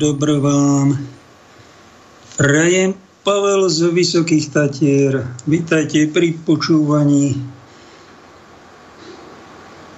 Dobro 0.00 0.40
vám. 0.40 0.96
Prajem 2.40 2.96
Pavel 3.20 3.68
z 3.68 3.92
Vysokých 3.92 4.48
Tatier. 4.48 5.28
Vítajte 5.44 6.08
pri 6.08 6.40
počúvaní 6.40 7.36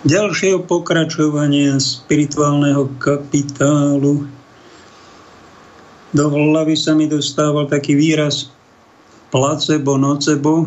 ďalšieho 0.02 0.66
pokračovania 0.66 1.78
spirituálneho 1.78 2.90
kapitálu. 2.98 4.26
Do 6.10 6.24
hlavy 6.34 6.74
sa 6.74 6.98
mi 6.98 7.06
dostával 7.06 7.70
taký 7.70 7.94
výraz 7.94 8.50
placebo, 9.30 10.02
nocebo, 10.02 10.66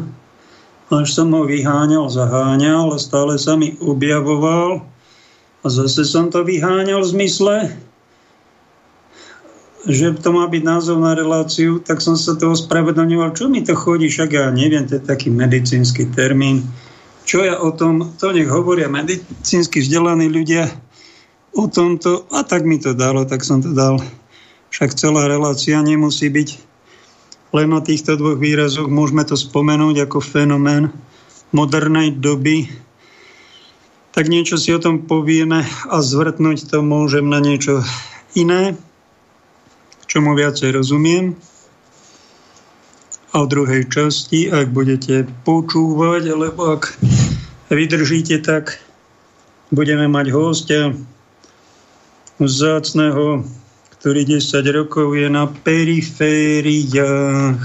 až 0.96 1.12
som 1.12 1.36
ho 1.36 1.44
vyháňal, 1.44 2.08
zaháňal 2.08 2.96
a 2.96 2.98
stále 3.04 3.36
sa 3.36 3.60
mi 3.60 3.76
objavoval 3.84 4.80
a 5.60 5.68
zase 5.68 6.08
som 6.08 6.32
to 6.32 6.40
vyháňal 6.48 7.04
v 7.04 7.12
zmysle, 7.12 7.56
že 9.86 10.18
to 10.18 10.34
má 10.34 10.50
byť 10.50 10.64
názov 10.66 10.98
na 10.98 11.14
reláciu, 11.14 11.78
tak 11.78 12.02
som 12.02 12.18
sa 12.18 12.34
toho 12.34 12.58
spravedlňoval. 12.58 13.38
Čo 13.38 13.46
mi 13.54 13.62
to 13.62 13.78
chodí, 13.78 14.10
však 14.10 14.34
ja 14.34 14.50
neviem, 14.50 14.90
to 14.90 14.98
je 14.98 15.04
taký 15.06 15.30
medicínsky 15.30 16.10
termín. 16.10 16.66
Čo 17.26 17.46
ja 17.46 17.62
o 17.62 17.70
tom, 17.74 18.18
to 18.18 18.34
nech 18.34 18.50
hovoria 18.50 18.90
medicínsky 18.90 19.82
vzdelaní 19.82 20.30
ľudia 20.30 20.70
o 21.54 21.70
tomto, 21.70 22.26
a 22.34 22.42
tak 22.42 22.66
mi 22.66 22.82
to 22.82 22.98
dalo, 22.98 23.26
tak 23.30 23.46
som 23.46 23.62
to 23.62 23.72
dal. 23.74 24.02
Však 24.74 24.98
celá 24.98 25.30
relácia 25.30 25.80
nemusí 25.80 26.28
byť 26.28 26.50
len 27.56 27.72
o 27.72 27.80
týchto 27.80 28.20
dvoch 28.20 28.36
výrazoch. 28.36 28.92
Môžeme 28.92 29.24
to 29.24 29.40
spomenúť 29.40 30.10
ako 30.10 30.20
fenomén 30.20 30.92
modernej 31.56 32.12
doby. 32.12 32.68
Tak 34.12 34.28
niečo 34.28 34.60
si 34.60 34.76
o 34.76 34.82
tom 34.82 35.08
povieme 35.08 35.64
a 35.88 35.98
zvrtnúť 36.04 36.68
to 36.68 36.84
môžem 36.84 37.32
na 37.32 37.40
niečo 37.40 37.80
iné 38.36 38.76
čomu 40.16 40.32
viacej 40.32 40.80
rozumiem. 40.80 41.36
A 43.36 43.44
v 43.44 43.52
druhej 43.52 43.84
časti, 43.92 44.48
ak 44.48 44.72
budete 44.72 45.28
počúvať, 45.44 46.32
alebo 46.32 46.80
ak 46.80 46.96
vydržíte, 47.68 48.40
tak 48.40 48.80
budeme 49.76 50.08
mať 50.08 50.32
hostia 50.32 50.96
vzácného, 52.40 53.44
ktorý 54.00 54.40
10 54.40 54.56
rokov 54.72 55.20
je 55.20 55.28
na 55.28 55.52
perifériách 55.52 57.60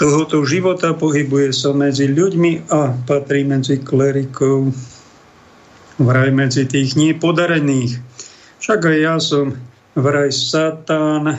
tohoto 0.00 0.48
života, 0.48 0.96
pohybuje 0.96 1.52
sa 1.52 1.76
medzi 1.76 2.08
ľuďmi 2.08 2.72
a 2.72 2.96
patrí 3.04 3.44
medzi 3.44 3.84
klerikov, 3.84 4.72
vraj 6.00 6.32
medzi 6.32 6.64
tých 6.64 6.96
nepodarených. 6.96 8.00
Však 8.64 8.80
aj 8.80 8.96
ja 8.96 9.20
som 9.20 9.71
vraj 9.94 10.32
Satan. 10.32 11.36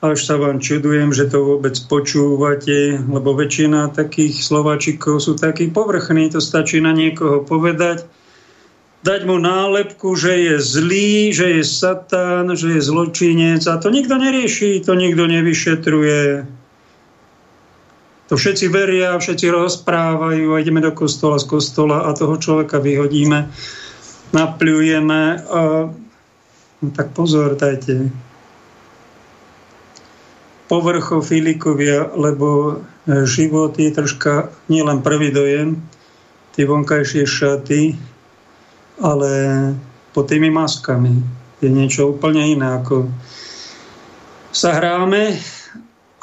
Až 0.00 0.24
sa 0.24 0.40
vám 0.40 0.64
čudujem, 0.64 1.12
že 1.12 1.28
to 1.28 1.44
vôbec 1.44 1.76
počúvate, 1.84 3.04
lebo 3.04 3.36
väčšina 3.36 3.92
takých 3.92 4.40
slovačikov 4.40 5.20
sú 5.20 5.36
takí 5.36 5.68
povrchní, 5.68 6.32
to 6.32 6.40
stačí 6.40 6.80
na 6.80 6.96
niekoho 6.96 7.44
povedať, 7.44 8.08
dať 9.04 9.20
mu 9.28 9.36
nálepku, 9.36 10.16
že 10.16 10.32
je 10.40 10.54
zlý, 10.56 11.36
že 11.36 11.60
je 11.60 11.62
Satan, 11.68 12.48
že 12.56 12.80
je 12.80 12.80
zločinec 12.80 13.60
a 13.68 13.76
to 13.76 13.92
nikto 13.92 14.16
nerieši, 14.16 14.80
to 14.80 14.96
nikto 14.96 15.28
nevyšetruje. 15.28 16.48
To 18.32 18.38
všetci 18.40 18.72
veria, 18.72 19.20
všetci 19.20 19.52
rozprávajú 19.52 20.56
a 20.56 20.60
ideme 20.64 20.80
do 20.80 20.96
kostola 20.96 21.36
z 21.36 21.44
kostola 21.44 22.08
a 22.08 22.16
toho 22.16 22.40
človeka 22.40 22.80
vyhodíme, 22.80 23.52
napľujeme 24.32 25.20
No 26.80 26.88
tak 26.96 27.12
pozor, 27.12 27.60
dajte. 27.60 28.08
Povrchofilikovia, 30.72 32.16
lebo 32.16 32.48
e, 32.72 32.74
život 33.28 33.76
je 33.76 33.92
troška 33.92 34.48
nielen 34.72 35.04
prvý 35.04 35.28
dojem, 35.28 35.76
tie 36.56 36.64
vonkajšie 36.64 37.28
šaty, 37.28 38.00
ale 39.04 39.30
pod 40.16 40.32
tými 40.32 40.48
maskami 40.48 41.20
je 41.60 41.68
niečo 41.68 42.16
úplne 42.16 42.48
iné, 42.48 42.80
ako 42.80 43.12
sa 44.48 44.72
hráme, 44.80 45.36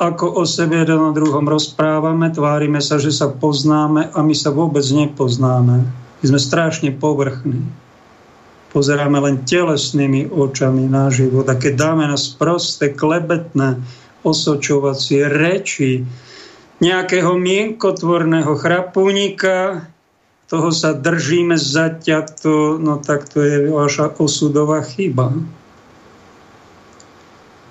ako 0.02 0.42
o 0.42 0.44
sebe 0.46 0.82
jeden 0.82 1.02
o 1.06 1.14
druhom 1.14 1.46
rozprávame, 1.46 2.34
tvárime 2.34 2.82
sa, 2.82 2.98
že 2.98 3.14
sa 3.14 3.30
poznáme 3.30 4.10
a 4.10 4.20
my 4.26 4.34
sa 4.34 4.50
vôbec 4.50 4.86
nepoznáme. 4.90 5.86
My 6.18 6.26
sme 6.26 6.42
strašne 6.42 6.90
povrchní 6.98 7.62
pozeráme 8.72 9.18
len 9.24 9.44
telesnými 9.48 10.32
očami 10.32 10.86
na 10.88 11.08
život. 11.08 11.48
A 11.48 11.56
keď 11.56 11.74
dáme 11.90 12.06
na 12.08 12.20
sprosté, 12.20 12.92
klebetné, 12.92 13.80
osočovacie 14.28 15.24
reči 15.30 16.04
nejakého 16.84 17.34
mienkotvorného 17.40 18.54
chrapúnika, 18.60 19.88
toho 20.48 20.72
sa 20.72 20.96
držíme 20.96 21.60
zaťato, 21.60 22.80
no 22.80 23.04
tak 23.04 23.28
to 23.28 23.44
je 23.44 23.68
vaša 23.68 24.16
osudová 24.16 24.80
chyba. 24.80 25.36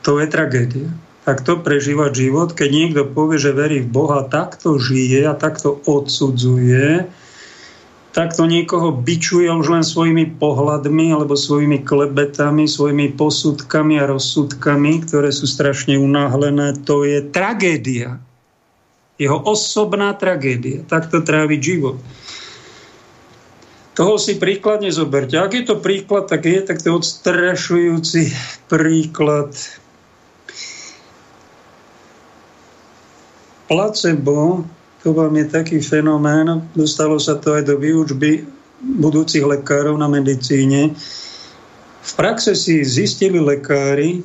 To 0.04 0.20
je 0.20 0.26
tragédia. 0.28 0.88
Tak 1.24 1.42
to 1.42 1.58
prežívať 1.58 2.12
život, 2.14 2.54
keď 2.54 2.68
niekto 2.70 3.02
povie, 3.08 3.40
že 3.40 3.56
verí 3.56 3.82
v 3.82 3.90
Boha, 3.90 4.22
takto 4.28 4.78
žije 4.78 5.26
a 5.26 5.34
takto 5.34 5.82
odsudzuje, 5.82 7.08
takto 8.16 8.48
niekoho 8.48 8.96
bičuje 8.96 9.44
už 9.52 9.66
len 9.68 9.84
svojimi 9.84 10.40
pohľadmi 10.40 11.12
alebo 11.12 11.36
svojimi 11.36 11.84
klebetami, 11.84 12.64
svojimi 12.64 13.12
posudkami 13.12 14.00
a 14.00 14.08
rozsudkami, 14.08 15.04
ktoré 15.04 15.28
sú 15.28 15.44
strašne 15.44 16.00
unáhlené, 16.00 16.72
to 16.88 17.04
je 17.04 17.20
tragédia. 17.20 18.16
Jeho 19.20 19.36
osobná 19.44 20.16
tragédia. 20.16 20.80
Takto 20.88 21.20
tráviť 21.20 21.60
život. 21.60 22.00
Toho 23.96 24.16
si 24.16 24.40
príkladne 24.40 24.88
zoberte. 24.92 25.36
Ak 25.36 25.52
je 25.52 25.64
to 25.64 25.76
príklad, 25.80 26.28
tak 26.28 26.48
je 26.48 26.60
tak 26.64 26.80
to 26.80 26.96
odstrašujúci 26.96 28.32
príklad. 28.68 29.52
Placebo 33.68 34.68
vám 35.12 35.34
je 35.36 35.46
taký 35.46 35.78
fenomén, 35.82 36.66
dostalo 36.72 37.18
sa 37.20 37.38
to 37.38 37.58
aj 37.58 37.68
do 37.68 37.76
výučby 37.78 38.46
budúcich 38.80 39.44
lekárov 39.44 39.98
na 39.98 40.06
medicíne. 40.06 40.94
V 42.06 42.12
praxe 42.14 42.54
si 42.54 42.86
zistili 42.86 43.42
lekári, 43.42 44.22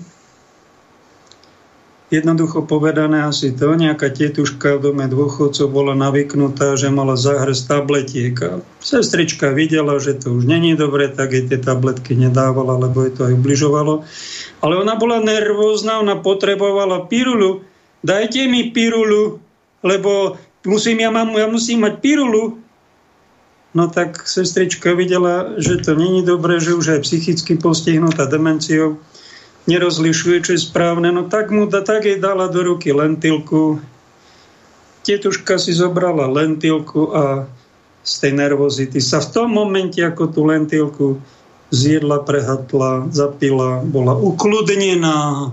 jednoducho 2.12 2.68
povedané 2.68 3.24
asi 3.24 3.56
to, 3.56 3.74
nejaká 3.74 4.12
tietuška 4.12 4.78
v 4.78 4.92
dome 4.92 5.08
dôchodcov 5.08 5.72
bola 5.72 5.96
navyknutá, 5.96 6.76
že 6.76 6.92
mala 6.92 7.16
zahrs 7.16 7.66
tabletiek 7.66 8.36
a 8.44 8.60
sestrička 8.84 9.56
videla, 9.56 9.98
že 9.98 10.20
to 10.20 10.36
už 10.36 10.46
není 10.46 10.76
dobre, 10.76 11.08
tak 11.08 11.32
jej 11.32 11.48
tie 11.48 11.58
tabletky 11.58 12.14
nedávala, 12.20 12.78
lebo 12.78 13.08
jej 13.08 13.16
to 13.16 13.22
aj 13.32 13.34
ubližovalo. 13.34 14.04
Ale 14.62 14.74
ona 14.78 15.00
bola 15.00 15.24
nervózna, 15.24 16.04
ona 16.04 16.20
potrebovala 16.20 17.08
pirulu. 17.08 17.64
Dajte 18.04 18.46
mi 18.46 18.70
pirulu, 18.70 19.40
lebo 19.82 20.38
musím, 20.66 21.02
ja, 21.02 21.10
mám, 21.10 21.34
ja 21.34 21.48
musím 21.50 21.86
mať 21.86 21.94
pirulu. 22.02 22.58
No 23.72 23.88
tak 23.88 24.28
sestrička 24.28 24.92
videla, 24.94 25.56
že 25.56 25.80
to 25.80 25.96
není 25.96 26.28
dobré, 26.28 26.60
že 26.60 26.76
už 26.76 27.00
aj 27.00 27.08
psychicky 27.08 27.56
postihnutá 27.56 28.28
demenciou 28.28 29.00
nerozlišuje, 29.64 30.38
čo 30.44 30.52
je 30.58 30.62
správne. 30.68 31.08
No 31.16 31.32
tak 31.32 31.56
mu 31.56 31.72
da, 31.72 31.80
tak 31.80 32.04
jej 32.04 32.20
dala 32.20 32.52
do 32.52 32.68
ruky 32.68 32.92
lentilku. 32.92 33.80
Tietuška 35.08 35.56
si 35.56 35.72
zobrala 35.72 36.28
lentilku 36.28 37.16
a 37.16 37.48
z 38.04 38.14
tej 38.28 38.34
nervozity 38.36 39.00
sa 39.00 39.24
v 39.24 39.32
tom 39.32 39.50
momente, 39.56 40.04
ako 40.04 40.24
tú 40.30 40.44
lentilku 40.44 41.08
zjedla, 41.72 42.28
prehatla, 42.28 43.08
zapila, 43.16 43.80
bola 43.88 44.20
ukludnená. 44.20 45.48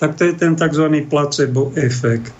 Tak 0.00 0.16
to 0.16 0.32
je 0.32 0.32
ten 0.32 0.56
tzv. 0.56 1.04
placebo 1.12 1.76
efekt 1.76 2.32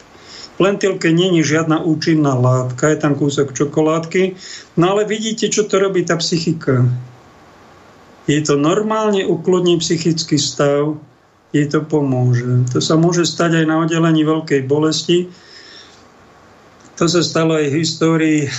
lentilke 0.61 1.09
není 1.09 1.41
žiadna 1.41 1.81
účinná 1.81 2.37
látka, 2.37 2.93
je 2.93 3.01
tam 3.01 3.17
kúsok 3.17 3.57
čokoládky, 3.57 4.37
no 4.77 4.93
ale 4.93 5.09
vidíte, 5.09 5.49
čo 5.49 5.65
to 5.65 5.81
robí 5.81 6.05
tá 6.05 6.21
psychika. 6.21 6.85
Je 8.29 8.39
to 8.45 8.61
normálne 8.61 9.25
ukludní 9.25 9.81
psychický 9.81 10.39
stav, 10.39 11.01
jej 11.51 11.67
to 11.67 11.83
pomôže. 11.83 12.47
To 12.71 12.79
sa 12.79 12.95
môže 12.95 13.27
stať 13.27 13.65
aj 13.65 13.67
na 13.67 13.83
oddelení 13.83 14.23
veľkej 14.23 14.71
bolesti. 14.71 15.27
To 17.01 17.09
sa 17.09 17.25
stalo 17.25 17.57
aj 17.57 17.67
v 17.73 17.79
histórii, 17.81 18.41
eh, 18.45 18.51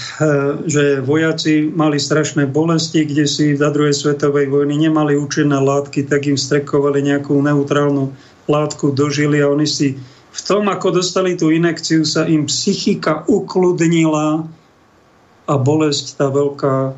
že 0.65 0.99
vojaci 0.99 1.69
mali 1.71 2.01
strašné 2.01 2.49
bolesti, 2.49 3.05
kde 3.05 3.29
si 3.29 3.53
za 3.53 3.69
druhej 3.69 3.93
svetovej 3.93 4.49
vojny 4.49 4.89
nemali 4.89 5.15
účinné 5.15 5.61
látky, 5.61 6.09
tak 6.09 6.25
im 6.25 6.35
strekovali 6.35 7.05
nejakú 7.05 7.37
neutrálnu 7.37 8.11
látku, 8.49 8.91
dožili 8.91 9.39
a 9.39 9.47
oni 9.47 9.69
si 9.69 9.95
v 10.31 10.39
tom, 10.47 10.71
ako 10.71 11.03
dostali 11.03 11.35
tú 11.35 11.51
inekciu, 11.51 12.07
sa 12.07 12.23
im 12.27 12.47
psychika 12.47 13.27
ukludnila 13.27 14.47
a 15.47 15.53
bolesť 15.59 16.15
tá 16.15 16.31
veľká 16.31 16.95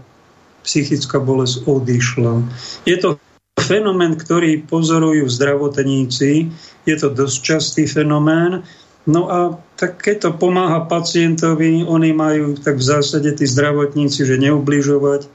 psychická 0.64 1.20
bolesť 1.20 1.66
odišla. 1.68 2.46
Je 2.88 2.96
to 2.96 3.20
fenomén, 3.60 4.16
ktorý 4.16 4.64
pozorujú 4.64 5.28
zdravotníci, 5.28 6.54
je 6.88 6.96
to 6.96 7.12
dosť 7.12 7.38
častý 7.44 7.84
fenomén, 7.90 8.64
No 9.04 9.28
a 9.28 9.60
tak 9.76 10.00
keď 10.00 10.16
to 10.20 10.30
pomáha 10.40 10.88
pacientovi, 10.88 11.84
oni 11.84 12.16
majú 12.16 12.56
tak 12.56 12.80
v 12.80 12.88
zásade 12.88 13.36
tí 13.36 13.44
zdravotníci, 13.44 14.24
že 14.24 14.40
neubližovať. 14.40 15.28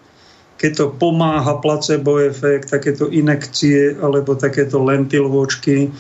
Keď 0.57 0.73
to 0.75 0.87
pomáha 0.97 1.61
placebo 1.61 2.17
efekt, 2.19 2.73
takéto 2.73 3.13
inekcie 3.13 3.93
alebo 4.01 4.35
takéto 4.35 4.81
lentilvočky, 4.81 5.93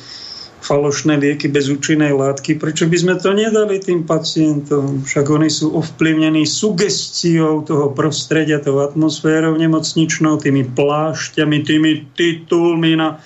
falošné 0.68 1.16
lieky 1.16 1.48
bez 1.48 1.72
účinnej 1.72 2.12
látky. 2.12 2.60
Prečo 2.60 2.84
by 2.84 2.96
sme 3.00 3.14
to 3.16 3.32
nedali 3.32 3.80
tým 3.80 4.04
pacientom? 4.04 5.00
Však 5.00 5.24
oni 5.24 5.48
sú 5.48 5.72
ovplyvnení 5.72 6.44
sugestiou 6.44 7.64
toho 7.64 7.96
prostredia, 7.96 8.60
toho 8.60 8.84
atmosférou 8.84 9.56
nemocničnou, 9.56 10.36
tými 10.36 10.68
plášťami, 10.76 11.64
tými 11.64 12.12
titulmi 12.12 13.00
na 13.00 13.16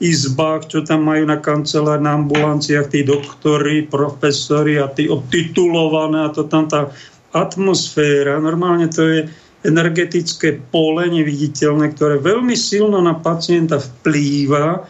izbách, 0.00 0.72
čo 0.72 0.80
tam 0.88 1.04
majú 1.04 1.28
na 1.28 1.36
kancelár, 1.36 2.00
na 2.00 2.16
ambulanciách, 2.16 2.88
tí 2.88 3.04
doktori, 3.04 3.84
profesori 3.84 4.80
a 4.80 4.88
tí 4.88 5.12
obtitulované 5.12 6.24
a 6.24 6.32
to 6.32 6.48
tam 6.48 6.64
tá 6.64 6.88
atmosféra. 7.36 8.40
Normálne 8.40 8.88
to 8.88 9.04
je 9.04 9.20
energetické 9.68 10.56
pole 10.72 11.04
neviditeľné, 11.12 11.92
ktoré 11.92 12.20
veľmi 12.20 12.56
silno 12.56 13.04
na 13.04 13.16
pacienta 13.16 13.80
vplýva 13.80 14.84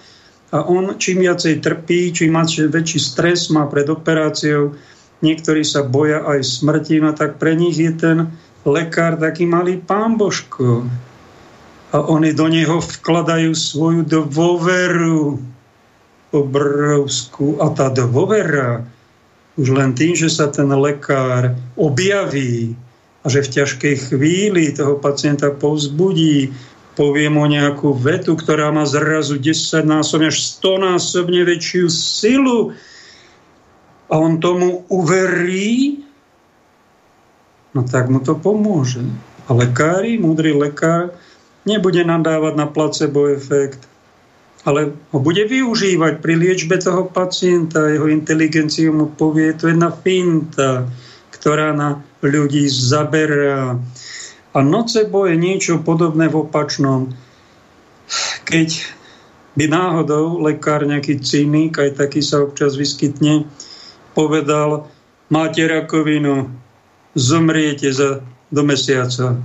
a 0.53 0.63
on 0.67 0.95
čím 0.95 1.27
viacej 1.27 1.59
trpí, 1.59 2.15
čím 2.15 2.39
väčší 2.71 2.99
stres 3.03 3.51
má 3.51 3.67
pred 3.67 3.91
operáciou, 3.91 4.79
niektorí 5.23 5.67
sa 5.67 5.83
boja 5.83 6.23
aj 6.23 6.45
smrti, 6.45 7.03
no 7.03 7.11
tak 7.17 7.43
pre 7.43 7.59
nich 7.59 7.75
je 7.75 7.93
ten 7.95 8.19
lekár 8.67 9.19
taký 9.19 9.47
malý 9.47 9.79
pán 9.83 10.15
Božko 10.15 10.87
a 11.95 12.03
oni 12.03 12.35
do 12.35 12.47
neho 12.51 12.83
vkladajú 12.83 13.55
svoju 13.55 14.03
dôveru 14.05 15.39
obrovskú. 16.35 17.63
A 17.63 17.71
tá 17.73 17.89
dôvera, 17.89 18.85
už 19.57 19.73
len 19.73 19.95
tým, 19.95 20.13
že 20.19 20.29
sa 20.29 20.51
ten 20.51 20.69
lekár 20.69 21.55
objaví 21.79 22.75
a 23.23 23.27
že 23.31 23.47
v 23.47 23.53
ťažkej 23.63 23.95
chvíli 24.11 24.75
toho 24.75 24.99
pacienta 25.01 25.51
povzbudí, 25.55 26.53
povie 26.97 27.29
mu 27.29 27.45
nejakú 27.45 27.93
vetu, 27.93 28.35
ktorá 28.35 28.73
má 28.73 28.89
zrazu 28.89 29.37
10 29.37 29.85
násobne 29.85 30.33
až 30.33 30.41
100 30.59 30.97
násobne 30.97 31.45
väčšiu 31.45 31.87
silu 31.93 32.73
a 34.09 34.15
on 34.17 34.41
tomu 34.41 34.89
uverí, 34.89 36.01
no 37.77 37.85
tak 37.85 38.09
mu 38.09 38.25
to 38.25 38.33
pomôže. 38.35 39.05
A 39.47 39.55
lekári, 39.55 40.19
múdry 40.19 40.57
lekár, 40.57 41.15
nebude 41.69 42.01
nadávať 42.03 42.55
na 42.57 42.67
placebo 42.67 43.29
efekt, 43.29 43.85
ale 44.67 44.97
ho 45.15 45.19
bude 45.23 45.47
využívať 45.47 46.19
pri 46.19 46.35
liečbe 46.35 46.75
toho 46.81 47.07
pacienta, 47.07 47.87
jeho 47.87 48.11
inteligenciu 48.11 48.91
mu 48.91 49.07
povie, 49.15 49.55
to 49.55 49.71
je 49.71 49.79
jedna 49.79 49.95
finta, 49.95 50.91
ktorá 51.31 51.71
na 51.71 52.03
ľudí 52.25 52.67
zaberá. 52.67 53.79
A 54.57 54.65
nocebo 54.65 55.29
je 55.29 55.37
niečo 55.37 55.85
podobné 55.85 56.33
v 56.33 56.49
opačnom. 56.49 57.13
Keď 58.49 58.69
by 59.53 59.69
náhodou 59.69 60.41
lekár, 60.41 60.89
nejaký 60.89 61.21
cynik, 61.21 61.77
aj 61.77 62.01
taký 62.01 62.25
sa 62.25 62.41
občas 62.41 62.81
vyskytne, 62.81 63.45
povedal, 64.17 64.89
máte 65.29 65.61
rakovinu, 65.69 66.49
zomriete 67.13 67.93
za 67.93 68.25
do 68.51 68.63
mesiaca. 68.63 69.37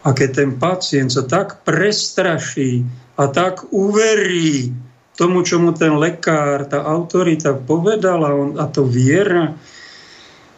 A 0.00 0.08
keď 0.16 0.30
ten 0.32 0.50
pacient 0.56 1.12
sa 1.12 1.24
tak 1.24 1.64
prestraší 1.64 2.84
a 3.20 3.28
tak 3.28 3.68
uverí 3.68 4.72
tomu, 5.16 5.44
čo 5.44 5.60
mu 5.60 5.76
ten 5.76 5.92
lekár, 6.00 6.64
tá 6.64 6.80
autorita 6.80 7.52
povedala 7.52 8.32
on, 8.32 8.56
a 8.56 8.64
to 8.72 8.88
viera, 8.88 9.52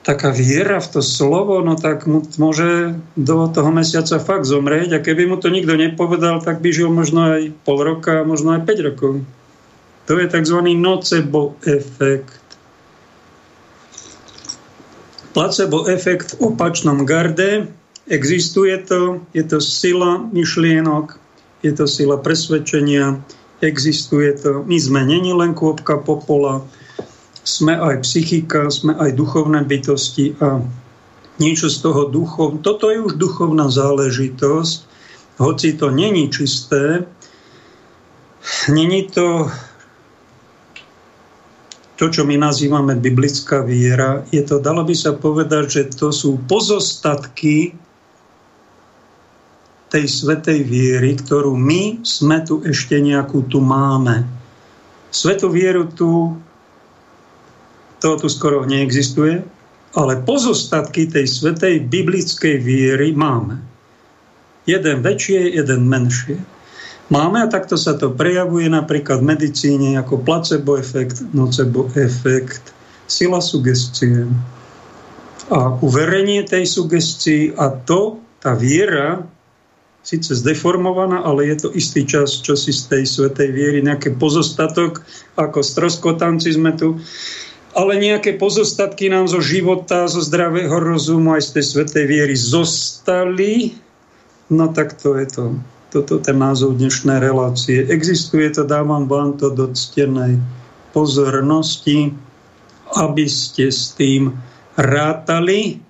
taká 0.02 0.34
viera 0.34 0.82
v 0.82 0.88
to 0.98 1.00
slovo, 1.00 1.62
no 1.62 1.78
tak 1.78 2.06
mu 2.10 2.26
môže 2.38 2.98
do 3.14 3.46
toho 3.50 3.70
mesiaca 3.70 4.18
fakt 4.18 4.46
zomrieť. 4.46 4.98
A 4.98 5.04
keby 5.04 5.30
mu 5.30 5.38
to 5.38 5.50
nikto 5.50 5.78
nepovedal, 5.78 6.42
tak 6.42 6.58
by 6.58 6.70
žil 6.74 6.90
možno 6.90 7.38
aj 7.38 7.42
pol 7.62 7.78
roka, 7.82 8.26
možno 8.26 8.58
aj 8.58 8.66
5 8.66 8.88
rokov. 8.92 9.12
To 10.10 10.12
je 10.18 10.26
tzv. 10.26 10.58
nocebo 10.74 11.54
efekt. 11.62 12.42
Placebo 15.32 15.88
efekt 15.88 16.36
v 16.36 16.52
opačnom 16.52 17.06
garde 17.08 17.70
Existuje 18.10 18.78
to, 18.82 19.22
je 19.30 19.46
to 19.46 19.62
sila 19.62 20.18
myšlienok, 20.34 21.14
je 21.62 21.70
to 21.70 21.86
sila 21.86 22.18
presvedčenia, 22.18 23.22
existuje 23.62 24.34
to. 24.42 24.66
My 24.66 24.74
sme 24.74 25.06
není 25.06 25.30
len 25.30 25.54
kôpka 25.54 26.02
popola, 26.02 26.66
sme 27.42 27.74
aj 27.74 28.06
psychika, 28.06 28.70
sme 28.70 28.94
aj 28.94 29.18
duchovné 29.18 29.66
bytosti 29.66 30.38
a 30.38 30.62
niečo 31.42 31.66
z 31.66 31.78
toho 31.82 32.06
duchov. 32.06 32.62
Toto 32.62 32.90
je 32.90 33.02
už 33.02 33.18
duchovná 33.18 33.66
záležitosť, 33.66 34.78
hoci 35.42 35.74
to 35.74 35.90
není 35.90 36.30
čisté, 36.30 37.02
není 38.70 39.10
to 39.10 39.50
to, 42.02 42.10
čo 42.10 42.26
my 42.26 42.34
nazývame 42.34 42.98
biblická 42.98 43.62
viera, 43.62 44.26
je 44.34 44.42
to, 44.42 44.58
dalo 44.58 44.82
by 44.82 44.90
sa 44.90 45.14
povedať, 45.14 45.64
že 45.70 45.82
to 45.94 46.10
sú 46.10 46.34
pozostatky 46.50 47.78
tej 49.86 50.04
svetej 50.10 50.66
viery, 50.66 51.14
ktorú 51.14 51.54
my 51.54 52.02
sme 52.02 52.42
tu 52.42 52.58
ešte 52.66 52.98
nejakú 52.98 53.46
tu 53.46 53.62
máme. 53.62 54.26
Svetú 55.14 55.52
vieru 55.52 55.86
tu, 55.94 56.41
to 58.02 58.18
tu 58.18 58.26
skoro 58.26 58.66
neexistuje, 58.66 59.46
ale 59.94 60.18
pozostatky 60.26 61.06
tej 61.06 61.30
svetej 61.30 61.86
biblickej 61.86 62.58
viery 62.58 63.14
máme. 63.14 63.62
Jeden 64.66 65.06
väčšie, 65.06 65.54
jeden 65.54 65.86
menšie. 65.86 66.42
Máme 67.12 67.44
a 67.44 67.50
takto 67.50 67.78
sa 67.78 67.94
to 67.94 68.10
prejavuje 68.10 68.66
napríklad 68.72 69.22
v 69.22 69.36
medicíne 69.36 69.94
ako 70.00 70.22
placebo 70.22 70.80
efekt, 70.80 71.22
nocebo 71.30 71.86
efekt, 71.94 72.74
sila 73.06 73.38
sugestie 73.38 74.26
a 75.52 75.76
uverenie 75.84 76.46
tej 76.48 76.64
sugestii 76.64 77.52
a 77.60 77.68
to, 77.68 78.22
tá 78.40 78.56
viera, 78.56 79.20
síce 80.02 80.34
zdeformovaná, 80.34 81.22
ale 81.22 81.52
je 81.52 81.66
to 81.66 81.68
istý 81.76 82.02
čas, 82.08 82.40
čo 82.40 82.58
si 82.58 82.74
z 82.74 82.88
tej 82.90 83.04
svetej 83.06 83.50
viery, 83.52 83.78
nejaký 83.84 84.18
pozostatok, 84.18 85.04
ako 85.36 85.60
stroskotanci 85.62 86.56
sme 86.56 86.74
tu, 86.74 86.98
ale 87.72 88.00
nejaké 88.00 88.36
pozostatky 88.36 89.08
nám 89.08 89.28
zo 89.28 89.40
života, 89.40 90.08
zo 90.08 90.20
zdravého 90.20 90.72
rozumu 90.76 91.36
aj 91.36 91.48
z 91.48 91.50
tej 91.56 91.64
svetej 91.76 92.04
viery 92.08 92.36
zostali. 92.36 93.76
No 94.52 94.68
tak 94.72 94.96
to 95.00 95.16
je 95.16 95.26
to. 95.28 95.44
Toto 95.92 96.20
ten 96.24 96.40
názov 96.40 96.80
dnešnej 96.80 97.20
relácie. 97.20 97.84
Existuje 97.88 98.48
to, 98.48 98.64
dávam 98.64 99.04
vám 99.04 99.36
to 99.36 99.52
do 99.52 99.68
ctenej 99.72 100.40
pozornosti, 100.96 102.12
aby 102.96 103.24
ste 103.28 103.68
s 103.68 103.92
tým 103.96 104.32
rátali 104.76 105.80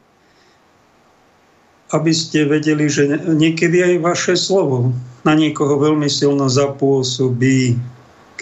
aby 1.92 2.12
ste 2.12 2.48
vedeli, 2.48 2.88
že 2.88 3.04
niekedy 3.36 3.84
aj 3.84 3.94
vaše 4.00 4.34
slovo 4.34 4.96
na 5.22 5.36
niekoho 5.36 5.76
veľmi 5.76 6.08
silno 6.08 6.48
zapôsobí, 6.48 7.76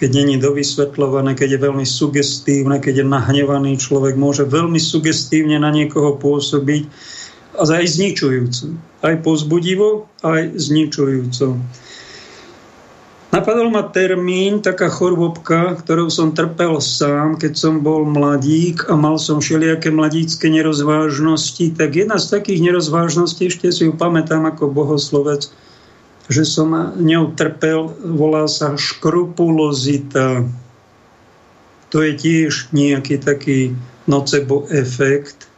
keď 0.01 0.11
není 0.17 0.41
dovysvetľované, 0.41 1.37
keď 1.37 1.61
je 1.61 1.65
veľmi 1.69 1.85
sugestívne, 1.85 2.81
keď 2.81 3.05
je 3.05 3.07
nahnevaný 3.07 3.77
človek, 3.77 4.17
môže 4.17 4.49
veľmi 4.49 4.81
sugestívne 4.81 5.61
na 5.61 5.69
niekoho 5.69 6.17
pôsobiť 6.17 6.89
a 7.61 7.69
aj 7.69 7.85
zničujúco. 8.01 8.81
Aj 9.05 9.15
pozbudivo, 9.21 10.09
aj 10.25 10.57
zničujúco. 10.57 11.61
Napadol 13.31 13.69
ma 13.71 13.87
termín, 13.93 14.65
taká 14.65 14.89
chorobka, 14.89 15.77
ktorou 15.79 16.09
som 16.09 16.33
trpel 16.33 16.81
sám, 16.81 17.37
keď 17.37 17.53
som 17.55 17.85
bol 17.85 18.03
mladík 18.09 18.89
a 18.89 18.97
mal 18.97 19.21
som 19.21 19.39
všelijaké 19.39 19.93
mladícké 19.93 20.49
nerozvážnosti, 20.49 21.77
tak 21.77 21.95
jedna 21.95 22.17
z 22.17 22.41
takých 22.41 22.73
nerozvážností, 22.73 23.53
ešte 23.53 23.69
si 23.71 23.87
ju 23.87 23.93
pamätám 23.95 24.49
ako 24.49 24.73
bohoslovec, 24.73 25.53
že 26.29 26.45
som 26.45 26.75
ňou 26.99 27.33
trpel, 27.39 27.95
volá 28.03 28.51
sa 28.51 28.77
škrupulozita. 28.77 30.45
To 31.91 31.97
je 32.03 32.13
tiež 32.15 32.71
nejaký 32.71 33.23
taký 33.23 33.75
nocebo 34.07 34.67
efekt. 34.71 35.51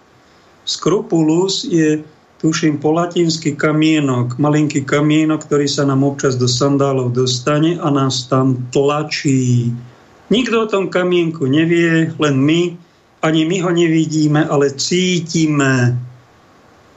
Skrupulus 0.62 1.66
je 1.66 2.04
tuším 2.42 2.82
po 2.82 2.90
latinsky 2.90 3.54
kamienok, 3.54 4.34
malinký 4.38 4.82
kamienok, 4.82 5.46
ktorý 5.46 5.70
sa 5.70 5.86
nám 5.86 6.02
občas 6.02 6.34
do 6.34 6.50
sandálov 6.50 7.14
dostane 7.14 7.78
a 7.78 7.86
nás 7.90 8.26
tam 8.26 8.66
tlačí. 8.74 9.70
Nikto 10.32 10.66
o 10.66 10.70
tom 10.70 10.90
kamienku 10.90 11.46
nevie, 11.46 12.10
len 12.18 12.34
my, 12.40 12.74
ani 13.22 13.46
my 13.46 13.56
ho 13.62 13.70
nevidíme, 13.70 14.42
ale 14.48 14.74
cítime. 14.74 15.94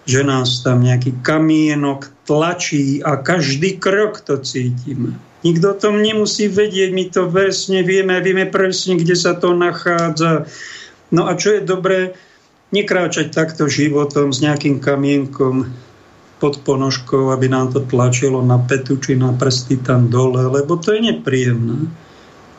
Že 0.05 0.21
nás 0.21 0.62
tam 0.62 0.85
nejaký 0.85 1.21
kamienok 1.25 2.13
tlačí 2.29 3.01
a 3.01 3.17
každý 3.17 3.81
krok 3.81 4.21
to 4.21 4.38
cítime. 4.38 5.17
Nikto 5.45 5.77
o 5.77 5.77
tom 5.77 6.01
nemusí 6.01 6.50
vedieť, 6.50 6.89
my 6.89 7.05
to 7.13 7.29
presne 7.29 7.85
vieme, 7.85 8.17
vieme 8.21 8.50
presne, 8.50 8.97
kde 8.97 9.13
sa 9.13 9.38
to 9.38 9.53
nachádza. 9.53 10.50
No 11.13 11.29
a 11.29 11.38
čo 11.38 11.53
je 11.53 11.62
dobré, 11.62 12.17
nekráčať 12.74 13.29
takto 13.29 13.69
životom 13.69 14.33
s 14.33 14.41
nejakým 14.41 14.81
kamienkom 14.81 15.69
pod 16.41 16.59
ponožkou, 16.65 17.29
aby 17.31 17.47
nám 17.47 17.71
to 17.71 17.85
tlačilo 17.85 18.41
na 18.41 18.57
petu 18.57 18.97
či 18.97 19.15
na 19.15 19.31
prsty 19.31 19.79
tam 19.85 20.09
dole, 20.09 20.50
lebo 20.50 20.75
to 20.75 20.97
je 20.97 21.13
nepríjemné. 21.13 21.88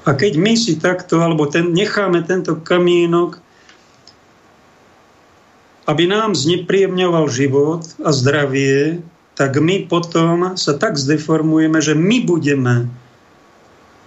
A 0.07 0.15
keď 0.15 0.39
my 0.39 0.55
si 0.55 0.79
takto, 0.79 1.19
alebo 1.19 1.51
ten, 1.51 1.75
necháme 1.75 2.23
tento 2.23 2.55
kamienok 2.63 3.43
aby 5.87 6.05
nám 6.11 6.35
znepríjemňoval 6.35 7.31
život 7.31 7.87
a 8.03 8.11
zdravie, 8.11 9.01
tak 9.39 9.57
my 9.63 9.87
potom 9.87 10.59
sa 10.59 10.75
tak 10.75 10.99
zdeformujeme, 10.99 11.79
že 11.79 11.95
my 11.95 12.27
budeme 12.27 12.91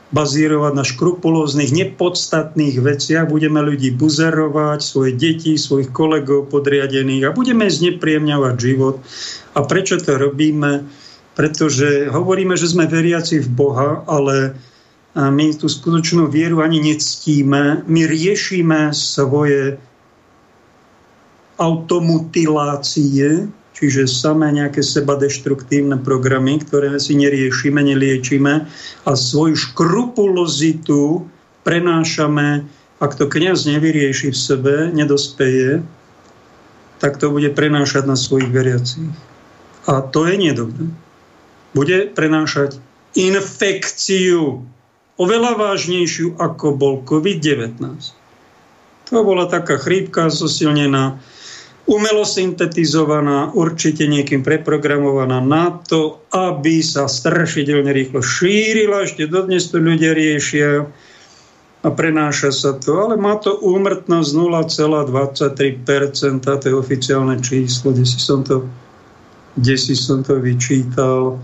bazírovať 0.10 0.74
na 0.74 0.82
škrupulóznych, 0.82 1.70
nepodstatných 1.70 2.82
veciach, 2.82 3.30
budeme 3.30 3.62
ľudí 3.62 3.94
buzerovať, 3.94 4.82
svoje 4.82 5.14
deti, 5.14 5.54
svojich 5.54 5.94
kolegov 5.94 6.50
podriadených 6.50 7.30
a 7.30 7.36
budeme 7.36 7.70
znepríjemňovať 7.70 8.56
život. 8.58 9.06
A 9.54 9.62
prečo 9.70 10.02
to 10.02 10.18
robíme? 10.18 10.90
Pretože 11.38 12.10
hovoríme, 12.10 12.58
že 12.58 12.74
sme 12.74 12.90
veriaci 12.90 13.40
v 13.46 13.50
Boha, 13.54 14.02
ale 14.10 14.58
my 15.14 15.46
tú 15.54 15.70
skutočnú 15.70 16.26
vieru 16.26 16.66
ani 16.66 16.82
nectíme. 16.82 17.86
My 17.86 18.02
riešime 18.10 18.92
svoje 18.98 19.78
automutilácie, 21.60 23.52
čiže 23.76 24.08
samé 24.08 24.56
nejaké 24.56 24.80
seba 24.80 25.20
deštruktívne 25.20 26.00
programy, 26.00 26.64
ktoré 26.64 26.96
si 27.00 27.20
neriešime, 27.20 27.84
neliečime 27.84 28.68
a 29.04 29.12
svoju 29.14 29.56
škrupulozitu 29.60 31.28
prenášame, 31.68 32.64
ak 33.00 33.16
to 33.16 33.28
kniaz 33.28 33.68
nevyrieši 33.68 34.32
v 34.32 34.38
sebe, 34.38 34.76
nedospeje, 34.92 35.84
tak 37.00 37.16
to 37.16 37.32
bude 37.32 37.56
prenášať 37.56 38.04
na 38.04 38.20
svojich 38.20 38.52
veriacich. 38.52 39.12
A 39.88 40.04
to 40.04 40.28
je 40.28 40.36
nedobré. 40.36 40.92
Bude 41.72 42.12
prenášať 42.12 42.76
infekciu, 43.16 44.68
oveľa 45.16 45.56
vážnejšiu 45.56 46.36
ako 46.36 46.76
bol 46.76 46.96
COVID-19. 47.08 47.80
To 49.10 49.26
bola 49.26 49.50
taká 49.50 49.80
chrípka 49.80 50.30
zosilnená 50.30 51.18
umelo 51.90 52.22
syntetizovaná, 52.22 53.50
určite 53.58 54.06
niekým 54.06 54.46
preprogramovaná 54.46 55.42
na 55.42 55.74
to, 55.82 56.22
aby 56.30 56.86
sa 56.86 57.10
strašidelne 57.10 57.90
rýchlo 57.90 58.22
šírila. 58.22 59.10
Ešte 59.10 59.26
dodnes 59.26 59.74
to 59.74 59.82
ľudia 59.82 60.14
riešia 60.14 60.86
a 61.80 61.88
prenáša 61.90 62.54
sa 62.54 62.78
to, 62.78 63.10
ale 63.10 63.18
má 63.18 63.42
to 63.42 63.58
úmrtnosť 63.58 64.30
0,23%, 64.38 66.46
to 66.46 66.66
je 66.70 66.76
oficiálne 66.78 67.42
číslo, 67.42 67.96
kde 67.96 68.06
si 68.06 68.20
som 68.22 68.46
to, 68.46 68.70
kde 69.58 69.76
si 69.80 69.98
som 69.98 70.22
to 70.22 70.38
vyčítal. 70.38 71.42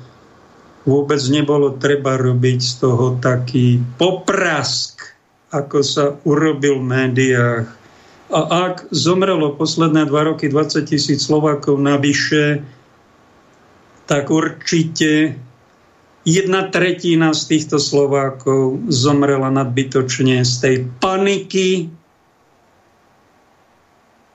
Vôbec 0.85 1.17
nebolo 1.33 1.73
treba 1.81 2.21
robiť 2.21 2.59
z 2.61 2.73
toho 2.77 3.17
taký 3.17 3.81
poprask, 3.97 5.01
ako 5.49 5.81
sa 5.81 6.13
urobil 6.27 6.83
v 6.83 6.85
médiách 6.85 7.84
a 8.33 8.41
ak 8.69 8.89
zomrelo 8.89 9.53
posledné 9.53 10.09
dva 10.09 10.33
roky 10.33 10.49
20 10.49 10.89
tisíc 10.89 11.21
Slovákov 11.21 11.77
navyše, 11.77 12.65
tak 14.09 14.33
určite 14.33 15.37
jedna 16.25 16.61
tretina 16.73 17.37
z 17.37 17.41
týchto 17.53 17.77
Slovákov 17.77 18.81
zomrela 18.89 19.53
nadbytočne 19.53 20.41
z 20.41 20.53
tej 20.57 20.75
paniky, 20.97 21.93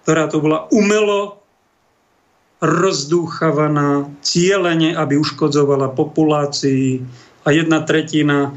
ktorá 0.06 0.30
to 0.30 0.38
bola 0.38 0.70
umelo 0.70 1.42
rozdúchavaná, 2.60 4.06
cieľene, 4.20 4.92
aby 4.92 5.16
uškodzovala 5.16 5.96
populácii. 5.96 7.00
A 7.48 7.56
jedna 7.56 7.80
tretina 7.88 8.52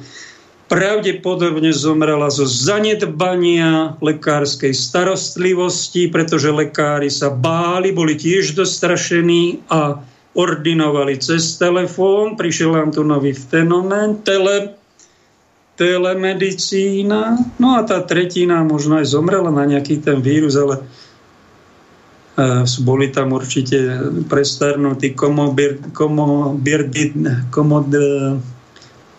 pravdepodobne 0.71 1.75
zomrela 1.75 2.31
zo 2.31 2.47
zanedbania 2.47 3.99
lekárskej 3.99 4.71
starostlivosti, 4.71 6.07
pretože 6.07 6.49
lekári 6.49 7.11
sa 7.11 7.29
báli, 7.29 7.91
boli 7.91 8.15
tiež 8.15 8.55
dostrašení 8.55 9.67
a 9.67 9.99
ordinovali 10.33 11.21
cez 11.21 11.61
telefón. 11.61 12.39
Prišiel 12.39 12.73
nám 12.73 12.89
tu 12.95 13.05
nový 13.05 13.37
fenomén, 13.37 14.25
tele, 14.25 14.73
telemedicína. 15.77 17.37
No 17.61 17.77
a 17.77 17.85
tá 17.85 18.01
tretina 18.01 18.65
možno 18.65 18.97
aj 18.97 19.13
zomrela 19.13 19.53
na 19.53 19.65
nejaký 19.69 20.01
ten 20.01 20.21
vírus, 20.25 20.57
ale 20.57 20.81
e, 22.39 22.65
boli 22.81 23.13
tam 23.13 23.37
určite 23.37 24.09
prestarnutí 24.25 25.13
komobir, 25.13 25.77
komobir, 25.93 26.89
komod, 27.53 27.93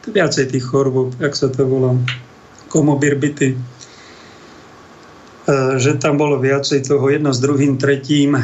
viacej 0.09 0.53
tých 0.53 0.65
chorôb, 0.65 1.17
jak 1.21 1.33
sa 1.37 1.49
to 1.49 1.65
volá, 1.65 1.97
komobirbity, 2.69 3.55
e, 3.55 3.57
že 5.79 5.97
tam 6.03 6.19
bolo 6.19 6.43
viacej 6.43 6.85
toho 6.85 7.07
jedno 7.09 7.31
s 7.31 7.41
druhým, 7.41 7.79
tretím, 7.79 8.37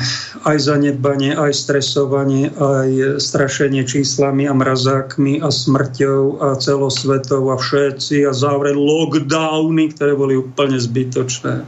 aj 0.47 0.57
zanedbanie, 0.57 1.35
aj 1.35 1.53
stresovanie, 1.53 2.55
aj 2.55 3.21
strašenie 3.21 3.83
číslami 3.85 4.47
a 4.47 4.55
mrazákmi 4.55 5.43
a 5.43 5.51
smrťou 5.51 6.41
a 6.41 6.49
celosvetov 6.57 7.51
a 7.51 7.57
všetci 7.59 8.25
a 8.25 8.33
závre 8.33 8.73
lockdowny, 8.73 9.93
ktoré 9.93 10.15
boli 10.15 10.39
úplne 10.39 10.79
zbytočné. 10.79 11.67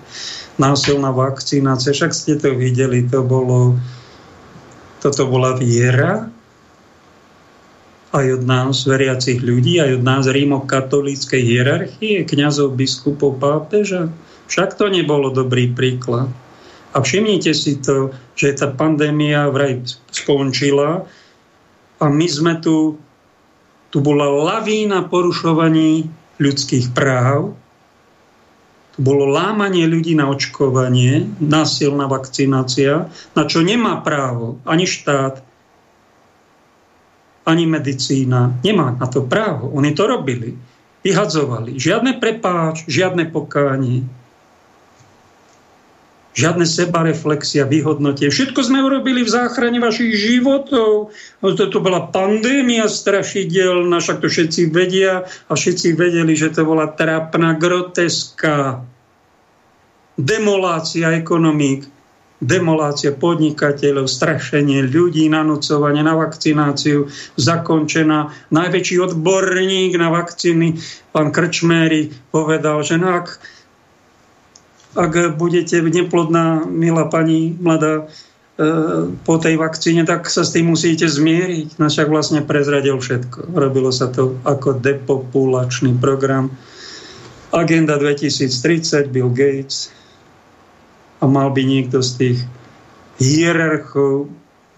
Násilná 0.60 1.10
vakcinácia, 1.10 1.96
však 1.96 2.12
ste 2.12 2.36
to 2.38 2.54
videli, 2.54 3.08
to 3.08 3.24
bolo, 3.24 3.80
toto 5.00 5.26
bola 5.26 5.56
viera, 5.56 6.28
aj 8.12 8.26
od 8.38 8.42
nás, 8.44 8.84
veriacich 8.84 9.40
ľudí, 9.40 9.80
aj 9.80 10.00
od 10.00 10.04
nás 10.04 10.24
rímokatolíckej 10.28 11.42
hierarchie, 11.42 12.28
kňazov, 12.28 12.76
biskupov, 12.76 13.40
pápeža. 13.40 14.12
Však 14.52 14.76
to 14.76 14.92
nebolo 14.92 15.32
dobrý 15.32 15.72
príklad. 15.72 16.28
A 16.92 17.00
všimnite 17.00 17.56
si 17.56 17.80
to, 17.80 18.12
že 18.36 18.52
tá 18.60 18.68
pandémia 18.68 19.48
vraj 19.48 19.80
skončila 20.12 21.08
a 21.96 22.04
my 22.04 22.26
sme 22.28 22.60
tu, 22.60 23.00
tu 23.88 23.98
bola 24.04 24.28
lavína 24.28 25.08
porušovaní 25.08 26.04
ľudských 26.36 26.92
práv, 26.92 27.56
tu 28.92 28.98
bolo 29.00 29.24
lámanie 29.24 29.88
ľudí 29.88 30.12
na 30.12 30.28
očkovanie, 30.28 31.24
násilná 31.40 32.04
vakcinácia, 32.12 33.08
na 33.32 33.42
čo 33.48 33.64
nemá 33.64 34.04
právo 34.04 34.60
ani 34.68 34.84
štát, 34.84 35.40
ani 37.42 37.66
medicína 37.66 38.54
nemá 38.62 38.94
na 38.94 39.06
to 39.10 39.26
právo. 39.26 39.70
Oni 39.74 39.90
to 39.94 40.06
robili. 40.06 40.54
Vyhadzovali. 41.02 41.82
Žiadne 41.82 42.22
prepáč, 42.22 42.86
žiadne 42.86 43.26
pokánie. 43.34 44.06
Žiadne 46.32 46.64
sebareflexia, 46.64 47.68
vyhodnotie. 47.68 48.32
Všetko 48.32 48.64
sme 48.64 48.80
urobili 48.80 49.20
v 49.20 49.28
záchrane 49.28 49.76
vašich 49.82 50.16
životov. 50.16 51.12
To 51.44 51.78
bola 51.82 52.08
pandémia 52.08 52.88
strašidelná, 52.88 54.00
však 54.00 54.24
to 54.24 54.32
všetci 54.32 54.72
vedia 54.72 55.28
a 55.28 55.52
všetci 55.52 55.92
vedeli, 55.92 56.32
že 56.32 56.54
to 56.56 56.64
bola 56.64 56.88
trápna, 56.88 57.52
groteská 57.52 58.80
demolácia 60.16 61.12
ekonomík 61.12 61.91
demolácia 62.42 63.14
podnikateľov, 63.14 64.10
strašenie 64.10 64.82
ľudí, 64.90 65.30
nanúcovanie 65.30 66.02
na 66.02 66.18
vakcináciu 66.18 67.06
zakončená. 67.38 68.34
Najväčší 68.50 68.98
odborník 68.98 69.94
na 69.94 70.10
vakcíny, 70.10 70.82
pán 71.14 71.30
Krčméry, 71.30 72.10
povedal, 72.34 72.82
že 72.82 72.98
no 72.98 73.14
ak, 73.14 73.38
ak 74.98 75.38
budete 75.38 75.78
neplodná, 75.78 76.66
milá 76.66 77.06
pani 77.06 77.54
mladá, 77.54 78.10
e, 78.58 78.66
po 79.22 79.38
tej 79.38 79.54
vakcíne, 79.62 80.02
tak 80.02 80.26
sa 80.26 80.42
s 80.42 80.50
tým 80.50 80.74
musíte 80.74 81.06
zmieriť. 81.06 81.78
No 81.78 81.86
však 81.86 82.10
vlastne 82.10 82.42
prezradil 82.42 82.98
všetko. 82.98 83.54
Robilo 83.54 83.94
sa 83.94 84.10
to 84.10 84.34
ako 84.42 84.82
depopulačný 84.82 85.94
program. 86.02 86.50
Agenda 87.54 88.00
2030, 88.00 89.12
Bill 89.12 89.30
Gates, 89.30 90.01
a 91.22 91.24
mal 91.30 91.54
by 91.54 91.62
niekto 91.62 92.02
z 92.02 92.10
tých 92.18 92.38
hierarchov 93.22 94.26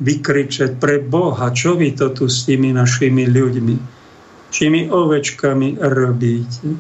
vykričať 0.05 0.77
pre 0.77 1.01
Boha, 1.01 1.49
čo 1.57 1.81
vy 1.81 1.97
to 1.97 2.13
tu 2.13 2.29
s 2.29 2.45
tými 2.45 2.77
našimi 2.77 3.25
ľuďmi, 3.25 3.77
čimi 4.53 4.93
ovečkami 4.93 5.81
robíte. 5.81 6.77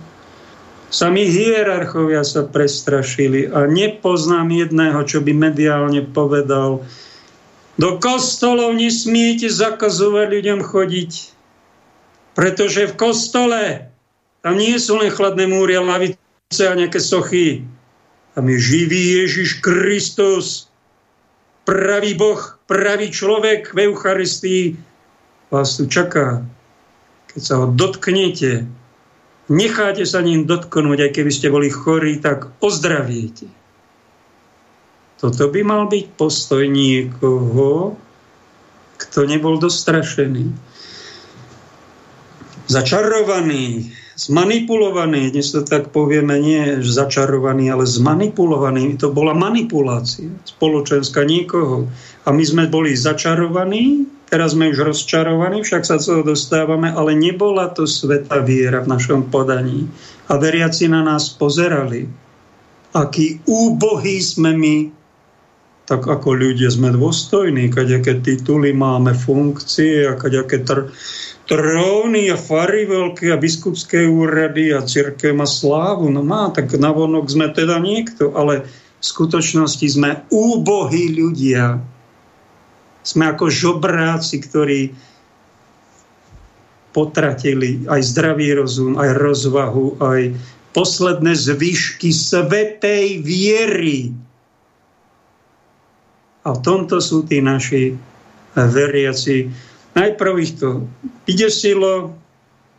Sami 0.92 1.26
hierarchovia 1.26 2.22
sa 2.22 2.46
prestrašili 2.46 3.50
a 3.50 3.66
nepoznám 3.66 4.52
jedného, 4.52 5.00
čo 5.02 5.18
by 5.24 5.32
mediálne 5.34 6.06
povedal, 6.06 6.86
Do 7.74 7.98
kostolov 7.98 8.78
nesmiete 8.78 9.50
zakazovať 9.50 10.26
ľuďom 10.30 10.60
chodiť, 10.62 11.12
pretože 12.38 12.86
v 12.86 12.94
kostole 12.94 13.62
tam 14.46 14.54
nie 14.54 14.78
sú 14.78 15.02
len 15.02 15.10
chladné 15.10 15.50
múry 15.50 15.74
a 15.74 15.82
lavice 15.82 16.62
a 16.62 16.78
nejaké 16.78 17.02
sochy. 17.02 17.66
Tam 18.34 18.50
je 18.50 18.58
živý 18.58 19.22
Ježiš 19.22 19.62
Kristus, 19.62 20.66
pravý 21.62 22.18
Boh, 22.18 22.42
pravý 22.66 23.14
človek 23.14 23.70
v 23.70 23.90
Eucharistii. 23.90 24.74
Vás 25.54 25.78
tu 25.78 25.86
čaká. 25.86 26.42
Keď 27.30 27.42
sa 27.42 27.54
ho 27.62 27.66
dotknete, 27.70 28.66
necháte 29.46 30.02
sa 30.02 30.18
ním 30.18 30.50
dotknúť, 30.50 30.98
aj 31.06 31.10
keby 31.14 31.30
ste 31.30 31.46
boli 31.54 31.70
chorí, 31.70 32.18
tak 32.18 32.50
ozdraviete. 32.58 33.46
Toto 35.22 35.46
by 35.46 35.60
mal 35.62 35.86
byť 35.86 36.04
postoj 36.18 36.66
niekoho, 36.66 37.94
kto 38.98 39.18
nebol 39.30 39.62
dostrašený. 39.62 40.50
Začarovaný, 42.66 43.94
zmanipulovaný, 44.14 45.34
dnes 45.34 45.50
to 45.50 45.66
tak 45.66 45.90
povieme, 45.90 46.38
nie 46.38 46.78
začarovaný, 46.80 47.74
ale 47.74 47.84
zmanipulovaný. 47.86 48.98
To 49.02 49.10
bola 49.10 49.34
manipulácia 49.34 50.30
spoločenská 50.46 51.26
niekoho. 51.26 51.90
A 52.24 52.30
my 52.30 52.44
sme 52.46 52.64
boli 52.70 52.94
začarovaní, 52.94 54.06
teraz 54.30 54.54
sme 54.54 54.70
už 54.70 54.94
rozčarovaní, 54.94 55.66
však 55.66 55.82
sa 55.82 55.98
toho 55.98 56.22
dostávame, 56.22 56.94
ale 56.94 57.18
nebola 57.18 57.74
to 57.74 57.84
sveta 57.84 58.40
viera 58.40 58.80
v 58.80 58.90
našom 58.94 59.28
podaní. 59.28 59.90
A 60.30 60.40
veriaci 60.40 60.88
na 60.88 61.04
nás 61.04 61.28
pozerali. 61.34 62.08
Aký 62.94 63.42
úbohý 63.44 64.22
sme 64.22 64.54
my 64.54 64.76
tak 65.84 66.08
ako 66.08 66.32
ľudia 66.32 66.72
sme 66.72 66.96
dôstojní, 66.96 67.68
kaďaké 67.68 68.24
tituly 68.24 68.72
máme, 68.72 69.12
funkcie 69.12 70.08
a 70.08 70.16
kaďaké 70.16 70.64
tr- 70.64 70.88
tróny 71.44 72.32
a 72.32 72.38
fary 72.40 72.88
veľké 72.88 73.32
a 73.32 73.40
biskupské 73.40 74.08
úrady 74.08 74.72
a 74.72 74.84
církev 74.84 75.36
má 75.36 75.44
slávu. 75.44 76.08
No 76.08 76.24
má, 76.24 76.48
tak 76.50 76.72
navonok 76.72 77.28
sme 77.28 77.52
teda 77.52 77.80
niekto, 77.80 78.32
ale 78.32 78.64
v 79.00 79.04
skutočnosti 79.04 79.84
sme 79.84 80.24
úbohí 80.32 81.12
ľudia. 81.12 81.80
Sme 83.04 83.28
ako 83.28 83.52
žobráci, 83.52 84.40
ktorí 84.40 84.80
potratili 86.96 87.84
aj 87.90 88.00
zdravý 88.00 88.56
rozum, 88.56 88.96
aj 88.96 89.10
rozvahu, 89.18 90.00
aj 90.00 90.32
posledné 90.72 91.36
zvyšky 91.36 92.08
svetej 92.14 93.20
viery 93.20 94.14
a 96.44 96.52
v 96.52 96.60
tomto 96.60 97.00
sú 97.00 97.24
tí 97.24 97.40
naši 97.40 97.96
veriaci. 98.54 99.48
Najprv 99.94 100.34
ich 100.42 100.58
to 100.58 100.90
vydesilo, 101.26 102.14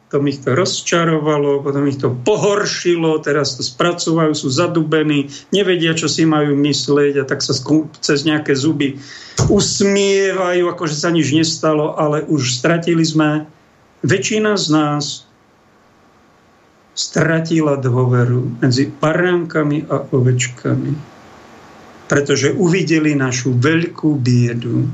potom 0.06 0.28
ich 0.28 0.40
to 0.44 0.52
rozčarovalo, 0.56 1.64
potom 1.64 1.88
ich 1.88 2.00
to 2.00 2.12
pohoršilo, 2.12 3.20
teraz 3.24 3.60
to 3.60 3.64
spracovajú, 3.64 4.32
sú 4.36 4.48
zadubení, 4.52 5.32
nevedia, 5.52 5.96
čo 5.96 6.08
si 6.08 6.28
majú 6.28 6.56
myslieť 6.56 7.24
a 7.24 7.28
tak 7.28 7.44
sa 7.44 7.56
cez 8.00 8.24
nejaké 8.24 8.54
zuby 8.56 9.00
usmievajú, 9.48 10.64
ako 10.72 10.84
že 10.88 10.96
sa 10.96 11.10
nič 11.12 11.32
nestalo, 11.36 11.96
ale 11.96 12.24
už 12.24 12.56
stratili 12.56 13.04
sme, 13.04 13.48
väčšina 14.04 14.56
z 14.56 14.66
nás 14.72 15.06
stratila 16.96 17.76
dôveru 17.76 18.64
medzi 18.64 18.88
paránkami 18.88 19.84
a 19.92 20.00
ovečkami 20.16 21.16
pretože 22.06 22.54
uvideli 22.54 23.18
našu 23.18 23.58
veľkú 23.58 24.14
biedu. 24.18 24.86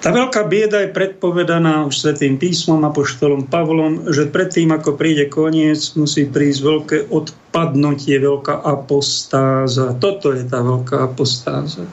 Tá 0.00 0.16
veľká 0.16 0.48
bieda 0.48 0.80
je 0.80 0.96
predpovedaná 0.96 1.84
už 1.84 1.92
Svetým 2.00 2.40
písmom 2.40 2.80
a 2.88 2.90
poštolom 2.90 3.44
Pavlom, 3.52 4.08
že 4.08 4.32
predtým, 4.32 4.72
ako 4.72 4.96
príde 4.96 5.28
koniec, 5.28 5.76
musí 5.92 6.24
prísť 6.24 6.60
veľké 6.64 6.96
odpadnutie, 7.12 8.16
veľká 8.16 8.64
apostáza. 8.64 9.92
Toto 10.00 10.32
je 10.32 10.48
tá 10.48 10.64
veľká 10.64 11.04
apostáza. 11.04 11.84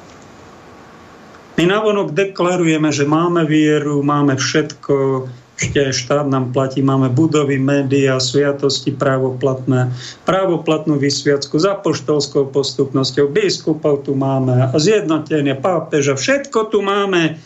My 1.59 1.67
navonok 1.67 2.15
deklarujeme, 2.15 2.95
že 2.95 3.03
máme 3.03 3.43
vieru, 3.43 3.99
máme 3.99 4.39
všetko, 4.39 5.27
ešte 5.57 5.89
aj 5.89 5.93
štát 5.99 6.27
nám 6.29 6.53
platí, 6.55 6.85
máme 6.85 7.09
budovy, 7.09 7.59
médiá, 7.59 8.21
sviatosti 8.21 8.93
právoplatné, 8.95 9.91
právoplatnú 10.23 10.95
vysviacku 10.95 11.57
za 11.59 11.75
poštolskou 11.81 12.53
postupnosťou, 12.53 13.33
biskupov 13.33 14.05
tu 14.07 14.13
máme 14.13 14.69
a 14.69 14.75
zjednotenie 14.77 15.57
pápeža, 15.57 16.13
všetko 16.13 16.71
tu 16.71 16.85
máme, 16.85 17.41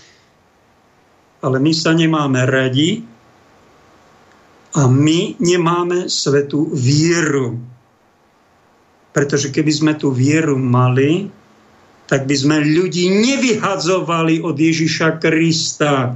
ale 1.42 1.58
my 1.58 1.74
sa 1.74 1.92
nemáme 1.98 2.42
radi 2.46 3.02
a 4.78 4.88
my 4.88 5.36
nemáme 5.42 6.08
svetú 6.08 6.70
vieru. 6.72 7.60
Pretože 9.12 9.52
keby 9.52 9.72
sme 9.74 9.94
tú 10.00 10.16
vieru 10.16 10.56
mali, 10.56 11.28
tak 12.08 12.24
by 12.24 12.36
sme 12.38 12.58
ľudí 12.64 13.12
nevyhadzovali 13.12 14.40
od 14.40 14.56
Ježiša 14.56 15.20
Krista 15.20 16.16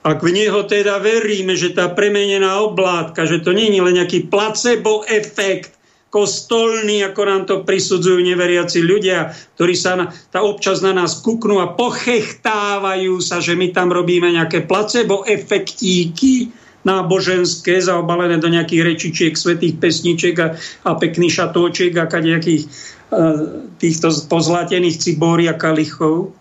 ak 0.00 0.24
v 0.24 0.32
neho 0.32 0.64
teda 0.64 0.96
veríme, 0.96 1.52
že 1.52 1.76
tá 1.76 1.92
premenená 1.92 2.64
oblátka, 2.64 3.28
že 3.28 3.44
to 3.44 3.52
nie 3.52 3.68
je 3.68 3.84
len 3.84 4.00
nejaký 4.00 4.32
placebo 4.32 5.04
efekt, 5.04 5.76
kostolný, 6.10 7.06
ako 7.06 7.22
nám 7.22 7.42
to 7.46 7.62
prisudzujú 7.62 8.18
neveriaci 8.18 8.82
ľudia, 8.82 9.30
ktorí 9.54 9.74
sa 9.78 9.94
na, 9.94 10.04
tá 10.34 10.42
občas 10.42 10.82
na 10.82 10.90
nás 10.90 11.22
kuknú 11.22 11.62
a 11.62 11.70
pochechtávajú 11.78 13.22
sa, 13.22 13.38
že 13.38 13.54
my 13.54 13.70
tam 13.70 13.94
robíme 13.94 14.26
nejaké 14.34 14.66
placebo 14.66 15.22
efektíky 15.22 16.50
náboženské, 16.80 17.78
zaobalené 17.78 18.40
do 18.40 18.48
nejakých 18.48 18.82
rečičiek, 18.82 19.32
svetých 19.36 19.78
pesničiek 19.78 20.36
a, 20.40 20.56
a 20.88 20.90
pekný 20.96 21.28
šatóčiek 21.28 21.92
a 21.92 22.08
nejakých 22.08 22.66
uh, 22.66 23.68
týchto 23.76 24.08
pozlatených 24.26 24.96
cibóri 24.96 25.46
a 25.46 25.54
kalichov. 25.54 26.32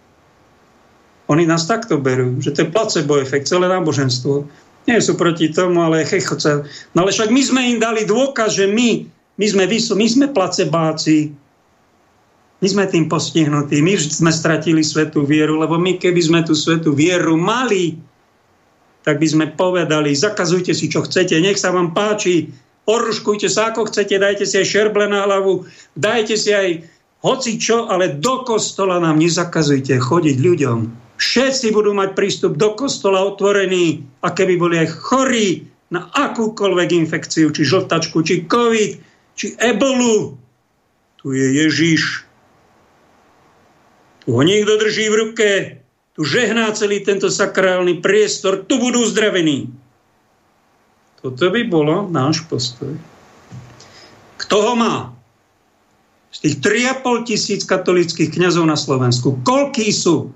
Oni 1.29 1.45
nás 1.45 1.69
takto 1.69 2.01
berú, 2.01 2.41
že 2.41 2.55
to 2.55 2.65
je 2.65 2.73
placebo 2.73 3.21
efekt, 3.21 3.51
celé 3.51 3.69
náboženstvo. 3.69 4.49
Nie 4.87 4.97
sú 5.03 5.13
proti 5.13 5.53
tomu, 5.53 5.85
ale 5.85 6.07
chechoce. 6.07 6.65
No 6.97 7.05
ale 7.05 7.13
však 7.13 7.29
my 7.29 7.41
sme 7.43 7.61
im 7.75 7.77
dali 7.77 8.07
dôkaz, 8.07 8.57
že 8.57 8.65
my, 8.65 9.18
my 9.39 9.45
sme, 9.47 9.63
vysl, 9.71 9.95
my 9.95 10.07
sme 10.07 10.25
placebáci. 10.35 11.31
My 12.59 12.67
sme 12.67 12.83
tým 12.91 13.07
postihnutí. 13.07 13.79
My 13.79 13.95
sme 13.95 14.35
stratili 14.35 14.83
svetú 14.83 15.23
vieru, 15.23 15.55
lebo 15.55 15.79
my 15.79 15.95
keby 15.95 16.19
sme 16.19 16.39
tú 16.43 16.51
svetú 16.51 16.91
vieru 16.91 17.39
mali, 17.39 17.95
tak 19.07 19.15
by 19.23 19.27
sme 19.31 19.45
povedali, 19.55 20.11
zakazujte 20.11 20.75
si, 20.75 20.91
čo 20.91 21.07
chcete, 21.07 21.39
nech 21.39 21.55
sa 21.55 21.71
vám 21.71 21.95
páči, 21.95 22.51
oruškujte 22.83 23.47
sa, 23.47 23.71
ako 23.71 23.87
chcete, 23.87 24.19
dajte 24.19 24.43
si 24.43 24.59
aj 24.59 24.67
šerble 24.67 25.07
na 25.07 25.23
hlavu, 25.23 25.63
dajte 25.95 26.35
si 26.35 26.51
aj 26.51 26.83
hoci 27.23 27.55
čo, 27.55 27.87
ale 27.87 28.19
do 28.19 28.43
kostola 28.43 28.99
nám 28.99 29.23
nezakazujte 29.23 29.95
chodiť 30.03 30.35
ľuďom. 30.35 30.77
Všetci 31.15 31.71
budú 31.71 31.95
mať 31.95 32.15
prístup 32.15 32.59
do 32.59 32.75
kostola 32.75 33.23
otvorený 33.23 34.03
a 34.19 34.35
keby 34.35 34.55
boli 34.59 34.75
aj 34.83 34.99
chorí 34.99 35.67
na 35.91 36.07
akúkoľvek 36.11 36.89
infekciu, 36.95 37.51
či 37.51 37.67
žltačku, 37.67 38.23
či 38.23 38.47
covid, 38.47 39.08
či 39.39 39.55
ebolu, 39.55 40.35
tu 41.15 41.31
je 41.31 41.47
Ježiš. 41.63 42.27
Tu 44.19 44.27
ho 44.35 44.41
niekto 44.43 44.75
drží 44.75 45.07
v 45.07 45.15
ruke, 45.15 45.49
tu 46.11 46.27
žehná 46.27 46.67
celý 46.75 46.99
tento 46.99 47.31
sakrálny 47.31 48.03
priestor, 48.03 48.67
tu 48.67 48.75
budú 48.75 49.07
zdravení. 49.07 49.71
Toto 51.23 51.47
by 51.47 51.63
bolo 51.71 52.11
náš 52.11 52.43
postoj. 52.51 52.99
Kto 54.35 54.55
ho 54.59 54.73
má? 54.75 55.15
Z 56.35 56.43
tých 56.43 56.55
3,5 56.99 57.23
tisíc 57.31 57.61
katolických 57.63 58.35
kňazov 58.35 58.67
na 58.67 58.75
Slovensku, 58.75 59.39
koľký 59.47 59.87
sú? 59.95 60.35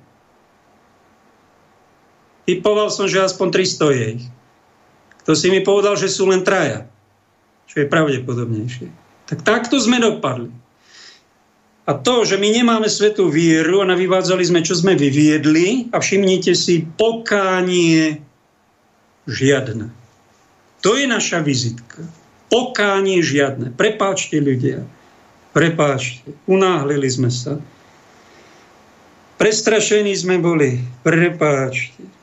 Typoval 2.48 2.88
som, 2.88 3.08
že 3.08 3.24
aspoň 3.24 3.48
300 3.52 4.00
je 4.00 4.06
ich. 4.20 4.26
Kto 5.24 5.32
si 5.36 5.48
mi 5.52 5.64
povedal, 5.64 5.96
že 5.96 6.12
sú 6.12 6.28
len 6.28 6.44
traja, 6.44 6.88
čo 7.68 7.84
je 7.84 7.92
pravdepodobnejšie. 7.92 8.88
Tak 9.28 9.42
takto 9.42 9.80
sme 9.80 9.98
dopadli. 9.98 10.52
A 11.84 11.92
to, 12.00 12.24
že 12.24 12.40
my 12.40 12.48
nemáme 12.48 12.88
svetú 12.88 13.28
vieru 13.28 13.84
a 13.84 13.90
navyvádzali 13.92 14.44
sme, 14.48 14.64
čo 14.64 14.72
sme 14.72 14.96
vyviedli 14.96 15.92
a 15.92 16.00
všimnite 16.00 16.56
si, 16.56 16.88
pokánie 16.96 18.24
žiadne. 19.28 19.92
To 20.80 20.96
je 20.96 21.06
naša 21.08 21.44
vizitka. 21.44 22.08
Pokánie 22.48 23.20
žiadne. 23.20 23.76
Prepáčte 23.76 24.40
ľudia. 24.40 24.88
Prepáčte. 25.52 26.32
Unáhlili 26.48 27.08
sme 27.12 27.28
sa. 27.28 27.60
Prestrašení 29.36 30.16
sme 30.16 30.40
boli. 30.40 30.80
Prepáčte 31.04 32.23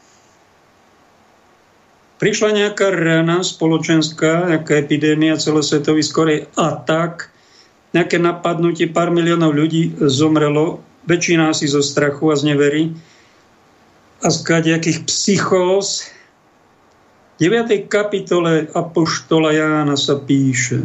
prišla 2.20 2.52
nejaká 2.52 2.92
rana 2.92 3.40
spoločenská, 3.40 4.52
nejaká 4.52 4.76
epidémia 4.76 5.40
celosvetový 5.40 6.04
skorej 6.04 6.46
atak, 6.54 7.32
nejaké 7.96 8.20
napadnutie, 8.20 8.86
pár 8.92 9.10
miliónov 9.10 9.56
ľudí 9.56 9.96
zomrelo 10.06 10.84
väčšina 11.08 11.50
si 11.56 11.66
zo 11.66 11.80
strachu 11.80 12.30
a 12.30 12.36
z 12.36 12.54
neverí 12.54 12.92
a 14.20 14.28
z 14.28 14.38
kadejakých 14.44 15.08
psychóz. 15.08 16.12
V 17.40 17.48
9. 17.48 17.88
kapitole 17.88 18.68
Apoštola 18.76 19.56
Jána 19.56 19.96
sa 19.96 20.20
píše 20.20 20.84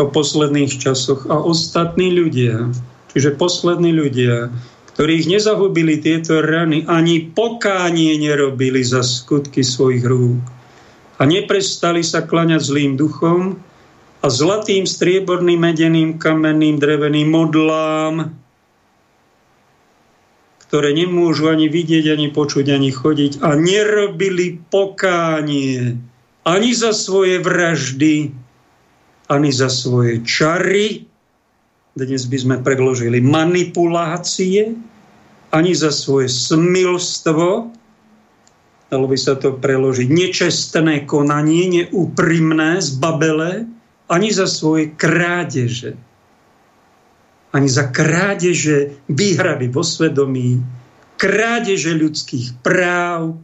o 0.00 0.08
posledných 0.08 0.72
časoch 0.80 1.28
a 1.28 1.36
ostatní 1.36 2.16
ľudia, 2.16 2.72
čiže 3.12 3.36
poslední 3.36 3.92
ľudia, 3.92 4.48
ktorých 4.92 5.24
nezahubili 5.28 6.00
tieto 6.04 6.44
rany, 6.44 6.84
ani 6.84 7.32
pokánie 7.32 8.20
nerobili 8.20 8.84
za 8.84 9.00
skutky 9.00 9.64
svojich 9.64 10.04
rúk. 10.04 10.44
A 11.16 11.22
neprestali 11.24 12.04
sa 12.04 12.26
klaňať 12.26 12.60
zlým 12.60 12.92
duchom 13.00 13.56
a 14.22 14.26
zlatým, 14.28 14.84
strieborným, 14.84 15.58
medeným, 15.58 16.10
kamenným, 16.20 16.76
dreveným 16.76 17.28
modlám, 17.30 18.36
ktoré 20.68 20.96
nemôžu 20.96 21.52
ani 21.52 21.68
vidieť, 21.68 22.16
ani 22.16 22.32
počuť, 22.32 22.72
ani 22.72 22.90
chodiť 22.92 23.44
a 23.44 23.56
nerobili 23.56 24.56
pokánie 24.72 26.00
ani 26.42 26.70
za 26.74 26.90
svoje 26.90 27.38
vraždy, 27.38 28.34
ani 29.30 29.50
za 29.54 29.70
svoje 29.70 30.26
čary, 30.26 31.06
dnes 31.92 32.24
by 32.24 32.38
sme 32.40 32.56
predložili 32.64 33.20
manipulácie, 33.20 34.72
ani 35.52 35.72
za 35.76 35.92
svoje 35.92 36.32
smilstvo, 36.32 37.68
dalo 38.88 39.06
by 39.08 39.18
sa 39.20 39.36
to 39.36 39.52
preložiť, 39.56 40.08
nečestné 40.08 41.04
konanie, 41.04 41.68
neúprimné, 41.84 42.80
zbabele, 42.80 43.68
ani 44.08 44.28
za 44.32 44.48
svoje 44.48 44.92
krádeže. 44.96 45.96
Ani 47.52 47.68
za 47.68 47.92
krádeže 47.92 48.96
výhrady 49.12 49.68
vo 49.68 49.84
svedomí, 49.84 50.64
krádeže 51.20 51.92
ľudských 51.92 52.64
práv, 52.64 53.36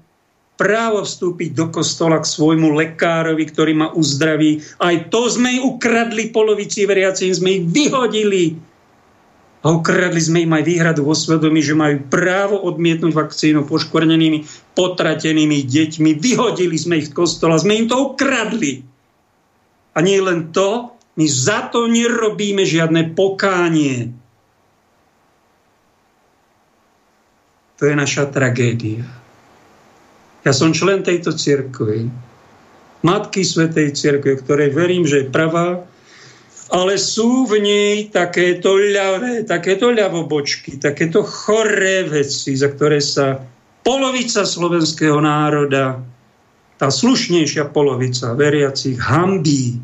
právo 0.58 1.06
vstúpiť 1.06 1.54
do 1.54 1.70
kostola 1.70 2.18
k 2.18 2.26
svojmu 2.26 2.74
lekárovi, 2.74 3.46
ktorý 3.46 3.72
ma 3.78 3.88
uzdraví. 3.94 4.58
Aj 4.82 5.06
to 5.06 5.30
sme 5.30 5.62
ukradli 5.62 6.34
polovici 6.34 6.82
veriacím, 6.82 7.30
sme 7.30 7.62
ich 7.62 7.64
vyhodili. 7.70 8.58
A 9.62 9.74
ukradli 9.74 10.18
sme 10.18 10.42
im 10.42 10.52
aj 10.54 10.66
výhradu 10.66 11.06
vo 11.06 11.14
svedomí, 11.14 11.62
že 11.62 11.78
majú 11.78 12.02
právo 12.10 12.58
odmietnúť 12.58 13.14
vakcínu 13.14 13.70
poškvrnenými, 13.70 14.44
potratenými 14.74 15.62
deťmi. 15.62 16.10
Vyhodili 16.18 16.74
sme 16.74 16.98
ich 16.98 17.10
z 17.10 17.14
kostola, 17.14 17.58
sme 17.58 17.78
im 17.78 17.86
to 17.86 18.14
ukradli. 18.14 18.82
A 19.94 20.02
nie 20.02 20.18
len 20.18 20.50
to, 20.50 20.94
my 21.18 21.26
za 21.26 21.70
to 21.70 21.90
nerobíme 21.90 22.62
žiadne 22.62 23.14
pokánie. 23.18 24.14
To 27.78 27.86
je 27.86 27.94
naša 27.94 28.30
tragédia. 28.30 29.17
Ja 30.48 30.56
som 30.56 30.72
člen 30.72 31.04
tejto 31.04 31.36
cirkvi. 31.36 32.08
Matky 33.04 33.44
Svetej 33.44 33.92
cirkvi, 33.92 34.40
ktorej 34.40 34.72
verím, 34.72 35.04
že 35.04 35.20
je 35.20 35.28
pravá, 35.28 35.84
ale 36.72 36.96
sú 36.96 37.44
v 37.44 37.60
nej 37.60 38.08
takéto 38.08 38.80
ľavé, 38.80 39.44
takéto 39.44 39.92
ľavobočky, 39.92 40.80
takéto 40.80 41.20
choré 41.20 42.08
veci, 42.08 42.56
za 42.56 42.72
ktoré 42.72 42.96
sa 43.04 43.44
polovica 43.84 44.48
slovenského 44.48 45.20
národa, 45.20 46.00
tá 46.80 46.88
slušnejšia 46.88 47.68
polovica 47.68 48.32
veriacich 48.32 48.96
hambí 49.04 49.76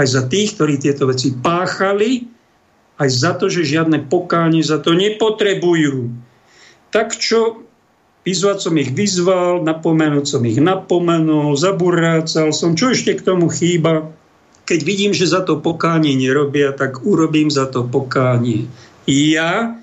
aj 0.00 0.06
za 0.16 0.22
tých, 0.32 0.56
ktorí 0.56 0.80
tieto 0.80 1.12
veci 1.12 1.36
páchali, 1.36 2.24
aj 2.96 3.08
za 3.12 3.36
to, 3.36 3.52
že 3.52 3.68
žiadne 3.68 4.08
pokánie 4.08 4.64
za 4.64 4.80
to 4.80 4.96
nepotrebujú. 4.96 6.08
Tak 6.88 7.20
čo 7.20 7.65
vyzvať 8.26 8.58
som 8.58 8.74
ich 8.74 8.90
vyzval, 8.90 9.62
napomenúť 9.62 10.26
som 10.26 10.42
ich 10.42 10.58
napomenul, 10.58 11.54
zaburácal 11.54 12.50
som, 12.50 12.74
čo 12.74 12.90
ešte 12.90 13.14
k 13.14 13.22
tomu 13.22 13.46
chýba. 13.46 14.10
Keď 14.66 14.80
vidím, 14.82 15.14
že 15.14 15.30
za 15.30 15.46
to 15.46 15.62
pokánie 15.62 16.18
nerobia, 16.18 16.74
tak 16.74 17.06
urobím 17.06 17.54
za 17.54 17.70
to 17.70 17.86
pokánie. 17.86 18.66
Ja 19.06 19.78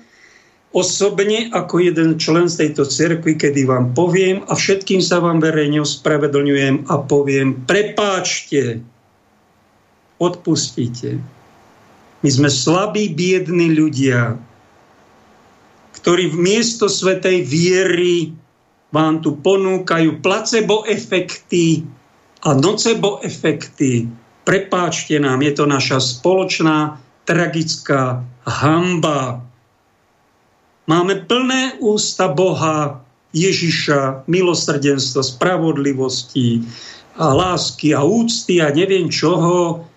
osobne 0.76 1.48
ako 1.56 1.80
jeden 1.80 2.20
člen 2.20 2.52
z 2.52 2.68
tejto 2.68 2.84
cirkvi, 2.84 3.40
kedy 3.40 3.64
vám 3.64 3.96
poviem 3.96 4.44
a 4.44 4.52
všetkým 4.52 5.00
sa 5.00 5.24
vám 5.24 5.40
verejne 5.40 5.80
ospravedlňujem 5.80 6.92
a 6.92 7.00
poviem, 7.00 7.64
prepáčte, 7.64 8.84
odpustíte. 10.20 11.16
My 12.20 12.28
sme 12.28 12.52
slabí, 12.52 13.08
biední 13.08 13.72
ľudia, 13.72 14.36
ktorí 16.04 16.36
v 16.36 16.36
miesto 16.36 16.84
svetej 16.84 17.48
viery 17.48 18.36
vám 18.92 19.24
tu 19.24 19.40
ponúkajú 19.40 20.20
placebo 20.20 20.84
efekty 20.84 21.80
a 22.44 22.52
nocebo 22.52 23.24
efekty. 23.24 24.04
Prepáčte 24.44 25.16
nám, 25.16 25.40
je 25.40 25.52
to 25.56 25.64
naša 25.64 26.04
spoločná 26.04 27.00
tragická 27.24 28.20
hamba. 28.44 29.40
Máme 30.84 31.24
plné 31.24 31.80
ústa 31.80 32.28
Boha, 32.28 33.00
Ježiša, 33.32 34.28
milosrdenstva, 34.28 35.24
spravodlivosti 35.24 36.60
a 37.16 37.32
lásky 37.32 37.96
a 37.96 38.04
úcty 38.04 38.60
a 38.60 38.68
neviem 38.68 39.08
čoho, 39.08 39.88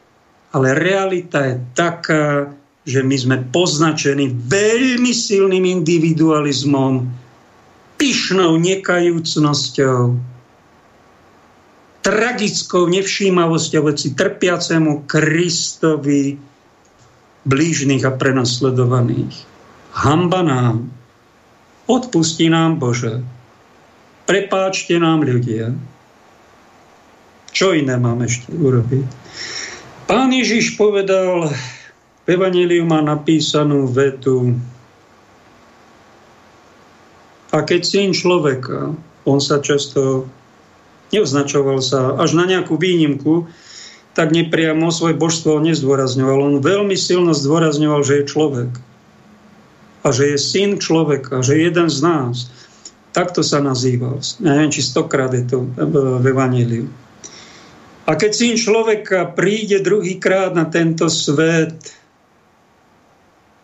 ale 0.55 0.67
realita 0.71 1.43
je 1.43 1.55
taká, 1.75 2.55
že 2.87 3.03
my 3.03 3.15
sme 3.19 3.37
poznačení 3.51 4.31
veľmi 4.47 5.11
silným 5.11 5.67
individualizmom, 5.83 7.03
pyšnou 7.99 8.55
nekajúcnosťou, 8.55 10.15
tragickou 11.99 12.87
nevšímavosťou 12.87 13.81
voci 13.83 14.15
trpiacemu 14.15 15.03
Kristovi 15.03 16.39
blížnych 17.43 18.07
a 18.07 18.15
prenasledovaných. 18.15 19.35
Hamba 19.91 20.41
nám. 20.47 20.87
Odpustí 21.91 22.47
nám 22.47 22.79
Bože. 22.79 23.19
Prepáčte 24.23 24.95
nám 24.95 25.27
ľudia. 25.27 25.75
Čo 27.51 27.75
iné 27.75 27.99
máme 27.99 28.31
ešte 28.31 28.55
urobiť? 28.55 29.07
Pán 30.07 30.31
Ježiš 30.31 30.79
povedal, 30.79 31.51
v 32.27 32.35
Evangeliu 32.35 32.83
má 32.83 32.99
napísanú 32.99 33.87
vetu, 33.87 34.59
a 37.55 37.63
keď 37.63 37.81
syn 37.87 38.11
človeka, 38.11 38.91
on 39.23 39.39
sa 39.39 39.63
často 39.63 40.27
neoznačoval 41.15 41.79
sa 41.79 42.19
až 42.19 42.35
na 42.35 42.43
nejakú 42.43 42.75
výnimku, 42.75 43.47
tak 44.11 44.35
nepriamo 44.35 44.91
svoje 44.91 45.15
božstvo 45.15 45.63
nezdôrazňoval. 45.63 46.37
On 46.43 46.55
veľmi 46.59 46.97
silno 46.99 47.31
zdôrazňoval, 47.31 48.01
že 48.03 48.13
je 48.21 48.29
človek. 48.29 48.71
A 50.03 50.07
že 50.11 50.35
je 50.35 50.37
syn 50.37 50.81
človeka, 50.81 51.39
že 51.39 51.55
je 51.55 51.71
jeden 51.71 51.87
z 51.87 51.99
nás. 52.03 52.51
Takto 53.15 53.41
sa 53.41 53.63
nazýval. 53.63 54.19
Neviem, 54.43 54.69
či 54.69 54.83
stokrát 54.83 55.31
je 55.31 55.47
to 55.47 55.57
v 55.79 56.25
Evangeliu. 56.27 56.91
A 58.07 58.15
keď 58.15 58.31
syn 58.35 58.55
človeka 58.55 59.35
príde 59.35 59.83
druhýkrát 59.83 60.55
na 60.55 60.67
tento 60.67 61.11
svet, 61.11 61.96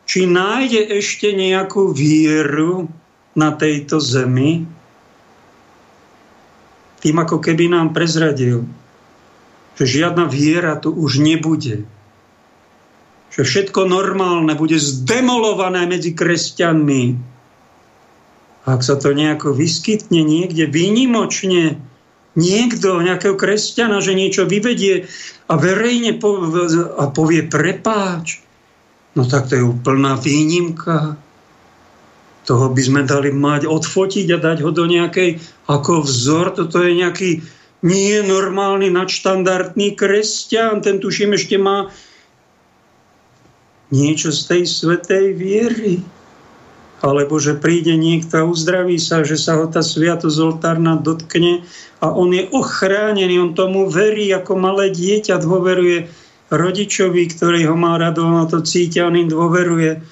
či 0.04 0.28
nájde 0.28 1.00
ešte 1.00 1.32
nejakú 1.32 1.96
vieru 1.96 2.92
na 3.34 3.56
tejto 3.56 3.98
zemi, 4.04 4.68
tým 7.04 7.16
ako 7.20 7.44
keby 7.44 7.68
nám 7.68 7.92
prezradil, 7.92 8.64
že 9.76 9.84
žiadna 9.84 10.30
viera 10.32 10.80
tu 10.80 10.94
už 10.94 11.20
nebude. 11.20 11.84
Že 13.34 13.42
všetko 13.44 13.90
normálne 13.90 14.54
bude 14.56 14.78
zdemolované 14.78 15.90
medzi 15.90 16.14
kresťanmi. 16.14 17.04
A 18.64 18.68
ak 18.72 18.82
sa 18.86 18.96
to 18.96 19.12
nejako 19.12 19.52
vyskytne 19.52 20.24
niekde 20.24 20.70
výnimočne, 20.70 21.82
niekto, 22.40 23.04
nejakého 23.04 23.36
kresťana, 23.36 24.00
že 24.00 24.16
niečo 24.16 24.48
vyvedie 24.48 25.10
a 25.52 25.54
verejne 25.60 26.16
a 26.96 27.04
povie 27.12 27.44
prepáč, 27.44 28.40
no 29.14 29.24
tak 29.26 29.50
to 29.50 29.58
je 29.58 29.64
úplná 29.64 30.18
výnimka. 30.18 31.18
Toho 32.44 32.76
by 32.76 32.82
sme 32.84 33.02
dali 33.08 33.32
mať, 33.32 33.72
odfotiť 33.72 34.28
a 34.36 34.38
dať 34.38 34.58
ho 34.68 34.72
do 34.76 34.84
nejakej 34.84 35.40
ako 35.72 36.04
vzor. 36.04 36.60
Toto 36.60 36.84
je 36.84 36.92
nejaký 36.92 37.40
nie 37.84 38.20
normálny, 38.20 38.92
nadštandardný 38.92 39.96
kresťan. 39.96 40.84
Ten 40.84 41.00
tuším 41.00 41.40
ešte 41.40 41.56
má 41.56 41.88
niečo 43.94 44.34
z 44.34 44.42
tej 44.50 44.64
svetej 44.68 45.26
viery 45.40 46.04
alebo 47.04 47.36
že 47.36 47.60
príde 47.60 48.00
niekto 48.00 48.40
a 48.40 48.48
uzdraví 48.48 48.96
sa, 48.96 49.28
že 49.28 49.36
sa 49.36 49.60
ho 49.60 49.68
tá 49.68 49.84
sviatosť 49.84 50.40
oltárna 50.40 50.96
dotkne 50.96 51.68
a 52.00 52.08
on 52.16 52.32
je 52.32 52.48
ochránený, 52.48 53.44
on 53.44 53.52
tomu 53.52 53.92
verí 53.92 54.32
ako 54.32 54.56
malé 54.56 54.88
dieťa, 54.88 55.44
dôveruje 55.44 56.08
rodičovi, 56.54 57.26
ktorý 57.34 57.74
ho 57.74 57.76
má 57.76 57.98
rado, 57.98 58.24
na 58.30 58.46
to 58.46 58.62
cítia, 58.62 59.10
on 59.10 59.18
im 59.18 59.30
dôveruje. 59.30 60.06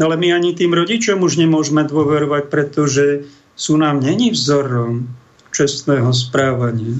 Ale 0.00 0.14
my 0.16 0.32
ani 0.32 0.56
tým 0.56 0.72
rodičom 0.72 1.20
už 1.20 1.36
nemôžeme 1.36 1.84
dôverovať, 1.84 2.48
pretože 2.48 3.28
sú 3.52 3.76
nám 3.76 4.00
není 4.00 4.32
vzorom 4.32 5.04
čestného 5.52 6.08
správania. 6.14 6.96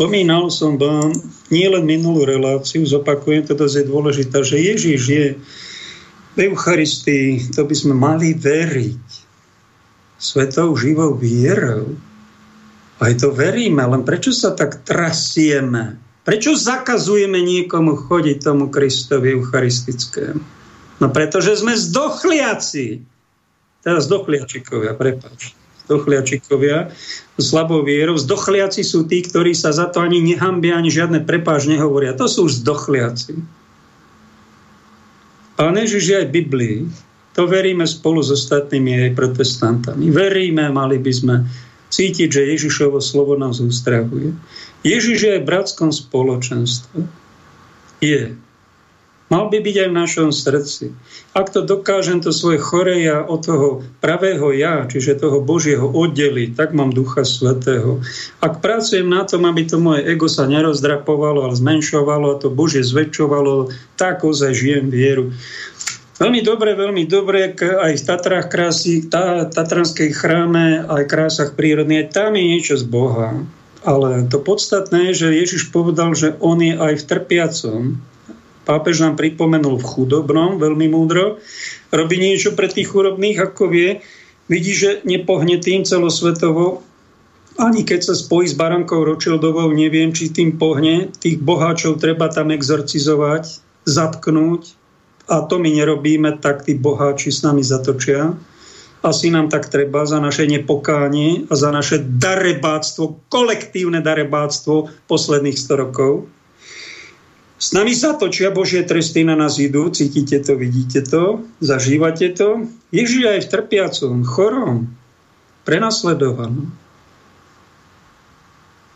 Spomínal 0.00 0.48
som 0.48 0.80
vám 0.80 1.12
nielen 1.52 1.84
minulú 1.84 2.24
reláciu, 2.24 2.88
zopakujem, 2.88 3.44
to 3.44 3.52
je 3.68 3.84
dôležité, 3.84 4.40
že 4.40 4.56
Ježiš 4.56 5.00
je 5.04 5.26
v 6.32 6.38
Eucharistii, 6.48 7.52
to 7.52 7.68
by 7.68 7.74
sme 7.76 7.92
mali 7.92 8.32
veriť 8.32 9.04
svetou 10.16 10.72
živou 10.72 11.12
vierou. 11.20 12.00
Aj 13.00 13.12
to 13.16 13.32
veríme, 13.32 13.80
len 13.80 14.04
prečo 14.04 14.30
sa 14.30 14.52
tak 14.52 14.84
trasieme? 14.84 15.96
Prečo 16.20 16.52
zakazujeme 16.52 17.40
niekomu 17.40 17.96
chodiť 17.96 18.44
tomu 18.44 18.68
Kristovi 18.68 19.32
Eucharistickému? 19.40 20.42
No 21.00 21.06
pretože 21.08 21.56
sme 21.56 21.72
zdochliaci. 21.72 23.00
Teraz 23.80 24.04
zdochliačikovia, 24.04 24.92
prepáčte 24.92 25.56
zdochliačikovia, 25.90 26.94
slabou 27.34 27.82
vierou. 27.82 28.14
Zdochliaci 28.14 28.86
sú 28.86 29.10
tí, 29.10 29.26
ktorí 29.26 29.58
sa 29.58 29.74
za 29.74 29.90
to 29.90 29.98
ani 29.98 30.22
nehambia, 30.22 30.78
ani 30.78 30.86
žiadne 30.86 31.26
prepáž 31.26 31.66
nehovoria. 31.66 32.14
To 32.14 32.30
sú 32.30 32.46
zdochliaci. 32.46 33.34
Pán 35.58 35.74
Ježiš 35.74 36.04
je 36.06 36.16
aj 36.22 36.26
v 36.30 36.36
Biblii. 36.46 36.78
To 37.34 37.50
veríme 37.50 37.82
spolu 37.90 38.22
s 38.22 38.30
ostatnými 38.30 39.10
aj 39.10 39.18
protestantami. 39.18 40.14
Veríme, 40.14 40.70
mali 40.70 41.02
by 41.02 41.10
sme 41.10 41.34
cítiť, 41.90 42.28
že 42.30 42.50
Ježišovo 42.56 43.02
slovo 43.02 43.34
nás 43.34 43.58
ustrahuje. 43.58 44.32
Ježiš 44.86 45.18
je 45.20 45.30
aj 45.36 45.40
v 45.42 45.48
bratskom 45.50 45.90
spoločenstve. 45.90 47.04
Je. 48.00 48.38
Mal 49.30 49.46
by 49.46 49.62
byť 49.62 49.76
aj 49.86 49.88
v 49.94 49.98
našom 49.98 50.28
srdci. 50.34 50.90
Ak 51.38 51.54
to 51.54 51.62
dokážem 51.62 52.18
to 52.18 52.34
svoje 52.34 52.58
chore 52.58 52.98
ja 52.98 53.22
od 53.22 53.46
toho 53.46 53.68
pravého 54.02 54.50
ja, 54.50 54.90
čiže 54.90 55.22
toho 55.22 55.38
Božieho 55.38 55.86
oddeliť, 55.86 56.58
tak 56.58 56.74
mám 56.74 56.90
Ducha 56.90 57.22
Svetého. 57.22 58.02
Ak 58.42 58.58
pracujem 58.58 59.06
na 59.06 59.22
tom, 59.22 59.46
aby 59.46 59.62
to 59.70 59.78
moje 59.78 60.02
ego 60.02 60.26
sa 60.26 60.50
nerozdrapovalo, 60.50 61.46
ale 61.46 61.54
zmenšovalo 61.54 62.26
a 62.34 62.40
to 62.42 62.50
Božie 62.50 62.82
zväčšovalo, 62.82 63.70
tak 63.94 64.26
ozaj 64.26 64.50
žijem 64.50 64.90
vieru. 64.90 65.30
Veľmi 66.20 66.44
dobre, 66.44 66.76
veľmi 66.76 67.08
dobre, 67.08 67.56
aj 67.56 67.92
v 67.96 68.04
Tatrách 68.04 68.52
krásy, 68.52 69.08
tá, 69.08 69.48
Tatranskej 69.48 70.12
chráme, 70.12 70.84
aj 70.84 71.08
krásach 71.08 71.56
prírodných, 71.56 72.12
tam 72.12 72.36
je 72.36 72.44
niečo 72.44 72.76
z 72.76 72.84
Boha. 72.84 73.40
Ale 73.80 74.28
to 74.28 74.36
podstatné 74.36 75.10
je, 75.10 75.24
že 75.24 75.38
Ježiš 75.40 75.72
povedal, 75.72 76.12
že 76.12 76.36
on 76.44 76.60
je 76.60 76.76
aj 76.76 77.00
v 77.00 77.06
trpiacom 77.08 77.82
pápež 78.70 79.02
nám 79.02 79.18
pripomenul 79.18 79.82
v 79.82 79.88
chudobnom, 79.88 80.62
veľmi 80.62 80.86
múdro, 80.86 81.42
robí 81.90 82.22
niečo 82.22 82.54
pre 82.54 82.70
tých 82.70 82.86
chudobných, 82.86 83.42
ako 83.42 83.66
vie, 83.66 83.98
vidí, 84.46 84.70
že 84.78 85.02
nepohne 85.02 85.58
tým 85.58 85.82
celosvetovo, 85.82 86.86
ani 87.58 87.82
keď 87.82 88.00
sa 88.06 88.14
spojí 88.14 88.46
s 88.46 88.54
barankou 88.54 89.02
Ročildovou, 89.04 89.68
neviem, 89.74 90.14
či 90.14 90.32
tým 90.32 90.56
pohne. 90.56 91.12
Tých 91.20 91.42
boháčov 91.44 92.00
treba 92.00 92.32
tam 92.32 92.54
exorcizovať, 92.54 93.60
zatknúť. 93.84 94.79
A 95.30 95.46
to 95.46 95.62
my 95.62 95.70
nerobíme, 95.70 96.42
tak 96.42 96.66
tí 96.66 96.74
boháči 96.74 97.30
s 97.30 97.46
nami 97.46 97.62
zatočia. 97.62 98.34
Asi 99.00 99.30
nám 99.32 99.48
tak 99.48 99.70
treba 99.70 100.04
za 100.04 100.20
naše 100.20 100.44
nepokánie 100.44 101.46
a 101.48 101.54
za 101.56 101.70
naše 101.72 102.02
darebáctvo, 102.02 103.30
kolektívne 103.32 104.02
darebáctvo 104.04 104.92
posledných 105.08 105.56
100 105.56 105.82
rokov. 105.86 106.28
S 107.60 107.76
nami 107.76 107.92
sa 107.92 108.16
točia 108.16 108.50
Božie 108.50 108.82
tresty 108.82 109.20
na 109.20 109.36
nás 109.36 109.60
idú, 109.60 109.92
cítite 109.92 110.40
to, 110.40 110.56
vidíte 110.56 111.04
to, 111.04 111.44
zažívate 111.60 112.32
to. 112.32 112.64
Ježiš 112.88 113.22
aj 113.24 113.40
v 113.44 113.50
trpiacom, 113.52 114.24
chorom, 114.24 114.88
prenasledovanom. 115.68 116.72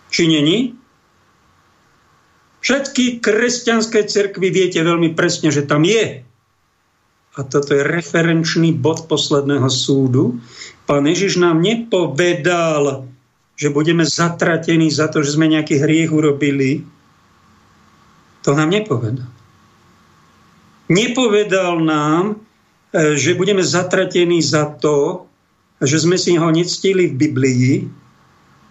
Či 0.09 0.23
není? 0.27 0.59
Všetky 2.65 3.21
kresťanské 3.21 4.09
cerkvy 4.09 4.49
viete 4.49 4.81
veľmi 4.81 5.13
presne, 5.13 5.53
že 5.53 5.69
tam 5.69 5.85
je. 5.85 6.24
A 7.35 7.43
toto 7.43 7.75
je 7.75 7.83
referenčný 7.83 8.79
bod 8.79 9.11
posledného 9.11 9.67
súdu. 9.67 10.39
Pán 10.87 11.03
Ježiš 11.03 11.43
nám 11.43 11.59
nepovedal, 11.59 13.11
že 13.59 13.75
budeme 13.75 14.07
zatratení 14.07 14.87
za 14.91 15.11
to, 15.11 15.27
že 15.27 15.35
sme 15.35 15.51
nejaký 15.51 15.83
hriech 15.83 16.15
urobili, 16.15 16.87
to 18.45 18.53
nám 18.53 18.71
nepovedal. 18.71 19.27
Nepovedal 20.93 21.81
nám, 21.81 22.45
e, 22.93 23.17
že 23.17 23.35
budeme 23.35 23.65
zatratení 23.65 24.45
za 24.45 24.69
to, 24.69 25.27
že 25.81 26.05
sme 26.05 26.21
si 26.21 26.37
ho 26.37 26.49
nectili 26.53 27.09
v 27.09 27.15
Biblii, 27.19 27.71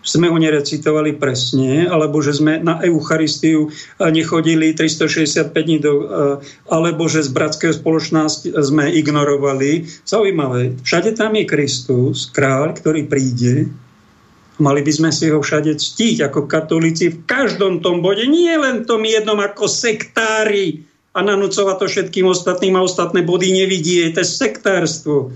sme 0.04 0.28
ho 0.28 0.38
nerecitovali 0.38 1.16
presne, 1.16 1.88
alebo 1.88 2.20
že 2.20 2.36
sme 2.36 2.60
na 2.60 2.84
Eucharistiu 2.84 3.72
nechodili 4.00 4.76
365 4.76 5.56
dní, 5.56 5.80
do, 5.80 5.94
e, 6.04 6.06
alebo 6.68 7.08
že 7.08 7.24
z 7.24 7.32
bratského 7.32 7.72
spoločnosti 7.72 8.52
sme 8.52 8.92
ignorovali. 8.92 9.88
Zaujímavé, 10.04 10.76
všade 10.84 11.16
tam 11.16 11.40
je 11.40 11.48
Kristus, 11.48 12.28
kráľ, 12.30 12.76
ktorý 12.76 13.08
príde 13.08 13.72
Mali 14.62 14.86
by 14.86 14.94
sme 14.94 15.10
si 15.10 15.34
ho 15.34 15.42
všade 15.42 15.82
ctiť 15.82 16.30
ako 16.30 16.46
katolíci 16.46 17.10
v 17.10 17.18
každom 17.26 17.82
tom 17.82 18.06
bode, 18.06 18.30
nie 18.30 18.54
len 18.54 18.86
tom 18.86 19.02
jednom 19.02 19.42
ako 19.42 19.66
sektári 19.66 20.86
a 21.18 21.26
nanúcovať 21.26 21.76
to 21.82 21.86
všetkým 21.90 22.30
ostatným 22.30 22.78
a 22.78 22.86
ostatné 22.86 23.26
body 23.26 23.50
nevidie. 23.50 24.14
To 24.14 24.22
je 24.22 24.30
sektárstvo. 24.30 25.34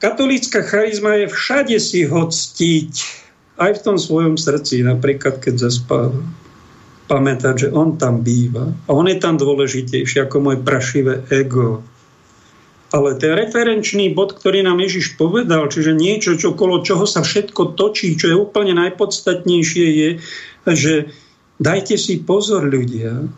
Katolícka 0.00 0.60
charizma 0.64 1.16
je 1.16 1.32
všade 1.32 1.76
si 1.80 2.04
ho 2.04 2.28
ctiť, 2.28 2.92
aj 3.60 3.72
v 3.76 3.84
tom 3.84 3.96
svojom 4.00 4.40
srdci, 4.40 4.80
napríklad 4.80 5.38
keď 5.38 5.68
zaspáva. 5.68 6.16
Pamätať, 7.10 7.66
že 7.66 7.68
on 7.74 7.98
tam 7.98 8.22
býva. 8.22 8.70
A 8.86 8.90
on 8.94 9.10
je 9.10 9.18
tam 9.18 9.36
dôležitejší 9.36 10.24
ako 10.24 10.36
moje 10.40 10.58
prašivé 10.62 11.26
ego. 11.28 11.84
Ale 12.90 13.18
ten 13.18 13.38
referenčný 13.38 14.14
bod, 14.14 14.34
ktorý 14.34 14.66
nám 14.66 14.82
Ježiš 14.82 15.14
povedal, 15.14 15.70
čiže 15.70 15.94
niečo, 15.94 16.34
čo 16.34 16.54
okolo 16.54 16.82
čoho 16.82 17.06
sa 17.06 17.22
všetko 17.22 17.78
točí, 17.78 18.18
čo 18.18 18.34
je 18.34 18.36
úplne 18.38 18.74
najpodstatnejšie, 18.74 19.86
je, 19.86 20.10
že 20.66 20.94
dajte 21.62 21.94
si 21.94 22.18
pozor 22.22 22.66
ľudia, 22.66 23.30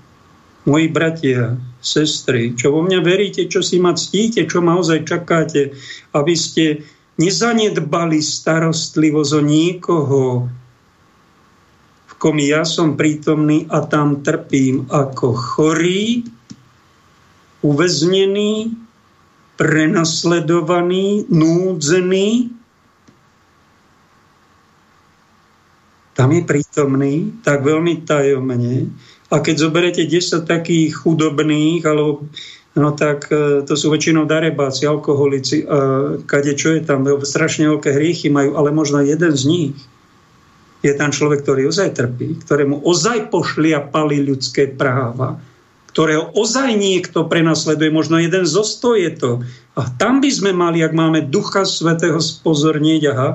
moji 0.65 0.87
bratia, 0.89 1.59
sestry, 1.83 2.55
čo 2.55 2.71
vo 2.71 2.81
mňa 2.87 3.03
veríte, 3.03 3.51
čo 3.51 3.61
si 3.61 3.83
ma 3.83 3.93
ctíte, 3.93 4.47
čo 4.47 4.63
ma 4.63 4.79
ozaj 4.79 5.03
čakáte, 5.05 5.75
aby 6.15 6.35
ste 6.39 6.87
nezanedbali 7.17 8.21
starostlivosť 8.21 9.33
o 9.37 9.43
niekoho, 9.43 10.23
v 12.09 12.13
kom 12.17 12.37
ja 12.41 12.63
som 12.63 12.97
prítomný 12.97 13.69
a 13.69 13.85
tam 13.85 14.25
trpím 14.25 14.89
ako 14.89 15.35
chorý, 15.35 16.25
uväznený, 17.63 18.75
prenasledovaný, 19.57 21.29
núdzený, 21.29 22.51
tam 26.13 26.29
je 26.33 26.43
prítomný, 26.45 27.15
tak 27.41 27.65
veľmi 27.65 28.05
tajomne. 28.05 28.93
A 29.33 29.41
keď 29.41 29.65
zoberete 29.65 30.05
10 30.05 30.45
takých 30.45 30.93
chudobných, 30.93 31.81
alebo 31.89 32.29
no 32.77 32.91
tak 32.97 33.29
e, 33.29 33.65
to 33.65 33.75
sú 33.77 33.93
väčšinou 33.93 34.25
darebáci, 34.25 34.89
alkoholici, 34.89 35.65
a 35.65 36.17
kade 36.25 36.57
čo 36.57 36.77
je 36.77 36.81
tam, 36.85 37.05
strašne 37.05 37.69
veľké 37.69 37.93
hriechy 37.93 38.33
majú, 38.33 38.57
ale 38.57 38.73
možno 38.73 39.05
jeden 39.05 39.33
z 39.37 39.45
nich 39.45 39.77
je 40.83 40.93
tam 40.99 41.15
človek, 41.15 41.47
ktorý 41.47 41.71
ozaj 41.71 41.95
trpí, 41.95 42.43
ktorému 42.43 42.83
ozaj 42.83 43.31
pošliapali 43.31 44.27
ľudské 44.27 44.67
práva, 44.67 45.39
ktorého 45.95 46.33
ozaj 46.35 46.75
niekto 46.75 47.29
prenasleduje, 47.29 47.93
možno 47.93 48.19
jeden 48.19 48.49
zo 48.49 48.67
sto 48.67 48.99
je 48.99 49.13
to. 49.15 49.47
A 49.79 49.87
tam 50.01 50.19
by 50.19 50.31
sme 50.33 50.51
mali, 50.57 50.81
ak 50.83 50.97
máme 50.97 51.29
Ducha 51.29 51.69
Svetého 51.69 52.19
spozornieť, 52.19 53.03
aha, 53.13 53.31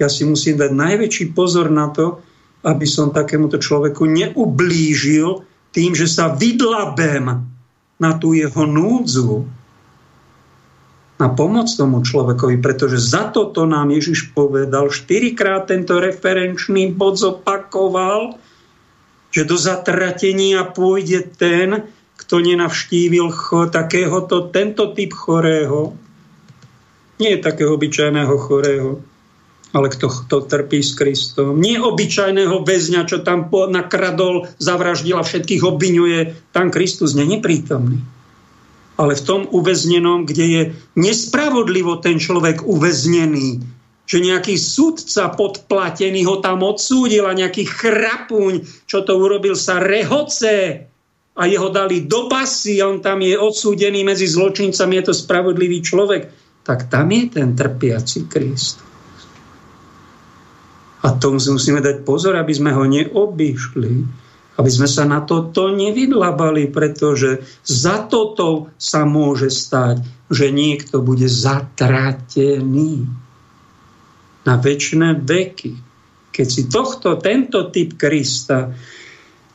ja 0.00 0.08
si 0.08 0.24
musím 0.24 0.56
dať 0.56 0.72
najväčší 0.72 1.34
pozor 1.34 1.68
na 1.68 1.90
to, 1.92 2.22
aby 2.64 2.86
som 2.88 3.14
takémuto 3.14 3.60
človeku 3.60 4.06
neublížil 4.06 5.44
tým, 5.74 5.92
že 5.92 6.08
sa 6.08 6.32
vydlabem 6.32 7.55
na 7.96 8.16
tú 8.16 8.36
jeho 8.36 8.64
núdzu, 8.68 9.48
na 11.16 11.32
pomoc 11.32 11.64
tomu 11.72 12.04
človekovi, 12.04 12.60
pretože 12.60 13.00
za 13.00 13.32
toto 13.32 13.64
nám 13.64 13.88
Ježiš 13.88 14.36
povedal, 14.36 14.92
štyrikrát 14.92 15.64
tento 15.64 15.96
referenčný 15.96 16.92
bod 16.92 17.16
zopakoval, 17.16 18.36
že 19.32 19.48
do 19.48 19.56
zatratenia 19.56 20.68
pôjde 20.68 21.24
ten, 21.40 21.88
kto 22.20 22.40
nenavštívil 22.44 23.32
cho, 23.32 23.68
takéhoto, 23.72 24.52
tento 24.52 24.92
typ 24.92 25.16
chorého, 25.16 25.96
nie 27.16 27.40
takého 27.40 27.80
obyčajného 27.80 28.36
chorého, 28.36 29.00
ale 29.76 29.92
kto, 29.92 30.08
kto 30.08 30.48
trpí 30.48 30.80
s 30.80 30.96
Kristom. 30.96 31.60
Nie 31.60 31.76
obyčajného 31.84 32.64
väzňa, 32.64 33.04
čo 33.04 33.20
tam 33.20 33.52
nakradol, 33.52 34.48
zavraždil 34.56 35.20
a 35.20 35.26
všetkých 35.28 35.60
obvinuje. 35.68 36.32
Tam 36.56 36.72
Kristus 36.72 37.12
není 37.12 37.44
prítomný. 37.44 38.00
Ale 38.96 39.12
v 39.12 39.26
tom 39.28 39.44
uväznenom, 39.44 40.24
kde 40.24 40.46
je 40.48 40.62
nespravodlivo 40.96 42.00
ten 42.00 42.16
človek 42.16 42.64
uväznený, 42.64 43.60
že 44.08 44.24
nejaký 44.24 44.56
sudca 44.56 45.28
podplatený 45.36 46.24
ho 46.24 46.40
tam 46.40 46.64
odsúdil 46.64 47.28
a 47.28 47.36
nejaký 47.36 47.68
chrapuň, 47.68 48.64
čo 48.88 49.04
to 49.04 49.12
urobil, 49.20 49.52
sa 49.52 49.76
rehoce 49.76 50.88
a 51.36 51.42
jeho 51.44 51.68
dali 51.68 52.08
do 52.08 52.32
basy 52.32 52.80
a 52.80 52.88
on 52.88 53.04
tam 53.04 53.20
je 53.20 53.36
odsúdený 53.36 54.08
medzi 54.08 54.24
zločincami, 54.24 55.04
je 55.04 55.12
to 55.12 55.14
spravodlivý 55.20 55.84
človek, 55.84 56.32
tak 56.64 56.88
tam 56.88 57.12
je 57.12 57.28
ten 57.28 57.52
trpiaci 57.52 58.24
Kristus. 58.24 58.85
A 61.06 61.14
tomu 61.14 61.38
si 61.38 61.54
musíme 61.54 61.78
dať 61.78 62.02
pozor, 62.02 62.34
aby 62.34 62.50
sme 62.50 62.74
ho 62.74 62.82
neobyšli, 62.82 63.94
aby 64.58 64.70
sme 64.72 64.90
sa 64.90 65.06
na 65.06 65.22
toto 65.22 65.70
nevydlabali, 65.70 66.74
pretože 66.74 67.46
za 67.62 68.02
toto 68.10 68.74
sa 68.74 69.06
môže 69.06 69.46
stať, 69.46 70.02
že 70.26 70.50
niekto 70.50 70.98
bude 71.06 71.30
zatratený 71.30 73.06
na 74.42 74.54
väčšie 74.58 75.22
veky. 75.22 75.72
Keď 76.34 76.46
si 76.50 76.62
tohto, 76.66 77.16
tento 77.22 77.70
typ 77.70 77.94
Krista 77.94 78.74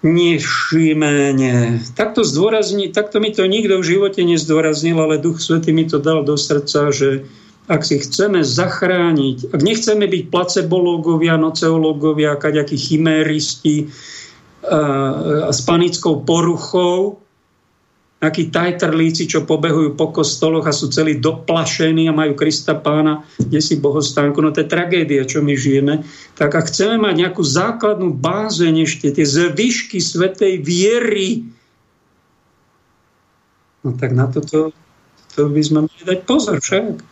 nevšíme, 0.02 1.36
nie. 1.36 1.78
Takto, 1.94 2.26
zdôrazni, 2.26 2.90
takto 2.90 3.22
mi 3.22 3.30
to 3.30 3.46
nikto 3.46 3.78
v 3.78 3.86
živote 3.86 4.22
nezdôraznil, 4.26 4.98
ale 4.98 5.22
Duch 5.22 5.38
Svetý 5.38 5.76
mi 5.76 5.86
to 5.86 6.02
dal 6.02 6.26
do 6.26 6.34
srdca, 6.34 6.90
že 6.90 7.30
ak 7.72 7.88
si 7.88 8.04
chceme 8.04 8.44
zachrániť, 8.44 9.56
ak 9.56 9.62
nechceme 9.64 10.04
byť 10.04 10.24
placebológovia, 10.28 11.40
noceológovia, 11.40 12.36
kaďakí 12.36 12.76
chiméristi 12.76 13.88
a, 14.68 15.48
s 15.48 15.64
panickou 15.64 16.28
poruchou, 16.28 17.24
takí 18.22 18.54
tajtrlíci, 18.54 19.26
čo 19.26 19.48
pobehujú 19.48 19.98
po 19.98 20.14
kostoloch 20.14 20.68
a 20.70 20.76
sú 20.76 20.94
celí 20.94 21.18
doplašení 21.18 22.06
a 22.06 22.14
majú 22.14 22.38
Krista 22.38 22.78
pána, 22.78 23.26
kde 23.40 23.58
si 23.64 23.82
bohostánku. 23.82 24.38
No 24.44 24.54
to 24.54 24.62
je 24.62 24.70
tragédia, 24.70 25.26
čo 25.26 25.42
my 25.42 25.58
žijeme. 25.58 26.06
Tak 26.38 26.54
ak 26.54 26.70
chceme 26.70 27.02
mať 27.02 27.18
nejakú 27.18 27.42
základnú 27.42 28.14
bázeň 28.14 28.86
ešte, 28.86 29.10
tie 29.10 29.26
zvyšky 29.26 29.98
svetej 29.98 30.62
viery, 30.62 31.50
no 33.82 33.98
tak 33.98 34.14
na 34.14 34.30
toto 34.30 34.70
to 35.34 35.48
by 35.48 35.62
sme 35.64 35.88
mali 35.88 36.04
dať 36.06 36.20
pozor 36.28 36.62
však. 36.62 37.11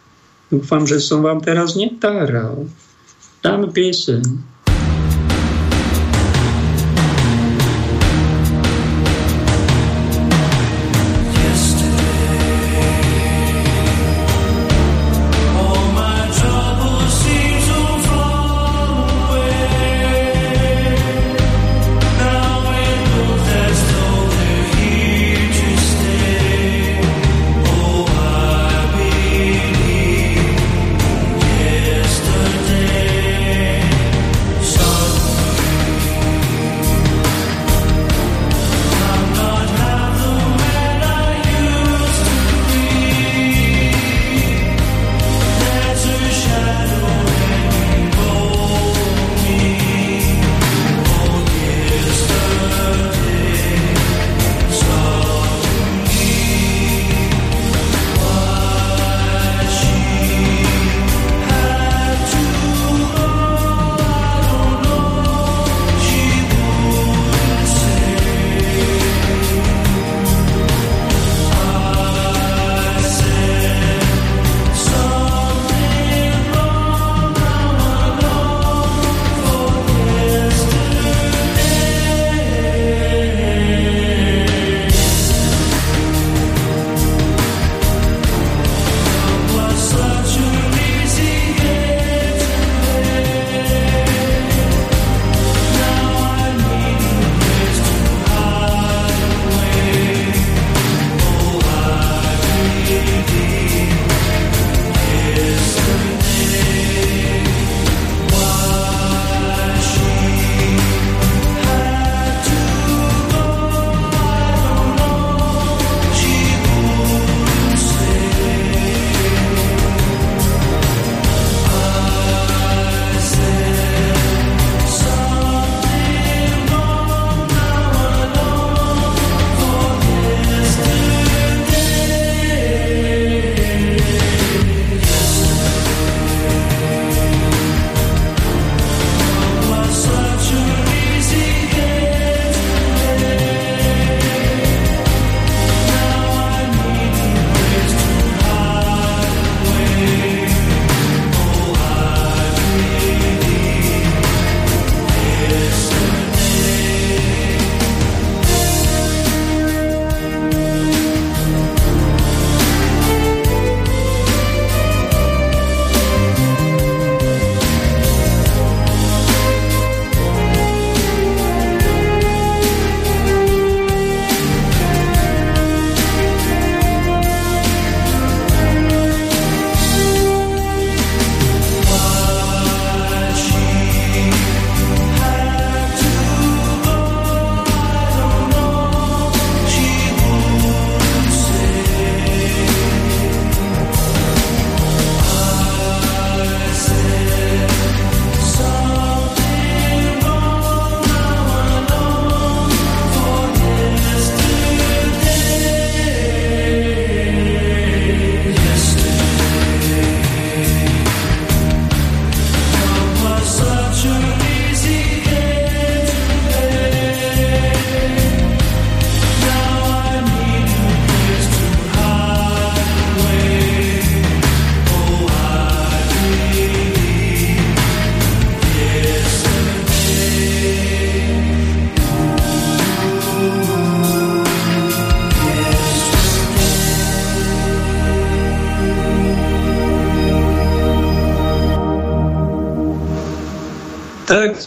Dúfam, 0.49 0.83
že 0.89 0.97
som 0.97 1.21
vám 1.21 1.45
teraz 1.45 1.77
netáral. 1.77 2.65
Dáme 3.45 3.69
pieseň. 3.69 4.21
Tak 4.25 4.48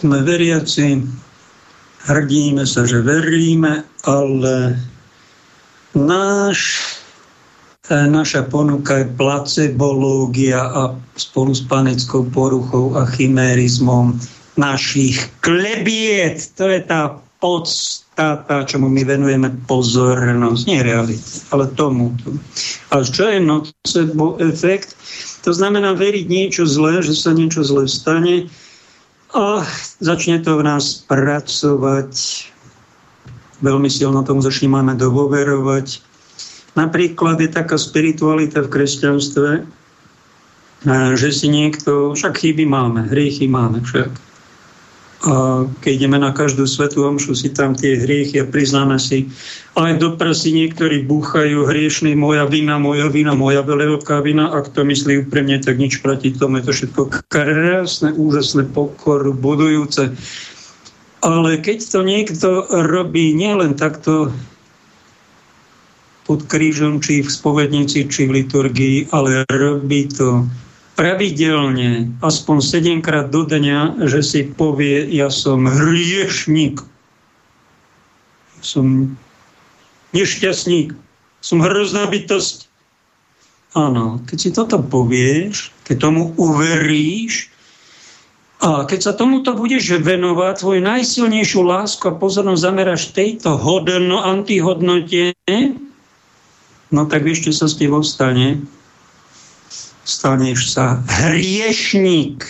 sme 0.02 0.18
veriaci, 0.26 0.98
hrdíme 2.10 2.66
sa, 2.66 2.82
že 2.82 3.06
veríme, 3.06 3.86
ale 4.02 4.74
náš, 5.94 6.82
naša 7.86 8.50
ponuka 8.50 9.06
je 9.06 9.06
placebológia 9.14 10.58
a 10.58 10.98
spolu 11.14 11.54
s 11.54 11.62
panickou 11.62 12.26
poruchou 12.34 12.98
a 12.98 13.06
chimérizmom 13.14 14.18
našich 14.58 15.22
klebiet. 15.38 16.50
To 16.58 16.66
je 16.66 16.82
tá 16.82 17.14
podstata, 17.38 18.66
čomu 18.66 18.90
my 18.90 19.06
venujeme 19.06 19.54
pozornosť, 19.70 20.62
nie 20.66 20.82
realita, 20.82 21.30
ale 21.54 21.70
tomu. 21.78 22.10
A 22.90 23.06
čo 23.06 23.30
je 23.30 23.38
nocebo 23.38 24.34
efekt? 24.42 24.98
To 25.46 25.54
znamená 25.54 25.94
veriť 25.94 26.26
niečo 26.26 26.66
zlé, 26.66 27.06
že 27.06 27.14
sa 27.14 27.30
niečo 27.30 27.62
zlé 27.62 27.86
stane 27.86 28.50
a 29.32 29.64
začne 29.98 30.40
to 30.44 30.60
v 30.60 30.66
nás 30.68 31.04
pracovať. 31.08 32.12
Veľmi 33.62 33.88
silno 33.88 34.20
tomu 34.26 34.44
začneme 34.44 34.96
dôverovať. 34.96 36.02
Napríklad 36.72 37.40
je 37.40 37.52
taká 37.52 37.76
spiritualita 37.76 38.64
v 38.64 38.72
kresťanstve, 38.72 39.50
že 41.14 41.28
si 41.30 41.46
niekto, 41.46 42.16
však 42.16 42.42
chyby 42.42 42.64
máme, 42.64 43.06
hriechy 43.06 43.46
máme 43.46 43.84
však 43.84 44.31
a 45.22 45.64
keď 45.78 45.92
ideme 46.02 46.18
na 46.18 46.34
každú 46.34 46.66
svetú 46.66 47.06
omšu, 47.06 47.38
si 47.38 47.54
tam 47.54 47.78
tie 47.78 47.94
hriechy 47.94 48.42
a 48.42 48.48
priznáme 48.48 48.98
si, 48.98 49.30
aj 49.78 50.02
do 50.02 50.18
prsi 50.18 50.50
niektorí 50.50 51.06
búchajú 51.06 51.62
hriešný, 51.62 52.18
moja 52.18 52.42
vina, 52.50 52.76
moja 52.82 53.06
vina, 53.06 53.30
moja 53.32 53.62
veľká 53.62 54.18
vina. 54.26 54.50
Ak 54.50 54.74
to 54.74 54.82
myslí 54.82 55.24
úprimne, 55.24 55.62
tak 55.62 55.78
nič 55.78 56.02
proti 56.02 56.34
tomu. 56.34 56.58
Je 56.58 56.66
to 56.66 56.72
všetko 56.74 57.02
krásne, 57.30 58.10
úžasné, 58.18 58.66
pokoru, 58.74 59.30
budujúce. 59.30 60.10
Ale 61.22 61.50
keď 61.62 61.78
to 61.86 62.00
niekto 62.02 62.48
robí 62.68 63.30
nielen 63.30 63.78
takto 63.78 64.34
pod 66.26 66.50
krížom, 66.50 66.98
či 66.98 67.22
v 67.22 67.30
spovednici, 67.30 68.10
či 68.10 68.26
v 68.26 68.42
liturgii, 68.42 69.14
ale 69.14 69.46
robí 69.46 70.10
to 70.10 70.50
pravidelne, 70.94 72.12
aspoň 72.20 72.56
7 72.60 73.04
krát 73.04 73.32
do 73.32 73.48
dňa, 73.48 74.06
že 74.06 74.20
si 74.20 74.40
povie, 74.44 75.08
ja 75.08 75.32
som 75.32 75.64
hriešník, 75.64 76.84
som 78.60 79.16
nešťastník, 80.12 80.92
som 81.42 81.58
hrozná 81.64 82.06
bytosť. 82.06 82.68
Áno, 83.72 84.20
keď 84.28 84.36
si 84.38 84.50
toto 84.52 84.78
povieš, 84.84 85.72
keď 85.88 85.96
tomu 86.12 86.36
uveríš, 86.36 87.48
a 88.62 88.86
keď 88.86 89.00
sa 89.02 89.12
tomuto 89.18 89.58
budeš 89.58 89.98
venovať, 89.98 90.62
tvoju 90.62 90.86
najsilnejšiu 90.86 91.66
lásku 91.66 92.06
a 92.06 92.14
pozornosť 92.14 92.62
zameráš 92.62 93.10
tejto 93.10 93.58
hodno, 93.58 94.22
antihodnote, 94.22 95.34
no 96.94 97.02
tak 97.10 97.26
čo 97.26 97.50
sa 97.50 97.66
s 97.66 97.74
tebou 97.74 98.06
stane? 98.06 98.62
Staneš 100.02 100.74
sa 100.74 100.98
hriešník. 101.06 102.42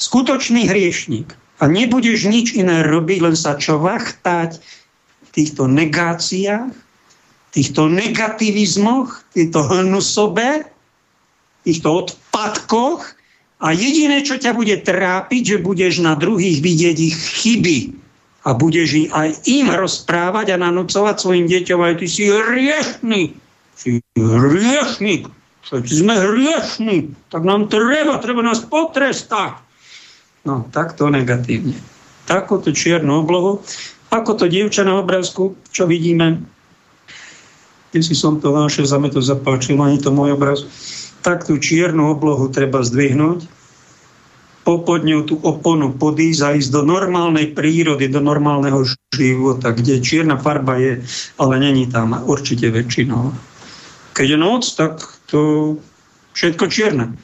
Skutočný 0.00 0.68
hriešník. 0.68 1.36
A 1.60 1.68
nebudeš 1.68 2.24
nič 2.24 2.56
iné 2.56 2.80
robiť, 2.80 3.18
len 3.20 3.36
sa 3.36 3.60
čo 3.60 3.76
vachtať 3.76 4.56
v 4.60 5.28
týchto 5.36 5.68
negáciách, 5.68 6.72
týchto 7.52 7.92
negativizmoch, 7.92 9.20
týchto 9.36 9.60
hnusobe, 9.68 10.64
týchto 11.68 12.08
odpadkoch 12.08 13.04
a 13.60 13.76
jediné, 13.76 14.24
čo 14.24 14.40
ťa 14.40 14.56
bude 14.56 14.80
trápiť, 14.80 15.42
že 15.44 15.58
budeš 15.60 16.00
na 16.00 16.16
druhých 16.16 16.64
vidieť 16.64 16.96
ich 16.96 17.16
chyby 17.44 17.78
a 18.48 18.56
budeš 18.56 19.12
aj 19.12 19.44
im 19.44 19.68
rozprávať 19.68 20.56
a 20.56 20.62
nanúcovať 20.64 21.20
svojim 21.20 21.44
deťom, 21.44 21.80
aj 21.84 21.94
ty 22.00 22.06
si 22.08 22.24
hriešný, 22.32 23.22
si 23.76 24.00
hriešník, 24.16 25.28
sme 25.68 26.14
hriešní, 26.16 27.14
tak 27.28 27.42
nám 27.44 27.68
treba, 27.68 28.18
treba 28.18 28.42
nás 28.42 28.64
potrestať. 28.64 29.60
No, 30.42 30.66
takto 30.72 31.12
negatívne. 31.12 31.76
Takúto 32.24 32.72
čiernu 32.72 33.22
oblohu, 33.22 33.60
ako 34.10 34.30
to 34.40 34.44
dievča 34.48 34.82
na 34.82 34.98
obrázku, 34.98 35.54
čo 35.70 35.84
vidíme, 35.84 36.40
keď 37.90 38.02
si 38.06 38.14
som 38.14 38.38
to 38.38 38.54
našiel, 38.54 38.86
za 38.86 38.98
to 38.98 39.20
ani 39.82 39.98
to 39.98 40.10
môj 40.14 40.38
obraz, 40.38 40.64
tak 41.20 41.44
tú 41.44 41.58
čiernu 41.58 42.14
oblohu 42.14 42.48
treba 42.48 42.80
zdvihnúť, 42.80 43.44
popod 44.64 45.02
ňou 45.02 45.26
tú 45.26 45.34
oponu 45.42 45.92
podísť 45.96 46.40
a 46.46 46.48
ísť 46.54 46.70
do 46.70 46.82
normálnej 46.86 47.50
prírody, 47.52 48.06
do 48.06 48.22
normálneho 48.22 48.86
života, 49.10 49.74
kde 49.74 49.98
čierna 49.98 50.38
farba 50.38 50.78
je, 50.78 51.02
ale 51.40 51.54
není 51.58 51.90
tam 51.90 52.14
určite 52.14 52.70
väčšinou. 52.70 53.34
Keď 54.14 54.26
je 54.26 54.38
noc, 54.38 54.62
tak 54.78 55.00
to 55.30 55.40
všetko 56.34 56.64
čierne. 56.68 57.14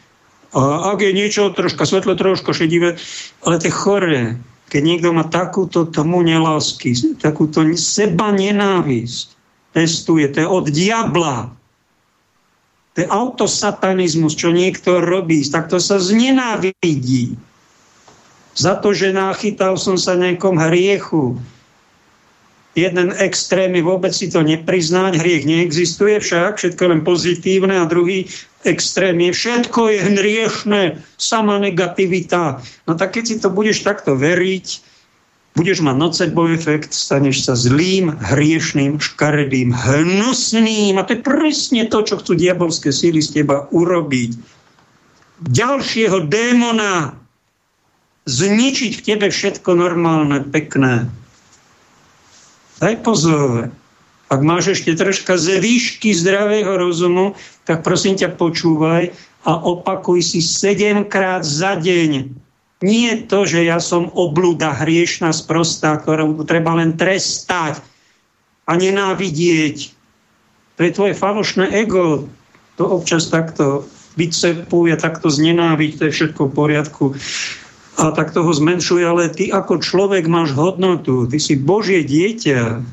A 0.57 0.95
ak 0.95 1.05
je 1.05 1.13
niečo 1.13 1.53
troška 1.53 1.85
svetlo, 1.85 2.17
troška 2.17 2.55
šedivé, 2.57 2.97
ale 3.45 3.55
to 3.61 3.69
je 3.69 3.75
choré. 3.75 4.23
Keď 4.67 4.83
niekto 4.83 5.15
má 5.15 5.27
takúto 5.27 5.87
tomu 5.87 6.25
nelásky, 6.25 6.97
takúto 7.21 7.63
seba 7.77 8.35
nenávisť, 8.35 9.27
testuje, 9.77 10.27
to 10.33 10.43
je 10.43 10.49
od 10.49 10.67
diabla. 10.73 11.53
To 12.97 13.05
je 13.05 13.07
autosatanizmus, 13.07 14.33
čo 14.33 14.51
niekto 14.51 15.05
robí, 15.05 15.45
tak 15.45 15.69
to 15.69 15.77
sa 15.77 16.01
znenávidí. 16.01 17.37
Za 18.57 18.81
to, 18.81 18.97
že 18.97 19.13
nachytal 19.13 19.77
som 19.77 20.01
sa 20.01 20.17
nejakom 20.17 20.57
hriechu, 20.57 21.37
jeden 22.77 23.17
extrém 23.17 23.73
je 23.73 23.83
vôbec 23.83 24.13
si 24.13 24.29
to 24.29 24.45
nepriznať, 24.45 25.17
hriech 25.17 25.49
neexistuje 25.49 26.21
však, 26.21 26.61
všetko 26.61 26.83
len 26.93 27.01
pozitívne 27.01 27.73
a 27.81 27.89
druhý 27.89 28.29
extrém 28.69 29.17
je 29.17 29.33
všetko 29.33 29.81
je 29.89 29.99
hriešné, 30.05 30.83
sama 31.17 31.57
negativita. 31.57 32.61
No 32.85 32.93
tak 32.95 33.17
keď 33.17 33.25
si 33.25 33.37
to 33.41 33.49
budeš 33.49 33.81
takto 33.81 34.13
veriť, 34.13 34.67
budeš 35.57 35.81
mať 35.81 35.97
nocebov 35.97 36.53
efekt, 36.53 36.93
staneš 36.93 37.49
sa 37.49 37.57
zlým, 37.57 38.13
hriešným, 38.13 39.01
škaredým, 39.01 39.73
hnusným. 39.73 41.01
A 41.01 41.03
to 41.09 41.17
je 41.17 41.25
presne 41.25 41.89
to, 41.89 42.05
čo 42.05 42.21
chcú 42.21 42.37
diabolské 42.37 42.93
síly 42.93 43.25
z 43.25 43.41
teba 43.41 43.65
urobiť. 43.73 44.37
Ďalšieho 45.49 46.29
démona 46.29 47.17
zničiť 48.29 48.93
v 49.01 49.05
tebe 49.05 49.27
všetko 49.33 49.71
normálne, 49.73 50.45
pekné, 50.45 51.09
Daj 52.77 53.01
pozor. 53.01 53.73
Ak 54.29 54.41
máš 54.45 54.77
ešte 54.77 54.93
troška 54.99 55.41
ze 55.41 55.57
výšky 55.63 56.13
zdravého 56.13 56.77
rozumu, 56.77 57.33
tak 57.65 57.81
prosím 57.81 58.21
ťa 58.21 58.37
počúvaj 58.37 59.15
a 59.47 59.53
opakuj 59.55 60.21
si 60.21 60.45
sedemkrát 60.45 61.47
za 61.47 61.79
deň. 61.79 62.29
Nie 62.85 63.25
to, 63.25 63.49
že 63.49 63.65
ja 63.65 63.81
som 63.81 64.13
oblúda 64.13 64.77
hriešna 64.77 65.33
sprostá, 65.33 65.97
ktorú 65.97 66.45
treba 66.45 66.77
len 66.77 66.99
trestať 66.99 67.81
a 68.69 68.73
nenávidieť. 68.77 69.97
To 70.77 70.81
je 70.85 70.93
tvoje 70.93 71.15
falošné 71.17 71.73
ego. 71.73 72.29
To 72.77 73.01
občas 73.01 73.33
takto 73.33 73.89
vycepuje, 74.21 74.93
takto 75.01 75.33
znenáviť, 75.33 75.91
to 75.97 76.03
je 76.09 76.13
všetko 76.13 76.43
v 76.51 76.53
poriadku 76.53 77.05
a 77.97 78.13
tak 78.13 78.37
toho 78.37 78.53
zmenšuje, 78.53 79.05
ale 79.09 79.33
ty 79.33 79.49
ako 79.49 79.81
človek 79.81 80.29
máš 80.29 80.53
hodnotu, 80.53 81.25
ty 81.25 81.41
si 81.41 81.57
Božie 81.57 82.05
dieťa 82.05 82.85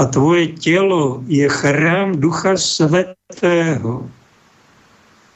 a 0.00 0.02
tvoje 0.10 0.58
telo 0.58 1.22
je 1.30 1.46
chrám 1.46 2.18
Ducha 2.18 2.58
Svetého. 2.58 4.10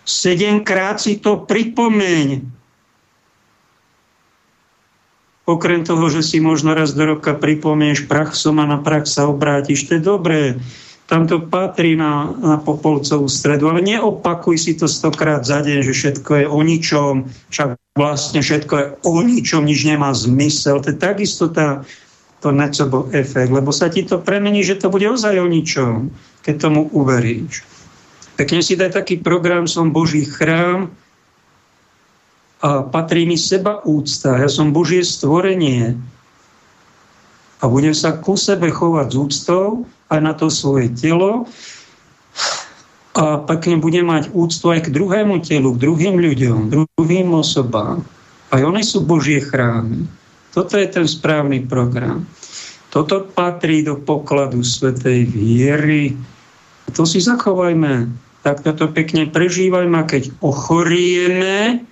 Sedemkrát 0.05 0.99
si 0.99 1.23
to 1.23 1.47
pripomeň. 1.47 2.51
Okrem 5.45 5.85
toho, 5.85 6.09
že 6.09 6.25
si 6.25 6.41
možno 6.41 6.73
raz 6.73 6.97
do 6.97 7.05
roka 7.05 7.37
pripomenieš 7.37 8.09
prach 8.09 8.33
som 8.33 8.57
a 8.59 8.65
na 8.65 8.81
prach 8.81 9.05
sa 9.05 9.29
obrátiš, 9.29 9.87
to 9.87 10.01
je 10.01 10.03
dobré 10.03 10.43
tam 11.05 11.29
to 11.29 11.45
patrí 11.45 12.01
na, 12.01 12.33
na 12.33 12.57
Popolcovú 12.57 13.29
stredu, 13.29 13.69
ale 13.69 13.85
neopakuj 13.85 14.57
si 14.57 14.73
to 14.73 14.89
stokrát 14.89 15.45
za 15.45 15.61
deň, 15.61 15.85
že 15.85 15.93
všetko 15.93 16.31
je 16.33 16.47
o 16.49 16.61
ničom, 16.65 17.29
však 17.53 17.77
vlastne 17.93 18.41
všetko 18.41 18.75
je 18.75 18.87
o 19.05 19.15
ničom, 19.21 19.69
nič 19.69 19.85
nemá 19.85 20.17
zmysel. 20.17 20.81
To 20.81 20.89
je 20.89 20.97
takisto 20.97 21.53
tá, 21.53 21.85
to 22.41 22.49
necebo 22.57 23.13
efekt, 23.13 23.53
lebo 23.53 23.69
sa 23.69 23.93
ti 23.93 24.01
to 24.05 24.17
premení, 24.21 24.65
že 24.65 24.81
to 24.81 24.89
bude 24.89 25.05
ozaj 25.05 25.37
o 25.37 25.49
ničom, 25.49 26.09
keď 26.41 26.55
tomu 26.57 26.89
uveríš. 26.89 27.65
Pekne 28.35 28.65
si 28.65 28.75
daj 28.75 28.97
taký 28.97 29.21
program, 29.21 29.69
som 29.69 29.93
Boží 29.93 30.25
chrám 30.25 30.91
a 32.65 32.81
patrí 32.81 33.29
mi 33.29 33.37
seba 33.37 33.85
úcta. 33.85 34.41
Ja 34.41 34.49
som 34.49 34.73
Božie 34.73 35.05
stvorenie 35.05 36.01
a 37.61 37.69
budem 37.69 37.93
sa 37.93 38.17
ku 38.17 38.41
sebe 38.41 38.73
chovať 38.73 39.09
s 39.13 39.17
úctou, 39.17 39.85
aj 40.09 40.21
na 40.21 40.33
to 40.37 40.53
svoje 40.53 40.93
telo 40.93 41.49
a 43.15 43.39
pekne 43.47 43.79
bude 43.79 44.03
mať 44.03 44.35
úctu 44.35 44.75
aj 44.75 44.91
k 44.91 44.93
druhému 44.93 45.39
telu, 45.47 45.71
k 45.75 45.83
druhým 45.87 46.19
ľuďom, 46.19 46.59
druhým 46.71 47.31
osobám. 47.31 48.03
Aj 48.51 48.61
oni 48.63 48.83
sú 48.83 49.07
Božie 49.07 49.39
chrámy. 49.39 50.07
Toto 50.51 50.75
je 50.79 50.87
ten 50.87 51.07
správny 51.07 51.67
program. 51.67 52.27
Toto 52.91 53.27
patrí 53.27 53.83
do 53.83 53.99
pokladu 53.99 54.63
svetej 54.63 55.27
viery. 55.31 56.15
To 56.95 57.03
si 57.03 57.19
zachovajme. 57.19 58.07
Tak 58.47 58.63
toto 58.63 58.91
pekne 58.91 59.27
prežívajme. 59.27 59.95
A 59.99 60.07
keď 60.07 60.31
ochorieme, 60.39 61.83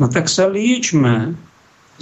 no 0.00 0.08
tak 0.08 0.32
sa 0.32 0.48
liečme. 0.48 1.36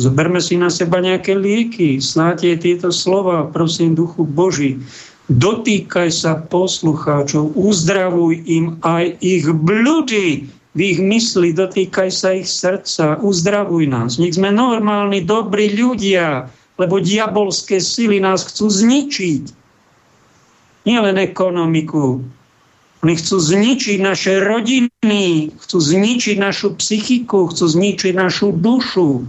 Zoberme 0.00 0.40
si 0.40 0.56
na 0.56 0.72
seba 0.72 1.04
nejaké 1.04 1.36
lieky. 1.36 2.00
Snáte 2.00 2.56
tieto 2.56 2.88
slova, 2.88 3.44
prosím, 3.52 3.92
duchu 3.92 4.24
Boží. 4.24 4.80
Dotýkaj 5.28 6.08
sa 6.08 6.40
poslucháčov, 6.40 7.52
uzdravuj 7.52 8.40
im 8.48 8.80
aj 8.80 9.20
ich 9.20 9.44
blúdy, 9.46 10.48
v 10.70 10.80
ich 10.80 10.98
mysli, 11.02 11.52
dotýkaj 11.52 12.08
sa 12.08 12.32
ich 12.32 12.48
srdca, 12.48 13.20
uzdravuj 13.20 13.90
nás. 13.90 14.16
Nech 14.16 14.38
sme 14.38 14.54
normálni, 14.54 15.20
dobrí 15.20 15.74
ľudia, 15.74 16.48
lebo 16.80 17.02
diabolské 17.02 17.82
sily 17.82 18.22
nás 18.22 18.46
chcú 18.46 18.70
zničiť. 18.70 19.44
Nielen 20.88 21.20
ekonomiku. 21.20 22.24
Oni 23.00 23.14
chcú 23.16 23.36
zničiť 23.36 23.98
naše 24.00 24.40
rodiny, 24.40 25.52
chcú 25.58 25.78
zničiť 25.78 26.36
našu 26.38 26.78
psychiku, 26.78 27.50
chcú 27.50 27.64
zničiť 27.66 28.12
našu 28.14 28.54
dušu, 28.54 29.26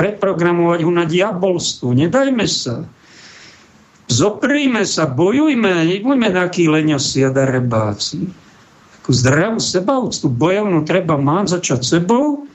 preprogramovať 0.00 0.80
ho 0.88 0.92
na 0.96 1.04
diabolstvo. 1.04 1.92
Nedajme 1.92 2.48
sa. 2.48 2.88
Zopríme 4.08 4.88
sa, 4.88 5.04
bojujme, 5.04 5.84
nebuďme 5.84 6.32
takí 6.32 6.66
leňosi 6.66 7.28
a 7.28 7.30
darebáci 7.30 8.32
takú 9.10 9.26
zdravú 9.26 9.58
sebaúctu, 9.58 10.30
bojovnú 10.30 10.86
treba 10.86 11.18
mať 11.18 11.58
začať 11.58 11.82
sebou, 11.82 12.46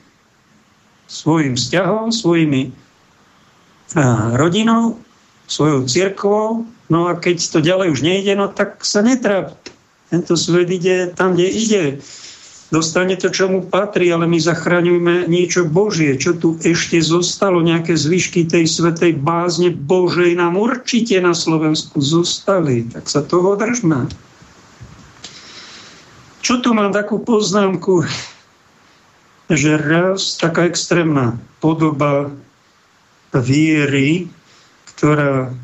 svojim 1.11 1.59
vzťahom, 1.59 2.15
svojimi 2.15 2.71
rodinou, 4.39 4.95
svojou 5.51 5.83
církvou. 5.83 6.63
No 6.87 7.11
a 7.11 7.19
keď 7.19 7.43
to 7.51 7.59
ďalej 7.59 7.87
už 7.91 8.07
nejde, 8.07 8.39
no 8.39 8.47
tak 8.47 8.87
sa 8.87 9.03
netráp. 9.03 9.51
Tento 10.07 10.39
svet 10.39 10.71
ide 10.71 11.11
tam, 11.11 11.35
kde 11.35 11.47
ide. 11.51 11.83
Dostane 12.75 13.15
to, 13.15 13.31
čo 13.31 13.47
mu 13.47 13.63
patrí, 13.63 14.11
ale 14.11 14.27
my 14.27 14.35
zachraňujeme 14.35 15.31
niečo 15.31 15.63
Božie, 15.63 16.19
čo 16.19 16.35
tu 16.35 16.59
ešte 16.59 16.99
zostalo, 16.99 17.63
nejaké 17.63 17.95
zvyšky 17.95 18.43
tej 18.51 18.67
svetej 18.67 19.15
bázne 19.15 19.71
Božej 19.71 20.35
nám 20.35 20.59
určite 20.59 21.15
na 21.23 21.31
Slovensku 21.31 22.03
zostali. 22.03 22.83
Tak 22.91 23.07
sa 23.07 23.23
toho 23.23 23.55
držme. 23.55 24.11
Čo 26.43 26.59
tu 26.59 26.75
mám 26.75 26.91
takú 26.91 27.23
poznámku, 27.23 28.03
že 29.47 29.79
raz 29.79 30.35
taká 30.35 30.67
extrémna 30.67 31.39
podoba 31.63 32.27
viery, 33.31 34.27
ktorá 34.91 35.55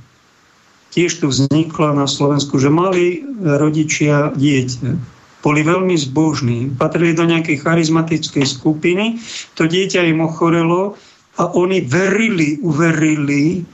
tiež 0.95 1.20
tu 1.20 1.28
vznikla 1.28 1.91
na 1.91 2.07
Slovensku, 2.07 2.55
že 2.55 2.72
mali 2.72 3.20
rodičia 3.43 4.32
dieťa. 4.32 5.11
Boli 5.41 5.65
veľmi 5.65 5.97
zbožní, 5.97 6.69
patrili 6.77 7.17
do 7.17 7.25
nejakej 7.25 7.65
charizmatickej 7.65 8.45
skupiny, 8.45 9.17
to 9.57 9.65
dieťa 9.65 10.05
im 10.05 10.21
ochorelo 10.21 10.93
a 11.41 11.49
oni 11.57 11.81
verili, 11.81 12.61
uverili, 12.61 13.65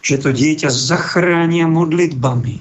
že 0.00 0.16
to 0.16 0.32
dieťa 0.32 0.72
zachránia 0.72 1.68
modlitbami. 1.68 2.56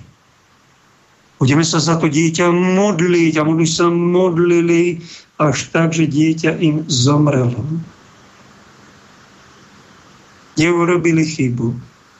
Budeme 1.39 1.63
sa 1.63 1.79
za 1.79 1.95
to 1.95 2.11
dieťa 2.11 2.51
modliť 2.51 3.39
a 3.39 3.47
oni 3.47 3.63
sa 3.63 3.87
modlili 3.87 4.99
až 5.39 5.71
tak, 5.71 5.95
že 5.95 6.11
dieťa 6.11 6.59
im 6.59 6.83
zomrelo. 6.91 7.63
Neurobili 10.59 11.23
chybu. 11.23 11.71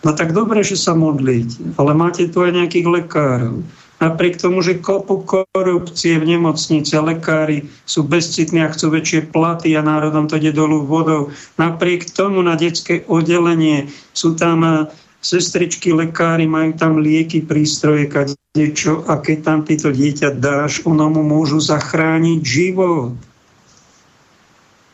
No 0.07 0.15
tak 0.15 0.31
dobre, 0.31 0.63
že 0.63 0.79
sa 0.79 0.95
modlíte, 0.95 1.75
ale 1.75 1.91
máte 1.91 2.31
tu 2.31 2.39
aj 2.39 2.55
nejakých 2.55 2.87
lekárov. 2.87 3.59
Napriek 3.99 4.39
tomu, 4.39 4.63
že 4.63 4.79
kopu 4.79 5.27
korupcie 5.27 6.15
v 6.15 6.35
nemocnici 6.35 6.95
a 6.95 7.03
lekári 7.03 7.67
sú 7.83 8.07
bezcitní 8.07 8.63
a 8.63 8.71
chcú 8.71 8.95
väčšie 8.95 9.27
platy 9.27 9.75
a 9.75 9.83
národom 9.83 10.31
to 10.31 10.39
ide 10.39 10.55
dolu 10.55 10.87
vodou. 10.87 11.35
Napriek 11.59 12.07
tomu 12.07 12.39
na 12.39 12.55
detské 12.55 13.03
oddelenie 13.11 13.91
sú 14.15 14.39
tam 14.39 14.87
sestričky, 15.19 15.91
lekári, 15.91 16.47
majú 16.47 16.71
tam 16.79 17.03
lieky, 17.03 17.43
prístroje, 17.43 18.07
niečo 18.55 19.03
a 19.03 19.19
keď 19.19 19.37
tam 19.43 19.59
tieto 19.67 19.91
dieťa 19.91 20.39
dáš, 20.39 20.87
ono 20.87 21.11
mu 21.11 21.21
môžu 21.21 21.59
zachrániť 21.59 22.39
život. 22.39 23.19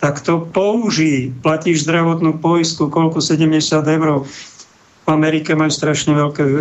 Tak 0.01 0.21
to 0.21 0.43
použij. 0.49 1.33
Platíš 1.41 1.87
zdravotnú 1.87 2.37
poistku, 2.37 2.89
koľko? 2.89 3.21
70 3.21 3.57
eur. 3.85 4.27
V 5.05 5.07
Amerike 5.09 5.53
majú 5.53 5.71
strašne 5.71 6.17
veľké 6.17 6.43
e, 6.45 6.55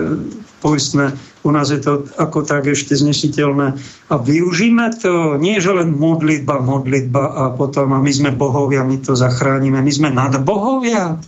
poistné. 0.61 1.13
U 1.45 1.53
nás 1.53 1.69
je 1.69 1.77
to 1.77 2.09
ako 2.17 2.41
tak 2.49 2.65
ešte 2.65 2.97
znesiteľné. 2.97 3.77
A 4.09 4.15
využíme 4.17 4.97
to. 4.97 5.37
Nie, 5.37 5.61
že 5.61 5.77
len 5.77 5.93
modlitba, 5.93 6.65
modlitba 6.65 7.25
a 7.37 7.43
potom 7.53 7.93
a 7.93 8.01
my 8.01 8.09
sme 8.09 8.33
bohovia, 8.33 8.81
my 8.81 8.97
to 9.05 9.13
zachránime. 9.13 9.85
My 9.85 9.93
sme 9.93 10.09
nad 10.09 10.33
bohovia. 10.41 11.21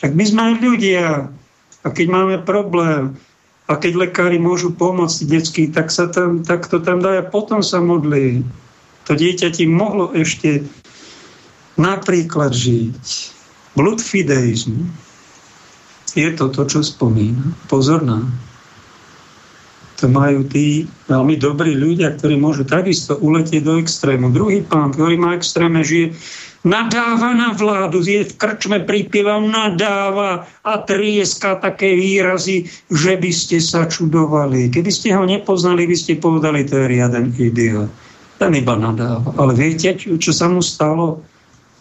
Však 0.00 0.16
my 0.16 0.24
sme 0.24 0.42
ľudia. 0.64 1.28
A 1.84 1.88
keď 1.92 2.06
máme 2.08 2.36
problém, 2.40 3.20
a 3.68 3.76
keď 3.76 4.08
lekári 4.08 4.40
môžu 4.40 4.72
pomôcť 4.72 5.28
detsky, 5.28 5.68
tak, 5.68 5.92
sa 5.92 6.08
tam, 6.08 6.40
tak 6.40 6.64
to 6.72 6.80
tam 6.80 7.04
dá 7.04 7.20
a 7.20 7.28
potom 7.28 7.60
sa 7.60 7.84
modlí. 7.84 8.40
To 9.04 9.12
dieťa 9.12 9.52
ti 9.52 9.68
mohlo 9.68 10.08
ešte 10.16 10.64
napríklad 11.76 12.56
žiť. 12.56 13.04
Bludfideizm 13.76 14.88
je 16.16 16.28
to 16.32 16.48
to, 16.48 16.64
čo 16.64 16.80
spomína. 16.80 17.52
Pozor 17.68 18.00
na. 18.00 18.24
To 19.98 20.06
majú 20.06 20.46
tí 20.46 20.86
veľmi 21.10 21.34
dobrí 21.42 21.74
ľudia, 21.74 22.14
ktorí 22.14 22.38
môžu 22.38 22.62
takisto 22.62 23.18
uletieť 23.18 23.66
do 23.66 23.82
extrému. 23.82 24.30
Druhý 24.30 24.62
pán, 24.62 24.94
ktorý 24.94 25.18
má 25.18 25.34
extréme, 25.34 25.82
žije 25.82 26.14
nadáva 26.66 27.34
na 27.34 27.54
vládu, 27.54 28.02
je 28.02 28.26
v 28.26 28.34
krčme 28.34 28.82
pripieval, 28.82 29.46
nadáva 29.46 30.46
a 30.66 30.72
trieska 30.82 31.58
také 31.58 31.94
výrazy, 31.94 32.66
že 32.90 33.14
by 33.14 33.30
ste 33.30 33.58
sa 33.62 33.86
čudovali. 33.86 34.70
Keby 34.72 34.90
ste 34.90 35.14
ho 35.14 35.22
nepoznali, 35.22 35.86
by 35.86 35.96
ste 35.96 36.18
povedali, 36.18 36.66
to 36.66 36.82
je 36.82 36.86
riaden 36.90 37.30
idiot. 37.38 37.90
Ten 38.38 38.54
iba 38.54 38.78
nadáva. 38.78 39.34
Ale 39.38 39.54
viete, 39.54 39.98
čo 39.98 40.30
sa 40.30 40.46
mu 40.46 40.62
stalo? 40.62 41.22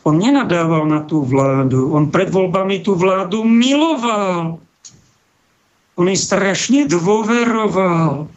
On 0.07 0.15
nenadával 0.15 0.87
na 0.89 1.03
tú 1.05 1.21
vládu. 1.21 1.93
On 1.93 2.09
pred 2.09 2.31
voľbami 2.31 2.81
tú 2.81 2.97
vládu 2.97 3.45
miloval. 3.45 4.57
On 5.97 6.05
jej 6.05 6.17
strašne 6.17 6.85
dôveroval. 6.85 8.29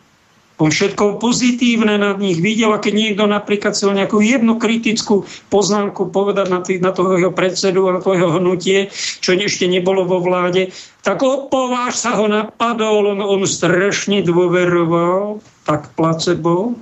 On 0.61 0.68
všetko 0.68 1.16
pozitívne 1.24 1.96
na 1.96 2.12
nich 2.20 2.36
videl 2.36 2.76
a 2.76 2.82
keď 2.84 2.92
niekto 2.92 3.24
napríklad 3.24 3.72
chcel 3.72 3.96
nejakú 3.96 4.20
jednu 4.20 4.61
kritickú 4.61 5.24
poznámku 5.48 6.12
povedať 6.12 6.46
na, 6.52 6.61
tý, 6.61 6.76
na 6.76 6.92
toho 6.92 7.16
jeho 7.16 7.32
predsedu 7.32 7.88
a 7.88 7.96
na 7.96 8.00
toho 8.04 8.12
jeho 8.12 8.30
hnutie, 8.36 8.92
čo 9.24 9.32
ešte 9.32 9.64
nebolo 9.64 10.04
vo 10.04 10.20
vláde, 10.20 10.68
tak 11.00 11.24
opováž 11.24 11.96
sa 11.96 12.12
ho 12.20 12.28
napadol, 12.28 13.08
on, 13.08 13.24
on 13.24 13.40
strašne 13.48 14.20
dôveroval, 14.20 15.40
tak 15.64 15.96
placebo. 15.96 16.76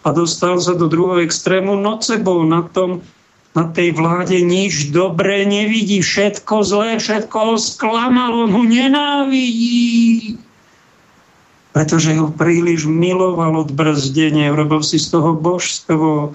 A 0.00 0.16
dostal 0.16 0.56
sa 0.56 0.72
do 0.72 0.88
druhého 0.88 1.20
extrému 1.20 1.76
nocebou 1.76 2.40
na 2.48 2.64
tom, 2.72 3.04
na 3.50 3.66
tej 3.66 3.94
vláde 3.98 4.38
nič 4.42 4.94
dobré 4.94 5.42
nevidí, 5.42 5.98
všetko 6.02 6.54
zlé, 6.62 7.02
všetko 7.02 7.58
sklamal, 7.58 8.46
on 8.46 8.50
ho 8.54 8.62
nenávidí 8.62 10.38
pretože 11.70 12.18
ho 12.18 12.30
príliš 12.34 12.86
miloval 12.86 13.54
od 13.54 13.70
brzdenia, 13.70 14.50
urobil 14.50 14.82
si 14.82 14.98
z 14.98 15.14
toho 15.14 15.38
božstvo. 15.38 16.34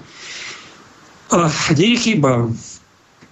A 1.28 1.52
kde 1.68 1.92
je 1.92 1.96
chyba? 2.00 2.48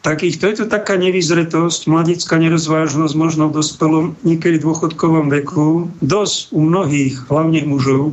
Takých, 0.05 0.37
to 0.37 0.45
je 0.53 0.57
to 0.61 0.67
taká 0.69 1.01
nevyzretosť, 1.01 1.89
mladická 1.89 2.37
nerozvážnosť, 2.37 3.15
možno 3.17 3.49
v 3.49 3.57
dospelom, 3.57 4.07
niekedy 4.21 4.61
dôchodkovom 4.61 5.33
veku, 5.33 5.89
dosť 6.05 6.53
u 6.53 6.61
mnohých, 6.61 7.25
hlavne 7.33 7.65
mužov. 7.65 8.13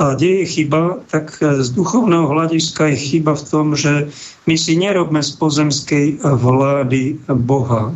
A 0.00 0.16
kde 0.16 0.42
je 0.42 0.44
chyba? 0.48 1.04
Tak 1.12 1.44
z 1.44 1.68
duchovného 1.76 2.24
hľadiska 2.24 2.88
je 2.90 2.96
chyba 2.96 3.36
v 3.36 3.44
tom, 3.44 3.76
že 3.76 4.08
my 4.48 4.56
si 4.56 4.80
nerobme 4.80 5.20
z 5.20 5.36
pozemskej 5.36 6.24
vlády 6.24 7.20
Boha 7.28 7.92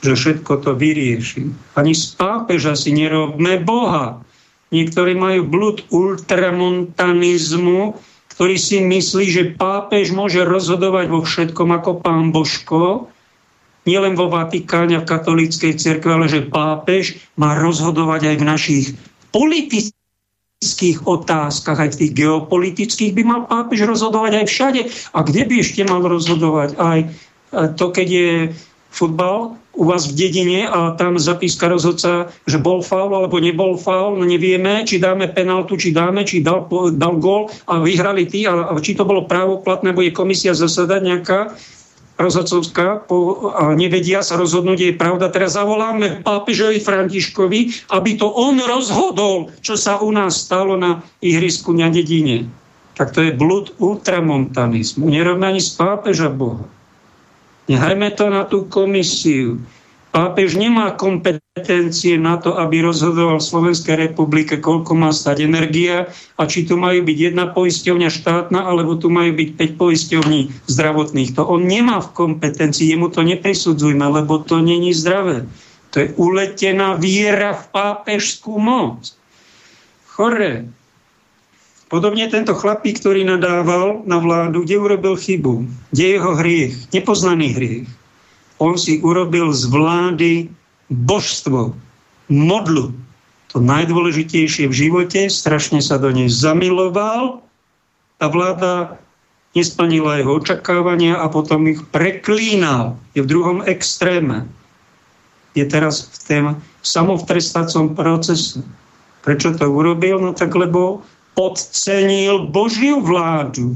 že 0.00 0.16
všetko 0.16 0.64
to 0.64 0.72
vyrieši. 0.76 1.52
Ani 1.76 1.92
z 1.92 2.16
pápeža 2.16 2.72
si 2.72 2.96
nerobme 2.96 3.60
Boha. 3.60 4.24
Niektorí 4.72 5.12
majú 5.12 5.44
blud 5.44 5.84
ultramontanizmu, 5.92 8.00
ktorý 8.32 8.56
si 8.56 8.80
myslí, 8.80 9.26
že 9.28 9.52
pápež 9.60 10.16
môže 10.16 10.40
rozhodovať 10.46 11.06
vo 11.12 11.20
všetkom 11.20 11.68
ako 11.76 12.00
pán 12.00 12.32
Božko, 12.32 13.12
nielen 13.84 14.16
vo 14.16 14.32
Vatikáne, 14.32 15.02
v 15.02 15.08
katolíckej 15.08 15.76
cirkvi, 15.76 16.08
ale 16.08 16.26
že 16.30 16.48
pápež 16.48 17.20
má 17.36 17.58
rozhodovať 17.58 18.32
aj 18.32 18.36
v 18.40 18.48
našich 18.48 18.86
politických 19.34 19.99
politických 20.60 21.08
otázkach, 21.08 21.80
aj 21.80 21.96
v 21.96 21.98
tých 22.04 22.12
geopolitických 22.20 23.16
by 23.16 23.22
mal 23.24 23.40
pápež 23.48 23.88
rozhodovať 23.88 24.44
aj 24.44 24.46
všade. 24.52 24.82
A 25.16 25.24
kde 25.24 25.48
by 25.48 25.54
ešte 25.56 25.88
mal 25.88 26.04
rozhodovať? 26.04 26.76
Aj 26.76 27.00
e, 27.00 27.06
to, 27.80 27.88
keď 27.88 28.08
je 28.12 28.30
futbal 28.92 29.56
u 29.72 29.88
vás 29.88 30.12
v 30.12 30.20
dedine 30.20 30.68
a 30.68 30.92
tam 31.00 31.16
zapíska 31.16 31.64
rozhodca, 31.64 32.28
že 32.44 32.60
bol 32.60 32.84
faul 32.84 33.08
alebo 33.08 33.40
nebol 33.40 33.80
faul, 33.80 34.20
no 34.20 34.28
nevieme, 34.28 34.84
či 34.84 35.00
dáme 35.00 35.32
penaltu, 35.32 35.80
či 35.80 35.96
dáme, 35.96 36.28
či 36.28 36.44
dal, 36.44 36.68
dal 36.92 37.16
gól 37.16 37.48
a 37.64 37.80
vyhrali 37.80 38.28
tí, 38.28 38.44
a, 38.44 38.68
a 38.68 38.76
či 38.84 38.92
to 38.92 39.08
bolo 39.08 39.24
právoplatné, 39.24 39.96
bude 39.96 40.12
komisia 40.12 40.52
zasadať 40.52 41.00
nejaká 41.00 41.56
rozhodcovská 42.20 43.08
po, 43.08 43.48
a 43.56 43.72
nevedia 43.72 44.20
sa 44.20 44.36
rozhodnúť, 44.36 44.92
je 44.92 45.00
pravda. 45.00 45.32
Teraz 45.32 45.56
zavoláme 45.56 46.20
pápežovi 46.20 46.78
Františkovi, 46.78 47.90
aby 47.96 48.10
to 48.20 48.28
on 48.28 48.60
rozhodol, 48.60 49.48
čo 49.64 49.74
sa 49.80 49.98
u 50.04 50.12
nás 50.12 50.36
stalo 50.44 50.76
na 50.76 51.00
ihrisku 51.24 51.72
na 51.72 51.88
dedine. 51.88 52.46
Tak 52.94 53.16
to 53.16 53.24
je 53.24 53.32
blud 53.32 53.72
ultramontanizmu, 53.80 55.08
nerovnaní 55.08 55.64
z 55.64 55.72
pápeža 55.80 56.28
Boha. 56.28 56.68
Nehajme 57.70 58.12
to 58.12 58.28
na 58.28 58.44
tú 58.44 58.68
komisiu. 58.68 59.62
Pápež 60.10 60.58
nemá 60.58 60.90
kompetencie 60.90 62.18
na 62.18 62.34
to, 62.34 62.58
aby 62.58 62.82
rozhodoval 62.82 63.38
v 63.38 63.46
Slovenskej 63.46 64.10
republike, 64.10 64.58
koľko 64.58 64.98
má 64.98 65.14
stať 65.14 65.46
energia 65.46 66.10
a 66.34 66.42
či 66.50 66.66
tu 66.66 66.74
majú 66.74 67.06
byť 67.06 67.18
jedna 67.30 67.46
poisťovňa 67.54 68.10
štátna, 68.10 68.58
alebo 68.58 68.98
tu 68.98 69.06
majú 69.06 69.30
byť 69.38 69.48
5 69.54 69.78
poisťovní 69.78 70.40
zdravotných. 70.66 71.30
To 71.38 71.46
on 71.46 71.62
nemá 71.62 72.02
v 72.02 72.10
kompetencii, 72.10 72.90
jemu 72.90 73.06
to 73.14 73.22
neprisudzujme, 73.22 74.02
lebo 74.02 74.42
to 74.42 74.58
není 74.58 74.90
zdravé. 74.90 75.46
To 75.94 76.02
je 76.02 76.10
uletená 76.18 76.98
viera 76.98 77.54
v 77.54 77.64
pápežskú 77.70 78.58
moc. 78.58 79.14
Chore. 80.10 80.66
Podobne 81.86 82.26
tento 82.26 82.54
chlapík, 82.54 82.98
ktorý 82.98 83.22
nadával 83.26 84.02
na 84.10 84.18
vládu, 84.18 84.66
kde 84.66 84.74
urobil 84.78 85.14
chybu, 85.14 85.70
kde 85.94 86.02
je 86.02 86.12
jeho 86.18 86.32
hriech, 86.34 86.74
nepoznaný 86.94 87.54
hriech. 87.54 87.90
On 88.60 88.76
si 88.76 89.00
urobil 89.00 89.56
z 89.56 89.72
vlády 89.72 90.32
božstvo, 90.92 91.72
modlu. 92.28 92.92
To 93.50 93.58
najdôležitejšie 93.58 94.70
v 94.70 94.74
živote, 94.74 95.26
strašne 95.26 95.82
sa 95.82 95.98
do 95.98 96.12
nej 96.12 96.30
zamiloval. 96.30 97.42
Tá 98.20 98.30
vláda 98.30 99.00
nesplnila 99.58 100.22
jeho 100.22 100.38
očakávania 100.38 101.18
a 101.18 101.26
potom 101.26 101.66
ich 101.66 101.82
preklínal. 101.90 102.94
Je 103.16 103.24
v 103.24 103.30
druhom 103.32 103.58
extréme. 103.66 104.46
Je 105.58 105.66
teraz 105.66 106.06
v 106.06 106.16
tém 106.22 106.44
samovtrestacom 106.86 107.98
procese. 107.98 108.62
Prečo 109.26 109.50
to 109.58 109.66
urobil? 109.66 110.22
No 110.22 110.30
tak 110.30 110.54
lebo 110.54 111.02
podcenil 111.34 112.46
Božiu 112.54 113.02
vládu. 113.02 113.74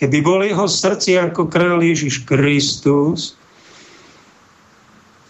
Keby 0.00 0.18
bol 0.24 0.40
jeho 0.40 0.64
srdci 0.64 1.20
ako 1.20 1.52
král 1.52 1.84
Ježiš 1.84 2.24
Kristus, 2.24 3.36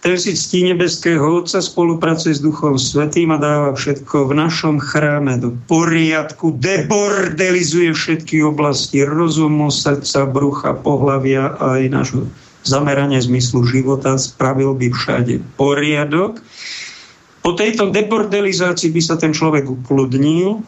ten 0.00 0.16
si 0.16 0.32
ctí 0.32 0.64
nebeského 0.64 1.20
Otca, 1.20 1.60
spolupracuje 1.60 2.32
s 2.32 2.40
Duchom 2.40 2.80
Svetým 2.80 3.36
a 3.36 3.42
dáva 3.42 3.76
všetko 3.76 4.32
v 4.32 4.38
našom 4.40 4.80
chráme 4.80 5.36
do 5.36 5.52
poriadku, 5.68 6.56
debordelizuje 6.56 7.92
všetky 7.92 8.40
oblasti 8.40 9.04
rozumu, 9.04 9.68
srdca, 9.68 10.24
brucha, 10.24 10.72
pohlavia 10.72 11.52
a 11.60 11.76
aj 11.76 11.92
nášho 11.92 12.22
zameranie 12.64 13.20
zmyslu 13.20 13.60
života, 13.68 14.16
spravil 14.16 14.72
by 14.72 14.88
všade 14.88 15.44
poriadok. 15.60 16.40
Po 17.44 17.52
tejto 17.52 17.92
debordelizácii 17.92 18.88
by 18.88 19.00
sa 19.04 19.20
ten 19.20 19.36
človek 19.36 19.68
ukludnil, 19.68 20.64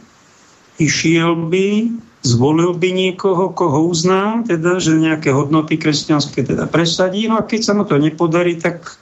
išiel 0.77 1.49
by, 1.49 1.89
zvolil 2.23 2.79
by 2.79 2.89
niekoho, 2.95 3.51
koho 3.51 3.91
uzná, 3.91 4.47
teda, 4.47 4.79
že 4.79 4.95
nejaké 4.95 5.35
hodnoty 5.35 5.75
kresťanské 5.77 6.47
teda 6.47 6.71
presadí, 6.71 7.27
no 7.27 7.39
a 7.39 7.47
keď 7.47 7.61
sa 7.61 7.73
mu 7.75 7.83
to 7.83 7.99
nepodarí, 7.99 8.57
tak 8.59 8.97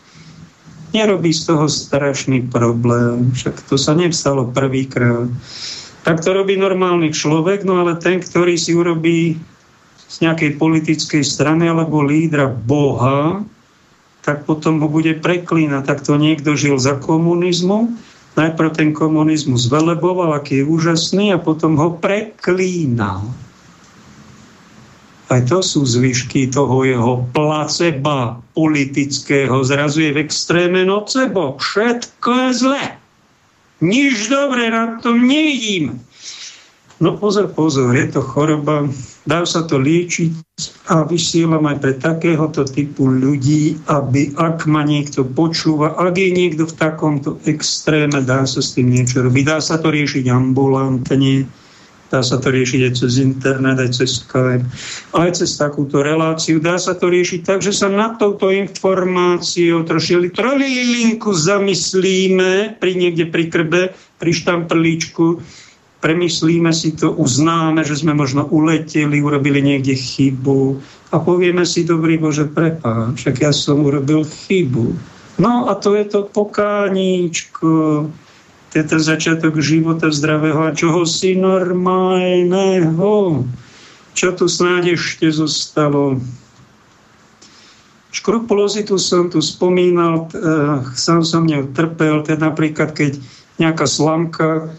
nerobí 0.91 1.31
z 1.31 1.53
toho 1.53 1.69
strašný 1.71 2.51
problém. 2.51 3.31
Však 3.37 3.71
to 3.71 3.79
sa 3.79 3.95
nevstalo 3.95 4.51
prvýkrát. 4.51 5.29
Tak 6.01 6.25
to 6.25 6.33
robí 6.33 6.57
normálny 6.57 7.13
človek, 7.13 7.63
no 7.63 7.85
ale 7.85 8.01
ten, 8.01 8.25
ktorý 8.25 8.57
si 8.57 8.73
urobí 8.73 9.37
z 10.11 10.17
nejakej 10.25 10.59
politickej 10.59 11.23
strany 11.23 11.71
alebo 11.71 12.03
lídra 12.03 12.51
Boha, 12.51 13.45
tak 14.25 14.49
potom 14.49 14.83
ho 14.83 14.89
bude 14.91 15.15
preklínať. 15.21 15.87
Tak 15.87 15.99
to 16.03 16.19
niekto 16.19 16.57
žil 16.59 16.81
za 16.81 16.99
komunizmu, 16.99 17.95
najprv 18.41 18.71
ten 18.73 18.91
komunizmus 18.97 19.69
veleboval, 19.69 20.41
aký 20.41 20.65
je 20.65 20.69
úžasný 20.69 21.37
a 21.37 21.39
potom 21.39 21.77
ho 21.77 21.93
preklínal. 22.01 23.29
Aj 25.31 25.41
to 25.47 25.63
sú 25.63 25.87
zvyšky 25.87 26.51
toho 26.51 26.83
jeho 26.83 27.13
placeba 27.31 28.43
politického. 28.57 29.63
Zrazu 29.63 30.03
je 30.03 30.17
v 30.17 30.27
extréme 30.27 30.83
nocebo. 30.83 31.55
Všetko 31.61 32.31
je 32.35 32.51
zle. 32.67 32.85
Nič 33.79 34.27
dobré 34.27 34.75
na 34.75 34.99
tom 34.99 35.23
nevidím. 35.23 36.03
No 37.01 37.17
pozor, 37.17 37.49
pozor, 37.55 37.95
je 37.97 38.11
to 38.13 38.21
choroba, 38.21 38.85
dá 39.31 39.47
sa 39.47 39.63
to 39.63 39.79
liečiť 39.79 40.59
a 40.91 41.07
vysielam 41.07 41.63
aj 41.71 41.79
pre 41.79 41.95
takéhoto 41.95 42.67
typu 42.67 43.07
ľudí, 43.07 43.79
aby 43.87 44.35
ak 44.35 44.67
ma 44.67 44.83
niekto 44.83 45.23
počúva, 45.23 45.95
ak 45.95 46.19
je 46.19 46.31
niekto 46.35 46.67
v 46.67 46.75
takomto 46.75 47.39
extréme, 47.47 48.19
dá 48.27 48.43
sa 48.43 48.59
s 48.59 48.75
tým 48.75 48.91
niečo 48.91 49.23
robiť. 49.23 49.45
Dá 49.47 49.63
sa 49.63 49.79
to 49.79 49.95
riešiť 49.95 50.27
ambulantne, 50.27 51.47
dá 52.11 52.21
sa 52.27 52.43
to 52.43 52.51
riešiť 52.51 52.81
aj 52.91 52.93
cez 52.99 53.13
internet, 53.23 53.79
aj 53.79 53.91
cez 54.03 54.27
Skype, 54.27 54.67
aj 55.15 55.31
cez 55.39 55.55
takúto 55.55 56.03
reláciu. 56.03 56.59
Dá 56.59 56.75
sa 56.75 56.99
to 56.99 57.07
riešiť 57.07 57.47
tak, 57.47 57.63
že 57.63 57.71
sa 57.71 57.87
nad 57.87 58.19
touto 58.19 58.51
informáciou 58.51 59.87
trošku 59.87 60.35
trolilinku 60.35 61.31
zamyslíme 61.31 62.83
pri 62.83 62.93
niekde 62.99 63.31
pri 63.31 63.47
krbe, 63.47 63.83
pri 64.19 64.31
štamprlíčku, 64.35 65.39
premyslíme 66.01 66.73
si 66.73 66.97
to, 66.97 67.13
uznáme, 67.13 67.85
že 67.85 68.01
sme 68.01 68.17
možno 68.17 68.49
uleteli, 68.49 69.21
urobili 69.21 69.61
niekde 69.61 69.95
chybu 69.95 70.81
a 71.13 71.21
povieme 71.21 71.69
si, 71.69 71.85
dobrý 71.85 72.17
Bože, 72.17 72.49
prepáč, 72.49 73.21
však 73.21 73.37
ja 73.45 73.53
som 73.53 73.85
urobil 73.85 74.25
chybu. 74.25 74.97
No 75.41 75.69
a 75.69 75.77
to 75.77 75.97
je 75.97 76.05
to 76.09 76.25
pokáníčko, 76.29 78.09
to 78.71 78.75
je 78.77 78.85
ten 78.85 79.01
začiatok 79.01 79.61
života 79.61 80.09
zdravého 80.13 80.69
a 80.69 80.77
čoho 80.77 81.05
si 81.05 81.37
normálneho. 81.37 83.13
Čo 84.17 84.29
tu 84.37 84.49
snáď 84.49 84.97
ešte 84.97 85.31
zostalo? 85.33 86.21
Škrupulozitu 88.11 88.99
som 88.99 89.31
tu 89.31 89.39
spomínal, 89.39 90.27
uh, 90.35 90.83
sám 90.99 91.23
som 91.23 91.47
ňou 91.47 91.71
trpel, 91.71 92.27
teda 92.27 92.51
napríklad, 92.51 92.91
keď 92.91 93.23
nejaká 93.63 93.87
slamka 93.87 94.75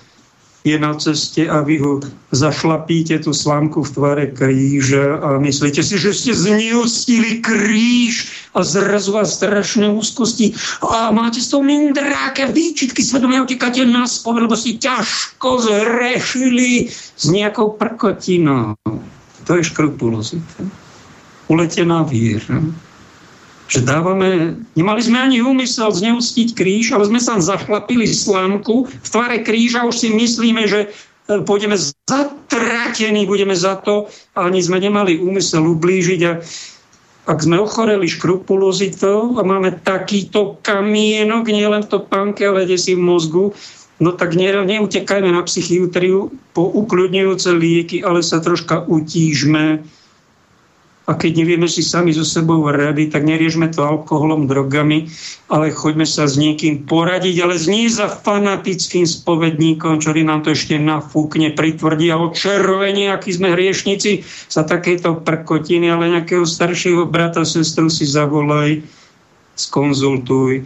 je 0.62 0.78
na 0.80 0.94
ceste 0.94 1.50
a 1.50 1.66
vy 1.66 1.82
ho 1.82 1.98
zašlapíte 2.30 3.18
tú 3.26 3.34
slámku 3.34 3.82
v 3.82 3.94
tvare 3.98 4.26
kríža 4.30 5.18
a 5.18 5.42
myslíte 5.42 5.82
si, 5.82 5.98
že 5.98 6.14
ste 6.14 6.32
zneustili 6.38 7.42
kríž 7.42 8.30
a 8.54 8.62
zrazu 8.62 9.18
vás 9.18 9.34
strašné 9.34 9.90
úzkosti 9.90 10.54
a 10.86 11.10
máte 11.10 11.42
z 11.42 11.50
toho 11.50 11.66
mindráke 11.66 12.46
výčitky 12.46 13.02
svedomia 13.02 13.42
utekáte 13.42 13.82
na 13.90 14.06
spome, 14.06 14.46
lebo 14.46 14.54
si 14.54 14.78
ťažko 14.78 15.66
zrešili 15.66 16.94
s 16.94 17.26
nejakou 17.26 17.74
prkotinou. 17.74 18.78
To 19.50 19.52
je 19.58 19.66
škrupulozita. 19.66 20.62
Uletená 21.50 22.06
víra 22.06 22.62
že 23.72 23.80
dávame, 23.88 24.60
nemali 24.76 25.00
sme 25.00 25.24
ani 25.24 25.40
úmysel 25.40 25.96
zneustiť 25.96 26.52
kríž, 26.52 26.92
ale 26.92 27.08
sme 27.08 27.24
sa 27.24 27.40
zachlapili 27.40 28.04
slámku 28.04 28.92
v 28.92 29.08
tvare 29.08 29.40
kríža, 29.48 29.88
už 29.88 29.96
si 29.96 30.08
myslíme, 30.12 30.68
že 30.68 30.92
e, 31.32 31.40
pôjdeme 31.40 31.80
zatratení, 31.80 33.24
budeme 33.24 33.56
za 33.56 33.80
to, 33.80 34.12
ani 34.36 34.60
sme 34.60 34.84
nemali 34.84 35.24
úmysel 35.24 35.64
ublížiť 35.64 36.22
a 36.28 36.44
ak 37.32 37.38
sme 37.40 37.64
ochoreli 37.64 38.12
škrupulozitou 38.12 39.40
a 39.40 39.42
máme 39.48 39.80
takýto 39.88 40.60
kamienok, 40.60 41.48
nielen 41.48 41.88
v 41.88 41.92
topánke, 41.96 42.44
ale 42.44 42.68
kde 42.68 42.76
si 42.76 42.92
v 42.92 43.08
mozgu, 43.08 43.56
no 44.04 44.12
tak 44.12 44.36
ne, 44.36 44.52
neutekajme 44.52 45.32
na 45.32 45.48
psychiatriu 45.48 46.28
po 46.52 46.68
ukľudňujúce 46.76 47.56
lieky, 47.56 48.04
ale 48.04 48.20
sa 48.20 48.44
troška 48.44 48.84
utížme, 48.84 49.80
a 51.10 51.18
keď 51.18 51.42
nevieme 51.42 51.66
si 51.66 51.82
sami 51.82 52.14
so 52.14 52.22
sebou 52.22 52.62
rady, 52.70 53.10
tak 53.10 53.26
neriešme 53.26 53.74
to 53.74 53.82
alkoholom, 53.82 54.46
drogami, 54.46 55.10
ale 55.50 55.74
choďme 55.74 56.06
sa 56.06 56.30
s 56.30 56.38
niekým 56.38 56.86
poradiť, 56.86 57.36
ale 57.42 57.58
nie 57.66 57.90
za 57.90 58.06
fanatickým 58.06 59.10
spovedníkom, 59.10 59.98
ktorý 59.98 60.22
nám 60.22 60.46
to 60.46 60.54
ešte 60.54 60.78
nafúkne, 60.78 61.58
pritvrdí 61.58 62.14
a 62.14 62.22
očervenie, 62.22 63.10
akí 63.10 63.34
sme 63.34 63.58
hriešnici 63.58 64.22
za 64.46 64.62
takéto 64.62 65.18
prkotiny, 65.18 65.90
ale 65.90 66.22
nejakého 66.22 66.46
staršieho 66.46 67.10
brata, 67.10 67.50
sestru 67.50 67.90
si 67.90 68.06
zavolaj, 68.06 68.86
skonzultuj. 69.58 70.64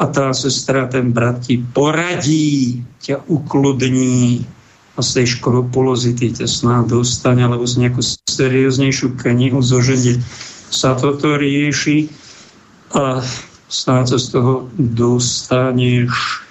a 0.00 0.08
tá 0.08 0.32
sestra, 0.32 0.88
ten 0.88 1.12
brat 1.12 1.44
ti 1.44 1.60
poradí, 1.60 2.80
ťa 3.04 3.28
ukludní 3.28 4.40
a 4.92 5.00
z 5.00 5.08
tej 5.20 5.26
škrupulozity 5.38 6.36
ťa 6.36 6.46
snáď 6.48 7.00
dostane, 7.00 7.42
alebo 7.44 7.64
z 7.64 7.86
nejakú 7.86 8.02
serióznejšiu 8.28 9.16
knihu 9.16 9.64
zoženie 9.64 10.20
sa 10.72 10.96
toto 10.96 11.36
rieši 11.36 12.12
a 12.92 13.24
snáď 13.72 14.16
sa 14.16 14.18
z 14.20 14.26
toho 14.36 14.54
dostaneš. 14.76 16.44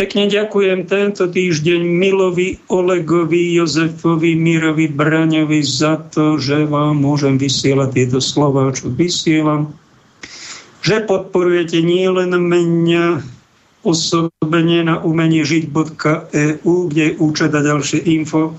Pekne 0.00 0.26
ďakujem 0.26 0.88
tento 0.88 1.28
týždeň 1.28 1.84
Milovi, 1.84 2.64
Olegovi, 2.72 3.54
Jozefovi, 3.54 4.34
Mirovi, 4.34 4.88
Braňovi 4.88 5.60
za 5.60 6.00
to, 6.00 6.40
že 6.40 6.64
vám 6.64 6.96
môžem 6.96 7.36
vysielať 7.36 7.88
tieto 7.92 8.18
slova, 8.18 8.72
čo 8.72 8.88
vysielam 8.88 9.76
že 10.82 11.06
podporujete 11.06 11.78
nielen 11.78 12.34
mňa 12.34 13.22
osobne 13.82 14.86
na 14.86 15.02
umenie 15.02 15.42
žiť.eu, 15.42 16.74
kde 16.88 17.02
je 17.02 17.16
účet 17.18 17.50
a 17.50 17.60
ďalšie 17.60 18.06
info, 18.06 18.54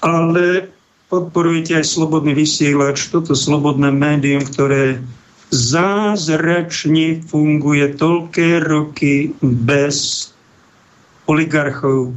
ale 0.00 0.68
podporujete 1.08 1.80
aj 1.80 1.86
slobodný 1.88 2.36
vysielač, 2.36 3.08
toto 3.08 3.32
slobodné 3.32 3.92
médium, 3.92 4.44
ktoré 4.44 5.00
zázračne 5.48 7.24
funguje 7.24 7.96
toľké 7.96 8.60
roky 8.60 9.32
bez 9.40 10.28
oligarchov, 11.24 12.12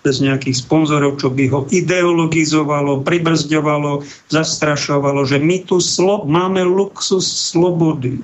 bez 0.00 0.16
nejakých 0.22 0.56
sponzorov, 0.64 1.18
čo 1.20 1.28
by 1.28 1.44
ho 1.50 1.60
ideologizovalo, 1.68 3.02
pribrzďovalo, 3.04 4.06
zastrašovalo, 4.32 5.26
že 5.26 5.42
my 5.42 5.66
tu 5.66 5.82
slo- 5.82 6.24
máme 6.24 6.64
luxus 6.64 7.26
slobody. 7.52 8.22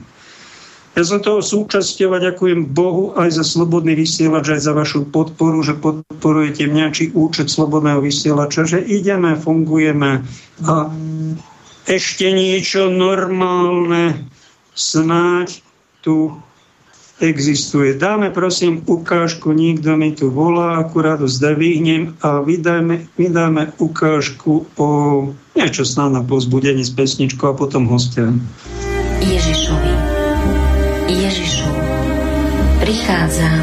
Ja 0.96 1.04
som 1.04 1.20
toho 1.20 1.44
súčasťou 1.44 2.16
a 2.16 2.24
ďakujem 2.24 2.72
Bohu 2.72 3.12
aj 3.20 3.36
za 3.36 3.44
slobodný 3.44 3.92
vysielač, 3.92 4.48
aj 4.48 4.64
za 4.64 4.72
vašu 4.72 5.04
podporu, 5.12 5.60
že 5.60 5.76
podporujete 5.76 6.64
mňa, 6.72 6.86
či 6.96 7.12
účet 7.12 7.52
slobodného 7.52 8.00
vysielača, 8.00 8.64
že 8.64 8.80
ideme, 8.80 9.36
fungujeme 9.36 10.24
a 10.64 10.88
ešte 11.84 12.32
niečo 12.32 12.88
normálne 12.88 14.24
snáď 14.72 15.60
tu 16.00 16.32
existuje. 17.20 17.92
Dáme 18.00 18.32
prosím 18.32 18.80
ukážku, 18.88 19.52
nikto 19.52 20.00
mi 20.00 20.16
tu 20.16 20.32
volá, 20.32 20.80
akurát 20.80 21.20
zdvihnem 21.20 22.16
a 22.24 22.40
vydáme, 22.40 23.04
vydáme 23.20 23.76
ukážku 23.76 24.64
o 24.80 24.88
niečo 25.52 25.84
snáď 25.84 26.10
na 26.20 26.22
pozbudenie 26.24 26.88
z 26.88 26.92
pesničku 26.96 27.44
a 27.44 27.52
potom 27.52 27.84
hostia. 27.84 28.32
Ježišovi, 29.20 29.55
prichádzam 33.06 33.62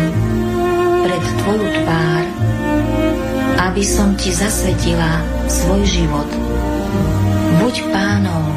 pred 1.04 1.24
Tvoju 1.44 1.68
tvár, 1.84 2.24
aby 3.68 3.84
som 3.84 4.16
Ti 4.16 4.32
zasvetila 4.32 5.20
svoj 5.52 5.84
život. 5.84 6.32
Buď 7.60 7.84
pánom 7.92 8.48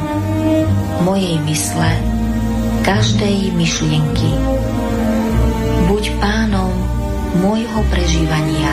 mojej 1.03 1.43
mysle, 1.43 1.91
každej 2.87 3.51
myšlienky 3.59 4.31
buď 5.91 6.07
pánom 6.23 6.71
môjho 7.43 7.83
prežívania 7.91 8.71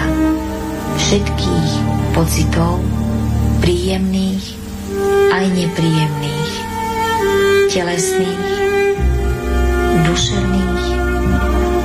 všetkých 0.95 1.71
pocitov, 2.15 2.79
príjemných 3.59 4.55
aj 5.35 5.51
nepríjemných, 5.51 6.53
telesných, 7.75 8.47
duševných 10.07 11.04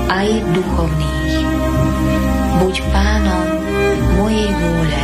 aj 0.10 0.28
duchovných. 0.58 1.36
Buď 2.60 2.76
pánom 2.92 3.46
mojej 4.20 4.50
vôle, 4.52 5.02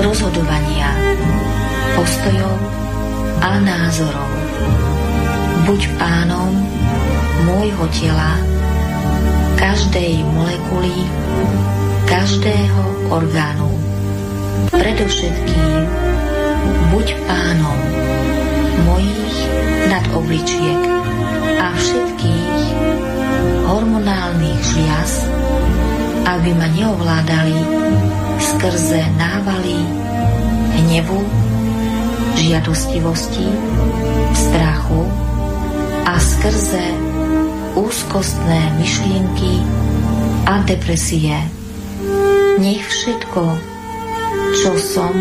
rozhodovania, 0.00 0.90
postojov 1.98 2.56
a 3.42 3.50
názorov. 3.60 4.32
Buď 5.66 5.82
pánom 6.00 6.54
môjho 7.44 7.84
tela, 7.92 8.38
každej 9.60 10.24
molekuly, 10.32 11.04
každého 12.08 13.12
orgánu. 13.12 13.68
Predovšetkým 14.72 15.74
buď 16.94 17.06
pánom 17.28 17.78
mojich 18.88 19.36
nadobličiek 19.90 20.80
a 21.58 21.66
všetkých 21.76 22.37
hormonálnych 23.68 24.60
žliaz, 24.64 25.28
aby 26.24 26.56
ma 26.56 26.72
neovládali 26.72 27.60
skrze 28.40 29.04
návaly 29.20 29.76
hnevu, 30.80 31.20
žiadostivosti, 32.40 33.44
strachu 34.32 35.02
a 36.08 36.16
skrze 36.16 36.86
úzkostné 37.76 38.60
myšlienky 38.80 39.60
a 40.48 40.64
depresie. 40.64 41.36
Nech 42.56 42.82
všetko, 42.88 43.42
čo 44.64 44.72
som 44.80 45.14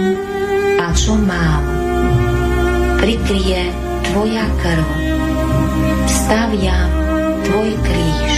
a 0.80 0.88
čo 0.96 1.20
mám, 1.20 1.64
prikrie 3.04 3.76
Tvoja 4.08 4.48
krv. 4.64 4.88
Staviam 6.08 7.07
Tvoj 7.48 7.72
kríž 7.80 8.32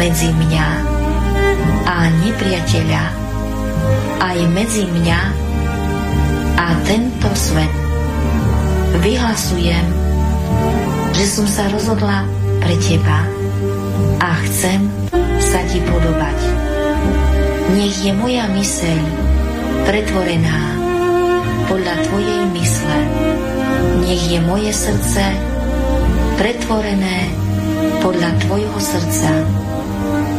medzi 0.00 0.32
mňa 0.32 0.68
a 1.84 2.08
nepriateľa, 2.24 3.04
aj 4.24 4.38
medzi 4.56 4.88
mňa 4.88 5.20
a 6.56 6.66
tento 6.88 7.28
svet. 7.36 7.68
Vyhlasujem, 9.04 9.84
že 11.12 11.24
som 11.28 11.44
sa 11.44 11.68
rozhodla 11.68 12.24
pre 12.64 12.72
teba 12.80 13.20
a 14.16 14.30
chcem 14.48 14.88
sa 15.36 15.60
ti 15.68 15.84
podobať. 15.84 16.38
Nech 17.76 18.00
je 18.00 18.16
moja 18.16 18.48
myseľ 18.48 19.00
pretvorená 19.84 20.60
podľa 21.68 22.00
tvojej 22.08 22.42
mysle. 22.56 22.98
Nech 24.08 24.24
je 24.24 24.40
moje 24.40 24.72
srdce 24.72 25.36
pretvorené 26.40 27.49
podľa 28.00 28.30
tvojho 28.44 28.78
srdca. 28.80 29.32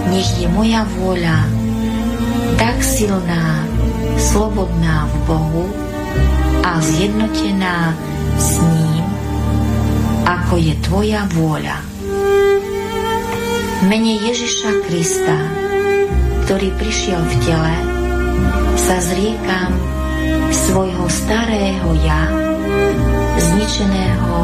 Nech 0.09 0.30
je 0.38 0.47
moja 0.51 0.86
vôľa 0.97 1.38
tak 2.57 2.78
silná, 2.84 3.66
slobodná 4.18 5.07
v 5.07 5.16
Bohu 5.26 5.66
a 6.62 6.78
zjednotená 6.82 7.95
s 8.38 8.59
ním, 8.62 9.05
ako 10.26 10.53
je 10.62 10.74
tvoja 10.86 11.26
vôľa 11.34 11.91
mene 13.82 14.14
Ježiša 14.22 14.86
Krista, 14.86 15.38
ktorý 16.45 16.70
prišiel 16.78 17.18
v 17.18 17.34
tele, 17.41 17.76
sa 18.78 19.01
zriekam 19.01 19.74
svojho 20.53 21.09
starého 21.09 21.89
ja, 22.05 22.30
zničeného 23.41 24.36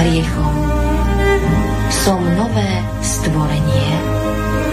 hriechom. 0.00 0.65
Som 1.90 2.22
nové 2.38 2.70
stvorenie 3.02 3.88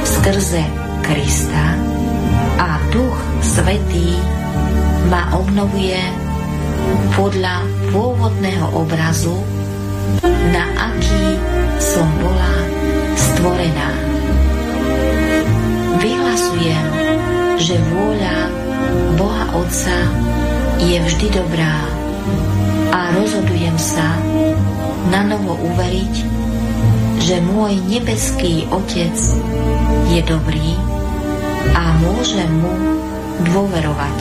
skrze 0.03 0.63
Krista. 1.03 1.65
A 2.59 2.79
Duch 2.93 3.17
Svetý 3.43 4.15
ma 5.11 5.27
obnovuje 5.35 5.99
podľa 7.13 7.65
pôvodného 7.91 8.67
obrazu, 8.77 9.35
na 10.53 10.65
aký 10.93 11.25
som 11.79 12.07
bola 12.21 12.53
stvorená. 13.19 13.89
Vyhlasujem, 15.99 16.87
že 17.59 17.75
vôľa 17.91 18.37
Boha 19.19 19.45
Otca 19.55 19.97
je 20.81 20.97
vždy 20.99 21.27
dobrá 21.31 21.75
a 22.93 22.99
rozhodujem 23.15 23.77
sa 23.79 24.17
na 25.11 25.21
novo 25.27 25.55
uveriť, 25.55 26.15
že 27.23 27.39
môj 27.39 27.79
nebeský 27.87 28.67
Otec 28.67 29.15
je 30.11 30.21
dobrý 30.27 30.75
a 31.71 31.95
môžem 32.03 32.51
mu 32.59 32.75
dôverovať. 33.47 34.17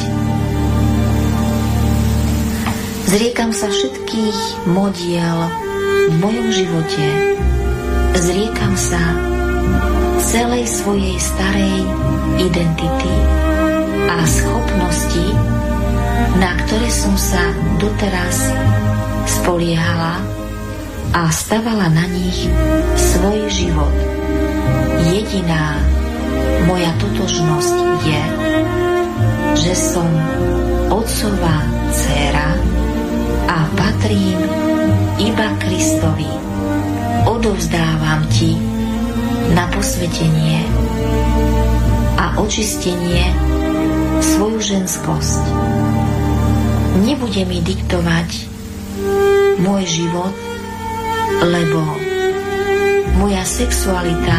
Zriekam 3.11 3.50
sa 3.50 3.66
všetkých 3.66 4.70
modiel 4.70 5.38
v 6.09 6.14
mojom 6.22 6.48
živote. 6.55 7.07
Zriekam 8.22 8.78
sa 8.78 9.03
celej 10.22 10.70
svojej 10.70 11.18
starej 11.18 11.82
identity 12.38 13.14
a 14.07 14.16
schopnosti, 14.30 15.26
na 16.38 16.55
ktoré 16.55 16.86
som 16.86 17.18
sa 17.18 17.42
doteraz 17.82 18.46
spoliehala 19.26 20.32
a 21.13 21.29
stavala 21.29 21.93
na 21.93 22.09
nich 22.09 22.49
svoj 22.97 23.45
život. 23.53 23.93
Jediná 25.13 25.77
moja 26.65 26.89
totožnosť 26.97 27.77
je, 28.01 28.23
že 29.61 29.73
som 29.77 30.09
otcová 30.89 31.69
dcéra 31.93 32.57
a 33.45 33.59
patrím 33.77 34.41
iba 35.21 35.53
Kristovi. 35.61 36.33
Odovzdávam 37.29 38.25
ti 38.33 38.57
na 39.53 39.69
posvetenie 39.69 40.65
a 42.17 42.41
očistenie 42.41 43.29
svoju 44.25 44.59
ženskosť. 44.65 45.45
Nebude 47.05 47.43
mi 47.45 47.61
diktovať 47.61 48.31
môj 49.61 49.83
život, 49.85 50.51
lebo 51.41 51.80
moja 53.16 53.47
sexualita 53.47 54.39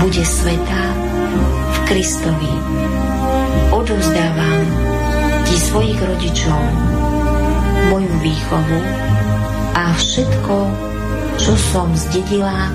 bude 0.00 0.24
svetá 0.24 0.84
v 1.68 1.76
Kristovi. 1.90 2.54
Odovzdávam 3.74 4.60
ti 5.44 5.56
svojich 5.58 5.98
rodičov, 5.98 6.62
moju 7.92 8.14
výchovu 8.22 8.80
a 9.74 9.92
všetko, 9.98 10.56
čo 11.36 11.52
som 11.74 11.92
zdedila 11.92 12.72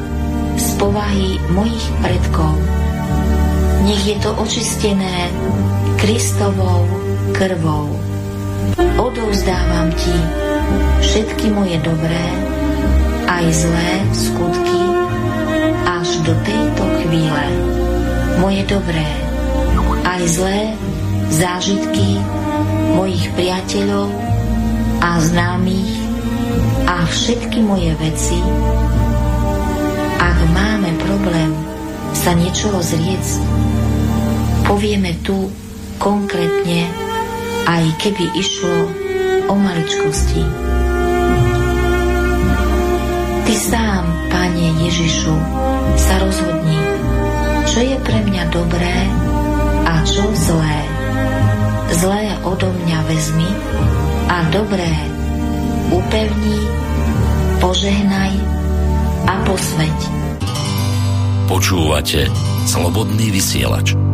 z 0.59 0.67
povahy 0.77 1.41
mojich 1.49 1.86
predkov. 2.03 2.53
Nech 3.84 4.03
je 4.05 4.17
to 4.21 4.31
očistené 4.39 5.31
Kristovou 5.99 6.88
krvou. 7.36 7.91
Odovzdávam 8.95 9.91
ti 9.99 10.15
všetky 11.03 11.51
moje 11.51 11.75
dobré 11.84 12.52
aj 13.43 13.51
zlé 13.51 13.91
skutky 14.15 14.83
až 15.83 16.09
do 16.23 16.31
tejto 16.47 16.83
chvíle. 17.03 17.45
Moje 18.39 18.63
dobré 18.71 19.03
aj 20.07 20.21
zlé 20.31 20.71
zážitky 21.27 22.23
mojich 22.95 23.27
priateľov 23.35 24.07
a 25.03 25.19
známych 25.19 25.91
a 26.87 27.03
všetky 27.03 27.59
moje 27.59 27.91
veci, 27.99 28.39
ak 30.23 30.37
máme 30.55 30.95
problém 31.03 31.51
sa 32.15 32.31
niečoho 32.39 32.79
zrieť, 32.79 33.43
povieme 34.71 35.19
tu 35.19 35.51
konkrétne, 35.99 36.87
aj 37.67 37.83
keby 37.99 38.23
išlo 38.39 38.87
o 39.51 39.53
maličkosti. 39.59 40.72
Ty 43.43 43.55
sám, 43.59 44.03
Pane 44.31 44.67
Ježišu, 44.87 45.35
sa 45.99 46.15
rozhodni, 46.23 46.79
čo 47.67 47.79
je 47.83 47.97
pre 47.99 48.19
mňa 48.23 48.43
dobré 48.55 48.97
a 49.83 49.99
čo 50.07 50.23
zlé. 50.31 50.79
Zlé 51.93 52.23
odo 52.47 52.71
mňa 52.71 52.99
vezmi 53.11 53.51
a 54.31 54.47
dobré 54.49 54.89
upevni, 55.91 56.57
požehnaj 57.59 58.33
a 59.27 59.33
posveď. 59.43 59.99
Počúvate 61.51 62.31
Slobodný 62.63 63.27
vysielač. 63.29 64.12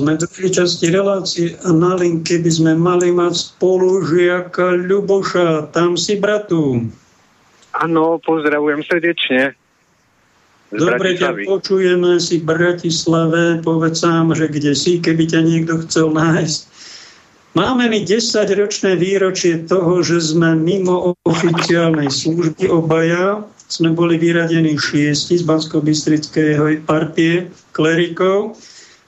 Sme 0.00 0.16
v 0.16 0.24
druhej 0.24 0.50
časti 0.56 0.88
relácie 0.88 1.60
a 1.60 1.76
na 1.76 1.92
linke 1.92 2.40
by 2.40 2.48
sme 2.48 2.72
mali 2.72 3.12
mať 3.12 3.36
spolužiaka 3.36 4.80
Ľuboša. 4.88 5.76
Tam 5.76 6.00
si, 6.00 6.16
bratu. 6.16 6.88
Áno, 7.76 8.16
pozdravujem 8.24 8.80
srdečne. 8.88 9.52
Dobre 10.70 11.18
ťa 11.18 11.44
počujeme 11.44 12.16
si 12.22 12.40
v 12.40 12.48
Bratislave. 12.48 13.60
Povedz 13.60 14.00
sám, 14.06 14.32
že 14.32 14.48
kde 14.48 14.72
si, 14.72 15.02
keby 15.02 15.28
ťa 15.28 15.40
niekto 15.44 15.82
chcel 15.84 16.14
nájsť. 16.14 16.60
Máme 17.58 17.90
mi 17.90 18.06
10-ročné 18.06 18.94
výročie 18.94 19.66
toho, 19.66 19.98
že 20.06 20.22
sme 20.22 20.54
mimo 20.54 21.18
oficiálnej 21.26 22.06
služby 22.06 22.70
obaja. 22.70 23.42
Sme 23.66 23.90
boli 23.90 24.22
vyradení 24.22 24.78
šiesti 24.78 25.34
z 25.34 25.42
Bansko-Bystrického 25.42 26.70
partie 26.86 27.50
klerikov 27.74 28.54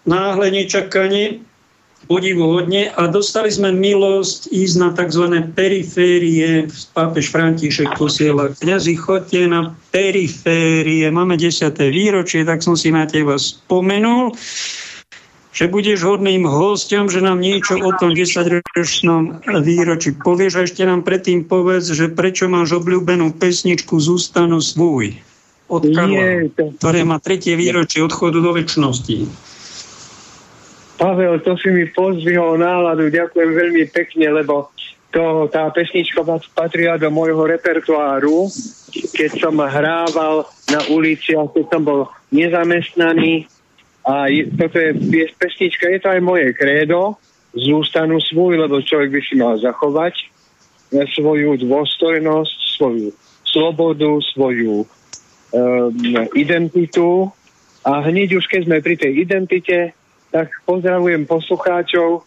náhle 0.06 0.50
nečakanie, 0.50 1.42
podivuhodne 2.10 2.90
a 2.90 3.06
dostali 3.06 3.50
sme 3.50 3.70
milosť 3.70 4.50
ísť 4.50 4.76
na 4.78 4.90
tzv. 4.90 5.24
periférie. 5.54 6.66
Pápež 6.92 7.30
František 7.30 7.94
posiela 7.94 8.50
kniazy, 8.58 8.98
chodte 8.98 9.46
na 9.46 9.70
periférie. 9.94 11.06
Máme 11.14 11.38
10. 11.38 11.70
výročie, 11.78 12.42
tak 12.42 12.60
som 12.60 12.74
si 12.74 12.90
na 12.90 13.06
teba 13.06 13.38
spomenul 13.38 14.34
že 15.52 15.68
budeš 15.68 16.00
hodným 16.00 16.48
hostom, 16.48 17.12
že 17.12 17.20
nám 17.20 17.44
niečo 17.44 17.76
o 17.76 17.92
tom 18.00 18.16
10-ročnom 18.16 19.44
výročí 19.60 20.16
povieš 20.16 20.52
a 20.56 20.64
ešte 20.64 20.82
nám 20.88 21.04
predtým 21.04 21.44
povedz, 21.44 21.92
že 21.92 22.08
prečo 22.08 22.48
máš 22.48 22.80
obľúbenú 22.80 23.36
pesničku 23.36 24.00
Zústanu 24.00 24.64
svoj 24.64 25.12
od 25.68 25.92
Karla, 25.92 26.48
ktoré 26.80 27.04
má 27.04 27.20
tretie 27.20 27.52
výročie 27.52 28.00
odchodu 28.00 28.40
do 28.40 28.56
väčšnosti. 28.56 29.51
Pavel, 31.02 31.42
to 31.42 31.58
si 31.58 31.66
mi 31.74 31.90
pozvihol 31.90 32.62
náladu, 32.62 33.10
ďakujem 33.10 33.50
veľmi 33.50 33.90
pekne, 33.90 34.38
lebo 34.38 34.70
to, 35.10 35.50
tá 35.50 35.66
pesnička 35.74 36.22
patrila 36.54 36.94
do 36.94 37.10
môjho 37.10 37.42
repertoáru, 37.42 38.46
keď 39.10 39.30
som 39.34 39.58
hrával 39.58 40.46
na 40.70 40.78
ulici 40.94 41.34
a 41.34 41.42
keď 41.50 41.64
som 41.74 41.82
bol 41.82 42.06
nezamestnaný. 42.30 43.50
A 44.06 44.30
je, 44.30 44.46
toto 44.54 44.78
je, 44.78 44.94
je 44.94 45.26
pesnička, 45.34 45.90
je 45.90 45.98
to 45.98 46.08
aj 46.14 46.22
moje 46.22 46.54
krédo, 46.54 47.18
zústanu 47.50 48.22
svoj, 48.22 48.62
lebo 48.62 48.78
človek 48.78 49.10
by 49.10 49.20
si 49.26 49.34
mal 49.34 49.58
zachovať 49.58 50.30
svoju 51.18 51.66
dôstojnosť, 51.66 52.54
svoju 52.78 53.10
slobodu, 53.42 54.22
svoju 54.38 54.86
um, 54.86 55.90
identitu. 56.38 57.26
A 57.82 58.06
hneď 58.06 58.38
už 58.38 58.46
keď 58.46 58.70
sme 58.70 58.78
pri 58.78 58.94
tej 58.94 59.26
identite, 59.26 59.98
tak 60.32 60.48
pozdravujem 60.64 61.28
poslucháčov 61.28 62.24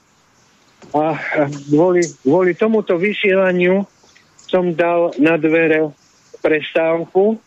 a 0.93 1.17
kvôli, 1.73 2.05
kvôli 2.21 2.53
tomuto 2.53 3.01
vysielaniu 3.01 3.89
som 4.45 4.69
dal 4.77 5.09
na 5.17 5.41
dvere 5.41 5.89
prestávku, 6.45 7.41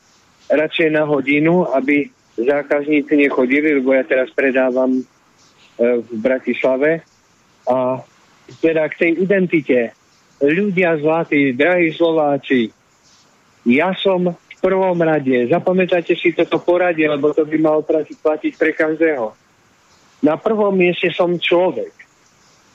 radšej 0.50 0.88
na 0.90 1.06
hodinu, 1.06 1.70
aby 1.70 2.10
zákazníci 2.34 3.14
nechodili, 3.14 3.78
lebo 3.78 3.94
ja 3.94 4.02
teraz 4.02 4.34
predávam 4.34 4.98
e, 4.98 5.02
v 6.02 6.10
Bratislave. 6.18 7.06
A 7.70 8.02
teda 8.58 8.90
k 8.90 8.98
tej 8.98 9.12
identite. 9.22 9.94
Ľudia 10.42 10.98
zlatí, 10.98 11.54
drahí 11.54 11.94
Slováci, 11.94 12.70
ja 13.66 13.90
som 13.98 14.34
v 14.34 14.56
prvom 14.62 14.98
rade, 14.98 15.50
zapamätajte 15.50 16.14
si 16.14 16.34
toto 16.34 16.62
poradie, 16.62 17.06
lebo 17.06 17.30
to 17.34 17.46
by 17.46 17.58
malo 17.58 17.82
platiť 17.82 18.52
pre 18.54 18.70
každého 18.74 19.47
na 20.22 20.34
prvom 20.34 20.74
mieste 20.74 21.10
som 21.14 21.38
človek, 21.38 21.94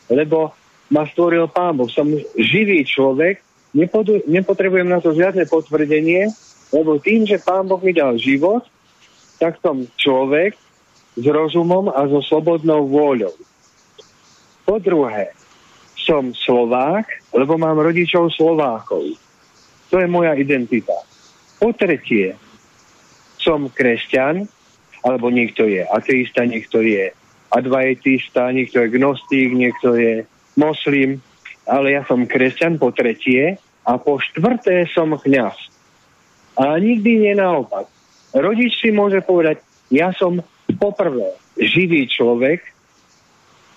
lebo 0.07 0.55
ma 0.91 1.03
stvoril 1.09 1.49
Pán 1.51 1.75
Boh. 1.75 1.89
Som 1.91 2.13
živý 2.37 2.85
človek, 2.87 3.41
nepotrebujem 4.29 4.87
na 4.87 5.01
to 5.01 5.11
žiadne 5.11 5.49
potvrdenie, 5.49 6.29
lebo 6.71 7.01
tým, 7.01 7.25
že 7.25 7.41
Pán 7.41 7.67
Boh 7.67 7.81
mi 7.81 7.91
dal 7.91 8.15
život, 8.21 8.63
tak 9.41 9.59
som 9.59 9.83
človek 9.97 10.55
s 11.19 11.25
rozumom 11.25 11.91
a 11.91 12.05
so 12.07 12.21
slobodnou 12.23 12.87
vôľou. 12.87 13.33
Po 14.63 14.79
druhé, 14.79 15.35
som 15.99 16.35
Slovák, 16.35 17.05
lebo 17.35 17.55
mám 17.59 17.79
rodičov 17.79 18.31
Slovákov. 18.35 19.15
To 19.91 19.95
je 19.99 20.07
moja 20.07 20.35
identita. 20.35 20.95
Po 21.59 21.71
tretie, 21.71 22.35
som 23.39 23.67
kresťan, 23.71 24.47
alebo 25.03 25.27
niekto 25.31 25.67
je 25.67 25.83
ateista, 25.83 26.47
niekto 26.47 26.79
je 26.79 27.11
advaitista, 27.53 28.49
niekto 28.49 28.81
je 28.81 28.93
gnostík, 28.97 29.53
niekto 29.53 29.93
je 29.93 30.25
moslim, 30.57 31.21
ale 31.69 31.93
ja 31.93 32.01
som 32.09 32.25
kresťan 32.25 32.81
po 32.81 32.89
tretie 32.89 33.61
a 33.85 34.01
po 34.01 34.17
štvrté 34.17 34.89
som 34.89 35.13
kňaz. 35.13 35.55
A 36.57 36.77
nikdy 36.81 37.29
nie 37.29 37.33
naopak. 37.37 37.85
Rodič 38.33 38.81
si 38.81 38.89
môže 38.89 39.21
povedať, 39.21 39.61
ja 39.93 40.09
som 40.17 40.41
poprvé 40.81 41.37
živý 41.57 42.09
človek, 42.09 42.65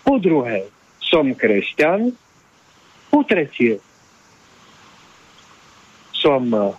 po 0.01 0.17
druhé 0.17 0.73
som 1.05 1.37
kresťan, 1.37 2.17
po 3.13 3.21
tretie 3.29 3.79
som 6.17 6.43
eh, 6.49 6.73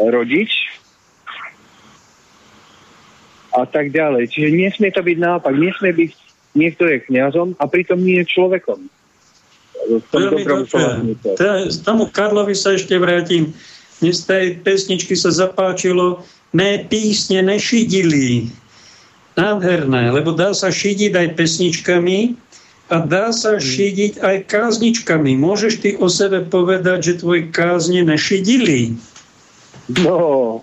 rodič, 0.00 0.63
a 3.54 3.62
tak 3.64 3.94
ďalej. 3.94 4.34
Čiže 4.34 4.48
nesmie 4.50 4.90
to 4.90 5.00
byť 5.00 5.18
naopak. 5.18 5.54
Nesmie 5.54 5.94
byť, 5.94 6.10
niekto 6.58 6.90
je 6.90 6.98
kňazom 7.06 7.54
a 7.62 7.64
pritom 7.70 8.02
nie 8.02 8.18
je 8.22 8.26
človekom. 8.34 8.78
Tomu 11.84 12.04
Karlovi 12.10 12.56
sa 12.56 12.74
ešte 12.74 12.98
vrátim. 12.98 13.54
Mne 14.02 14.12
z 14.12 14.22
tej 14.26 14.44
pesničky 14.64 15.14
sa 15.14 15.30
zapáčilo 15.30 16.24
mé 16.50 16.82
písne 16.88 17.44
nešidili. 17.46 18.50
Nádherné, 19.34 20.14
lebo 20.14 20.30
dá 20.30 20.54
sa 20.54 20.70
šidiť 20.70 21.12
aj 21.14 21.28
pesničkami 21.34 22.18
a 22.94 23.02
dá 23.02 23.34
sa 23.34 23.58
šidiť 23.58 24.22
aj 24.22 24.36
kázničkami. 24.46 25.34
Môžeš 25.34 25.82
ty 25.82 25.90
o 25.98 26.06
sebe 26.06 26.46
povedať, 26.46 26.98
že 27.02 27.20
tvoje 27.24 27.50
kázne 27.50 28.06
nešidili? 28.06 28.94
No, 29.90 30.62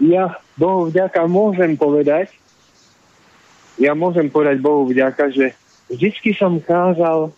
ja 0.00 0.40
Bohu 0.58 0.90
vďaka 0.90 1.22
môžem 1.30 1.78
povedať, 1.78 2.34
ja 3.78 3.94
môžem 3.94 4.26
povedať 4.26 4.58
Bohu 4.58 4.90
vďaka, 4.90 5.30
že 5.30 5.54
vždycky 5.86 6.34
som 6.34 6.58
kázal, 6.58 7.30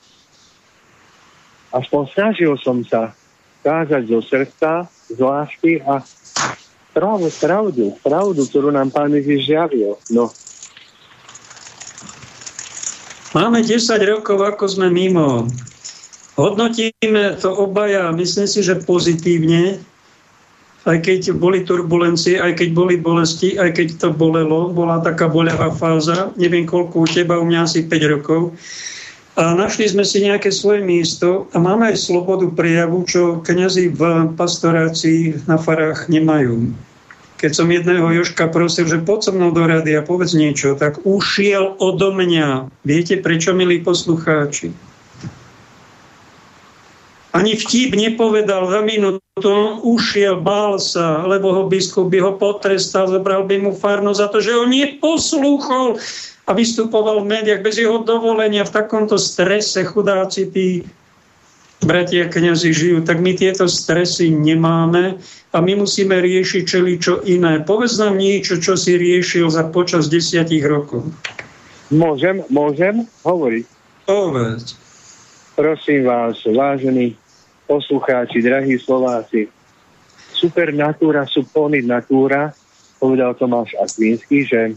aspoň 1.69 2.03
snažil 2.17 2.57
som 2.57 2.81
sa 2.81 3.13
kázať 3.61 4.03
zo 4.09 4.21
srdca, 4.25 4.89
z 5.13 5.21
lásky 5.21 5.85
a 5.85 6.01
práve 6.97 7.29
pravdu, 7.37 7.93
pravdu, 8.01 8.49
ktorú 8.49 8.73
nám 8.73 8.89
Pán 8.89 9.13
Ježiš 9.13 9.53
javil. 9.53 10.01
No. 10.09 10.33
Máme 13.37 13.61
10 13.63 13.79
rokov, 14.09 14.41
ako 14.43 14.65
sme 14.67 14.89
mimo. 14.89 15.47
Hodnotíme 16.41 17.37
to 17.37 17.53
obaja, 17.53 18.11
myslím 18.17 18.49
si, 18.49 18.65
že 18.65 18.81
pozitívne, 18.81 19.77
aj 20.89 20.99
keď 21.05 21.37
boli 21.37 21.61
turbulencie, 21.61 22.41
aj 22.41 22.57
keď 22.57 22.69
boli 22.73 22.95
bolesti, 22.97 23.61
aj 23.61 23.77
keď 23.77 23.89
to 24.01 24.09
bolelo, 24.17 24.73
bola 24.73 25.05
taká 25.05 25.29
boľavá 25.29 25.77
fáza, 25.77 26.33
neviem 26.41 26.65
koľko 26.65 27.05
u 27.05 27.09
teba, 27.09 27.37
u 27.37 27.45
mňa 27.45 27.69
asi 27.69 27.85
5 27.85 28.15
rokov. 28.17 28.57
A 29.37 29.57
našli 29.57 29.89
sme 29.89 30.05
si 30.05 30.25
nejaké 30.25 30.51
svoje 30.53 30.85
miesto 30.85 31.49
a 31.53 31.61
máme 31.61 31.93
aj 31.93 32.03
slobodu 32.03 32.49
prejavu, 32.51 33.05
čo 33.07 33.41
kniazy 33.41 33.93
v 33.93 34.33
pastorácii 34.37 35.49
na 35.49 35.57
farách 35.57 36.09
nemajú. 36.09 36.73
Keď 37.41 37.53
som 37.57 37.73
jedného 37.73 38.05
Joška 38.21 38.53
prosil, 38.53 38.85
že 38.85 39.01
poď 39.01 39.21
so 39.25 39.33
mnou 39.33 39.49
do 39.49 39.65
rady 39.65 39.97
a 39.97 40.05
povedz 40.05 40.37
niečo, 40.37 40.77
tak 40.77 41.01
ušiel 41.09 41.73
odo 41.81 42.13
mňa. 42.13 42.69
Viete 42.85 43.17
prečo, 43.17 43.57
milí 43.57 43.81
poslucháči? 43.81 44.90
Ani 47.31 47.55
vtip 47.55 47.95
nepovedal 47.95 48.67
za 48.67 48.83
minútu, 48.83 49.55
ušiel, 49.87 50.43
bál 50.43 50.83
sa, 50.83 51.23
lebo 51.31 51.55
ho 51.55 51.63
biskup 51.71 52.11
by 52.11 52.19
ho 52.19 52.33
potrestal, 52.35 53.07
zobral 53.07 53.47
by 53.47 53.71
mu 53.71 53.71
farno 53.71 54.11
za 54.11 54.27
to, 54.27 54.43
že 54.43 54.51
ho 54.51 54.67
neposlúchol 54.67 55.95
a 56.45 56.51
vystupoval 56.51 57.23
v 57.23 57.31
médiách 57.39 57.63
bez 57.63 57.79
jeho 57.79 58.03
dovolenia 58.03 58.67
v 58.67 58.75
takomto 58.75 59.15
strese 59.15 59.87
chudáci 59.87 60.51
tí 60.51 60.67
bratia 61.87 62.27
kniazy 62.27 62.75
žijú, 62.75 62.99
tak 63.07 63.23
my 63.23 63.39
tieto 63.39 63.71
stresy 63.71 64.35
nemáme 64.35 65.23
a 65.55 65.57
my 65.63 65.87
musíme 65.87 66.19
riešiť 66.19 66.63
čeli 66.67 66.99
čo 66.99 67.23
iné. 67.23 67.63
Povedz 67.63 67.95
nám 68.03 68.19
niečo, 68.19 68.59
čo 68.59 68.75
si 68.75 68.99
riešil 68.99 69.47
za 69.47 69.71
počas 69.71 70.11
desiatich 70.11 70.67
rokov. 70.67 71.07
Môžem, 71.95 72.43
môžem 72.51 73.07
hovoriť. 73.23 73.65
Povedz 74.11 74.80
prosím 75.61 76.09
vás, 76.09 76.41
vážení 76.57 77.13
poslucháči, 77.69 78.41
drahí 78.41 78.81
Slováci, 78.81 79.45
natúra 80.73 81.29
sú 81.29 81.45
pony 81.53 81.85
natúra, 81.85 82.49
povedal 82.97 83.37
Tomáš 83.37 83.77
Akvinsky, 83.77 84.49
že 84.49 84.73
e, 84.73 84.75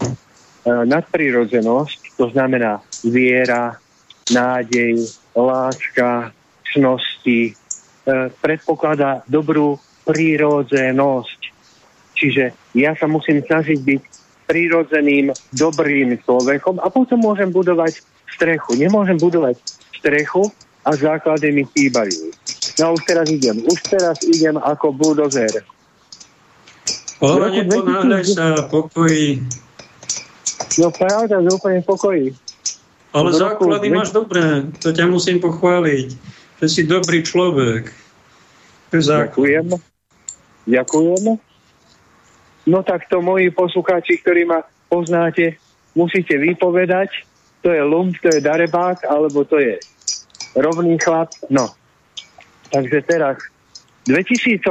nadprirodzenosť, 0.67 2.19
to 2.19 2.27
znamená 2.35 2.83
viera, 3.07 3.79
nádej, 4.27 5.07
láska, 5.31 6.35
čnosti, 6.67 7.41
e, 7.47 7.51
predpokladá 8.43 9.23
dobrú 9.31 9.79
prírodzenosť. 10.03 11.39
Čiže 12.11 12.75
ja 12.75 12.91
sa 12.99 13.07
musím 13.07 13.39
snažiť 13.39 13.79
byť 13.79 14.01
prírodzeným, 14.51 15.31
dobrým 15.55 16.19
človekom 16.27 16.83
a 16.83 16.91
potom 16.91 17.23
môžem 17.23 17.55
budovať 17.55 18.03
strechu. 18.35 18.75
Nemôžem 18.75 19.15
budovať 19.15 19.63
strechu 19.95 20.51
a 20.83 20.89
základy 20.95 21.51
mi 21.51 21.63
chýbajú. 21.71 22.31
No 22.79 22.93
už 22.97 23.01
teraz 23.07 23.27
idem. 23.31 23.63
Už 23.63 23.79
teraz 23.87 24.17
idem 24.27 24.59
ako 24.59 24.91
buldozer. 24.91 25.63
Pohľadne 27.23 27.63
ponáhľaj 27.71 28.23
sa, 28.27 28.67
pokoji. 28.67 29.39
No 30.75 30.91
pravda, 30.91 31.39
že 31.39 31.49
úplne 31.55 31.79
pokoji. 31.85 32.35
Ale 33.13 33.29
v 33.29 33.37
základy 33.37 33.87
roku... 33.87 33.95
máš 33.95 34.09
dobré, 34.11 34.67
to 34.81 34.89
ťa 34.89 35.05
musím 35.07 35.37
pochváliť. 35.39 36.07
Že 36.59 36.67
si 36.67 36.81
dobrý 36.83 37.21
človek. 37.21 37.93
Ďakujem. 38.91 39.71
Ďakujem. 40.67 41.23
No 42.63 42.79
tak 42.83 43.07
to 43.11 43.19
moji 43.19 43.51
poslucháči, 43.51 44.23
ktorí 44.23 44.47
ma 44.47 44.63
poznáte, 44.87 45.59
musíte 45.95 46.39
vypovedať, 46.39 47.11
to 47.59 47.71
je 47.71 47.81
lump, 47.83 48.15
to 48.19 48.31
je 48.31 48.39
darebák, 48.39 49.03
alebo 49.07 49.43
to 49.43 49.59
je 49.59 49.79
rovný 50.57 50.97
chlap. 51.01 51.33
No. 51.49 51.69
Takže 52.73 53.05
teraz 53.05 53.37
v 54.09 54.17
2010 54.17 54.61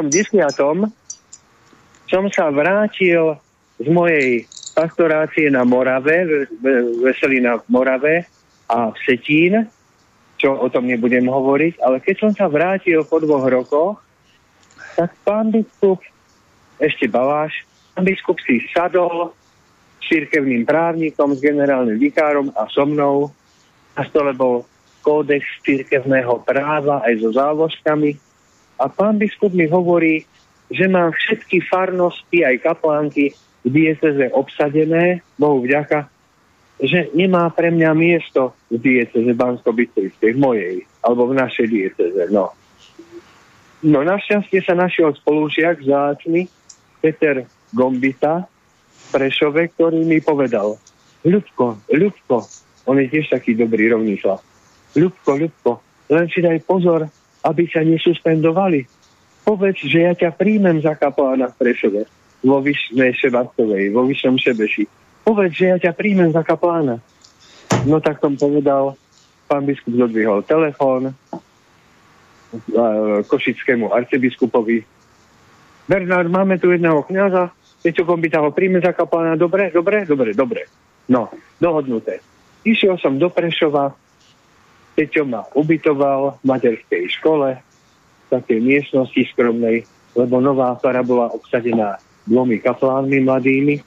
som 2.10 2.24
sa 2.28 2.52
vrátil 2.52 3.38
z 3.80 3.88
mojej 3.88 4.44
pastorácie 4.76 5.48
na 5.48 5.64
Morave, 5.64 6.48
Veselina 7.00 7.60
v 7.60 7.64
Morave 7.68 8.16
a 8.68 8.92
v 8.92 8.96
Setín, 9.04 9.68
čo 10.36 10.58
o 10.58 10.66
tom 10.68 10.90
nebudem 10.90 11.28
hovoriť, 11.28 11.78
ale 11.80 12.02
keď 12.02 12.16
som 12.18 12.30
sa 12.34 12.50
vrátil 12.50 13.04
po 13.06 13.22
dvoch 13.22 13.46
rokoch, 13.46 13.96
tak 14.98 15.14
pán 15.22 15.54
biskup, 15.54 16.02
ešte 16.82 17.06
Baláš, 17.06 17.64
pán 17.94 18.04
biskup 18.04 18.36
si 18.42 18.60
sadol 18.74 19.32
s 20.02 20.04
církevným 20.10 20.66
právnikom, 20.66 21.32
s 21.32 21.40
generálnym 21.40 21.96
vikárom 21.96 22.50
a 22.58 22.66
so 22.68 22.84
mnou. 22.84 23.30
Na 23.94 24.02
stole 24.08 24.34
bol 24.34 24.66
kódex 25.02 25.42
církevného 25.66 26.40
práva 26.46 27.02
aj 27.02 27.14
so 27.20 27.30
záložkami. 27.34 28.16
A 28.78 28.86
pán 28.88 29.18
biskup 29.18 29.50
mi 29.52 29.66
hovorí, 29.66 30.24
že 30.72 30.88
mám 30.88 31.12
všetky 31.12 31.60
farnosti, 31.68 32.46
aj 32.46 32.64
kaplánky 32.64 33.36
v 33.62 33.68
dieceze 33.68 34.32
obsadené, 34.32 35.20
Bohu 35.36 35.60
vďaka, 35.62 36.08
že 36.82 37.12
nemá 37.14 37.46
pre 37.52 37.70
mňa 37.70 37.90
miesto 37.94 38.56
v 38.72 38.80
dieceze 38.80 39.30
bansko 39.36 39.70
v 39.70 40.34
mojej, 40.34 40.82
alebo 41.04 41.30
v 41.30 41.38
našej 41.38 41.66
dieceze. 41.70 42.22
No. 42.32 42.50
no 43.86 43.98
našťastie 44.02 44.64
sa 44.66 44.74
našiel 44.74 45.14
spolužiak 45.14 45.84
zácný, 45.84 46.50
Peter 47.02 47.46
Gombita, 47.74 48.46
Prešove, 49.12 49.68
ktorý 49.76 50.08
mi 50.08 50.24
povedal, 50.24 50.80
Ľudko, 51.22 51.84
Ľudko, 51.92 52.36
on 52.88 52.96
je 52.98 53.06
tiež 53.12 53.28
taký 53.28 53.52
dobrý 53.54 53.92
rovný 53.92 54.16
chlap. 54.16 54.40
Ľudko, 54.92 55.30
Ľudko, 55.40 55.70
len 56.12 56.26
si 56.28 56.44
daj 56.44 56.60
pozor, 56.68 57.08
aby 57.42 57.62
sa 57.68 57.80
nesuspendovali. 57.80 58.84
Povedz, 59.42 59.82
že 59.82 59.98
ja 60.06 60.12
ťa 60.14 60.38
príjmem 60.38 60.78
za 60.78 60.94
kaplána 60.94 61.50
v 61.50 61.58
Prešove 61.58 62.02
vo 62.46 62.58
Vyšnej 62.62 63.14
Šebastovej, 63.18 63.90
vo 63.90 64.06
Vyšnom 64.06 64.38
Šebeši. 64.38 64.86
Povedz, 65.22 65.54
že 65.54 65.66
ja 65.74 65.78
ťa 65.78 65.92
príjmem 65.94 66.30
za 66.30 66.42
kaplána. 66.46 67.02
No 67.86 67.98
tak 67.98 68.22
som 68.22 68.38
povedal, 68.38 68.94
pán 69.50 69.66
biskup 69.66 69.94
zodvihol 69.98 70.46
telefón 70.46 71.14
košickému 73.26 73.90
arcibiskupovi. 73.90 74.84
Bernard, 75.88 76.28
máme 76.28 76.60
tu 76.60 76.70
jedného 76.70 77.02
kniaza, 77.08 77.50
Peťo 77.82 78.06
Gombita 78.06 78.38
ho 78.38 78.54
príjme 78.54 78.78
za 78.78 78.94
kaplána. 78.94 79.34
Dobre, 79.34 79.74
dobre, 79.74 80.06
dobre, 80.06 80.30
dobre. 80.38 80.70
No, 81.10 81.26
dohodnuté. 81.58 82.22
Išiel 82.62 82.94
som 83.02 83.18
do 83.18 83.26
Prešova, 83.26 83.90
Peťo 85.02 85.26
ma 85.26 85.42
ubytoval 85.58 86.38
v 86.38 86.44
materskej 86.46 87.10
škole, 87.18 87.58
v 87.58 88.26
takej 88.30 88.62
miestnosti 88.62 89.18
skromnej, 89.34 89.82
lebo 90.14 90.38
nová 90.38 90.78
fara 90.78 91.02
bola 91.02 91.26
obsadená 91.34 91.98
dvomi 92.22 92.62
kaplánmi 92.62 93.26
mladými. 93.26 93.82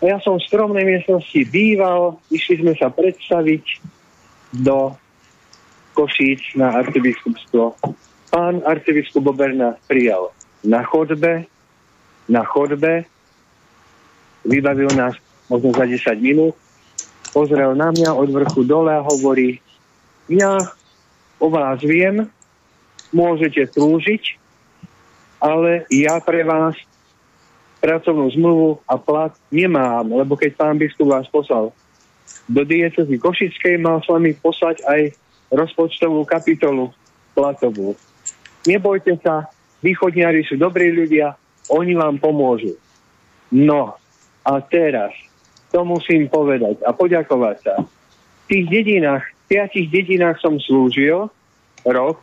A 0.00 0.02
ja 0.08 0.16
som 0.24 0.40
v 0.40 0.48
stromnej 0.48 0.88
miestnosti 0.88 1.36
býval, 1.52 2.16
išli 2.32 2.64
sme 2.64 2.72
sa 2.80 2.88
predstaviť 2.88 3.84
do 4.64 4.96
Košíc 5.92 6.56
na 6.56 6.72
arcibiskupstvo. 6.72 7.76
Pán 8.32 8.64
arcibiskup 8.64 9.28
Boberna 9.28 9.76
prijal 9.92 10.32
na 10.64 10.88
chodbe, 10.88 11.44
na 12.32 12.48
chodbe, 12.48 13.04
vybavil 14.48 14.88
nás 14.96 15.20
možno 15.52 15.76
za 15.76 15.84
10 15.84 16.16
minút, 16.24 16.56
pozrel 17.36 17.76
na 17.76 17.92
mňa 17.92 18.16
od 18.16 18.32
vrchu 18.32 18.64
dole 18.64 18.88
a 18.88 19.04
hovorí, 19.04 19.60
ja 20.28 20.60
o 21.40 21.46
vás 21.48 21.80
viem, 21.80 22.28
môžete 23.10 23.64
slúžiť, 23.72 24.36
ale 25.40 25.88
ja 25.88 26.20
pre 26.20 26.44
vás 26.44 26.76
pracovnú 27.78 28.28
zmluvu 28.34 28.70
a 28.84 28.98
plat 28.98 29.32
nemám, 29.54 30.04
lebo 30.10 30.34
keď 30.34 30.58
pán 30.58 30.76
biskup 30.76 31.14
vás 31.14 31.26
poslal 31.30 31.70
do 32.50 32.62
diecezy 32.66 33.16
Košickej, 33.16 33.78
mal 33.78 34.02
s 34.02 34.10
vami 34.10 34.34
poslať 34.34 34.82
aj 34.84 35.14
rozpočtovú 35.48 36.26
kapitolu 36.26 36.92
platovú. 37.32 37.94
Nebojte 38.66 39.16
sa, 39.22 39.46
východniari 39.80 40.44
sú 40.44 40.58
dobrí 40.58 40.90
ľudia, 40.90 41.38
oni 41.70 41.94
vám 41.94 42.18
pomôžu. 42.18 42.74
No 43.54 43.96
a 44.44 44.52
teraz, 44.64 45.14
to 45.70 45.84
musím 45.84 46.26
povedať 46.28 46.82
a 46.84 46.90
poďakovať 46.92 47.56
sa. 47.62 47.74
V 47.78 48.44
tých 48.48 48.64
dedinách, 48.68 49.24
piatich 49.48 49.88
dedinách 49.88 50.38
som 50.44 50.60
slúžil 50.60 51.32
rok 51.82 52.20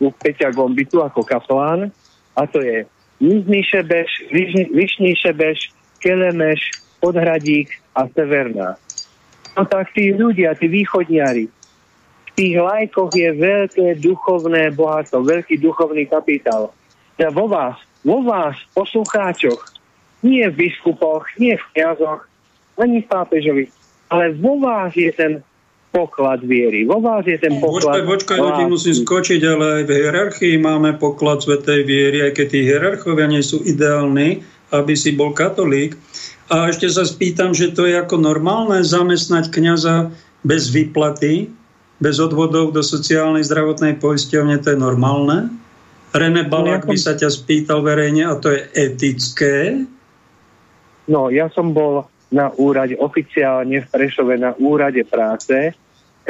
u 0.00 0.08
Peťa 0.14 0.54
Gombitu 0.54 1.02
ako 1.02 1.26
kaplán 1.26 1.90
a 2.38 2.46
to 2.46 2.62
je 2.62 2.86
Nižný 3.20 3.60
Šebeš, 3.68 4.32
Vyšný 4.72 5.12
Šebeš, 5.12 5.76
Kelemeš, 6.00 6.72
Podhradík 7.04 7.68
a 7.92 8.08
Severná. 8.08 8.80
No 9.52 9.68
tak 9.68 9.92
tí 9.92 10.16
ľudia, 10.16 10.56
tí 10.56 10.72
východniari, 10.72 11.44
v 11.50 12.30
tých 12.32 12.56
lajkoch 12.56 13.12
je 13.12 13.28
veľké 13.36 14.00
duchovné 14.00 14.72
bohatstvo, 14.72 15.20
veľký 15.20 15.60
duchovný 15.60 16.08
kapitál. 16.08 16.72
Ja 17.20 17.28
vo 17.28 17.44
vás, 17.44 17.76
vo 18.00 18.24
vás, 18.24 18.56
poslucháčoch, 18.72 19.60
nie 20.24 20.48
v 20.48 20.64
biskupoch, 20.64 21.28
nie 21.36 21.60
v 21.60 21.64
kniazoch, 21.76 22.24
ani 22.80 23.04
v 23.04 23.10
pápežovi, 23.12 23.64
ale 24.08 24.32
vo 24.40 24.56
vás 24.56 24.96
je 24.96 25.12
ten 25.12 25.44
poklad 25.90 26.46
viery. 26.46 26.86
Vo 26.86 27.02
vás 27.02 27.26
je 27.26 27.34
ten 27.38 27.58
poklad... 27.58 28.06
Počkaj, 28.06 28.06
počkaj, 28.06 28.38
ti 28.62 28.64
musím 28.70 28.94
skočiť, 28.94 29.40
ale 29.42 29.64
aj 29.82 29.84
v 29.86 29.92
hierarchii 29.98 30.54
máme 30.62 30.96
poklad 31.02 31.42
svetej 31.42 31.82
viery, 31.82 32.18
aj 32.30 32.38
keď 32.38 32.46
tí 32.46 32.60
hierarchovia 32.62 33.26
nie 33.26 33.42
sú 33.42 33.62
ideálni, 33.66 34.46
aby 34.70 34.94
si 34.94 35.14
bol 35.14 35.34
katolík. 35.34 35.98
A 36.50 36.70
ešte 36.70 36.86
sa 36.90 37.02
spýtam, 37.02 37.54
že 37.54 37.74
to 37.74 37.86
je 37.86 37.98
ako 37.98 38.18
normálne 38.22 38.82
zamestnať 38.82 39.50
kňaza 39.50 40.14
bez 40.46 40.70
výplaty, 40.70 41.50
bez 42.00 42.16
odvodov 42.22 42.72
do 42.72 42.82
sociálnej 42.82 43.44
zdravotnej 43.46 43.98
poisťovne, 43.98 44.62
to 44.62 44.74
je 44.74 44.78
normálne? 44.78 45.52
René 46.10 46.42
Balák 46.42 46.90
by 46.90 46.98
sa 46.98 47.14
ťa 47.14 47.30
spýtal 47.30 47.86
verejne 47.86 48.26
a 48.26 48.34
to 48.34 48.50
je 48.50 48.66
etické? 48.74 49.86
No, 51.06 51.30
ja 51.30 51.46
som 51.54 51.70
bol 51.70 52.06
na 52.30 52.50
úrade, 52.58 52.94
oficiálne 52.98 53.82
v 53.82 53.90
Prešove 53.90 54.38
na 54.38 54.54
úrade 54.58 55.02
práce. 55.06 55.74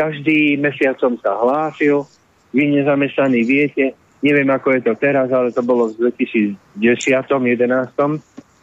Každý 0.00 0.56
mesiac 0.56 0.96
som 0.96 1.20
sa 1.20 1.36
hlásil, 1.36 2.08
vy 2.56 2.72
nezamestnaní 2.72 3.44
viete, 3.44 3.92
neviem 4.24 4.48
ako 4.48 4.72
je 4.72 4.80
to 4.88 4.96
teraz, 4.96 5.28
ale 5.28 5.52
to 5.52 5.60
bolo 5.60 5.92
v 5.92 6.08
2010 6.16 6.56
2011 6.80 7.92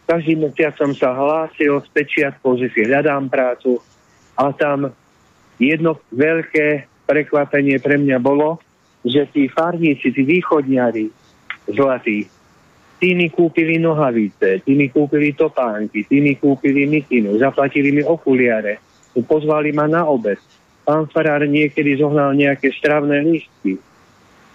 Každý 0.09 0.33
mesiac 0.33 0.73
som 0.73 0.97
sa 0.97 1.13
hlásil 1.13 1.77
s 1.77 1.87
pečiatkou, 1.93 2.57
že 2.57 2.73
si 2.73 2.89
hľadám 2.89 3.29
prácu. 3.29 3.77
A 4.33 4.49
tam 4.49 4.89
jedno 5.61 6.01
veľké 6.09 6.89
prekvapenie 7.05 7.77
pre 7.77 8.01
mňa 8.01 8.17
bolo, 8.17 8.57
že 9.05 9.29
tí 9.29 9.45
farníci, 9.45 10.09
tí 10.09 10.25
východňari 10.25 11.05
zlatí, 11.69 12.25
Tí 12.97 13.13
mi 13.13 13.29
kúpili 13.29 13.77
nohavice, 13.77 14.65
tí 14.65 14.73
mi 14.73 14.89
kúpili 14.89 15.29
topánky, 15.37 16.09
tí 16.09 16.17
mi 16.17 16.33
kúpili 16.33 16.89
mikinu, 16.89 17.37
zaplatili 17.37 17.93
mi 17.93 18.01
okuliare, 18.01 18.81
pozvali 19.21 19.69
ma 19.69 19.85
na 19.85 20.01
obed. 20.09 20.41
Pán 20.87 21.11
farár 21.11 21.43
niekedy 21.43 21.99
zohnal 21.99 22.31
nejaké 22.31 22.71
stravné 22.71 23.19
lístky. 23.19 23.75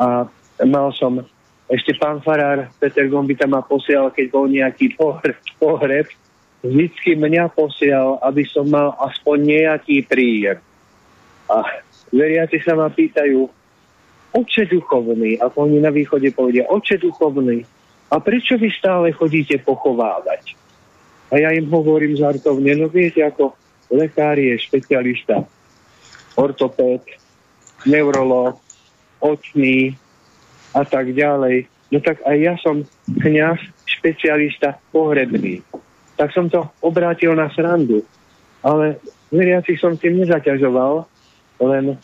A 0.00 0.24
mal 0.64 0.88
som, 0.96 1.20
ešte 1.68 1.92
pán 2.00 2.24
Farár 2.24 2.72
Peter 2.80 3.04
Gombita 3.04 3.44
ma 3.44 3.60
posielal, 3.60 4.08
keď 4.08 4.26
bol 4.32 4.48
nejaký 4.48 4.96
pohreb 5.60 6.08
vždycky 6.64 7.18
mňa 7.18 7.52
posielal, 7.52 8.16
aby 8.24 8.48
som 8.48 8.64
mal 8.64 8.96
aspoň 9.02 9.36
nejaký 9.44 10.08
príjem. 10.08 10.56
A 11.52 11.84
veriaci 12.08 12.64
sa 12.64 12.78
ma 12.78 12.88
pýtajú, 12.88 13.44
oče 14.32 14.64
duchovný, 14.72 15.36
ako 15.36 15.68
oni 15.68 15.84
na 15.84 15.92
východe 15.92 16.32
povedia, 16.32 16.64
oče 16.64 16.96
duchovný, 16.96 17.66
a 18.12 18.20
prečo 18.20 18.56
vy 18.60 18.68
stále 18.72 19.12
chodíte 19.12 19.60
pochovávať? 19.64 20.56
A 21.32 21.40
ja 21.40 21.52
im 21.56 21.68
hovorím 21.72 22.16
žartovne, 22.16 22.76
no 22.76 22.92
viete, 22.92 23.24
ako 23.24 23.56
lekár 23.88 24.36
je 24.36 24.52
špecialista, 24.60 25.44
ortopéd, 26.36 27.02
neurolog, 27.86 28.58
očný 29.22 29.96
a 30.74 30.82
tak 30.84 31.12
ďalej. 31.12 31.68
No 31.92 31.98
tak 32.00 32.24
aj 32.24 32.36
ja 32.40 32.54
som 32.58 32.82
kňaz, 33.20 33.60
špecialista 33.84 34.80
pohrebný. 34.90 35.60
Tak 36.16 36.32
som 36.32 36.48
to 36.48 36.64
obrátil 36.80 37.36
na 37.36 37.52
srandu. 37.52 38.02
Ale 38.64 38.96
veriacich 39.28 39.78
som 39.78 39.98
tým 39.98 40.22
nezaťažoval, 40.24 41.04
len 41.62 41.98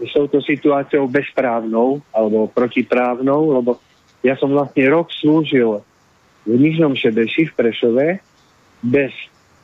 s 0.00 0.10
touto 0.16 0.40
situáciou 0.40 1.04
bezprávnou 1.10 2.00
alebo 2.14 2.48
protiprávnou, 2.48 3.60
lebo 3.60 3.76
ja 4.24 4.36
som 4.36 4.52
vlastne 4.52 4.84
rok 4.88 5.12
slúžil 5.12 5.84
v 6.48 6.54
Nižnom 6.56 6.96
Šebeši 6.96 7.52
v 7.52 7.56
Prešove 7.56 8.08
bez 8.80 9.12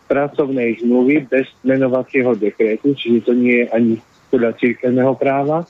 pracovnej 0.07 0.79
zmluvy, 0.83 1.27
bez 1.27 1.51
menovacieho 1.67 2.35
dekrétu, 2.39 2.95
čiže 2.95 3.31
to 3.31 3.33
nie 3.35 3.63
je 3.63 3.67
ani 3.71 3.95
podľa 4.31 4.55
církevného 4.59 5.15
práva. 5.19 5.67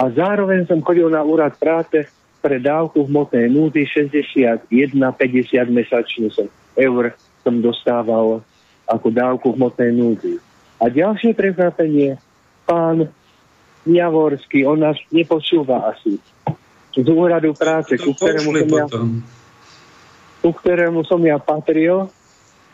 A 0.00 0.04
zároveň 0.10 0.66
som 0.66 0.82
chodil 0.82 1.06
na 1.10 1.22
úrad 1.22 1.54
práce 1.58 2.08
pre 2.40 2.56
dávku 2.56 3.04
v 3.04 3.10
motnej 3.12 3.46
núdy 3.52 3.84
61,50 3.84 4.70
mesačne 5.70 6.28
som, 6.32 6.48
eur 6.74 7.12
som 7.44 7.60
dostával 7.60 8.40
ako 8.88 9.06
dávku 9.12 9.54
v 9.54 9.60
motnej. 9.60 9.92
A 10.80 10.88
ďalšie 10.88 11.36
prekvapenie, 11.36 12.16
pán 12.64 13.12
Javorský, 13.84 14.64
on 14.64 14.80
nás 14.80 14.96
nepočúva 15.12 15.92
asi 15.92 16.16
z 16.96 17.06
úradu 17.06 17.54
práce, 17.54 17.94
ku 18.00 18.16
ktorému, 18.16 18.50
som 18.50 18.70
ja, 18.72 18.86
ku 20.42 20.50
ktorému 20.50 21.00
som 21.06 21.20
ja 21.22 21.38
patril 21.38 22.08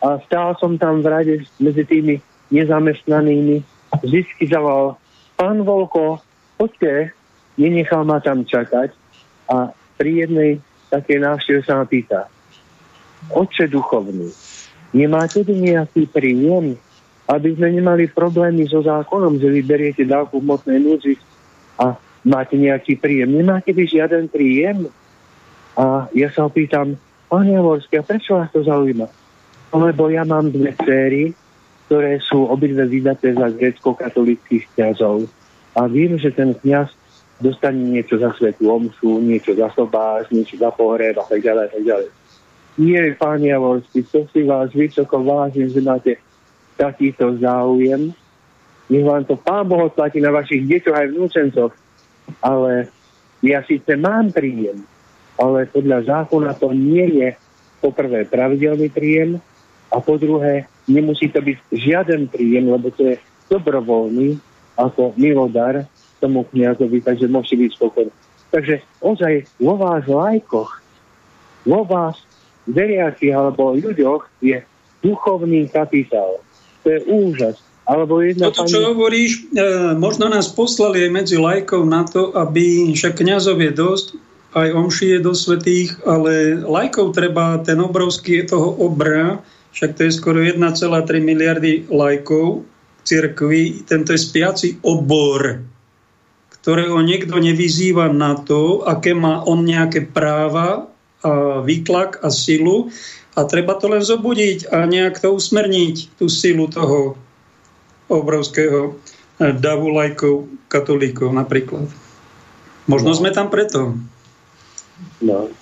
a 0.03 0.21
stál 0.25 0.53
som 0.61 0.77
tam 0.77 1.01
v 1.01 1.07
rade 1.09 1.35
medzi 1.57 1.83
tými 1.85 2.21
nezamestnanými. 2.53 3.65
Vždycky 4.03 4.47
zavolal, 4.47 4.95
pán 5.35 5.65
Volko, 5.65 6.21
poďte, 6.59 7.11
nenechal 7.57 8.05
ma 8.05 8.21
tam 8.21 8.45
čakať 8.45 8.93
a 9.49 9.73
pri 9.97 10.27
jednej 10.27 10.61
takej 10.93 11.17
návšteve 11.23 11.59
sa 11.65 11.81
ma 11.81 11.85
pýta, 11.89 12.29
oče 13.33 13.67
duchovný, 13.67 14.29
nemáte 14.93 15.41
tu 15.43 15.51
nejaký 15.57 16.07
príjem, 16.07 16.77
aby 17.27 17.49
sme 17.59 17.75
nemali 17.75 18.07
problémy 18.07 18.63
so 18.71 18.79
zákonom, 18.79 19.35
že 19.41 19.51
vy 19.51 19.61
beriete 19.65 20.07
dávku 20.07 20.39
v 20.39 20.47
motnej 20.47 20.79
núdzi 20.79 21.19
a 21.75 21.99
máte 22.23 22.55
nejaký 22.55 22.95
príjem. 22.95 23.35
Nemáte 23.35 23.75
vy 23.75 23.83
žiaden 23.83 24.31
príjem? 24.31 24.87
A 25.75 26.07
ja 26.15 26.31
sa 26.31 26.47
opýtam, 26.47 26.95
pán 27.27 27.51
Javorský, 27.51 27.99
a 27.99 28.07
prečo 28.07 28.39
vás 28.39 28.47
to 28.55 28.63
zaujíma? 28.63 29.11
Lebo 29.73 30.07
ja 30.07 30.23
mám 30.23 30.51
dve 30.51 30.71
céry, 30.79 31.35
ktoré 31.87 32.19
sú 32.23 32.47
obidve 32.47 32.87
vydaté 32.87 33.35
za 33.35 33.51
grecko-katolických 33.51 34.67
kniazov. 34.75 35.27
A 35.75 35.87
viem, 35.87 36.15
že 36.19 36.31
ten 36.31 36.55
kniaz 36.57 36.91
dostane 37.37 37.79
niečo 37.79 38.17
za 38.17 38.33
svetú 38.33 38.71
omšu, 38.73 39.21
niečo 39.21 39.53
za 39.53 39.69
sobáš, 39.75 40.31
niečo 40.33 40.57
za 40.57 40.73
pohreb 40.73 41.15
a 41.19 41.25
tak 41.27 41.43
ďalej, 41.43 41.65
tak 41.69 41.83
ďalej. 41.85 42.09
Nie, 42.77 43.01
pán 43.17 43.41
Javorský, 43.41 44.05
to 44.05 44.25
si 44.29 44.45
vás 44.45 44.69
vysoko 44.73 45.21
vážim, 45.21 45.69
že 45.69 45.81
máte 45.81 46.21
takýto 46.77 47.37
záujem. 47.37 48.13
Nech 48.87 49.05
vám 49.05 49.25
to 49.25 49.35
Pán 49.35 49.67
Boh 49.67 49.89
platí 49.91 50.21
na 50.21 50.31
vašich 50.31 50.63
deťoch 50.63 50.95
aj 50.95 51.07
vnúčencoch 51.11 51.73
ale 52.43 52.91
ja 53.43 53.63
síce 53.63 53.95
mám 53.95 54.33
príjem, 54.33 54.83
ale 55.37 55.69
podľa 55.69 56.03
zákona 56.03 56.57
to 56.57 56.73
nie 56.73 57.21
je 57.21 57.29
po 57.79 57.93
prvé 57.93 58.25
pravidelný 58.25 58.89
príjem 58.89 59.37
a 59.91 59.97
po 60.03 60.19
druhé 60.19 60.67
nemusí 60.87 61.31
to 61.31 61.39
byť 61.39 61.57
žiaden 61.71 62.27
príjem, 62.27 62.71
lebo 62.71 62.91
to 62.91 63.13
je 63.13 63.15
dobrovoľný 63.47 64.39
ako 64.77 65.15
milodar 65.17 65.87
tomu 66.19 66.45
kniazovi, 66.49 67.01
takže 67.01 67.29
môže 67.29 67.53
byť 67.53 67.71
spokojný. 67.77 68.13
Takže 68.49 68.79
ozaj 69.03 69.33
vo 69.59 69.75
vás 69.75 70.07
lajkoch, 70.07 70.81
vo 71.67 71.81
vás 71.83 72.15
veriacich 72.67 73.31
alebo 73.31 73.75
ľuďoch 73.75 74.27
je 74.43 74.63
duchovný 75.03 75.67
kapitál. 75.71 76.39
To 76.83 76.87
je 76.87 76.99
úžas. 77.07 77.59
Alebo 77.87 78.19
jedna 78.19 78.51
Toto, 78.51 78.67
pani... 78.67 78.71
čo 78.71 78.79
hovoríš, 78.91 79.31
e, 79.55 79.65
možno 79.95 80.27
nás 80.27 80.51
poslali 80.51 81.07
aj 81.07 81.11
medzi 81.11 81.37
lajkov 81.39 81.87
na 81.87 82.03
to, 82.03 82.35
aby 82.35 82.91
však 82.91 83.23
kniazov 83.23 83.63
je 83.63 83.71
dosť, 83.71 84.07
aj 84.59 84.67
omši 84.75 85.07
je 85.15 85.19
do 85.23 85.31
svetých, 85.31 85.95
ale 86.03 86.59
lajkov 86.67 87.15
treba 87.15 87.63
ten 87.63 87.79
obrovský 87.79 88.43
toho 88.43 88.75
obra, 88.75 89.39
však 89.77 89.93
to 89.93 90.09
je 90.09 90.17
skoro 90.17 90.41
1,3 90.41 90.57
miliardy 91.21 91.85
lajkov 91.85 92.65
cirkvi, 93.05 93.85
tento 93.85 94.09
je 94.09 94.17
spiaci 94.17 94.81
obor, 94.81 95.61
ktorého 96.49 96.97
niekto 97.05 97.37
nevyzýva 97.37 98.09
na 98.09 98.41
to, 98.41 98.81
aké 98.89 99.13
má 99.13 99.45
on 99.45 99.61
nejaké 99.61 100.09
práva 100.09 100.89
a 101.21 101.61
výtlak 101.61 102.25
a 102.25 102.33
silu 102.33 102.89
a 103.37 103.45
treba 103.45 103.77
to 103.77 103.85
len 103.93 104.01
zobudiť 104.01 104.73
a 104.73 104.89
nejak 104.89 105.21
to 105.21 105.29
usmerniť, 105.37 106.17
tú 106.17 106.25
silu 106.25 106.65
toho 106.73 107.13
obrovského 108.09 108.97
davu 109.37 109.93
lajkov 109.93 110.49
katolíkov 110.73 111.29
napríklad. 111.37 111.85
Možno 112.89 113.13
no. 113.13 113.17
sme 113.21 113.29
tam 113.29 113.53
preto. 113.53 113.93
No, 115.21 115.53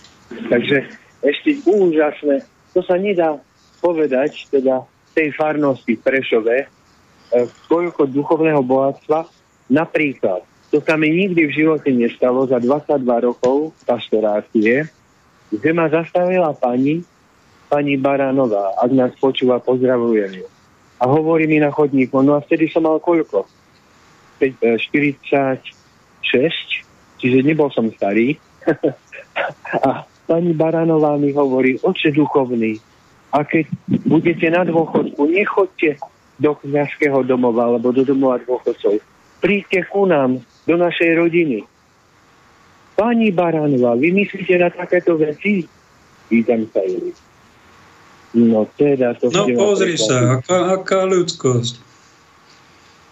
takže 0.47 0.87
ešte 1.19 1.59
úžasné. 1.67 2.47
To 2.71 2.79
sa 2.79 2.95
nedá 2.95 3.43
povedať, 3.85 4.49
teda 4.49 4.81
tej 5.13 5.29
farnosti 5.37 5.93
v 5.93 6.01
Prešove, 6.01 6.55
e, 6.57 6.67
koľko 7.69 8.09
duchovného 8.09 8.65
bohatstva, 8.65 9.29
napríklad, 9.69 10.41
to 10.73 10.81
sa 10.81 10.97
mi 10.97 11.13
nikdy 11.13 11.45
v 11.45 11.55
živote 11.55 11.93
nestalo 11.93 12.49
za 12.49 12.57
22 12.57 13.05
rokov 13.29 13.77
pastorácie, 13.85 14.89
kde 15.53 15.69
ma 15.71 15.85
zastavila 15.85 16.57
pani, 16.57 17.05
pani 17.69 17.93
Baranová, 18.01 18.73
ak 18.81 18.89
nás 18.89 19.13
počúva, 19.21 19.61
pozdravujem 19.61 20.41
ju 20.41 20.47
a 20.99 21.03
hovorí 21.07 21.47
mi 21.47 21.59
na 21.59 21.71
chodníku, 21.71 22.23
no 22.23 22.39
a 22.39 22.43
vtedy 22.43 22.71
som 22.71 22.87
mal 22.87 23.03
koľko? 23.03 23.43
46, 24.39 24.89
e, 26.35 26.49
čiže 27.19 27.39
nebol 27.43 27.71
som 27.71 27.87
starý. 27.91 28.39
a 29.87 30.07
pani 30.27 30.51
Baranová 30.55 31.19
mi 31.19 31.35
hovorí, 31.35 31.79
oče 31.83 32.15
duchovný, 32.15 32.79
a 33.35 33.43
keď 33.43 33.67
budete 34.07 34.47
na 34.47 34.63
dôchodku, 34.63 35.27
nechoďte 35.27 35.99
do 36.39 36.55
kniažského 36.55 37.19
domova 37.27 37.67
alebo 37.67 37.91
do 37.91 38.07
domova 38.07 38.39
dôchodcov. 38.39 39.03
Príďte 39.43 39.83
ku 39.91 40.07
nám, 40.07 40.39
do 40.63 40.75
našej 40.79 41.19
rodiny. 41.19 41.67
Pani 42.95 43.29
Baranová, 43.35 43.99
vy 43.99 44.15
myslíte 44.15 44.55
na 44.55 44.71
takéto 44.71 45.19
veci? 45.19 45.67
Pýtam 46.31 46.63
sa 46.71 46.79
jej. 46.81 47.11
No 48.35 48.65
teda 48.79 49.19
to... 49.19 49.27
No 49.29 49.45
pozri 49.51 49.99
sa, 49.99 50.39
aká, 50.39 50.79
aká 50.79 51.03
ľudskosť. 51.03 51.75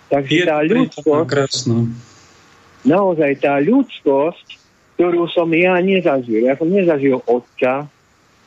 Takže 0.08 0.40
tá 0.48 0.64
ľudskosť... 0.64 1.28
Krásno. 1.28 1.92
Naozaj 2.84 3.32
tá 3.44 3.60
ľudskosť, 3.60 4.48
ktorú 4.96 5.28
som 5.32 5.48
ja 5.52 5.80
nezažil. 5.84 6.48
Ja 6.48 6.56
som 6.56 6.72
nezažil 6.72 7.20
otca 7.28 7.92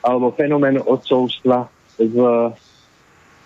alebo 0.06 0.30
fenomén 0.38 0.78
otcovstva 0.78 1.66
v, 1.98 2.16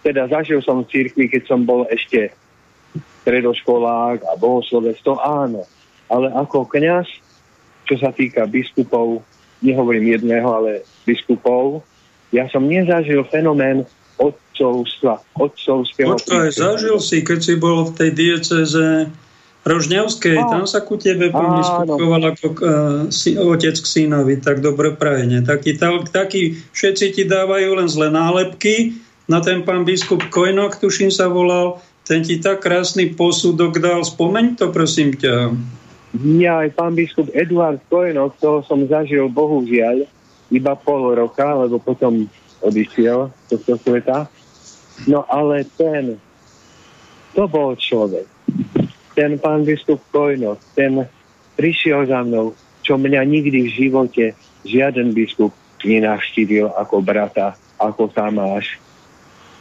teda 0.05 0.29
zažil 0.29 0.61
som 0.61 0.85
v 0.85 0.91
cirkvi, 0.93 1.33
keď 1.33 1.43
som 1.49 1.65
bol 1.65 1.89
ešte 1.89 2.37
stredoškolák 3.25 4.29
a 4.29 4.33
bohoslovec, 4.37 5.01
to 5.01 5.17
áno. 5.17 5.65
Ale 6.13 6.29
ako 6.37 6.69
kňaz, 6.69 7.09
čo 7.89 7.95
sa 7.97 8.13
týka 8.13 8.45
biskupov, 8.45 9.25
nehovorím 9.65 10.13
jedného, 10.21 10.49
ale 10.53 10.85
biskupov, 11.09 11.81
ja 12.35 12.45
som 12.53 12.69
nezažil 12.69 13.25
fenomén 13.33 13.89
otcovstva, 14.21 15.25
otcovského 15.41 16.21
Počkaj, 16.21 16.53
zažil 16.53 17.01
si, 17.01 17.25
keď 17.25 17.39
si 17.41 17.55
bol 17.57 17.89
v 17.89 17.93
tej 17.97 18.11
dieceze 18.13 19.09
Rožňavskej, 19.61 20.41
a, 20.41 20.49
tam 20.49 20.65
sa 20.65 20.81
ku 20.81 20.97
tebe 20.97 21.29
priskupoval 21.29 22.33
ako 22.33 22.47
uh, 22.49 22.59
si, 23.13 23.37
otec 23.37 23.77
k 23.77 23.87
synovi, 23.87 24.41
tak 24.41 24.65
dobre 24.65 24.97
prajene. 24.97 25.45
Taký, 25.45 25.77
taký, 26.09 26.57
všetci 26.73 27.07
ti 27.13 27.23
dávajú 27.29 27.77
len 27.77 27.85
zlé 27.85 28.09
nálepky, 28.09 28.97
na 29.29 29.45
ten 29.45 29.61
pán 29.63 29.85
biskup 29.85 30.25
Kojnok, 30.33 30.81
tuším 30.81 31.13
sa 31.13 31.29
volal, 31.29 31.79
ten 32.09 32.25
ti 32.27 32.41
tak 32.41 32.65
krásny 32.65 33.13
posudok 33.15 33.79
dal, 33.79 34.03
spomeň 34.03 34.59
to 34.59 34.73
prosím 34.73 35.15
ťa. 35.15 35.55
Ja 36.41 36.67
aj 36.67 36.75
pán 36.75 36.99
biskup 36.99 37.31
Eduard 37.31 37.79
Kojenok, 37.87 38.35
toho 38.43 38.67
som 38.67 38.83
zažil 38.91 39.31
bohužiaľ 39.31 40.11
iba 40.51 40.75
pol 40.75 41.15
roka, 41.15 41.47
lebo 41.55 41.79
potom 41.79 42.27
odišiel 42.67 43.31
z 43.47 43.47
tohto 43.55 43.79
sveta. 43.79 44.27
No 45.07 45.23
ale 45.31 45.63
ten, 45.79 46.19
to 47.39 47.47
bol 47.47 47.79
človek. 47.79 48.27
Ten 49.21 49.37
pán 49.37 49.69
biskup 49.69 50.01
Kojnok, 50.17 50.57
ten 50.73 51.05
prišiel 51.53 52.09
za 52.09 52.25
mnou, 52.25 52.57
čo 52.81 52.97
mňa 52.97 53.21
nikdy 53.29 53.69
v 53.69 53.75
živote 53.77 54.33
žiaden 54.65 55.13
biskup 55.13 55.53
nenavštívil 55.85 56.73
ako 56.73 57.05
brata, 57.05 57.53
ako 57.77 58.09
sa 58.17 58.33
máš, 58.33 58.81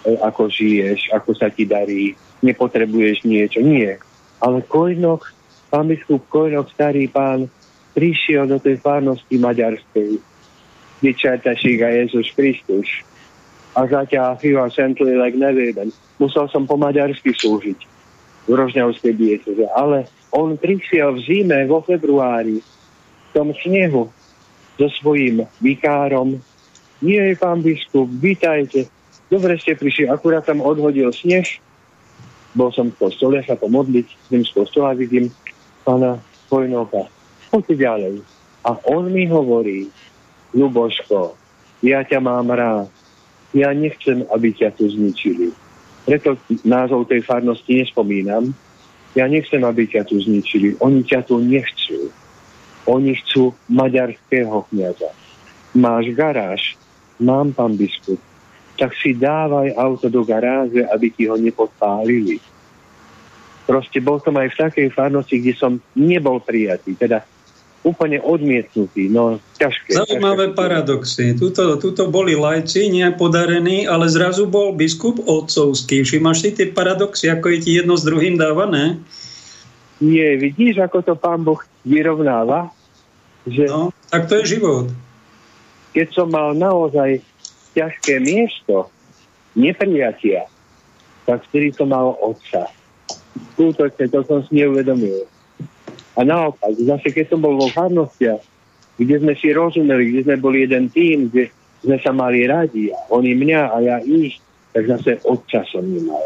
e, 0.07 0.15
ako 0.15 0.47
žiješ, 0.47 1.11
ako 1.11 1.35
sa 1.35 1.51
ti 1.51 1.67
darí, 1.67 2.15
nepotrebuješ 2.39 3.27
niečo. 3.27 3.59
Nie. 3.59 3.99
Ale 4.39 4.63
Kojnok, 4.63 5.27
pán 5.67 5.91
biskup 5.91 6.23
Kojnok, 6.31 6.71
starý 6.71 7.11
pán, 7.11 7.51
prišiel 7.91 8.47
do 8.47 8.63
tej 8.63 8.79
farnosti 8.79 9.35
maďarskej, 9.35 10.23
kde 11.03 11.11
čertašík 11.19 11.83
a 11.83 11.99
Jezus 11.99 12.31
Kristus. 12.31 12.87
A 13.75 13.83
zaťa 13.83 14.39
chvíľa 14.39 14.71
sentli, 14.71 15.19
like 15.19 15.35
neviem. 15.35 15.91
Musel 16.15 16.47
som 16.47 16.63
po 16.63 16.79
maďarsky 16.79 17.35
slúžiť 17.35 17.88
Rožňavskej 18.55 19.13
dieceze. 19.13 19.65
Ale 19.73 20.09
on 20.33 20.57
prišiel 20.57 21.17
v 21.17 21.23
zime, 21.25 21.57
vo 21.69 21.81
februári, 21.85 22.61
v 22.61 23.29
tom 23.33 23.53
snehu, 23.53 24.09
so 24.79 24.87
svojím 25.01 25.43
vikárom. 25.59 26.39
Nie, 27.03 27.35
pán 27.35 27.59
biskup, 27.59 28.07
vítajte. 28.07 28.87
Dobre 29.29 29.59
ste 29.59 29.75
prišli, 29.75 30.09
akurát 30.09 30.47
tam 30.47 30.63
odhodil 30.63 31.11
sneh. 31.13 31.61
Bol 32.57 32.73
som 32.73 32.89
v 32.89 32.97
kostole 32.97 33.45
sa 33.45 33.53
pomodliť, 33.53 34.07
tým 34.33 34.41
z 34.41 34.51
kostola 34.55 34.97
vidím 34.97 35.29
pána 35.85 36.17
Vojnoka. 36.49 37.05
Poďte 37.53 37.75
ďalej. 37.77 38.15
A 38.65 38.73
on 38.89 39.13
mi 39.13 39.29
hovorí, 39.29 39.93
Luboško, 40.57 41.37
ja 41.85 42.01
ťa 42.01 42.19
mám 42.19 42.49
rád. 42.49 42.89
Ja 43.53 43.73
nechcem, 43.73 44.25
aby 44.29 44.53
ťa 44.53 44.77
tu 44.77 44.89
zničili. 44.89 45.53
Preto 46.09 46.41
názov 46.65 47.05
tej 47.05 47.21
farnosti 47.21 47.85
nespomínam. 47.85 48.49
Ja 49.13 49.29
nechcem, 49.29 49.61
aby 49.61 49.85
ťa 49.85 50.09
tu 50.09 50.17
zničili. 50.17 50.73
Oni 50.81 51.05
ťa 51.05 51.21
tu 51.21 51.37
nechcú. 51.37 52.09
Oni 52.89 53.13
chcú 53.13 53.53
maďarského 53.69 54.65
kniaza. 54.73 55.13
Máš 55.77 56.09
garáž? 56.17 56.73
Mám, 57.21 57.53
pán 57.53 57.77
biskup. 57.77 58.17
Tak 58.73 58.97
si 58.97 59.13
dávaj 59.13 59.77
auto 59.77 60.09
do 60.09 60.25
garáže, 60.25 60.81
aby 60.89 61.13
ti 61.13 61.29
ho 61.29 61.37
nepodpálili. 61.37 62.41
Proste 63.69 64.01
bol 64.01 64.17
som 64.17 64.33
aj 64.33 64.49
v 64.49 64.59
takej 64.65 64.87
farnosti, 64.89 65.37
kde 65.37 65.53
som 65.53 65.77
nebol 65.93 66.41
prijatý. 66.41 66.97
Teda 66.97 67.21
úplne 67.83 68.19
odmietnutý. 68.19 69.07
No, 69.07 69.39
ťažké. 69.55 69.95
Zaujímavé 69.95 70.51
ťažké. 70.51 70.59
paradoxy. 70.59 71.25
Tuto, 71.39 71.79
tuto 71.79 72.11
boli 72.11 72.35
lajci, 72.35 72.91
nie 72.91 73.07
podarení, 73.15 73.87
ale 73.87 74.11
zrazu 74.11 74.45
bol 74.45 74.75
biskup 74.75 75.23
otcovský. 75.23 76.03
Všimáš 76.03 76.43
si 76.43 76.49
tie 76.51 76.67
paradoxy, 76.69 77.31
ako 77.31 77.55
je 77.55 77.59
ti 77.63 77.71
jedno 77.79 77.95
s 77.95 78.03
druhým 78.03 78.35
dávané? 78.35 78.99
Nie, 79.99 80.39
vidíš, 80.39 80.79
ako 80.79 81.03
to 81.03 81.13
pán 81.15 81.43
Boh 81.43 81.59
vyrovnáva? 81.83 82.71
Že 83.47 83.63
no, 83.71 83.81
tak 84.11 84.27
to 84.27 84.43
je 84.43 84.59
život. 84.59 84.91
Keď 85.95 86.07
som 86.15 86.27
mal 86.31 86.55
naozaj 86.55 87.23
ťažké 87.75 88.19
miesto 88.19 88.91
neprijatia, 89.55 90.47
tak 91.23 91.43
vtedy 91.49 91.71
som 91.75 91.91
mal 91.91 92.15
otca. 92.19 92.67
Skutočne, 93.55 94.11
to 94.11 94.19
som 94.27 94.39
si 94.47 94.59
neuvedomil. 94.59 95.27
A 96.19 96.27
naopak, 96.27 96.75
zase 96.75 97.15
keď 97.15 97.31
som 97.31 97.39
bol 97.39 97.55
vo 97.55 97.71
farnostiach, 97.71 98.43
kde 98.99 99.15
sme 99.23 99.39
si 99.39 99.55
rozumeli, 99.55 100.11
kde 100.11 100.27
sme 100.27 100.35
boli 100.35 100.67
jeden 100.67 100.91
tým, 100.91 101.31
kde 101.31 101.47
sme 101.79 101.95
sa 102.03 102.11
mali 102.11 102.43
radi, 102.43 102.91
a 102.91 102.99
oni 103.15 103.31
mňa 103.31 103.61
a 103.71 103.79
ja 103.79 104.03
ich, 104.03 104.35
tak 104.75 104.91
zase 104.91 105.23
otca 105.23 105.63
som 105.71 105.87
nemal. 105.87 106.19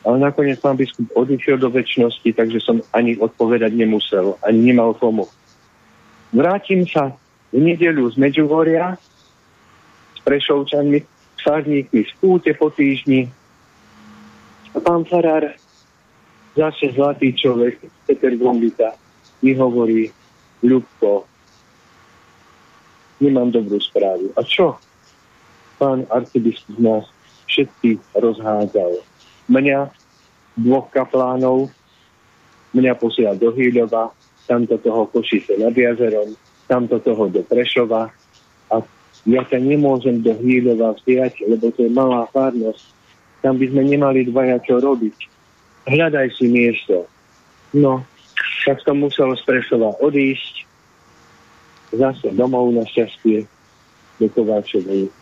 Ale 0.04 0.20
nakoniec 0.20 0.60
pán 0.60 0.76
biskup 0.76 1.08
odišiel 1.16 1.56
do 1.56 1.72
väčšnosti, 1.72 2.28
takže 2.36 2.60
som 2.60 2.84
ani 2.92 3.16
odpovedať 3.16 3.72
nemusel, 3.72 4.36
ani 4.44 4.70
nemal 4.70 4.92
komu. 4.94 5.24
Vrátim 6.34 6.84
sa 6.84 7.14
v 7.54 7.58
nedelu 7.62 8.04
z 8.10 8.18
Medžuhoria 8.20 9.00
s 10.12 10.20
Prešovčanmi, 10.26 10.98
s 11.38 11.40
farníkmi 11.40 12.00
z 12.04 12.12
púte 12.20 12.50
po 12.52 12.68
týždni. 12.68 13.32
Pán 14.74 15.06
Farár, 15.06 15.54
zase 16.58 16.90
zlatý 16.94 17.34
človek, 17.34 17.78
Peter 18.06 18.34
Gombita, 18.34 18.98
mi 19.42 19.54
hovorí, 19.54 20.10
Ľubko, 20.64 21.28
nemám 23.20 23.52
dobrú 23.52 23.76
správu. 23.78 24.32
A 24.34 24.42
čo? 24.42 24.80
Pán 25.78 26.08
arcibiskup 26.10 26.78
nás 26.80 27.04
všetky 27.46 28.00
rozhádzal 28.16 29.04
mňa, 29.48 29.92
dvoch 30.56 30.88
kaplánov, 30.90 31.68
mňa 32.72 32.92
posiela 32.96 33.36
do 33.36 33.52
Hýľova, 33.52 34.10
tamto 34.44 34.76
toho 34.80 35.08
Košice 35.08 35.56
nad 35.56 35.72
jazerom, 35.72 36.36
tamto 36.68 37.00
toho 37.00 37.28
do 37.28 37.40
Prešova 37.44 38.12
a 38.72 38.76
ja 39.24 39.42
sa 39.48 39.58
nemôžem 39.60 40.20
do 40.20 40.32
Hýľova 40.36 40.96
vziať, 41.00 41.44
lebo 41.48 41.72
to 41.72 41.88
je 41.88 41.90
malá 41.92 42.28
farnosť. 42.32 42.84
Tam 43.44 43.60
by 43.60 43.68
sme 43.68 43.84
nemali 43.84 44.24
dvaja 44.24 44.56
čo 44.64 44.80
robiť. 44.80 45.16
Hľadaj 45.84 46.32
si 46.32 46.48
miesto. 46.48 47.04
No, 47.76 48.00
tak 48.64 48.80
som 48.80 49.04
musel 49.04 49.36
z 49.36 49.44
Prešova 49.44 50.00
odísť, 50.00 50.64
zase 51.92 52.32
domov 52.32 52.72
na 52.72 52.88
šťastie 52.88 53.44
do 54.16 54.26
Kováčovej. 54.32 55.12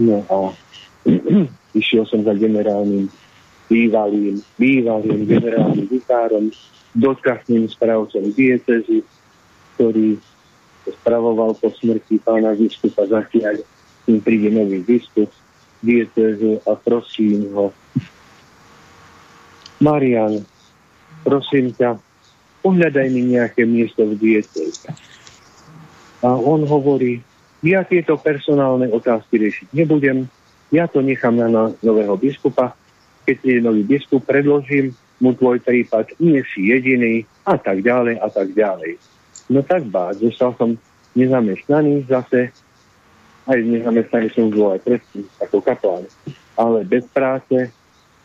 No 0.00 0.24
a 0.32 0.56
išiel 1.80 2.08
som 2.08 2.24
za 2.24 2.32
generálnym 2.32 3.12
bývalým, 3.68 4.40
bývalým 4.56 5.28
generálnym 5.28 5.92
vikárom, 5.92 6.48
dočasným 6.96 7.68
správcom 7.68 8.32
diecezy, 8.32 9.04
ktorý 9.76 10.16
spravoval 10.88 11.52
po 11.60 11.68
smrti 11.68 12.16
pána 12.24 12.56
biskupa 12.56 13.04
zatiaľ, 13.04 13.60
kým 14.08 14.24
príde 14.24 14.48
nový 14.48 14.80
biskup 14.80 15.28
diecezu 15.86 16.58
a 16.66 16.74
prosím 16.74 17.46
ho, 17.54 17.70
Marian, 19.78 20.42
prosím 21.22 21.70
ťa, 21.70 22.00
pohľadaj 22.66 23.06
mi 23.14 23.38
nejaké 23.38 23.62
miesto 23.62 24.02
v 24.02 24.18
dieceze. 24.18 24.90
A 26.24 26.34
on 26.34 26.66
hovorí, 26.66 27.22
ja 27.62 27.86
tieto 27.86 28.18
personálne 28.18 28.90
otázky 28.90 29.38
riešiť 29.38 29.68
nebudem, 29.70 30.26
ja 30.74 30.90
to 30.90 30.98
nechám 30.98 31.38
na 31.38 31.70
nového 31.78 32.18
biskupa, 32.18 32.74
keď 33.22 33.36
je 33.42 33.58
nový 33.62 33.82
biskup, 33.86 34.26
predložím 34.26 34.94
mu 35.22 35.32
tvoj 35.32 35.62
prípad, 35.62 36.18
nie 36.18 36.42
si 36.52 36.68
jediný 36.70 37.24
a 37.46 37.56
tak 37.56 37.80
ďalej 37.80 38.18
a 38.20 38.28
tak 38.28 38.52
ďalej. 38.52 38.98
No 39.48 39.62
tak 39.62 39.86
bá, 39.86 40.10
zostal 40.12 40.52
som 40.58 40.70
nezamestnaný 41.14 42.04
zase, 42.10 42.52
aj 43.46 43.58
nezamestnaný 43.62 44.28
som 44.34 44.50
bol 44.50 44.74
aj 44.74 44.82
predtým 44.82 45.24
ako 45.38 45.56
kaplán, 45.62 46.04
ale 46.58 46.82
bez 46.82 47.06
práce, 47.10 47.70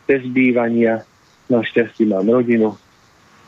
bez 0.06 0.22
bývania, 0.30 1.06
našťastie 1.46 2.08
mám 2.10 2.26
rodinu 2.26 2.74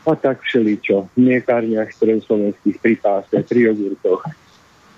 a 0.05 0.13
tak 0.13 0.45
všeličo 0.45 1.09
v 1.17 1.19
miekárniach, 1.19 1.89
ktoré 1.97 2.21
v 2.21 2.27
slovenských 2.29 2.77
pri 2.79 2.95
páse, 3.01 3.37
pri 3.41 3.73
jogurtoch, 3.73 4.29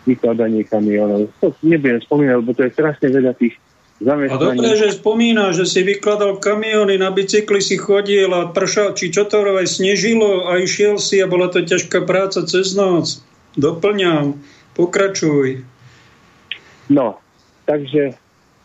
vykladanie 0.03 0.67
kamionov. 0.67 1.31
To 1.39 1.55
nebudem 1.63 2.03
spomínať, 2.03 2.35
lebo 2.43 2.53
to 2.55 2.67
je 2.67 2.75
strašne 2.75 3.09
veľa 3.11 3.33
tých 3.39 3.55
a 3.97 4.37
dobre, 4.37 4.77
že 4.77 4.93
spomína, 4.93 5.57
že 5.57 5.65
si 5.65 5.81
vykladal 5.81 6.37
kamiony, 6.37 7.01
na 7.01 7.09
bicykli 7.09 7.65
si 7.65 7.81
chodil 7.81 8.29
a 8.29 8.53
pršal, 8.53 8.93
či 8.93 9.09
čo 9.09 9.25
to 9.25 9.41
aj 9.41 9.65
snežilo 9.65 10.53
a 10.53 10.61
išiel 10.61 11.01
si 11.01 11.17
a 11.17 11.25
bola 11.25 11.49
to 11.49 11.65
ťažká 11.65 12.05
práca 12.05 12.45
cez 12.45 12.77
noc. 12.77 13.25
Doplňam, 13.57 14.37
pokračuj. 14.77 15.65
No, 16.87 17.19
takže 17.67 18.15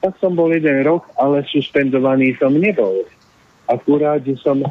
tak 0.01 0.17
som 0.17 0.33
bol 0.33 0.49
jeden 0.49 0.81
rok, 0.81 1.05
ale 1.17 1.45
suspendovaný 1.49 2.33
som 2.41 2.53
nebol. 2.57 3.05
Akurát, 3.69 4.21
že 4.25 4.37
som 4.41 4.65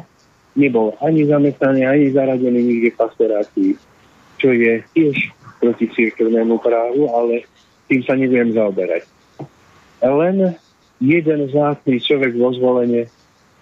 nebol 0.55 0.95
ani 0.99 1.23
zamestnaný, 1.23 1.87
ani 1.87 2.05
zaradený 2.11 2.59
nikde 2.59 2.89
v 2.91 2.99
pastorácii, 2.99 3.71
čo 4.39 4.49
je 4.51 4.83
tiež 4.91 5.15
proti 5.63 5.87
církevnému 5.87 6.59
právu, 6.59 7.07
ale 7.15 7.47
tým 7.87 8.03
sa 8.03 8.19
neviem 8.19 8.51
zaoberať. 8.51 9.07
Len 10.03 10.57
jeden 10.99 11.39
vzácný 11.47 12.03
človek 12.03 12.35
vo 12.35 12.51
zvolenie, 12.51 13.07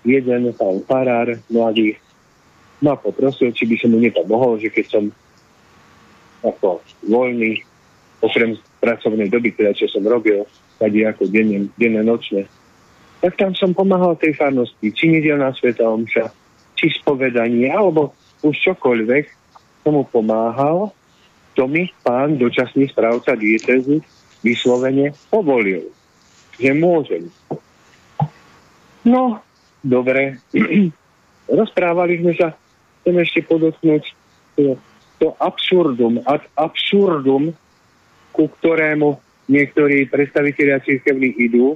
jeden 0.08 0.50
pán 0.58 0.82
farár 0.90 1.38
mladý, 1.54 2.00
ma 2.80 2.96
poprosil, 2.96 3.52
či 3.52 3.68
by 3.68 3.76
som 3.78 3.92
mu 3.94 4.00
nepomohol, 4.00 4.58
že 4.58 4.72
keď 4.72 4.86
som 4.88 5.04
ako 6.40 6.80
voľný, 7.04 7.62
okrem 8.20 8.60
pracovnej 8.84 9.32
doby, 9.32 9.56
teda 9.56 9.72
čo 9.76 9.88
som 9.88 10.04
robil, 10.04 10.44
tady 10.80 11.08
ako 11.08 11.28
denne, 11.28 11.68
denne 11.76 12.04
nočne, 12.04 12.48
tak 13.20 13.36
tam 13.36 13.52
som 13.52 13.76
pomáhal 13.76 14.16
tej 14.16 14.36
farnosti, 14.36 14.96
či 14.96 15.12
nedelná 15.12 15.52
sveta 15.52 15.84
omša, 15.84 16.32
či 16.80 16.88
spovedanie, 17.04 17.68
alebo 17.68 18.16
už 18.44 18.56
čokoľvek, 18.56 19.26
tomu 19.84 20.08
pomáhal, 20.08 20.92
to 21.56 21.68
mi 21.68 21.92
pán 22.04 22.40
dočasný 22.40 22.88
správca 22.88 23.36
diecezy 23.36 24.00
vyslovene 24.40 25.12
povolil, 25.28 25.92
že 26.56 26.72
môžem. 26.72 27.28
No, 29.04 29.44
dobre. 29.84 30.40
Rozprávali 31.60 32.24
sme 32.24 32.34
sa, 32.38 32.56
chcem 33.04 33.16
ešte 33.20 33.40
podotknúť 33.50 34.04
to 35.20 35.36
absurdum, 35.40 36.24
ad 36.24 36.46
absurdum, 36.56 37.52
ku 38.34 38.48
ktorému 38.48 39.18
niektorí 39.50 40.06
predstavitelia 40.08 40.80
církevných 40.86 41.36
idú, 41.42 41.76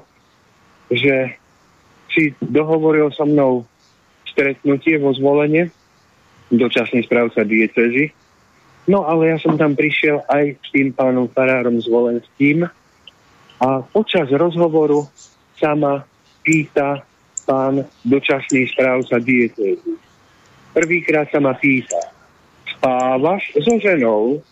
že 0.93 1.35
si 2.13 2.37
dohovoril 2.37 3.09
so 3.09 3.25
mnou 3.25 3.65
stretnutie 4.29 5.01
vo 5.01 5.13
zvolenie, 5.13 5.73
dočasný 6.53 7.01
správca 7.05 7.41
diecezy. 7.41 8.13
No 8.85 9.07
ale 9.09 9.33
ja 9.33 9.37
som 9.41 9.57
tam 9.57 9.73
prišiel 9.73 10.21
aj 10.29 10.59
s 10.59 10.67
tým 10.69 10.93
pánom 10.93 11.25
farárom 11.31 11.79
zvolenským 11.81 12.67
a 13.57 13.67
počas 13.89 14.27
rozhovoru 14.29 15.07
sa 15.57 15.73
ma 15.73 16.03
pýta 16.43 17.01
pán 17.47 17.87
dočasný 18.03 18.67
správca 18.69 19.17
diecezy. 19.23 19.95
Prvýkrát 20.75 21.31
sa 21.31 21.39
ma 21.39 21.55
pýta, 21.55 22.11
spávaš 22.75 23.55
so 23.61 23.79
ženou? 23.79 24.43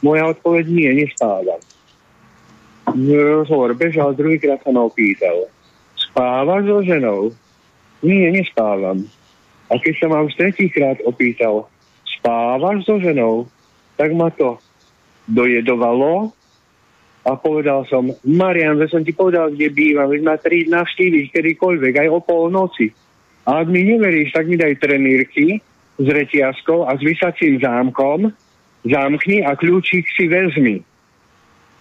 Moja 0.00 0.32
odpoveď 0.32 0.64
nie, 0.68 0.90
nespávam. 1.04 1.60
Rozhovor 3.06 3.76
bežal, 3.76 4.16
druhýkrát 4.16 4.58
sa 4.64 4.72
ma 4.72 4.88
opýtal, 4.88 5.46
spávaš 5.94 6.66
so 6.66 6.78
ženou? 6.82 7.30
Nie, 8.02 8.32
nespávam. 8.32 9.06
A 9.70 9.78
keď 9.78 9.94
sa 10.00 10.06
ma 10.10 10.24
už 10.26 10.34
tretíkrát 10.34 10.98
opýtal, 11.06 11.70
spávaš 12.18 12.82
so 12.88 12.98
ženou, 12.98 13.46
tak 13.94 14.10
ma 14.16 14.32
to 14.32 14.58
dojedovalo 15.28 16.32
a 17.20 17.36
povedal 17.36 17.84
som, 17.86 18.10
Marian, 18.24 18.80
že 18.80 18.90
som 18.90 19.04
ti 19.04 19.12
povedal, 19.12 19.52
kde 19.52 19.68
bývam, 19.70 20.08
veď 20.08 20.20
ma 20.24 20.40
tri 20.40 20.64
navštíviť 20.66 21.24
kedykoľvek, 21.30 21.94
aj 22.00 22.08
o 22.08 22.18
polnoci. 22.24 22.90
A 23.44 23.60
ak 23.60 23.68
mi 23.68 23.84
neveríš, 23.84 24.32
tak 24.32 24.48
mi 24.48 24.56
daj 24.56 24.80
trenírky 24.80 25.60
s 26.00 26.06
reťazkou 26.08 26.88
a 26.88 26.96
s 26.96 27.04
vysacím 27.04 27.60
zámkom, 27.60 28.32
zámkni 28.84 29.44
a 29.44 29.56
kľúčik 29.56 30.08
si 30.14 30.28
vezmi. 30.28 30.80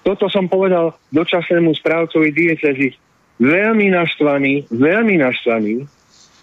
Toto 0.03 0.31
som 0.31 0.47
povedal 0.47 0.95
dočasnému 1.11 1.75
správcovi 1.75 2.31
diecezy. 2.31 2.95
Veľmi 3.39 3.91
naštvaný, 3.93 4.67
veľmi 4.67 5.15
naštvaný, 5.19 5.87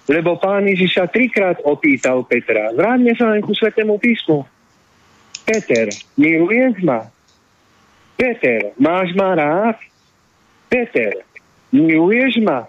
lebo 0.08 0.38
pán 0.40 0.64
Ježiš 0.64 0.96
sa 0.96 1.04
trikrát 1.10 1.60
opýtal 1.66 2.24
Petra. 2.24 2.72
Vráťme 2.72 3.12
sa 3.18 3.34
len 3.34 3.44
ku 3.44 3.52
Svetému 3.52 4.00
písmu. 4.00 4.46
Peter, 5.44 5.92
miluješ 6.16 6.80
ma? 6.82 7.06
Peter, 8.16 8.72
máš 8.80 9.12
ma 9.12 9.36
rád? 9.36 9.76
Peter, 10.72 11.22
miluješ 11.68 12.40
ma? 12.42 12.64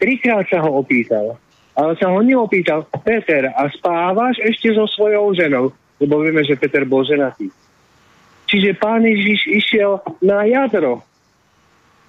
Trikrát 0.00 0.48
sa 0.48 0.64
ho 0.64 0.80
opýtal. 0.80 1.36
Ale 1.76 1.92
sa 2.00 2.08
ho 2.08 2.24
neopýtal, 2.24 2.88
Peter, 3.04 3.52
a 3.52 3.68
spávaš 3.68 4.40
ešte 4.40 4.72
so 4.72 4.88
svojou 4.88 5.36
ženou? 5.36 5.76
Lebo 5.96 6.20
vieme, 6.20 6.44
že 6.44 6.58
Peter 6.60 6.84
bol 6.84 7.04
ženatý. 7.04 7.48
Čiže 8.46 8.78
pán 8.78 9.02
Ježiš 9.02 9.48
išiel 9.50 9.98
na 10.22 10.46
jadro. 10.46 11.02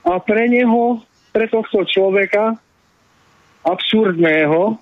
A 0.06 0.22
pre 0.22 0.46
neho, 0.48 1.02
pre 1.34 1.50
tohto 1.50 1.84
človeka, 1.84 2.56
absurdného, 3.66 4.78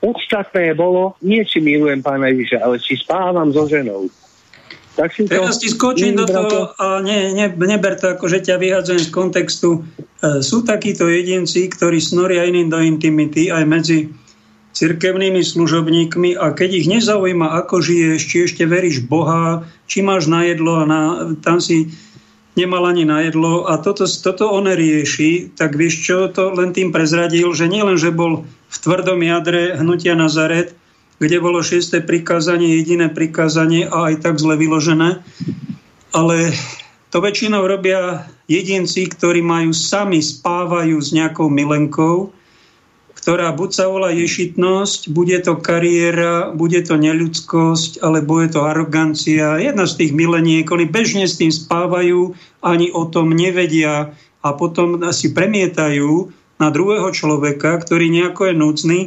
podstatné 0.00 0.74
bolo, 0.74 1.14
nie 1.22 1.44
či 1.46 1.62
milujem 1.62 2.00
pána 2.02 2.32
Ježiša, 2.32 2.58
ale 2.64 2.76
či 2.82 2.98
spávam 2.98 3.48
so 3.52 3.68
ženou. 3.68 4.08
Tak 4.96 5.12
si 5.12 5.28
Teraz 5.28 5.60
ti 5.60 5.68
skočím 5.68 6.16
do 6.16 6.24
toho 6.24 6.72
a 6.80 7.04
ne, 7.04 7.36
ne, 7.36 7.52
neber 7.52 8.00
to 8.00 8.16
ako, 8.16 8.32
že 8.32 8.40
ťa 8.48 8.56
vyhadzujem 8.56 9.04
z 9.04 9.10
kontextu. 9.12 9.70
E, 9.76 10.40
sú 10.40 10.64
takíto 10.64 11.04
jedinci, 11.04 11.68
ktorí 11.68 12.00
snoria 12.00 12.48
iným 12.48 12.72
do 12.72 12.80
intimity 12.80 13.52
aj 13.52 13.64
medzi 13.68 14.08
cirkevnými 14.76 15.40
služobníkmi 15.40 16.36
a 16.36 16.52
keď 16.52 16.84
ich 16.84 16.86
nezaujíma, 16.92 17.48
ako 17.64 17.80
žiješ, 17.80 18.20
či 18.28 18.36
ešte 18.44 18.68
veríš 18.68 19.08
Boha, 19.08 19.64
či 19.88 20.04
máš 20.04 20.28
na 20.28 20.44
jedlo 20.44 20.76
a 20.76 20.84
na, 20.84 21.00
tam 21.40 21.64
si 21.64 21.96
nemal 22.60 22.84
ani 22.84 23.08
na 23.08 23.24
jedlo 23.24 23.64
a 23.64 23.80
toto, 23.80 24.04
toto 24.04 24.52
on 24.52 24.68
rieši, 24.68 25.56
tak 25.56 25.80
vieš 25.80 26.04
čo, 26.04 26.16
to 26.28 26.52
len 26.52 26.76
tým 26.76 26.92
prezradil, 26.92 27.56
že 27.56 27.72
nielen, 27.72 27.96
že 27.96 28.12
bol 28.12 28.44
v 28.68 28.76
tvrdom 28.76 29.16
jadre 29.24 29.80
hnutia 29.80 30.12
Nazaret, 30.12 30.76
kde 31.16 31.40
bolo 31.40 31.64
šiesté 31.64 32.04
prikázanie, 32.04 32.76
jediné 32.76 33.08
prikázanie 33.08 33.88
a 33.88 34.12
aj 34.12 34.28
tak 34.28 34.36
zle 34.36 34.60
vyložené, 34.60 35.24
ale 36.12 36.52
to 37.08 37.24
väčšinou 37.24 37.64
robia 37.64 38.28
jedinci, 38.44 39.08
ktorí 39.08 39.40
majú 39.40 39.72
sami 39.72 40.20
spávajú 40.20 41.00
s 41.00 41.16
nejakou 41.16 41.48
milenkou, 41.48 42.35
ktorá 43.26 43.50
buď 43.50 43.70
sa 43.74 43.90
volá 43.90 44.14
ješitnosť, 44.14 45.10
bude 45.10 45.34
to 45.42 45.58
kariéra, 45.58 46.54
bude 46.54 46.78
to 46.86 46.94
neľudskosť, 46.94 47.98
alebo 47.98 48.38
je 48.38 48.54
to 48.54 48.62
arogancia. 48.62 49.58
Jedna 49.58 49.82
z 49.90 49.98
tých 49.98 50.12
mileniek, 50.14 50.62
oni 50.62 50.86
bežne 50.86 51.26
s 51.26 51.34
tým 51.34 51.50
spávajú, 51.50 52.38
ani 52.62 52.94
o 52.94 53.02
tom 53.10 53.34
nevedia 53.34 54.14
a 54.46 54.48
potom 54.54 55.02
si 55.10 55.34
premietajú 55.34 56.30
na 56.62 56.70
druhého 56.70 57.10
človeka, 57.10 57.74
ktorý 57.82 58.14
nejako 58.14 58.46
je 58.46 58.54
núcný. 58.54 59.00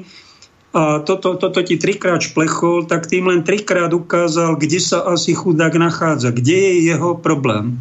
A 0.76 1.00
toto, 1.00 1.40
toto 1.40 1.64
ti 1.64 1.80
trikrát 1.80 2.20
šplechol, 2.20 2.92
tak 2.92 3.08
tým 3.08 3.32
len 3.32 3.48
trikrát 3.48 3.96
ukázal, 3.96 4.60
kde 4.60 4.84
sa 4.84 5.00
asi 5.08 5.32
chudák 5.32 5.80
nachádza, 5.80 6.36
kde 6.36 6.60
je 6.60 6.74
jeho 6.92 7.16
problém. 7.16 7.80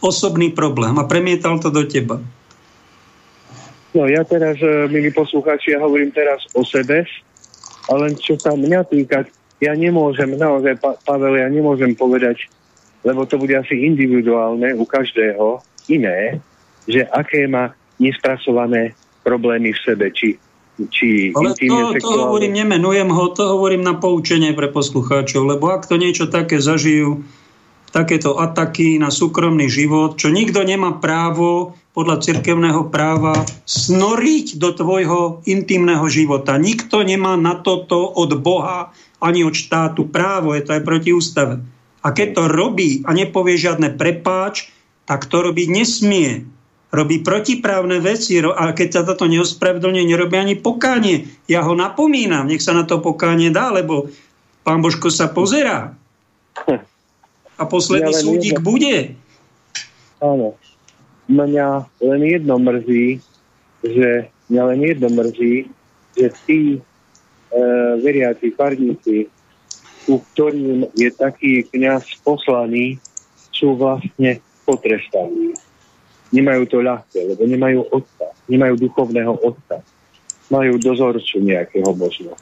Osobný 0.00 0.56
problém 0.56 0.96
a 0.96 1.04
premietal 1.04 1.60
to 1.60 1.68
do 1.68 1.84
teba. 1.84 2.24
No 3.94 4.10
ja 4.10 4.26
teraz, 4.26 4.58
e, 4.58 4.90
milí 4.90 5.14
poslucháči, 5.14 5.78
ja 5.78 5.80
hovorím 5.80 6.10
teraz 6.10 6.42
o 6.58 6.66
sebe, 6.66 7.06
ale 7.86 8.18
čo 8.18 8.34
sa 8.34 8.58
mňa 8.58 8.90
týka, 8.90 9.22
ja 9.62 9.72
nemôžem, 9.78 10.34
naozaj, 10.34 10.82
pa, 10.82 10.98
Pavel, 11.06 11.38
ja 11.38 11.46
nemôžem 11.46 11.94
povedať, 11.94 12.50
lebo 13.06 13.22
to 13.22 13.38
bude 13.38 13.54
asi 13.54 13.86
individuálne 13.86 14.74
u 14.74 14.82
každého 14.82 15.62
iné, 15.86 16.42
že 16.90 17.06
aké 17.06 17.46
má 17.46 17.70
nespracované 18.02 18.98
problémy 19.22 19.70
v 19.70 19.82
sebe, 19.86 20.10
či 20.10 20.36
či 20.74 21.30
Ale 21.30 21.54
to, 21.54 22.02
to 22.02 22.18
hovorím, 22.26 22.66
nemenujem 22.66 23.06
ho, 23.06 23.30
to 23.30 23.46
hovorím 23.46 23.86
na 23.86 23.94
poučenie 23.94 24.50
pre 24.58 24.66
poslucháčov, 24.66 25.46
lebo 25.46 25.70
ak 25.70 25.86
to 25.86 25.94
niečo 25.94 26.26
také 26.26 26.58
zažijú, 26.58 27.22
takéto 27.94 28.42
ataky 28.42 28.98
na 28.98 29.14
súkromný 29.14 29.70
život, 29.70 30.18
čo 30.18 30.34
nikto 30.34 30.66
nemá 30.66 30.98
právo 30.98 31.78
podľa 31.94 32.18
cirkevného 32.20 32.90
práva 32.90 33.46
snoriť 33.70 34.58
do 34.58 34.74
tvojho 34.74 35.46
intimného 35.46 36.02
života. 36.10 36.58
Nikto 36.58 37.06
nemá 37.06 37.38
na 37.38 37.54
toto 37.54 38.10
od 38.10 38.34
Boha 38.42 38.90
ani 39.22 39.46
od 39.46 39.54
štátu 39.54 40.10
právo, 40.10 40.52
je 40.52 40.66
to 40.66 40.74
aj 40.74 40.82
proti 40.82 41.14
ústave. 41.14 41.62
A 42.04 42.12
keď 42.12 42.28
to 42.36 42.44
robí 42.50 43.00
a 43.06 43.14
nepovie 43.14 43.56
žiadne 43.56 43.94
prepáč, 43.94 44.68
tak 45.06 45.30
to 45.30 45.40
robiť 45.40 45.70
nesmie. 45.70 46.44
Robí 46.90 47.22
protiprávne 47.22 48.02
veci 48.02 48.38
a 48.42 48.70
keď 48.74 48.88
sa 48.90 49.02
toto 49.06 49.30
neospravedlne, 49.30 50.04
nerobí 50.04 50.36
ani 50.36 50.54
pokánie. 50.58 51.30
Ja 51.48 51.64
ho 51.64 51.72
napomínam, 51.78 52.50
nech 52.50 52.60
sa 52.60 52.76
na 52.76 52.84
to 52.84 53.00
pokánie 53.00 53.54
dá, 53.54 53.70
lebo 53.70 54.10
pán 54.66 54.82
Božko 54.82 55.08
sa 55.08 55.30
pozerá. 55.30 55.94
A 57.54 57.62
posledný 57.70 58.14
ja 58.14 58.22
súdik 58.22 58.58
bude. 58.58 59.14
Áno. 60.18 60.58
Mňa 61.28 61.68
len 62.04 62.20
jedno 62.22 62.56
mrzí, 62.60 63.20
že 63.80 64.28
mňa 64.52 64.62
len 64.72 64.80
jedno 64.84 65.08
mrzí, 65.08 65.54
že 66.14 66.26
tí 66.44 66.60
e, 66.76 66.80
veriaci 68.04 68.52
farníci, 68.52 69.26
u 70.04 70.20
ktorým 70.20 70.92
je 70.92 71.08
taký 71.16 71.64
kniaz 71.72 72.04
poslaný, 72.20 73.00
sú 73.48 73.72
vlastne 73.78 74.44
potrestaní. 74.68 75.56
nemajú 76.34 76.66
to 76.66 76.82
ľahké, 76.82 77.30
lebo 77.30 77.46
nemajú 77.46 77.86
otca, 77.94 78.34
nemajú 78.50 78.74
duchovného 78.74 79.38
otca. 79.38 79.80
Majú 80.52 80.76
dozorču 80.76 81.40
nejakého 81.40 81.88
možno. 81.96 82.36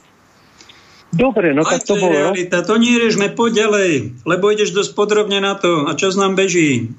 Dobre, 1.13 1.53
no 1.53 1.61
Aj 1.63 1.77
tak 1.77 1.87
to, 1.87 1.95
to 1.95 2.03
bolo. 2.03 2.11
realita. 2.11 2.65
To 2.65 2.75
nie 2.81 2.97
riešme, 2.97 3.37
poď 3.37 3.69
ďalej, 3.69 3.91
lebo 4.25 4.49
ideš 4.49 4.73
dosť 4.73 4.91
podrobne 4.97 5.37
na 5.39 5.53
to. 5.55 5.85
A 5.85 5.93
čas 5.93 6.17
nám 6.17 6.33
beží? 6.33 6.89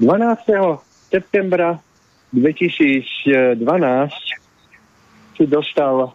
12. 0.00 0.80
septembra 1.10 1.78
2012 2.34 3.54
si 5.38 5.44
dostal 5.46 6.10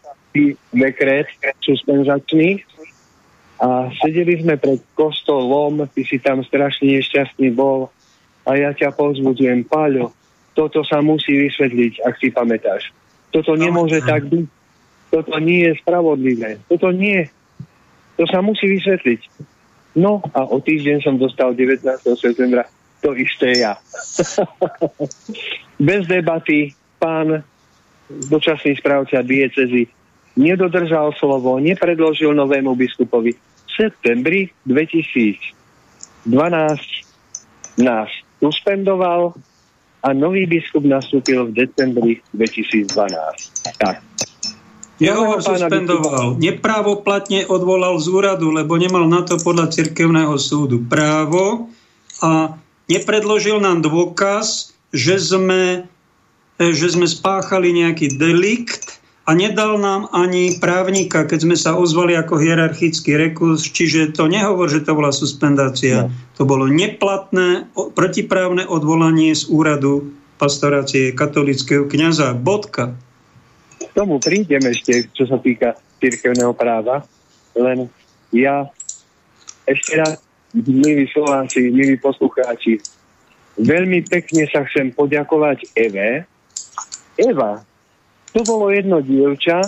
dekret 0.76 1.28
suspenzačný 1.64 2.64
a 3.60 3.92
sedeli 4.00 4.40
sme 4.40 4.56
pred 4.56 4.80
kostolom, 4.96 5.84
ty 5.92 6.04
si 6.08 6.20
tam 6.20 6.44
strašne 6.44 6.96
nešťastný 7.00 7.52
bol 7.56 7.92
a 8.48 8.56
ja 8.56 8.72
ťa 8.72 8.96
pozbudzujem, 8.96 9.68
Páľo, 9.68 10.16
toto 10.56 10.84
sa 10.84 11.04
musí 11.04 11.36
vysvetliť, 11.48 12.04
ak 12.04 12.16
si 12.20 12.32
pamätáš. 12.32 12.92
Toto 13.32 13.56
nemôže 13.56 14.04
tak 14.04 14.28
byť. 14.28 14.48
Toto 15.10 15.36
nie 15.40 15.66
je 15.66 15.74
spravodlivé. 15.82 16.60
Toto 16.70 16.92
nie. 16.92 17.26
To 18.20 18.24
sa 18.28 18.44
musí 18.44 18.68
vysvetliť. 18.68 19.22
No 19.98 20.22
a 20.36 20.46
o 20.46 20.62
týždeň 20.62 21.02
som 21.02 21.16
dostal 21.18 21.56
19. 21.56 21.84
septembra 22.20 22.68
to 23.00 23.16
isté 23.16 23.64
ja. 23.64 23.80
Bez 25.88 26.08
debaty 26.08 26.76
pán 27.00 27.44
dočasný 28.10 28.76
správca 28.76 29.22
diecezy 29.22 29.88
nedodržal 30.40 31.12
slovo, 31.20 31.60
nepredložil 31.60 32.34
novému 32.34 32.76
biskupovi. 32.76 33.36
V 33.36 33.70
septembri 33.72 34.50
2012 34.66 36.32
nás 37.80 38.10
suspendoval 38.40 39.36
a 40.00 40.16
nový 40.16 40.48
biskup 40.48 40.84
nastúpil 40.88 41.52
v 41.52 41.68
decembri 41.68 42.14
2012. 42.32 42.88
Tak. 43.80 44.00
Jeho 45.00 45.24
ho 45.32 45.40
suspendoval. 45.40 46.36
Neprávoplatne 46.40 47.48
odvolal 47.48 47.96
z 48.04 48.08
úradu, 48.12 48.52
lebo 48.52 48.76
nemal 48.76 49.08
na 49.08 49.24
to 49.24 49.40
podľa 49.40 49.72
cirkevného 49.72 50.36
súdu 50.36 50.84
právo 50.84 51.72
a 52.20 52.60
nepredložil 52.90 53.62
nám 53.62 53.86
dôkaz, 53.86 54.74
že 54.90 55.22
sme, 55.22 55.86
e, 56.58 56.74
že 56.74 56.92
sme 56.92 57.06
spáchali 57.06 57.72
nejaký 57.72 58.18
delikt 58.18 59.00
a 59.30 59.38
nedal 59.38 59.78
nám 59.78 60.10
ani 60.10 60.58
právnika, 60.58 61.22
keď 61.30 61.40
sme 61.46 61.54
sa 61.54 61.78
ozvali 61.78 62.18
ako 62.18 62.42
hierarchický 62.42 63.14
rekurs, 63.14 63.70
čiže 63.70 64.18
to 64.18 64.26
nehovor, 64.26 64.66
že 64.66 64.82
to 64.82 64.98
bola 64.98 65.14
suspendácia. 65.14 66.10
No. 66.10 66.42
To 66.42 66.44
bolo 66.50 66.66
neplatné, 66.66 67.70
protiprávne 67.94 68.66
odvolanie 68.66 69.38
z 69.38 69.46
úradu 69.54 70.10
pastorácie 70.42 71.14
katolického 71.14 71.86
kniaza. 71.86 72.34
Bodka. 72.34 72.98
K 73.78 73.92
tomu 73.94 74.18
prídem 74.18 74.66
ešte, 74.66 75.14
čo 75.14 75.30
sa 75.30 75.38
týka 75.38 75.78
cirkevného 76.02 76.58
práva, 76.58 77.06
len 77.54 77.92
ja 78.34 78.66
ešte 79.70 79.94
raz, 80.00 80.18
milí 80.54 81.06
Slováci, 81.14 81.70
milí 81.70 81.98
poslucháči, 82.02 82.82
veľmi 83.62 84.02
pekne 84.10 84.50
sa 84.50 84.66
chcem 84.66 84.90
poďakovať 84.94 85.70
Eve. 85.78 86.26
Eva, 87.20 87.62
to 88.34 88.42
bolo 88.46 88.74
jedno 88.74 89.04
dievča, 89.04 89.62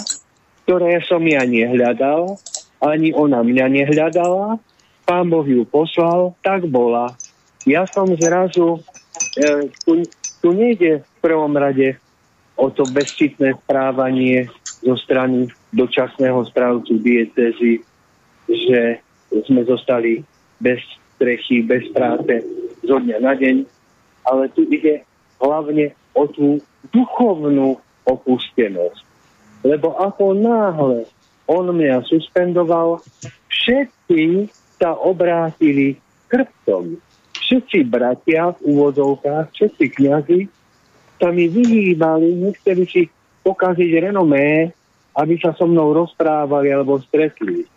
ktoré 0.66 1.04
som 1.06 1.22
ja 1.28 1.44
nehľadal, 1.46 2.40
ani 2.82 3.14
ona 3.14 3.46
mňa 3.46 3.66
nehľadala, 3.70 4.58
pán 5.06 5.30
Boh 5.30 5.46
ju 5.46 5.68
poslal, 5.68 6.34
tak 6.42 6.66
bola. 6.66 7.14
Ja 7.70 7.86
som 7.86 8.10
zrazu, 8.18 8.82
e, 9.38 9.70
tu, 9.86 10.02
tu 10.42 10.50
nejde 10.50 11.06
v 11.06 11.18
prvom 11.22 11.54
rade 11.54 12.00
o 12.58 12.74
to 12.74 12.86
bezcitné 12.90 13.54
správanie 13.62 14.50
zo 14.82 14.98
strany 14.98 15.46
dočasného 15.70 16.42
správcu 16.50 16.98
diecezy, 16.98 17.86
že 18.50 19.02
sme 19.46 19.62
zostali 19.64 20.26
bez 20.62 20.80
strechy, 21.18 21.66
bez 21.66 21.90
práce 21.90 22.46
zo 22.86 22.98
dňa 23.02 23.18
na 23.18 23.34
deň, 23.34 23.66
ale 24.30 24.50
tu 24.54 24.66
ide 24.70 25.02
hlavne 25.42 25.98
o 26.14 26.30
tú 26.30 26.62
duchovnú 26.94 27.82
opustenosť. 28.06 29.02
Lebo 29.66 29.94
ako 29.98 30.34
náhle 30.38 31.06
on 31.46 31.66
mňa 31.74 32.06
suspendoval, 32.08 33.02
všetci 33.50 34.50
sa 34.80 34.98
obrátili 34.98 36.00
krptom. 36.32 36.98
Všetci 37.36 37.84
bratia 37.86 38.56
v 38.56 38.72
úvodzovkách, 38.72 39.52
všetci 39.52 39.86
kniazy 40.00 40.40
sa 41.20 41.30
mi 41.30 41.52
vyhýbali, 41.52 42.34
nechceli 42.40 42.88
si 42.88 43.02
pokaziť 43.44 43.92
renomé, 44.10 44.72
aby 45.14 45.36
sa 45.38 45.52
so 45.54 45.68
mnou 45.68 45.92
rozprávali 45.92 46.72
alebo 46.72 46.98
stretli. 47.04 47.68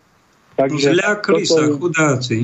Zľakli 0.54 1.42
toto, 1.42 1.50
sa 1.50 1.62
chudáci. 1.66 2.38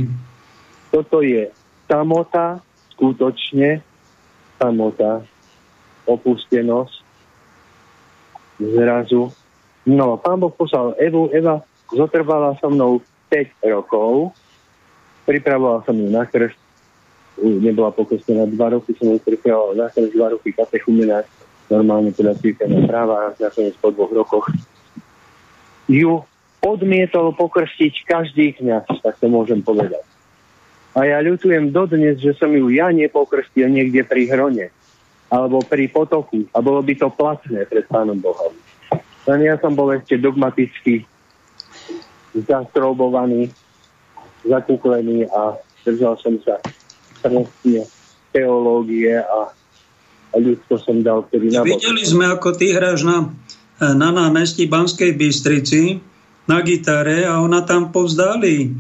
Toto 0.91 1.23
je 1.23 1.51
samota, 1.87 2.59
skutočne 2.95 3.83
samota, 4.61 5.25
opustenosť, 6.05 6.95
zrazu. 8.61 9.33
No, 9.89 10.21
pán 10.21 10.39
Boh 10.39 10.53
poslal 10.53 10.93
Evu, 11.01 11.33
Eva 11.33 11.65
zotrvala 11.89 12.55
so 12.61 12.69
mnou 12.69 13.01
5 13.33 13.65
rokov, 13.73 14.37
pripravoval 15.25 15.83
som 15.89 15.97
ju 15.97 16.11
na 16.12 16.29
krst, 16.29 16.59
nebola 17.41 17.95
pokrstená 17.95 18.45
2 18.45 18.75
roky, 18.77 18.93
som 18.99 19.09
ju 19.09 19.19
pripravoval 19.23 19.79
na 19.79 19.89
krst 19.89 20.12
2 20.12 20.35
roky 20.37 20.53
katechumena, 20.53 21.25
normálne 21.73 22.12
teda 22.12 22.37
církevná 22.37 22.85
práva, 22.85 23.33
nakoniec 23.39 23.79
po 23.79 23.95
dvoch 23.95 24.12
rokoch 24.12 24.47
ju 25.91 26.23
odmietol 26.62 27.35
pokrstiť 27.35 28.07
každý 28.07 28.55
kňaz, 28.61 28.87
tak 29.03 29.19
to 29.19 29.27
môžem 29.27 29.59
povedať. 29.65 30.05
A 30.91 31.07
ja 31.07 31.23
ľutujem 31.23 31.71
dodnes, 31.71 32.19
že 32.19 32.35
som 32.35 32.51
ju 32.51 32.67
ja 32.75 32.91
nepokrstil 32.91 33.71
niekde 33.71 34.03
pri 34.03 34.27
hrone 34.27 34.75
alebo 35.31 35.62
pri 35.62 35.87
potoku 35.87 36.43
a 36.51 36.59
bolo 36.59 36.83
by 36.83 36.95
to 36.99 37.07
platné 37.15 37.62
pred 37.71 37.87
Pánom 37.87 38.19
Bohom. 38.19 38.51
Len 39.31 39.41
ja 39.47 39.55
som 39.62 39.79
bol 39.79 39.95
ešte 39.95 40.19
dogmaticky 40.19 41.07
zastrobovaný, 42.35 43.55
zakúklený 44.43 45.31
a 45.31 45.55
držal 45.87 46.19
som 46.19 46.35
sa 46.43 46.59
presne 47.23 47.87
teológie 48.35 49.23
a, 49.23 49.55
a 50.31 50.35
ľudstvo 50.35 50.75
som 50.83 50.99
dal 51.07 51.23
vtedy 51.31 51.55
na. 51.55 51.62
Videli 51.62 52.03
sme, 52.03 52.27
ako 52.27 52.59
ty 52.59 52.75
hráš 52.75 53.07
na, 53.07 53.31
na 53.79 54.11
námestí 54.11 54.67
Banskej 54.67 55.15
Bystrici 55.15 56.03
na 56.51 56.59
gitare 56.67 57.23
a 57.23 57.39
ona 57.39 57.62
tam 57.62 57.95
povzdali. 57.95 58.75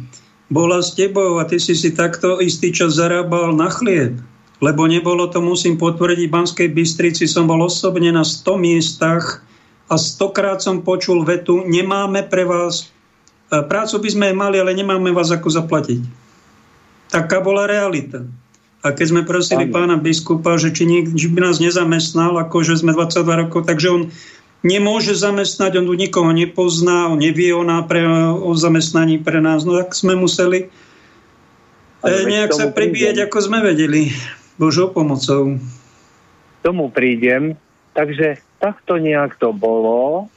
Bola 0.50 0.82
s 0.82 0.98
tebou 0.98 1.38
a 1.38 1.46
ty 1.46 1.62
si 1.62 1.78
si 1.78 1.94
takto 1.94 2.42
istý 2.42 2.74
čas 2.74 2.98
zarábal 2.98 3.54
na 3.54 3.70
chlieb. 3.70 4.18
Lebo 4.60 4.84
nebolo 4.84 5.30
to, 5.30 5.40
musím 5.40 5.80
potvrdiť, 5.80 6.28
v 6.28 6.34
Banskej 6.36 6.68
Bystrici 6.68 7.24
som 7.24 7.48
bol 7.48 7.64
osobne 7.64 8.12
na 8.12 8.26
100 8.26 8.60
miestach 8.60 9.40
a 9.88 9.96
stokrát 9.96 10.60
som 10.60 10.84
počul 10.84 11.24
vetu, 11.24 11.64
nemáme 11.64 12.28
pre 12.28 12.44
vás, 12.44 12.92
prácu 13.48 13.94
by 14.04 14.08
sme 14.12 14.24
aj 14.30 14.36
mali, 14.36 14.56
ale 14.60 14.76
nemáme 14.76 15.10
vás 15.16 15.32
ako 15.32 15.48
zaplatiť. 15.48 16.00
Taká 17.10 17.42
bola 17.42 17.66
realita. 17.66 18.22
A 18.80 18.96
keď 18.96 19.06
sme 19.12 19.22
prosili 19.28 19.68
Áno. 19.68 19.74
pána 19.76 19.96
biskupa, 20.00 20.56
že 20.56 20.72
či, 20.72 20.88
nik, 20.88 21.12
či 21.12 21.28
by 21.28 21.40
nás 21.44 21.60
nezamestnal, 21.60 22.38
ako 22.40 22.64
že 22.64 22.80
sme 22.80 22.96
22 22.96 23.42
rokov, 23.44 23.68
takže 23.68 23.88
on 23.92 24.02
nemôže 24.60 25.16
zamestnať, 25.16 25.80
on 25.80 25.86
tu 25.88 25.94
nikoho 25.96 26.30
nepozná, 26.32 27.08
on 27.08 27.20
nevie 27.20 27.52
o, 27.56 27.64
nápre, 27.64 28.04
o 28.36 28.52
zamestnaní 28.52 29.20
pre 29.20 29.40
nás, 29.40 29.64
no 29.64 29.76
tak 29.80 29.96
sme 29.96 30.16
museli 30.16 30.68
e, 32.04 32.12
nejak 32.28 32.52
sa 32.52 32.68
pribíjať, 32.68 33.24
prídem. 33.24 33.26
ako 33.28 33.38
sme 33.40 33.58
vedeli, 33.64 34.12
Božou 34.60 34.92
pomocou. 34.92 35.56
tomu 36.60 36.92
prídem. 36.92 37.56
Takže 37.96 38.38
takto 38.60 39.00
nejak 39.00 39.40
to 39.40 39.50
bolo, 39.50 40.28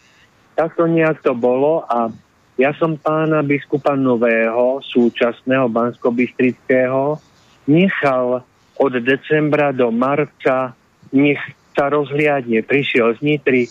takto 0.55 0.87
nejak 0.87 1.21
to 1.21 1.35
bolo 1.35 1.83
a 1.85 2.09
ja 2.55 2.71
som 2.77 2.97
pána 2.97 3.41
biskupa 3.41 3.97
Nového, 3.97 4.79
súčasného 4.85 5.67
Bansko-Bystrického, 5.69 7.17
nechal 7.65 8.45
od 8.77 8.93
decembra 9.01 9.73
do 9.73 9.89
marca, 9.89 10.73
nech 11.09 11.41
sa 11.73 11.89
rozhliadne, 11.89 12.61
prišiel 12.61 13.17
z 13.17 13.19
Nitry, 13.25 13.65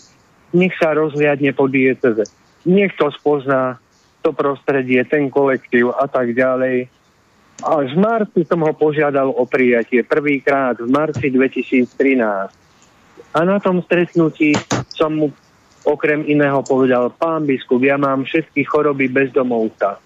nech 0.53 0.73
sa 0.77 0.93
rozhliadne 0.93 1.51
po 1.51 1.65
dieceze. 1.67 2.23
Nech 2.63 2.95
to 2.95 3.11
spozná 3.11 3.81
to 4.23 4.31
prostredie, 4.31 5.03
ten 5.03 5.27
kolektív 5.27 5.91
a 5.99 6.07
tak 6.07 6.31
ďalej. 6.31 6.87
A 7.63 7.83
v 7.83 7.95
marci 7.99 8.47
som 8.47 8.63
ho 8.63 8.71
požiadal 8.71 9.29
o 9.29 9.43
prijatie 9.43 10.01
prvýkrát 10.01 10.79
v 10.79 10.87
marci 10.87 11.27
2013. 11.27 11.91
A 13.33 13.39
na 13.43 13.57
tom 13.59 13.83
stretnutí 13.83 14.55
som 14.93 15.11
mu 15.11 15.27
okrem 15.83 16.23
iného 16.23 16.63
povedal, 16.63 17.11
pán 17.11 17.43
biskup, 17.43 17.83
ja 17.83 17.99
mám 17.99 18.23
všetky 18.23 18.63
choroby 18.63 19.11
bezdomovca. 19.11 19.99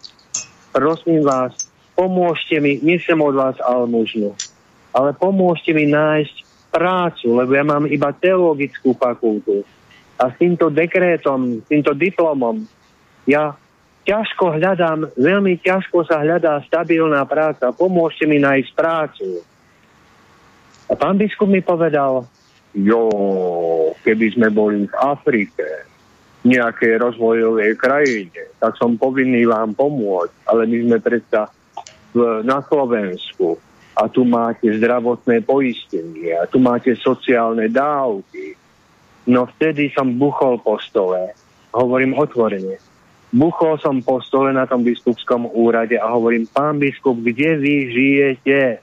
Prosím 0.73 1.21
vás, 1.21 1.53
pomôžte 1.93 2.57
mi, 2.57 2.81
nechcem 2.81 3.17
od 3.21 3.37
vás 3.37 3.57
almužnu, 3.61 4.33
ale 4.93 5.13
pomôžte 5.13 5.73
mi 5.73 5.85
nájsť 5.89 6.35
prácu, 6.73 7.37
lebo 7.37 7.51
ja 7.53 7.65
mám 7.65 7.85
iba 7.89 8.09
teologickú 8.13 8.97
fakultu. 8.97 9.65
A 10.17 10.33
s 10.33 10.35
týmto 10.41 10.73
dekrétom, 10.73 11.61
s 11.61 11.65
týmto 11.69 11.93
diplomom, 11.93 12.65
ja 13.29 13.53
ťažko 14.07 14.57
hľadám, 14.57 15.13
veľmi 15.13 15.61
ťažko 15.61 16.07
sa 16.07 16.23
hľadá 16.23 16.63
stabilná 16.65 17.21
práca. 17.27 17.69
Pomôžte 17.75 18.25
mi 18.25 18.41
nájsť 18.41 18.71
prácu. 18.73 19.45
A 20.87 20.95
pán 20.95 21.19
biskup 21.19 21.51
mi 21.51 21.59
povedal, 21.59 22.23
jo, 22.71 23.01
keby 24.01 24.25
sme 24.33 24.47
boli 24.49 24.87
v 24.87 24.95
Afrike, 24.95 25.87
nejakej 26.47 27.03
rozvojovej 27.03 27.75
krajine, 27.75 28.55
tak 28.63 28.79
som 28.79 28.95
povinný 28.95 29.43
vám 29.43 29.75
pomôcť. 29.75 30.47
Ale 30.47 30.63
my 30.63 30.77
sme 30.87 30.97
predsa 31.03 31.51
na 32.47 32.63
Slovensku 32.63 33.59
a 33.97 34.07
tu 34.07 34.23
máte 34.23 34.71
zdravotné 34.71 35.43
poistenie 35.43 36.31
a 36.37 36.47
tu 36.47 36.63
máte 36.63 36.95
sociálne 36.95 37.67
dávky. 37.67 38.55
No 39.27 39.43
vtedy 39.43 39.91
som 39.91 40.15
buchol 40.15 40.63
po 40.63 40.79
stole. 40.79 41.35
Hovorím 41.75 42.15
otvorene. 42.15 42.79
Buchol 43.35 43.75
som 43.83 43.99
po 43.99 44.23
stole 44.23 44.55
na 44.55 44.63
tom 44.63 44.87
biskupskom 44.87 45.51
úrade 45.51 45.99
a 45.99 46.07
hovorím, 46.15 46.47
pán 46.47 46.79
biskup, 46.79 47.19
kde 47.19 47.59
vy 47.59 47.75
žijete? 47.91 48.79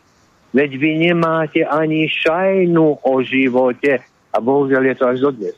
Veď 0.53 0.71
vy 0.77 0.91
nemáte 1.11 1.65
ani 1.65 2.07
šajnu 2.07 3.01
o 3.03 3.13
živote. 3.25 4.05
A 4.05 4.37
bohužiaľ 4.39 4.83
je 4.93 4.95
to 5.01 5.05
až 5.09 5.19
dodnes. 5.25 5.57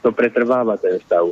To 0.00 0.08
pretrváva 0.10 0.80
ten 0.80 0.96
stav. 1.04 1.28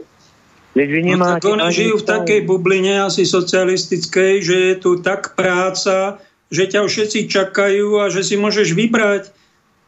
Veď 0.77 0.89
vy 0.89 1.01
nemáte 1.17 1.49
no, 1.49 1.57
tak 1.57 1.65
oni 1.65 1.73
žijú 1.73 1.97
v 2.01 2.09
takej 2.09 2.41
bubline 2.45 2.95
asi 3.05 3.25
socialistickej, 3.25 4.33
že 4.45 4.57
je 4.73 4.75
tu 4.77 5.01
tak 5.01 5.33
práca, 5.33 6.21
že 6.53 6.69
ťa 6.69 6.85
všetci 6.85 7.29
čakajú 7.29 8.05
a 8.05 8.13
že 8.13 8.21
si 8.21 8.37
môžeš 8.37 8.77
vybrať 8.77 9.42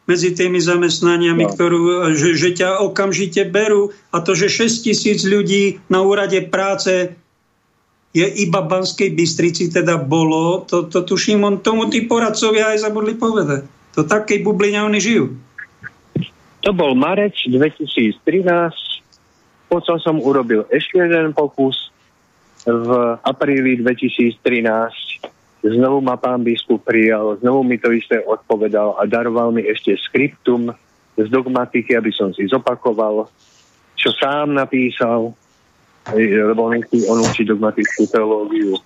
medzi 0.05 0.37
tými 0.37 0.61
zamestnaniami, 0.61 1.45
no. 1.49 1.51
ktorú, 1.53 1.81
že, 2.13 2.37
že 2.37 2.51
ťa 2.53 2.85
okamžite 2.85 3.49
berú. 3.49 3.93
A 4.13 4.21
to, 4.21 4.37
že 4.37 4.53
6 4.53 4.85
tisíc 4.85 5.25
ľudí 5.25 5.81
na 5.89 6.05
úrade 6.05 6.45
práce 6.53 7.17
je 8.15 8.27
iba 8.47 8.63
v 8.63 8.71
Banskej 8.71 9.11
Bystrici 9.11 9.75
teda 9.75 9.99
bolo, 9.99 10.63
to, 10.63 10.87
to 10.87 11.03
tuším, 11.03 11.43
on 11.43 11.59
tomu 11.59 11.91
tí 11.91 12.07
poradcovia 12.07 12.71
aj 12.71 12.87
zabudli 12.87 13.19
povedať. 13.19 13.67
To 13.99 14.07
takej 14.07 14.47
bubline 14.47 14.87
oni 14.87 15.03
žijú. 15.03 15.35
To 16.63 16.71
bol 16.71 16.95
marec 16.95 17.35
2013. 17.45 18.23
Potom 19.67 19.97
som 19.99 20.23
urobil 20.23 20.63
ešte 20.71 21.03
jeden 21.03 21.35
pokus 21.35 21.91
v 22.63 23.19
apríli 23.27 23.83
2013. 23.83 24.39
Znovu 25.65 26.05
ma 26.05 26.21
pán 26.21 26.45
biskup 26.45 26.85
prijal, 26.85 27.41
znovu 27.41 27.65
mi 27.65 27.81
to 27.81 27.89
isté 27.89 28.21
odpovedal 28.21 29.01
a 29.01 29.09
daroval 29.09 29.49
mi 29.49 29.65
ešte 29.65 29.97
skriptum 29.97 30.69
z 31.17 31.27
dogmatiky, 31.33 31.97
aby 31.97 32.13
som 32.13 32.37
si 32.37 32.45
zopakoval, 32.45 33.25
čo 33.97 34.13
sám 34.13 34.53
napísal 34.53 35.33
lebo 36.13 36.69
on 36.69 36.85
on 36.85 37.19
učí 37.25 37.49
dogmatickú 37.49 38.05
teológiu, 38.13 38.77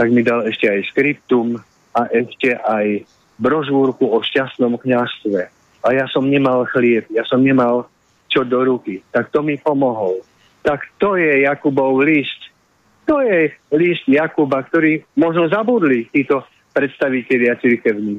tak 0.00 0.08
mi 0.08 0.24
dal 0.24 0.48
ešte 0.48 0.72
aj 0.72 0.88
skriptum 0.88 1.60
a 1.92 2.08
ešte 2.08 2.56
aj 2.56 3.04
brožúrku 3.36 4.08
o 4.08 4.18
šťastnom 4.24 4.80
kňazstve. 4.80 5.52
A 5.84 5.88
ja 5.92 6.08
som 6.08 6.24
nemal 6.24 6.64
chlieb, 6.72 7.04
ja 7.12 7.28
som 7.28 7.44
nemal 7.44 7.84
čo 8.32 8.40
do 8.42 8.64
ruky. 8.64 9.04
Tak 9.12 9.28
to 9.28 9.44
mi 9.44 9.60
pomohol. 9.60 10.24
Tak 10.64 10.82
to 10.96 11.20
je 11.20 11.44
Jakubov 11.44 12.00
list. 12.00 12.45
To 13.06 13.22
je 13.22 13.54
list 13.78 14.04
Jakuba, 14.10 14.66
ktorý 14.66 15.06
možno 15.14 15.46
zabudli 15.46 16.10
títo 16.10 16.42
predstavitelia 16.74 17.54
cirkevní. 17.56 18.18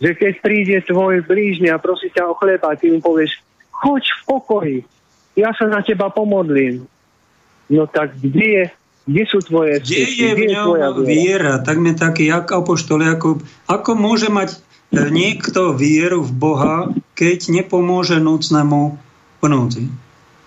Že 0.00 0.10
keď 0.16 0.32
príde 0.40 0.76
tvoj 0.84 1.24
blížny 1.24 1.68
a 1.68 1.80
prosí 1.80 2.08
ťa 2.12 2.28
o 2.28 2.34
chleba, 2.36 2.76
ty 2.76 2.92
mu 2.92 3.00
povieš, 3.00 3.40
choď 3.72 4.02
v 4.02 4.20
pokoji, 4.24 4.78
ja 5.36 5.52
sa 5.52 5.68
na 5.68 5.84
teba 5.84 6.08
pomodlím. 6.08 6.88
No 7.68 7.84
tak 7.84 8.16
kde 8.16 8.46
je 8.46 8.64
kde 9.06 9.22
sú 9.30 9.38
tvoje 9.38 9.78
Kde 9.78 10.02
je 10.02 10.30
v 10.34 10.44
ňom 10.50 11.06
viera? 11.06 11.62
Tak 11.62 11.78
mi 11.78 11.94
taký, 11.94 12.26
jak 12.26 12.50
apoštol 12.50 13.06
Jakub, 13.06 13.38
ako 13.70 13.94
môže 13.94 14.26
mať 14.26 14.58
e, 14.90 15.06
niekto 15.14 15.78
vieru 15.78 16.26
v 16.26 16.32
Boha, 16.34 16.90
keď 17.14 17.54
nepomôže 17.54 18.18
núcnemu 18.18 18.98
v 19.38 19.44
núdzi? 19.46 19.86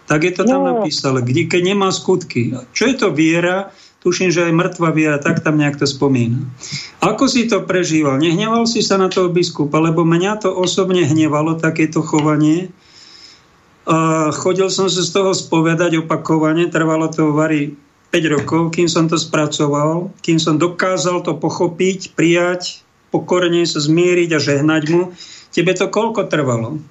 Tak 0.09 0.25
je 0.25 0.33
to 0.33 0.43
tam 0.43 0.65
no. 0.65 0.81
napísané, 0.81 1.21
kde, 1.21 1.45
keď 1.45 1.61
nemá 1.61 1.93
skutky. 1.93 2.57
Čo 2.73 2.83
je 2.89 2.95
to 2.97 3.07
viera? 3.13 3.69
Tuším, 4.01 4.33
že 4.33 4.47
aj 4.47 4.57
mŕtva 4.57 4.89
viera, 4.89 5.21
tak 5.21 5.43
tam 5.45 5.59
nejak 5.59 5.77
to 5.77 5.85
spomína. 5.85 6.49
Ako 7.03 7.29
si 7.29 7.45
to 7.45 7.61
prežíval? 7.67 8.17
Nehneval 8.17 8.65
si 8.65 8.81
sa 8.81 8.97
na 8.97 9.11
toho 9.11 9.29
biskupa, 9.29 9.77
lebo 9.77 10.07
mňa 10.07 10.41
to 10.41 10.49
osobne 10.49 11.03
hnevalo, 11.03 11.59
takéto 11.59 11.99
chovanie, 12.01 12.71
chodil 14.33 14.69
som 14.69 14.87
sa 14.87 15.01
z 15.01 15.09
toho 15.09 15.31
spovedať 15.33 16.05
opakovane, 16.05 16.69
trvalo 16.69 17.09
to 17.09 17.33
vary 17.33 17.73
5 18.13 18.33
rokov, 18.33 18.61
kým 18.73 18.89
som 18.89 19.05
to 19.05 19.17
spracoval, 19.17 20.09
kým 20.25 20.41
som 20.41 20.57
dokázal 20.57 21.21
to 21.21 21.37
pochopiť, 21.37 22.13
prijať, 22.17 22.81
pokorne 23.13 23.61
sa 23.65 23.81
zmieriť 23.81 24.29
a 24.33 24.39
žehnať 24.39 24.83
mu. 24.89 25.13
Tebe 25.53 25.73
to 25.73 25.89
koľko 25.89 26.29
trvalo? 26.29 26.81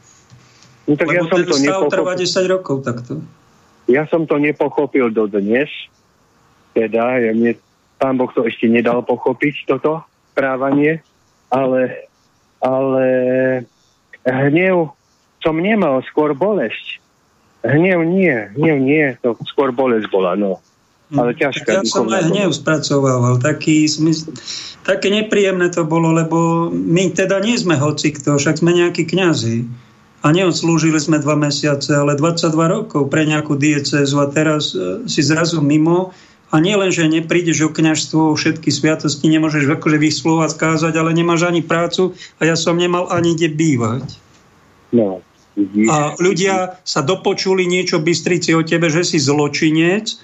No, 0.89 0.97
tak 0.97 1.13
Lebo 1.13 1.17
ja 1.21 1.23
som 1.29 1.39
to 1.45 1.55
stav 1.55 1.81
trvá 1.93 2.13
10 2.17 2.49
rokov 2.49 2.81
takto. 2.81 3.21
Ja 3.85 4.09
som 4.09 4.25
to 4.25 4.41
nepochopil 4.41 5.13
do 5.13 5.29
dnes. 5.29 5.69
Teda, 6.73 7.21
ja 7.21 7.37
mne, 7.37 7.61
pán 8.01 8.17
Boh 8.17 8.33
to 8.33 8.49
ešte 8.49 8.65
nedal 8.73 9.05
pochopiť, 9.05 9.69
toto 9.69 10.05
správanie, 10.33 11.05
ale, 11.53 12.09
ale 12.63 13.07
hnev 14.25 14.95
som 15.45 15.59
nemal 15.59 16.01
skôr 16.09 16.33
bolesť. 16.33 17.03
Hnev 17.67 18.07
nie, 18.07 18.33
hnev 18.55 18.79
nie, 18.79 19.05
to 19.21 19.35
skôr 19.51 19.75
bolesť 19.75 20.07
bola, 20.09 20.39
no. 20.39 20.63
Ale 21.11 21.33
hm. 21.35 21.39
ťažká. 21.41 21.69
Ja 21.81 21.83
som 21.89 22.07
aj 22.07 22.31
hnev 22.31 22.53
spracovával. 22.53 23.41
Taký, 23.41 23.89
smysl, 23.89 24.37
také 24.85 25.09
nepríjemné 25.09 25.73
to 25.73 25.89
bolo, 25.89 26.13
lebo 26.13 26.69
my 26.71 27.11
teda 27.13 27.41
nie 27.41 27.57
sme 27.57 27.75
hocikto, 27.81 28.37
však 28.37 28.61
sme 28.61 28.77
nejakí 28.77 29.09
kňazi. 29.09 29.88
A 30.19 30.35
neodslúžili 30.35 30.99
sme 30.99 31.23
dva 31.23 31.39
mesiace, 31.39 31.95
ale 31.95 32.19
22 32.19 32.51
rokov 32.51 33.07
pre 33.07 33.23
nejakú 33.23 33.55
diecezu 33.55 34.19
a 34.19 34.27
teraz 34.27 34.75
e, 34.75 35.07
si 35.07 35.23
zrazu 35.23 35.63
mimo 35.63 36.11
a 36.51 36.59
nie 36.59 36.75
len, 36.75 36.91
že 36.91 37.07
neprídeš 37.07 37.69
o 37.69 37.71
kňažstvo, 37.71 38.33
o 38.33 38.35
všetky 38.35 38.73
sviatosti, 38.73 39.31
nemôžeš 39.31 39.69
akože 39.69 39.99
vyslovať, 40.01 40.51
kázať, 40.57 40.95
ale 40.97 41.15
nemáš 41.15 41.47
ani 41.47 41.63
prácu 41.63 42.19
a 42.41 42.49
ja 42.49 42.57
som 42.57 42.75
nemal 42.75 43.07
ani 43.13 43.37
kde 43.39 43.49
bývať. 43.53 44.07
No. 44.91 45.23
A 45.91 46.15
ľudia 46.23 46.79
sa 46.87 47.03
dopočuli 47.03 47.67
niečo 47.67 47.99
Bystrici 47.99 48.55
o 48.55 48.63
tebe, 48.63 48.89
že 48.89 49.03
si 49.03 49.19
zločinec 49.19 50.15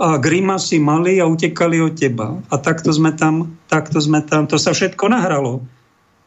a 0.00 0.18
si 0.56 0.76
mali 0.80 1.20
a 1.20 1.28
utekali 1.28 1.78
od 1.84 1.94
teba. 1.94 2.40
A 2.50 2.54
takto 2.58 2.90
sme 2.90 3.14
tam, 3.14 3.60
takto 3.70 4.00
sme 4.00 4.24
tam. 4.24 4.48
To 4.50 4.56
sa 4.56 4.72
všetko 4.72 5.06
nahralo. 5.06 5.62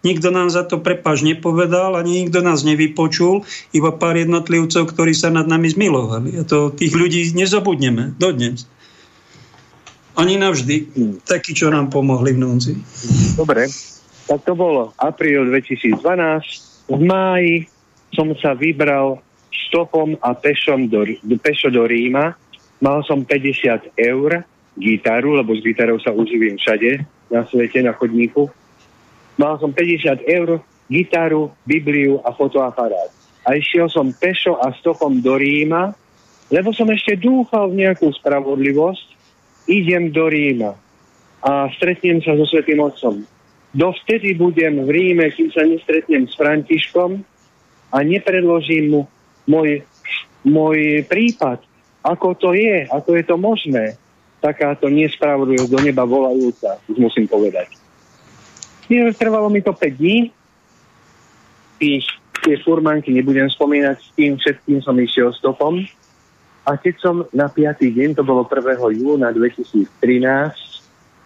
Nikto 0.08 0.32
nám 0.32 0.48
za 0.48 0.64
to 0.64 0.80
prepáž 0.80 1.28
nepovedal, 1.28 2.00
ani 2.00 2.24
nikto 2.24 2.40
nás 2.40 2.64
nevypočul, 2.64 3.44
iba 3.76 3.92
pár 3.92 4.16
jednotlivcov, 4.16 4.88
ktorí 4.88 5.12
sa 5.12 5.28
nad 5.28 5.52
nami 5.52 5.68
zmilovali. 5.68 6.40
A 6.40 6.48
to 6.48 6.72
tých 6.72 6.96
ľudí 6.96 7.36
nezabudneme 7.36 8.16
dodnes. 8.16 8.64
Ani 10.16 10.40
navždy. 10.40 10.96
Takí, 11.28 11.52
čo 11.52 11.68
nám 11.68 11.92
pomohli 11.92 12.32
v 12.32 12.40
núdzi. 12.40 12.74
Dobre, 13.36 13.68
tak 14.32 14.48
to 14.48 14.56
bolo 14.56 14.96
apríl 14.96 15.44
2012. 15.52 16.00
V 16.88 17.02
máji 17.04 17.68
som 18.16 18.32
sa 18.40 18.56
vybral 18.56 19.20
stopom 19.68 20.16
a 20.24 20.32
pešom 20.32 20.88
do, 20.88 21.04
pešo 21.38 21.68
do 21.68 21.84
Ríma. 21.84 22.34
Mal 22.80 23.04
som 23.04 23.28
50 23.28 23.94
eur 24.00 24.48
gitaru, 24.80 25.36
lebo 25.36 25.52
s 25.58 25.62
gitarou 25.62 26.00
sa 26.00 26.16
uživím 26.16 26.56
všade 26.56 27.04
na 27.28 27.44
svete, 27.44 27.84
na 27.84 27.92
chodníku. 27.92 28.48
Mal 29.38 29.56
som 29.62 29.70
50 29.72 30.26
eur, 30.26 30.60
gitaru, 30.90 31.54
Bibliu 31.64 32.20
a 32.26 32.34
fotoaparát. 32.34 33.14
A 33.48 33.56
išiel 33.56 33.88
som 33.88 34.12
pešo 34.12 34.60
a 34.60 34.74
stopom 34.76 35.22
do 35.24 35.38
Ríma, 35.38 35.96
lebo 36.52 36.74
som 36.74 36.90
ešte 36.90 37.16
dúfal 37.16 37.72
v 37.72 37.86
nejakú 37.86 38.12
spravodlivosť. 38.12 39.08
Idem 39.72 40.12
do 40.12 40.28
Ríma 40.28 40.76
a 41.44 41.70
stretnem 41.78 42.20
sa 42.20 42.34
so 42.34 42.50
Svetým 42.50 42.82
Otcom. 42.82 43.24
Dovtedy 43.78 44.34
budem 44.34 44.82
v 44.84 44.90
Ríme, 44.90 45.30
kým 45.30 45.54
sa 45.54 45.62
nestretnem 45.62 46.26
s 46.26 46.34
Františkom, 46.34 47.22
a 47.92 48.04
nepredložím 48.04 48.92
mu 48.92 49.02
môj, 49.48 49.84
môj 50.44 51.08
prípad, 51.08 51.64
ako 52.04 52.36
to 52.36 52.50
je, 52.52 52.88
ako 52.88 53.16
je 53.16 53.24
to 53.24 53.36
možné. 53.40 53.86
Takáto 54.44 54.92
nespravodlivosť 54.92 55.72
do 55.72 55.80
neba 55.82 56.04
volajúca, 56.04 56.78
musím 56.94 57.26
povedať. 57.26 57.77
Trvalo 58.88 59.52
mi 59.52 59.60
to 59.60 59.76
5 59.76 60.00
dní, 60.00 60.32
tých, 61.78 62.08
tie 62.44 62.56
furmanky 62.64 63.12
nebudem 63.12 63.52
spomínať, 63.52 63.98
s 64.00 64.10
tým 64.16 64.40
všetkým 64.40 64.80
som 64.82 64.96
išiel 64.96 65.36
stopom. 65.36 65.84
A 66.68 66.76
keď 66.76 66.96
som 67.00 67.16
na 67.32 67.48
5. 67.48 67.84
deň, 67.84 68.16
to 68.16 68.24
bolo 68.24 68.44
1. 68.44 69.00
júna 69.00 69.32
2013, 69.32 69.88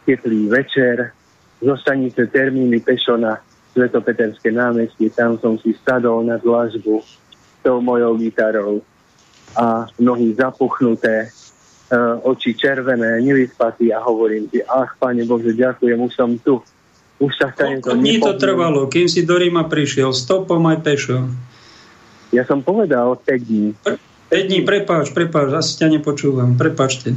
teplý 0.06 0.50
večer, 0.50 1.14
zo 1.62 1.78
stanice 1.78 2.26
termíny 2.26 2.82
pešo 2.82 3.22
na 3.22 3.38
Svetopeterské 3.72 4.52
námestie, 4.52 5.14
tam 5.14 5.38
som 5.40 5.56
si 5.62 5.78
sadol 5.86 6.28
na 6.28 6.36
dlažbu 6.42 7.00
s 7.06 7.16
tou 7.64 7.80
mojou 7.80 8.18
gitarou 8.20 8.84
a 9.56 9.88
nohy 10.02 10.34
zapuchnuté, 10.36 11.32
uh, 11.94 12.20
oči 12.28 12.52
červené, 12.58 13.22
nevyspatý 13.24 13.96
a 13.96 14.04
hovorím 14.04 14.50
si, 14.52 14.60
ach, 14.66 14.98
Pane 15.00 15.24
Bože, 15.24 15.56
ďakujem, 15.56 16.00
už 16.02 16.14
som 16.18 16.36
tu. 16.42 16.60
Už 17.22 17.38
sa 17.38 17.54
stane 17.54 17.78
to 17.78 17.94
dní 17.94 18.18
to 18.18 18.34
trvalo, 18.34 18.90
kým 18.90 19.06
si 19.06 19.22
do 19.22 19.38
Ríma 19.38 19.70
prišiel, 19.70 20.10
stopom 20.10 20.66
aj 20.66 20.82
pešo? 20.82 21.30
Ja 22.34 22.42
som 22.50 22.66
povedal 22.66 23.14
5 23.14 23.30
dní. 23.46 23.78
5 23.78 24.48
dní, 24.50 24.66
prepáč, 24.66 25.14
prepáč, 25.14 25.54
asi 25.54 25.78
ťa 25.78 26.02
nepočúvam, 26.02 26.58
prepáčte. 26.58 27.14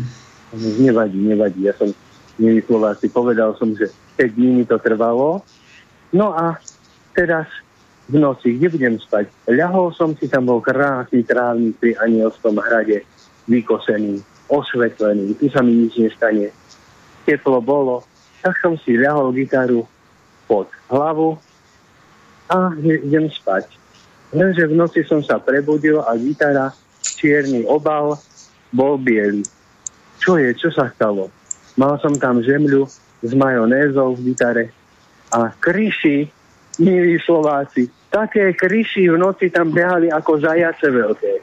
Nevadí, 0.53 1.17
nevadí, 1.17 1.65
ja 1.65 1.73
som 1.73 1.89
milí 2.37 2.61
Slováci, 2.69 3.09
povedal 3.09 3.57
som, 3.57 3.73
že 3.73 3.89
5 4.21 4.37
dní 4.37 4.61
mi 4.61 4.65
to 4.69 4.77
trvalo. 4.77 5.41
No 6.13 6.37
a 6.37 6.61
teraz 7.17 7.49
v 8.05 8.21
noci, 8.21 8.61
kde 8.61 8.77
budem 8.77 8.95
spať? 9.01 9.33
Ľahol 9.49 9.97
som 9.97 10.13
si, 10.21 10.29
tam 10.29 10.53
bol 10.53 10.61
krásny 10.61 11.25
trávnik 11.25 11.81
pri 11.81 11.97
Anielskom 11.97 12.61
hrade, 12.61 13.09
vykosený, 13.49 14.21
osvetlený, 14.53 15.41
tu 15.41 15.49
sa 15.49 15.65
mi 15.65 15.89
nič 15.89 15.97
nestane. 15.97 16.53
Teplo 17.25 17.65
bolo, 17.65 18.05
tak 18.45 18.61
som 18.61 18.77
si 18.77 19.01
ľahol 19.01 19.33
gitaru 19.33 19.89
pod 20.45 20.69
hlavu 20.93 21.37
a 22.51 22.73
idem 22.81 23.31
spať. 23.33 23.69
Lenže 24.35 24.67
v 24.67 24.75
noci 24.75 25.01
som 25.07 25.23
sa 25.23 25.39
prebudil 25.39 26.03
a 26.03 26.19
gitara, 26.19 26.75
čierny 27.01 27.65
obal, 27.65 28.19
bol 28.75 28.99
biely. 28.99 29.47
Čo 30.19 30.41
je? 30.41 30.51
Čo 30.57 30.75
sa 30.75 30.91
stalo? 30.91 31.31
Mal 31.79 31.99
som 32.03 32.15
tam 32.19 32.43
žemľu 32.43 32.87
s 33.25 33.31
majonézou 33.33 34.19
v 34.19 34.35
gitare 34.35 34.65
a 35.31 35.51
kryši 35.51 36.29
milí 36.79 37.19
Slováci, 37.23 37.87
také 38.11 38.55
kryši 38.55 39.11
v 39.11 39.17
noci 39.19 39.51
tam 39.51 39.71
behali 39.71 40.11
ako 40.11 40.43
zajace 40.43 40.87
veľké. 40.91 41.35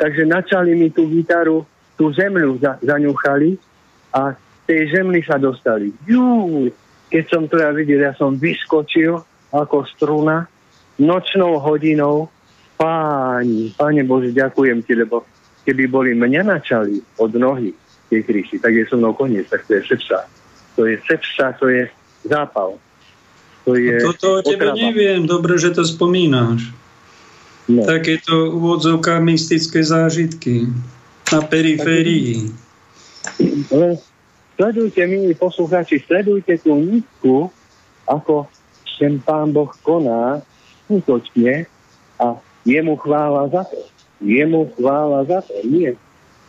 Takže 0.00 0.24
načali 0.24 0.72
mi 0.72 0.88
tú 0.88 1.04
gitaru, 1.08 1.64
tú 1.96 2.08
zemľu 2.12 2.56
za, 2.60 2.80
zaňuchali 2.80 3.60
a 4.16 4.32
tej 4.64 4.96
zemli 4.96 5.20
sa 5.20 5.36
dostali. 5.36 5.92
Jú, 6.08 6.68
keď 7.10 7.24
som 7.26 7.42
to 7.50 7.58
ja 7.58 7.74
videl, 7.74 8.06
ja 8.06 8.14
som 8.14 8.38
vyskočil 8.38 9.18
ako 9.50 9.82
struna 9.90 10.46
nočnou 10.96 11.58
hodinou. 11.58 12.30
Páni, 12.80 13.76
páne 13.76 14.08
Bože, 14.08 14.32
ďakujem 14.32 14.80
ti, 14.86 14.96
lebo 14.96 15.28
keby 15.68 15.84
boli 15.90 16.10
mňa 16.16 16.42
načali 16.48 16.96
od 17.20 17.36
nohy 17.36 17.76
tej 18.08 18.24
kryši, 18.24 18.56
tak 18.56 18.72
je 18.72 18.88
so 18.88 18.96
mnou 18.96 19.12
koniec, 19.12 19.44
tak 19.52 19.68
to 19.68 19.76
je 19.76 19.84
sepsa. 19.84 20.24
To 20.80 20.88
je 20.88 20.96
sepsa, 21.04 21.52
to 21.60 21.68
je 21.68 21.92
zápal. 22.24 22.80
To 23.68 23.76
je 23.76 24.00
Toto 24.00 24.40
o 24.40 24.42
tebe 24.42 24.72
otrava. 24.72 24.80
neviem, 24.80 25.28
dobre, 25.28 25.60
že 25.60 25.76
to 25.76 25.84
spomínáš. 25.84 26.72
No. 27.68 27.84
Takéto 27.86 28.50
úvodzovka 28.56 29.20
mystické 29.20 29.84
zážitky 29.84 30.66
na 31.30 31.40
periférii. 31.44 32.50
Sledujte, 34.60 35.00
milí 35.08 35.32
poslucháči, 35.32 36.04
sledujte 36.04 36.60
tú 36.60 36.76
nitku, 36.76 37.48
ako 38.04 38.44
ten 39.00 39.16
pán 39.16 39.56
Boh 39.56 39.72
koná 39.80 40.44
skutočne 40.84 41.64
a 42.20 42.36
jemu 42.68 43.00
chvála 43.00 43.48
za 43.48 43.64
to. 43.64 43.80
Jemu 44.20 44.68
chvála 44.76 45.24
za 45.24 45.40
to. 45.40 45.56
Nie, 45.64 45.96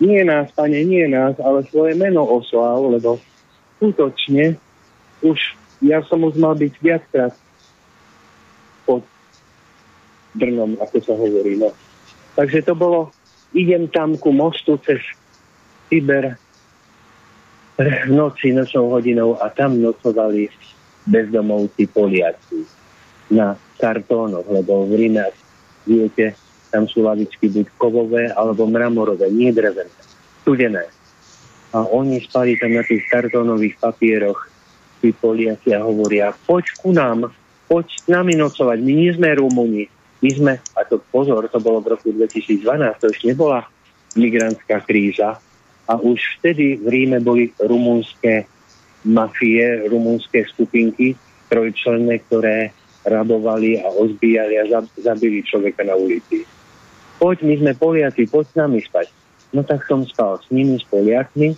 nie 0.04 0.28
nás, 0.28 0.52
pane, 0.52 0.84
nie 0.84 1.08
nás, 1.08 1.40
ale 1.40 1.64
svoje 1.72 1.96
meno 1.96 2.28
oslal, 2.28 2.92
lebo 2.92 3.16
skutočne 3.80 4.60
už 5.24 5.40
ja 5.80 6.04
som 6.04 6.20
už 6.28 6.36
mal 6.36 6.52
byť 6.60 6.74
viackrát 6.84 7.32
pod 8.84 9.08
Brnom, 10.36 10.76
ako 10.84 10.98
sa 11.00 11.16
hovorí. 11.16 11.56
No. 11.56 11.72
Takže 12.36 12.60
to 12.68 12.76
bolo, 12.76 13.16
idem 13.56 13.88
tam 13.88 14.20
ku 14.20 14.36
mostu 14.36 14.76
cez 14.84 15.00
Tiber 15.88 16.36
v 17.80 18.11
noci, 18.11 18.52
nočnou 18.52 18.91
hodinou 18.91 19.39
a 19.39 19.49
tam 19.49 19.80
nocovali 19.80 20.49
bezdomovci 21.07 21.88
Poliaci 21.88 22.60
na 23.31 23.56
kartónoch, 23.80 24.45
lebo 24.45 24.85
v 24.85 24.93
Ríme, 24.95 25.26
viete, 25.88 26.35
tam 26.69 26.85
sú 26.85 27.03
lavičky 27.03 27.49
buď 27.49 27.65
kovové 27.80 28.23
alebo 28.31 28.68
mramorové, 28.68 29.31
nie 29.31 29.49
drevené, 29.49 29.91
studené. 30.43 30.85
A 31.72 31.88
oni 31.88 32.19
spali 32.19 32.60
tam 32.60 32.76
na 32.76 32.84
tých 32.84 33.07
kartónových 33.07 33.80
papieroch 33.80 34.52
tí 34.99 35.15
Poliaci 35.15 35.73
a 35.73 35.81
hovoria, 35.81 36.35
poď 36.45 36.65
ku 36.77 36.91
nám, 36.93 37.31
poď 37.65 37.88
s 37.88 38.06
nami 38.11 38.38
nocovať, 38.38 38.77
my 38.77 38.91
nie 38.93 39.10
sme 39.15 39.34
Rumúni, 39.34 39.84
my 40.22 40.30
sme, 40.30 40.53
a 40.77 40.81
to 40.85 41.02
pozor, 41.10 41.48
to 41.49 41.57
bolo 41.57 41.81
v 41.81 41.98
roku 41.98 42.14
2012, 42.14 42.61
to 43.02 43.10
ešte 43.10 43.26
nebola 43.34 43.65
migrantská 44.14 44.84
kríza 44.85 45.41
a 45.90 45.98
už 45.98 46.20
vtedy 46.40 46.78
v 46.82 46.88
Ríme 46.88 47.20
boli 47.22 47.49
rumúnske 47.58 48.45
mafie, 49.06 49.90
rumúnske 49.90 50.45
skupinky, 50.53 51.18
trojčlenné, 51.49 52.22
ktoré 52.30 52.72
rabovali 53.02 53.82
a 53.82 53.90
ozbíjali 53.90 54.62
a 54.62 54.86
zabili 55.02 55.41
človeka 55.41 55.82
na 55.82 55.98
ulici. 55.98 56.45
Poď, 57.18 57.38
my 57.45 57.56
sme 57.58 57.72
Poliaci, 57.74 58.30
poď 58.30 58.45
s 58.45 58.56
nami 58.58 58.80
spať. 58.82 59.08
No 59.52 59.66
tak 59.66 59.84
som 59.90 60.06
spal 60.06 60.38
s 60.38 60.48
nimi, 60.53 60.78
s 60.78 60.86
Poliakmi. 60.86 61.53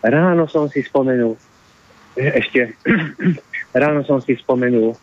Ráno 0.00 0.48
som 0.48 0.66
si 0.72 0.80
spomenul, 0.80 1.36
ešte 2.16 2.74
ráno 3.82 4.02
som 4.06 4.18
si 4.22 4.34
spomenul, 4.38 4.94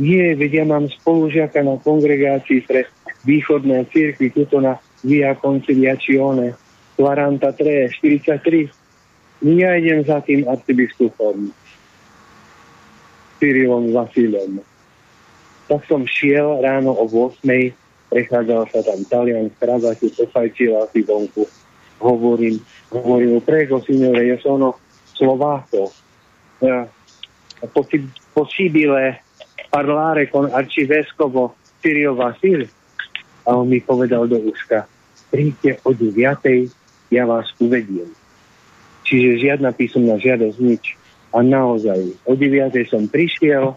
nie, 0.00 0.32
veď 0.32 0.62
ja 0.62 0.64
mám 0.64 0.88
spolužiaka 0.88 1.60
na 1.60 1.76
kongregácii 1.76 2.64
pre 2.64 2.88
východné 3.28 3.84
církvy, 3.92 4.32
tuto 4.32 4.62
na 4.62 4.80
Via 5.04 5.36
Conciliacione, 5.36 6.56
43, 7.00 7.88
43. 7.96 8.68
Ja 9.40 9.72
idem 9.80 10.04
za 10.04 10.20
tým 10.20 10.44
arcibiskupom 10.44 11.48
Cyrilom 13.40 13.96
Vasilom. 13.96 14.60
Tak 15.64 15.80
som 15.88 16.04
šiel 16.04 16.60
ráno 16.60 16.92
o 16.92 17.08
8. 17.08 17.40
Prechádzal 18.12 18.68
sa 18.68 18.84
tam 18.84 19.00
Talian 19.08 19.48
v 19.48 19.56
kravate, 19.56 20.12
pofajčil 20.12 20.76
asi 20.76 21.00
vonku. 21.06 21.48
Hovorím, 22.04 22.60
hovorím, 22.92 23.40
prego, 23.40 23.80
signore, 23.80 24.28
ja 24.28 24.36
sono 24.44 24.76
Slováko 25.16 25.92
possibile 28.32 29.22
parlare 29.70 30.28
con 30.28 30.48
arcivescovo 30.52 31.56
Sirio 31.80 32.14
Vasil? 32.14 32.68
A 33.48 33.56
on 33.56 33.68
mi 33.68 33.80
povedal 33.80 34.28
do 34.28 34.36
úzka, 34.36 34.84
príďte 35.32 35.80
o 35.84 35.96
9. 35.96 36.79
ja 37.10 37.26
vás 37.26 37.50
uvediem. 37.58 38.08
Čiže 39.04 39.42
žiadna 39.42 39.74
písomná 39.74 40.16
žiadosť, 40.16 40.58
nič. 40.62 40.84
A 41.30 41.42
naozaj, 41.42 42.14
o 42.26 42.34
9. 42.34 42.74
som 42.90 43.06
prišiel, 43.06 43.74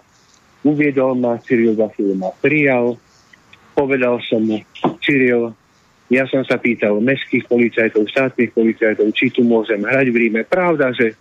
uviedol 0.65 1.18
ma, 1.18 1.38
Cyril 1.41 1.77
Vasil 1.77 2.18
ma 2.18 2.34
prijal, 2.41 2.97
povedal 3.77 4.22
som 4.26 4.41
mu, 4.41 4.61
Cyril, 5.01 5.53
ja 6.14 6.30
som 6.30 6.45
sa 6.45 6.61
pýtal 6.61 7.01
mestských 7.01 7.49
policajtov, 7.49 8.05
štátnych 8.10 8.53
policajtov, 8.53 9.10
či 9.18 9.34
tu 9.34 9.41
môžem 9.41 9.81
hrať 9.81 10.14
v 10.14 10.18
Ríme. 10.18 10.41
Pravda, 10.45 10.93
že 10.93 11.18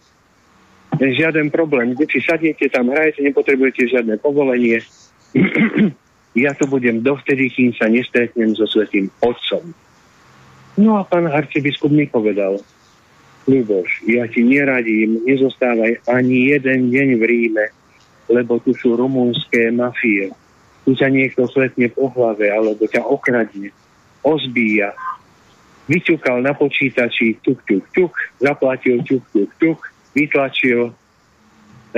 žiaden 1.01 1.49
problém. 1.49 1.97
Si 1.97 2.21
sadnete 2.21 2.69
tam, 2.69 2.93
hrajete, 2.93 3.25
nepotrebujete 3.25 3.89
žiadne 3.89 4.21
povolenie. 4.21 4.85
ja 6.45 6.53
tu 6.53 6.69
budem 6.69 7.01
dovtedy, 7.01 7.49
kým 7.49 7.73
sa 7.73 7.89
nestretnem 7.89 8.53
so 8.53 8.69
svetým 8.69 9.09
otcom. 9.25 9.73
No 10.77 10.97
a 10.97 11.05
pán 11.05 11.29
arcibiskup 11.29 11.93
mi 11.93 12.09
povedal, 12.09 12.57
Ľuboš, 13.43 14.07
ja 14.07 14.23
ti 14.31 14.47
neradím, 14.47 15.27
nezostávaj 15.27 16.07
ani 16.07 16.55
jeden 16.55 16.95
deň 16.95 17.09
v 17.19 17.23
Ríme, 17.27 17.67
lebo 18.31 18.63
tu 18.63 18.71
sú 18.79 18.95
rumúnske 18.95 19.75
mafie. 19.75 20.31
Tu 20.87 20.95
ťa 20.95 21.11
niekto 21.11 21.51
sletne 21.51 21.91
po 21.91 22.07
hlave, 22.15 22.47
alebo 22.55 22.87
ťa 22.87 23.03
okradne, 23.03 23.75
ozbíja. 24.23 24.95
Vyťukal 25.91 26.47
na 26.47 26.55
počítači 26.55 27.43
tuk, 27.43 27.59
tuk, 27.67 27.83
tuk, 27.91 28.15
zaplatil 28.39 29.03
tuk, 29.03 29.27
tuk, 29.35 29.51
tuk, 29.59 29.81
vytlačil 30.15 30.95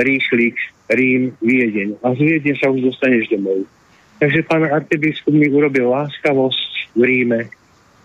rýchlik 0.01 0.57
Rím, 0.89 1.37
Viedeň. 1.45 2.01
A 2.01 2.17
z 2.17 2.21
Viedne 2.25 2.57
sa 2.57 2.73
už 2.73 2.89
dostaneš 2.89 3.29
domov. 3.37 3.69
Takže 4.17 4.41
pán 4.49 4.65
arcibiskup 4.65 5.37
mi 5.37 5.53
urobil 5.53 5.93
láskavosť 5.93 6.97
v 6.97 7.03
Ríme 7.05 7.41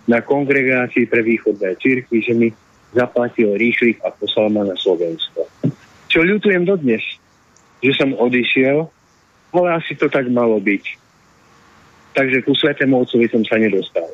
na 0.09 0.25
kongregácii 0.25 1.05
pre 1.05 1.21
východné 1.21 1.77
církvy, 1.77 2.17
že 2.25 2.33
mi 2.33 2.49
zaplatil 2.97 3.53
rýchlik 3.53 4.01
a 4.01 4.09
poslal 4.09 4.49
ma 4.49 4.65
na 4.65 4.73
Slovensko. 4.73 5.45
Čo 6.09 6.25
ľutujem 6.25 6.65
dodnes, 6.65 7.05
že 7.85 7.93
som 7.93 8.17
odišiel, 8.17 8.89
ale 9.53 9.67
asi 9.77 9.93
to 9.93 10.09
tak 10.09 10.25
malo 10.33 10.57
byť. 10.57 10.83
Takže 12.17 12.41
ku 12.41 12.57
Svetému 12.57 13.05
Otcovi 13.05 13.29
som 13.29 13.45
sa 13.45 13.61
nedostal. 13.61 14.09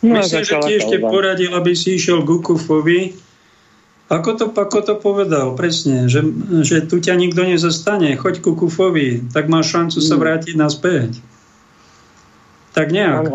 No 0.00 0.24
Myslím, 0.24 0.44
že 0.44 0.56
ti 0.64 0.72
ešte 0.80 0.96
poradil, 1.04 1.52
aby 1.52 1.76
si 1.76 2.00
išiel 2.00 2.24
k 2.24 2.28
Ukufovi, 2.40 3.12
Ako 4.04 4.36
to, 4.36 4.46
ako 4.52 4.78
to 4.84 4.94
povedal, 5.00 5.56
presne, 5.56 6.12
že, 6.12 6.20
že 6.60 6.84
tu 6.84 7.00
ťa 7.00 7.16
nikto 7.16 7.40
nezastane, 7.40 8.12
choď 8.20 8.44
ku 8.44 8.52
kufovi, 8.52 9.24
tak 9.32 9.48
máš 9.48 9.72
šancu 9.72 9.98
sa 10.04 10.14
mm. 10.14 10.20
vrátiť 10.20 10.54
naspäť. 10.60 11.10
Tak 12.76 12.92
nejak. 12.92 13.32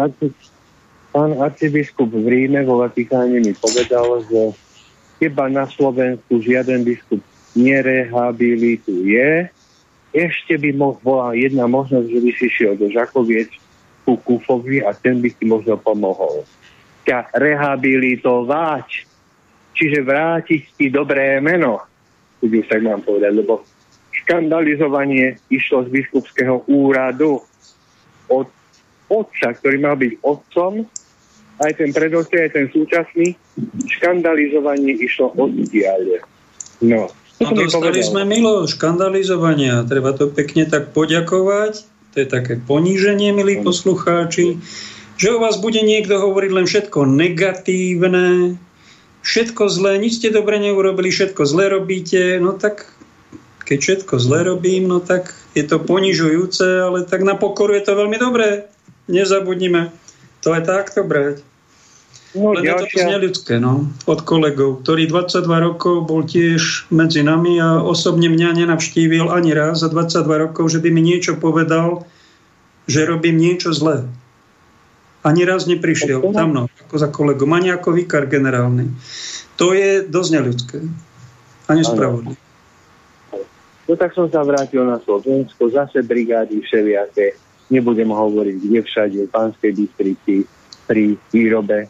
Pán, 1.09 1.37
arcibiskup 1.41 2.13
v 2.13 2.25
Ríme 2.25 2.61
vo 2.65 2.85
Vatikáne 2.85 3.41
mi 3.41 3.53
povedal, 3.57 4.21
že 4.29 4.53
iba 5.19 5.49
na 5.49 5.65
Slovensku 5.65 6.39
žiaden 6.39 6.85
biskup 6.85 7.19
nerehabilituje. 7.57 9.49
Ešte 10.13 10.53
by 10.57 10.69
bola 11.01 11.33
jedna 11.33 11.65
možnosť, 11.65 12.07
že 12.09 12.19
by 12.21 12.31
si 12.37 12.47
šiel 12.49 12.73
do 12.77 12.89
Žakoviec 12.93 13.49
ku 14.05 14.17
Kufovi 14.21 14.85
a 14.85 14.93
ten 14.93 15.21
by 15.21 15.29
si 15.33 15.43
možno 15.45 15.77
pomohol. 15.81 16.45
Ťa 17.05 17.33
rehabilitovať 17.33 19.09
Čiže 19.79 20.03
vrátiť 20.03 20.61
ti 20.75 20.85
dobré 20.91 21.39
meno, 21.39 21.79
už 22.43 22.67
tak 22.67 22.83
mám 22.83 22.99
povedať, 22.99 23.31
lebo 23.31 23.63
škandalizovanie 24.11 25.39
išlo 25.47 25.87
z 25.87 25.89
biskupského 25.95 26.67
úradu 26.67 27.39
otca, 29.09 29.53
ktorý 29.57 29.77
mal 29.81 29.97
byť 29.97 30.13
otcom, 30.21 30.85
aj 31.59 31.71
ten 31.75 31.89
predošlý, 31.91 32.37
aj 32.47 32.51
ten 32.55 32.65
súčasný, 32.71 33.35
škandalizovanie 33.99 34.95
išlo 34.95 35.35
odtiaľ. 35.35 36.23
No, 36.79 37.11
No 37.39 37.55
dostali 37.55 38.03
sme 38.03 38.27
milo 38.27 38.67
škandalizovania. 38.67 39.87
Treba 39.87 40.11
to 40.11 40.27
pekne 40.27 40.67
tak 40.67 40.91
poďakovať. 40.91 41.87
To 42.11 42.15
je 42.19 42.27
také 42.27 42.59
poníženie, 42.59 43.31
milí 43.31 43.63
poslucháči. 43.63 44.59
Že 45.15 45.27
o 45.35 45.41
vás 45.47 45.55
bude 45.55 45.79
niekto 45.79 46.19
hovoriť 46.19 46.51
len 46.51 46.67
všetko 46.67 46.99
negatívne, 47.07 48.59
všetko 49.23 49.67
zlé, 49.67 49.99
nič 49.99 50.19
ste 50.19 50.31
dobre 50.31 50.59
neurobili, 50.63 51.11
všetko 51.11 51.43
zlé 51.43 51.75
robíte, 51.75 52.39
no 52.39 52.55
tak 52.55 52.87
keď 53.67 53.77
všetko 53.83 54.15
zlé 54.15 54.47
robím, 54.47 54.87
no 54.87 55.03
tak 55.03 55.35
je 55.53 55.63
to 55.67 55.79
ponižujúce, 55.79 56.63
ale 56.63 57.03
tak 57.03 57.27
na 57.27 57.35
pokoru 57.35 57.75
je 57.75 57.83
to 57.83 57.99
veľmi 57.99 58.15
dobré. 58.15 58.71
Nezabudnime 59.09 59.89
to 60.45 60.53
aj 60.55 60.63
takto 60.69 61.01
brať. 61.03 61.41
No, 62.37 62.53
Len 62.53 62.61
ďalšia... 62.61 62.85
je 62.85 62.93
to 62.93 63.09
neľudské, 63.09 63.53
no, 63.57 63.89
od 64.05 64.21
kolegov, 64.21 64.85
ktorý 64.85 65.09
22 65.09 65.49
rokov 65.49 66.05
bol 66.05 66.21
tiež 66.21 66.85
medzi 66.93 67.25
nami 67.25 67.57
a 67.57 67.81
osobne 67.81 68.29
mňa 68.29 68.63
nenavštívil 68.63 69.33
ani 69.33 69.57
raz 69.57 69.81
za 69.81 69.89
22 69.89 70.29
rokov, 70.45 70.69
že 70.69 70.77
by 70.77 70.93
mi 70.93 71.01
niečo 71.01 71.41
povedal, 71.41 72.05
že 72.85 73.09
robím 73.09 73.41
niečo 73.41 73.73
zlé. 73.73 74.05
Ani 75.25 75.41
raz 75.41 75.65
neprišiel 75.65 76.21
tam 76.29 76.53
mnou, 76.53 76.65
ako 76.85 76.95
za 77.01 77.09
kolegom, 77.09 77.49
ani 77.49 77.73
ako 77.73 77.97
vikár 77.97 78.29
generálny. 78.29 78.93
To 79.57 79.73
je 79.73 80.05
dosť 80.05 80.29
neľudské 80.37 80.79
a 81.65 81.71
nespravodlivé. 81.73 82.37
No 83.89 83.97
tak 83.97 84.13
som 84.13 84.29
sa 84.29 84.45
vrátil 84.45 84.85
na 84.85 85.01
Slovensko, 85.01 85.73
zase 85.73 86.05
brigády 86.05 86.61
všelijaké, 86.61 87.33
nebudem 87.69 88.09
hovoriť, 88.09 88.57
kde 88.59 88.79
všade, 88.81 89.19
v 89.25 89.33
Pánskej 89.33 89.71
Bystrici, 89.73 90.35
pri 90.89 91.13
výrobe 91.29 91.85
e, 91.85 91.87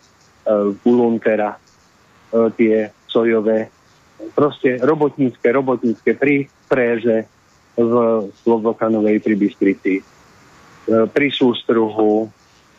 Buluntera, 0.84 1.56
e, 1.56 1.60
tie 2.60 2.92
sojové, 3.08 3.72
proste 4.36 4.78
robotnícke, 4.84 5.48
robotnícke 5.48 6.20
pri 6.20 6.52
préže 6.68 7.26
v 7.80 7.94
Slovokanovej 8.44 9.24
pri 9.24 9.36
Bystrici, 9.40 9.94
e, 10.00 10.04
pri 11.08 11.28
sústruhu, 11.32 12.28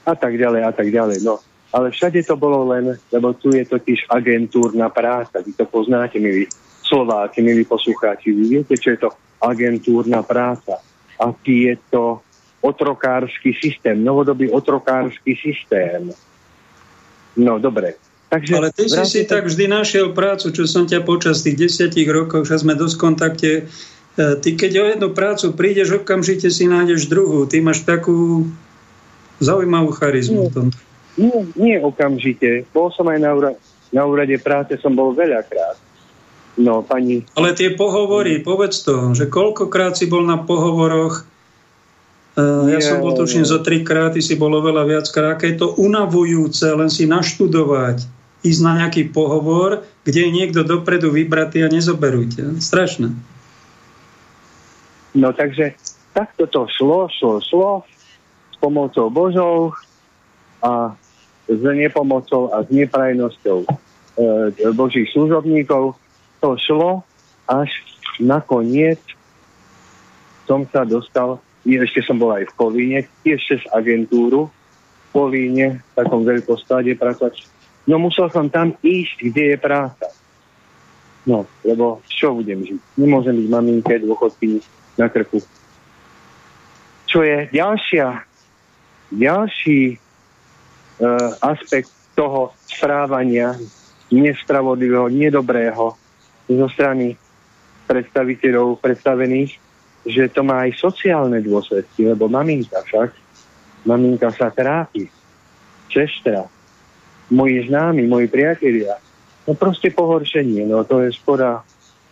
a 0.04 0.14
tak 0.16 0.36
ďalej 0.36 0.62
a 0.64 0.72
tak 0.72 0.88
ďalej. 0.88 1.24
No, 1.24 1.40
ale 1.70 1.92
všade 1.94 2.24
to 2.26 2.34
bolo 2.34 2.66
len, 2.72 2.98
lebo 3.12 3.32
tu 3.36 3.52
je 3.54 3.62
totiž 3.62 4.10
agentúrna 4.10 4.90
práca. 4.90 5.38
Vy 5.44 5.54
to 5.54 5.64
poznáte, 5.68 6.18
milí 6.18 6.48
Slováci, 6.82 7.44
milí 7.44 7.62
poslucháči. 7.62 8.34
Vy 8.34 8.44
viete, 8.58 8.74
čo 8.74 8.90
je 8.90 8.98
to 8.98 9.10
agentúrna 9.38 10.26
práca. 10.26 10.82
Aký 11.20 11.70
je 11.70 11.74
to 11.92 12.24
otrokársky 12.60 13.56
systém, 13.56 14.04
novodobý 14.04 14.50
otrokársky 14.52 15.36
systém. 15.36 16.12
No, 17.36 17.58
dobre. 17.58 17.96
Takže 18.30 18.52
Ale 18.56 18.70
ty 18.70 18.86
si 18.86 19.02
si 19.10 19.22
tak 19.26 19.50
vždy 19.50 19.66
našiel 19.66 20.14
prácu, 20.14 20.54
čo 20.54 20.62
som 20.68 20.86
ťa 20.86 21.02
počas 21.02 21.42
tých 21.42 21.58
desiatich 21.58 22.06
rokov, 22.06 22.46
že 22.46 22.62
sme 22.62 22.78
dosť 22.78 22.96
kontakte, 23.00 23.50
e, 23.50 24.22
ty 24.38 24.54
keď 24.54 24.72
o 24.78 24.84
jednu 24.86 25.08
prácu 25.10 25.50
prídeš, 25.50 25.98
okamžite 25.98 26.46
si 26.46 26.70
nájdeš 26.70 27.10
druhú. 27.10 27.50
Ty 27.50 27.58
máš 27.58 27.82
takú 27.82 28.46
Zaujímavú 29.40 29.96
charizmu. 29.96 30.52
Nie, 30.52 30.68
nie, 31.16 31.40
nie 31.56 31.76
okamžite. 31.80 32.68
Bol 32.76 32.92
som 32.92 33.08
aj 33.08 33.18
na, 33.18 33.30
úra- 33.32 33.58
na 33.88 34.02
úrade 34.04 34.36
práce, 34.36 34.76
som 34.84 34.92
bol 34.92 35.16
veľakrát. 35.16 35.80
No, 36.60 36.84
pani... 36.84 37.24
Ale 37.32 37.56
tie 37.56 37.72
pohovory, 37.72 38.44
povedz 38.44 38.84
to, 38.84 39.16
že 39.16 39.32
koľkokrát 39.32 39.96
si 39.96 40.12
bol 40.12 40.28
na 40.28 40.36
pohovoroch, 40.36 41.24
ja 42.38 42.78
som 42.78 43.02
bol 43.02 43.12
tuším 43.18 43.42
zo 43.42 43.58
trikrát, 43.58 44.14
ty 44.14 44.22
si 44.22 44.38
bol 44.38 44.54
oveľa 44.54 44.86
viackrát, 44.86 45.36
aké 45.36 45.54
je 45.54 45.66
to 45.66 45.74
unavujúce 45.74 46.62
len 46.62 46.86
si 46.86 47.04
naštudovať, 47.04 48.06
ísť 48.46 48.60
na 48.62 48.72
nejaký 48.84 49.10
pohovor, 49.10 49.82
kde 50.06 50.28
je 50.28 50.30
niekto 50.30 50.60
dopredu 50.62 51.10
vybratý 51.10 51.66
a 51.66 51.68
nezoberujte. 51.68 52.62
Strašné. 52.62 53.10
No 55.18 55.34
takže 55.34 55.74
takto 56.14 56.46
to 56.46 56.70
šlo, 56.70 57.10
šlo, 57.10 57.42
šlo 57.42 57.70
pomocou 58.62 59.10
Božou 59.10 59.74
a 60.62 60.94
s 61.50 61.62
nepomocou 61.66 62.54
a 62.54 62.62
s 62.62 62.68
neprajnosťou 62.70 63.58
e, 63.66 63.68
Božích 64.70 65.10
služobníkov 65.10 65.98
to 66.38 66.48
šlo 66.62 67.02
až 67.50 67.72
nakoniec 68.22 69.02
som 70.46 70.66
sa 70.70 70.82
dostal, 70.82 71.38
ešte 71.66 72.00
som 72.04 72.16
bol 72.16 72.32
aj 72.32 72.48
v 72.48 72.56
Kolíne, 72.56 72.98
tiež 73.24 73.40
cez 73.44 73.62
agentúru 73.72 74.48
v 74.48 75.08
Kolíne, 75.12 75.66
v 75.80 75.92
takom 75.96 76.24
veľkostade 76.24 76.96
pracovať. 76.96 77.44
No 77.88 78.00
musel 78.00 78.28
som 78.32 78.48
tam 78.48 78.76
ísť, 78.80 79.32
kde 79.32 79.44
je 79.54 79.56
práca. 79.56 80.06
No, 81.28 81.44
lebo 81.66 82.00
čo 82.08 82.32
budem 82.32 82.64
žiť? 82.64 82.80
Nemôžem 82.96 83.36
byť 83.36 83.48
maminke 83.52 83.92
dôchodky 84.00 84.64
na 84.96 85.12
krku. 85.12 85.44
Čo 87.04 87.20
je 87.26 87.50
ďalšia 87.52 88.30
ďalší 89.10 89.80
e, 89.90 89.96
aspekt 91.42 91.90
toho 92.14 92.54
správania 92.70 93.58
nespravodlivého, 94.10 95.10
nedobrého 95.10 95.94
zo 96.50 96.66
strany 96.70 97.14
predstaviteľov 97.86 98.78
predstavených, 98.78 99.58
že 100.06 100.32
to 100.32 100.40
má 100.40 100.64
aj 100.64 100.80
sociálne 100.80 101.40
dôsledky, 101.44 102.08
lebo 102.08 102.28
maminka 102.30 102.80
však, 102.84 103.12
maminka 103.84 104.32
sa 104.32 104.48
trápi, 104.48 105.08
sestra, 105.92 106.48
moji 107.30 107.68
známi, 107.68 108.08
moji 108.08 108.26
priatelia, 108.26 108.96
no 109.44 109.52
proste 109.54 109.92
pohoršenie, 109.92 110.64
no 110.64 110.82
to 110.88 111.04
je 111.04 111.12
škoda, 111.14 111.60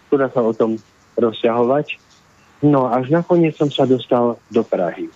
škoda 0.09 0.27
sa 0.31 0.41
o 0.45 0.53
tom 0.53 0.77
rozťahovať. 1.17 1.99
No 2.67 2.91
až 2.91 3.15
nakoniec 3.15 3.55
som 3.55 3.71
sa 3.71 3.87
dostal 3.87 4.35
do 4.51 4.63
Prahy, 4.67 5.07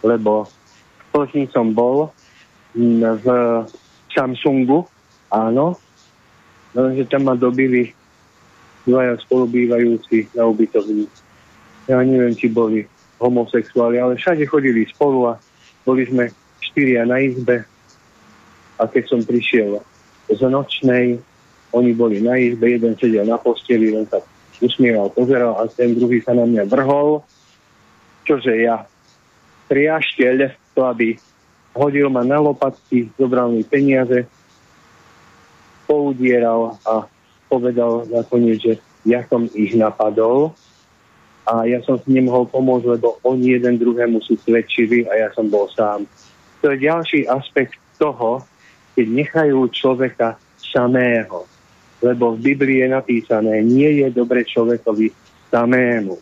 lebo 0.00 0.48
Plzni 1.12 1.48
som 1.52 1.72
bol 1.76 2.12
v 2.74 3.26
Samsungu, 4.12 4.88
áno, 5.28 5.76
že 6.72 7.04
tam 7.08 7.28
ma 7.28 7.34
dobili 7.36 7.92
dvaja 8.88 9.20
spolubývajúci 9.20 10.32
na 10.32 10.48
ubytovni. 10.48 11.04
Ja 11.88 12.04
neviem, 12.04 12.36
či 12.36 12.52
boli 12.52 12.84
homosexuáli, 13.18 13.96
ale 13.98 14.20
všade 14.20 14.44
chodili 14.44 14.84
spolu 14.86 15.32
a 15.32 15.40
boli 15.82 16.04
sme 16.04 16.28
štyria 16.60 17.08
na 17.08 17.18
izbe. 17.18 17.64
A 18.78 18.86
keď 18.86 19.04
som 19.10 19.20
prišiel 19.24 19.80
z 20.28 20.40
nočnej, 20.44 21.18
oni 21.72 21.90
boli 21.96 22.20
na 22.20 22.36
izbe, 22.36 22.76
jeden 22.76 22.94
sedel 23.00 23.24
na 23.24 23.40
posteli, 23.40 23.90
len 23.90 24.04
sa 24.06 24.20
usmieval, 24.60 25.10
pozeral 25.10 25.56
a 25.58 25.66
ten 25.66 25.96
druhý 25.96 26.20
sa 26.20 26.36
na 26.36 26.44
mňa 26.44 26.68
vrhol, 26.68 27.24
čože 28.28 28.52
ja? 28.52 28.84
Priašteľ 29.72 30.54
to, 30.76 30.80
aby 30.84 31.16
hodil 31.72 32.12
ma 32.12 32.24
na 32.24 32.40
lopatky, 32.40 33.08
zobral 33.16 33.52
mi 33.52 33.64
peniaze, 33.64 34.28
poudieral 35.88 36.76
a 36.84 37.08
povedal 37.48 38.04
nakoniec, 38.12 38.60
že 38.60 38.74
ja 39.08 39.24
som 39.24 39.48
ich 39.56 39.72
napadol 39.72 40.52
a 41.48 41.64
ja 41.64 41.80
som 41.80 41.96
si 41.96 42.12
nemohol 42.12 42.44
pomôcť, 42.52 43.00
lebo 43.00 43.16
oni 43.24 43.56
jeden 43.56 43.80
druhému 43.80 44.20
sú 44.20 44.36
svedčili 44.44 45.08
a 45.08 45.16
ja 45.16 45.28
som 45.32 45.48
bol 45.48 45.64
sám. 45.72 46.04
To 46.60 46.68
je 46.68 46.84
ďalší 46.84 47.24
aspekt 47.24 47.80
toho, 47.96 48.44
keď 48.92 49.06
nechajú 49.08 49.64
človeka 49.72 50.36
samého. 50.60 51.48
Lebo 52.04 52.36
v 52.36 52.52
Biblii 52.52 52.84
je 52.84 52.88
napísané, 52.92 53.64
nie 53.64 54.04
je 54.04 54.12
dobre 54.12 54.44
človekovi 54.44 55.08
samému. 55.48 56.20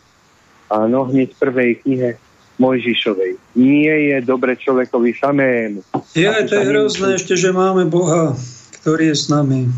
Áno, 0.70 1.10
hneď 1.10 1.34
v 1.34 1.40
prvej 1.42 1.70
knihe 1.82 2.10
Mojžišovej. 2.56 3.58
Nie 3.58 3.94
je 4.14 4.16
dobre 4.22 4.54
človekovi 4.56 5.10
samému. 5.18 5.80
Je, 6.14 6.30
to 6.46 6.54
je 6.54 6.64
hrozné 6.70 7.18
ešte, 7.18 7.34
že 7.34 7.50
máme 7.50 7.90
Boha, 7.90 8.32
ktorý 8.80 9.12
je 9.12 9.16
s 9.18 9.26
nami. 9.28 9.68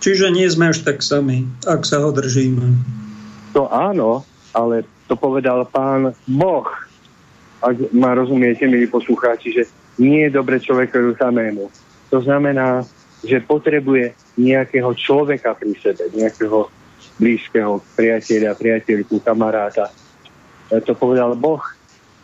Čiže 0.00 0.32
nie 0.32 0.48
sme 0.48 0.72
až 0.72 0.86
tak 0.86 1.04
sami, 1.04 1.44
ak 1.68 1.84
sa 1.84 2.00
ho 2.00 2.08
držíme. 2.08 2.72
To 3.54 3.66
áno, 3.70 4.22
ale 4.54 4.86
to 5.10 5.18
povedal 5.18 5.66
pán 5.66 6.14
Boh. 6.26 6.66
Ak 7.60 7.76
ma 7.92 8.16
rozumiete, 8.16 8.64
milí 8.64 8.88
poslucháči, 8.88 9.52
že 9.52 9.62
nie 10.00 10.24
je 10.26 10.30
dobre 10.32 10.62
človekovi 10.62 11.18
samému. 11.18 11.68
To 12.08 12.18
znamená, 12.24 12.86
že 13.20 13.44
potrebuje 13.44 14.16
nejakého 14.40 14.96
človeka 14.96 15.52
pri 15.52 15.76
sebe, 15.76 16.08
nejakého 16.16 16.72
blízkeho 17.20 17.84
priateľa, 17.92 18.56
priateľku, 18.56 19.20
kamaráta. 19.20 19.92
E, 20.72 20.80
to 20.80 20.96
povedal 20.96 21.36
Boh. 21.36 21.60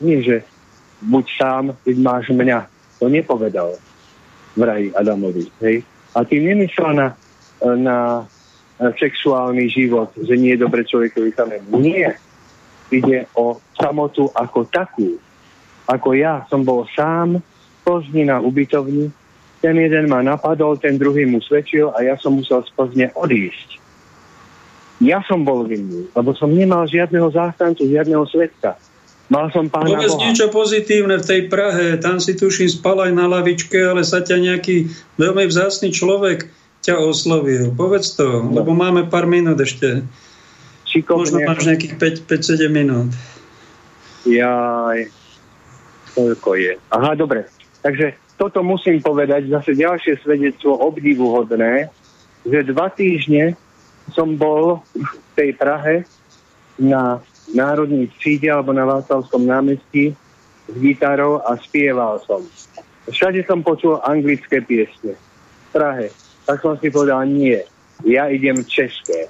Nie, 0.01 0.25
že 0.25 0.37
buď 1.05 1.25
sám, 1.37 1.65
keď 1.85 1.97
máš 2.01 2.25
mňa. 2.33 2.65
To 2.97 3.13
nepovedal 3.13 3.77
vraj 4.57 4.89
Adamovi. 4.97 5.53
Hej? 5.61 5.85
A 6.17 6.25
tým 6.25 6.49
nemyslel 6.49 6.97
na, 6.97 7.07
na 7.77 8.25
sexuálny 8.77 9.73
život, 9.73 10.13
že 10.17 10.37
nie 10.37 10.53
je 10.53 10.63
dobre 10.63 10.85
človekovi 10.85 11.33
samému. 11.33 11.81
Nie. 11.81 12.21
Ide 12.93 13.27
o 13.35 13.59
samotu 13.75 14.29
ako 14.37 14.69
takú. 14.69 15.17
Ako 15.89 16.13
ja 16.13 16.45
som 16.53 16.63
bol 16.67 16.85
sám 16.93 17.41
Plzni 17.87 18.27
na 18.27 18.43
ubytovni, 18.43 19.15
ten 19.63 19.75
jeden 19.79 20.11
ma 20.13 20.21
napadol, 20.21 20.77
ten 20.77 21.01
druhý 21.01 21.25
mu 21.25 21.41
svedčil 21.41 21.89
a 21.95 22.05
ja 22.05 22.15
som 22.21 22.37
musel 22.37 22.61
z 22.67 22.71
Plzne 22.77 23.07
odísť. 23.17 23.81
Ja 25.01 25.21
som 25.25 25.45
bol 25.45 25.69
vinný, 25.69 26.09
lebo 26.17 26.33
som 26.33 26.53
nemal 26.53 26.89
žiadneho 26.89 27.29
zástancu, 27.29 27.85
žiadneho 27.85 28.25
svetka. 28.29 28.81
Mal 29.27 29.51
som 29.51 29.67
pána 29.67 29.99
Povedz 29.99 30.15
Boha. 30.15 30.23
niečo 30.23 30.47
pozitívne 30.55 31.19
v 31.19 31.27
tej 31.27 31.41
Prahe. 31.51 31.99
Tam 31.99 32.23
si 32.23 32.39
tuším 32.39 32.71
spal 32.71 33.11
aj 33.11 33.13
na 33.13 33.27
lavičke, 33.27 33.75
ale 33.75 34.07
sa 34.07 34.23
ťa 34.23 34.39
nejaký 34.39 34.87
veľmi 35.19 35.51
vzácný 35.51 35.91
človek 35.91 36.47
ťa 36.87 37.03
oslovil. 37.03 37.75
Povedz 37.75 38.15
to, 38.15 38.47
no. 38.47 38.55
lebo 38.55 38.71
máme 38.71 39.11
pár 39.11 39.27
minút 39.27 39.59
ešte. 39.59 40.07
Šikovne. 40.87 41.27
Možno 41.27 41.39
máš 41.43 41.67
nejakých 41.67 41.99
5-7 42.31 42.71
minút. 42.71 43.11
Jaj, 44.23 45.11
toľko 46.15 46.51
je. 46.55 46.73
Aha, 46.95 47.19
dobre. 47.19 47.51
Takže 47.83 48.15
toto 48.39 48.63
musím 48.63 49.03
povedať, 49.03 49.51
zase 49.51 49.75
ďalšie 49.75 50.23
svedectvo 50.23 50.79
obdivuhodné, 50.79 51.91
že 52.47 52.59
dva 52.71 52.87
týždne 52.95 53.59
som 54.15 54.39
bol 54.39 54.87
v 54.95 55.11
tej 55.35 55.51
Prahe 55.59 56.07
na 56.79 57.19
národní 57.51 58.07
tříde 58.19 58.51
alebo 58.51 58.71
na 58.71 58.87
Václavskom 58.87 59.47
námestí 59.47 60.15
s 60.67 60.75
gitarou 60.79 61.43
a 61.43 61.59
spieval 61.59 62.23
som. 62.27 62.43
Všade 63.07 63.47
som 63.47 63.63
počul 63.63 64.03
anglické 64.03 64.59
piesne. 64.63 65.15
V 65.15 65.69
Prahe. 65.71 66.11
Tak 66.47 66.63
som 66.63 66.79
si 66.79 66.91
povedal, 66.91 67.27
nie. 67.27 67.59
Ja 68.07 68.31
idem 68.31 68.65
české. 68.65 69.27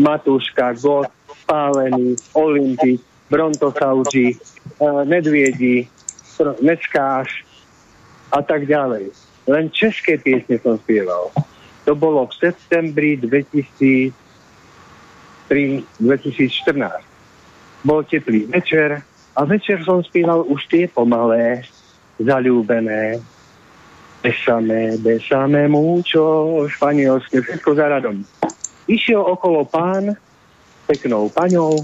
Matuška, 0.00 0.72
God, 0.80 1.06
Pálený, 1.46 2.16
Olympik, 2.32 3.00
Brontosauji, 3.30 4.34
uh, 4.80 5.04
Nedviedi, 5.04 5.86
Neckáš 6.64 7.44
a 8.32 8.42
tak 8.42 8.66
ďalej. 8.66 9.12
Len 9.46 9.70
české 9.70 10.18
piesne 10.18 10.58
som 10.58 10.80
spieval. 10.80 11.30
To 11.84 11.92
bolo 11.94 12.26
v 12.26 12.32
septembri 12.48 13.20
2003, 13.20 14.10
2014 16.00 17.14
bol 17.84 18.00
teplý 18.08 18.48
večer 18.48 19.04
a 19.36 19.40
večer 19.44 19.84
som 19.84 20.00
spíval 20.00 20.48
už 20.48 20.64
tie 20.72 20.88
pomalé, 20.88 21.68
zalúbené, 22.16 23.20
besame, 24.24 24.96
besame 24.96 25.68
múčo, 25.68 26.64
španielské, 26.64 27.44
všetko 27.44 27.70
za 27.76 27.86
radom. 27.92 28.24
Išiel 28.88 29.20
okolo 29.20 29.68
pán, 29.68 30.16
peknou 30.88 31.28
paňou, 31.28 31.76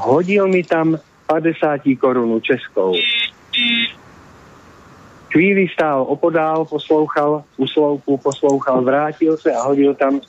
hodil 0.00 0.48
mi 0.48 0.64
tam 0.64 0.96
50 1.28 1.84
korunu 2.00 2.40
českou. 2.40 2.96
Chvíli 5.32 5.68
stál 5.68 6.04
opodál, 6.08 6.64
poslouchal 6.64 7.44
uslovku, 7.56 8.16
poslouchal, 8.16 8.84
vrátil 8.84 9.36
sa 9.36 9.52
a 9.60 9.68
hodil 9.68 9.92
tam 9.96 10.20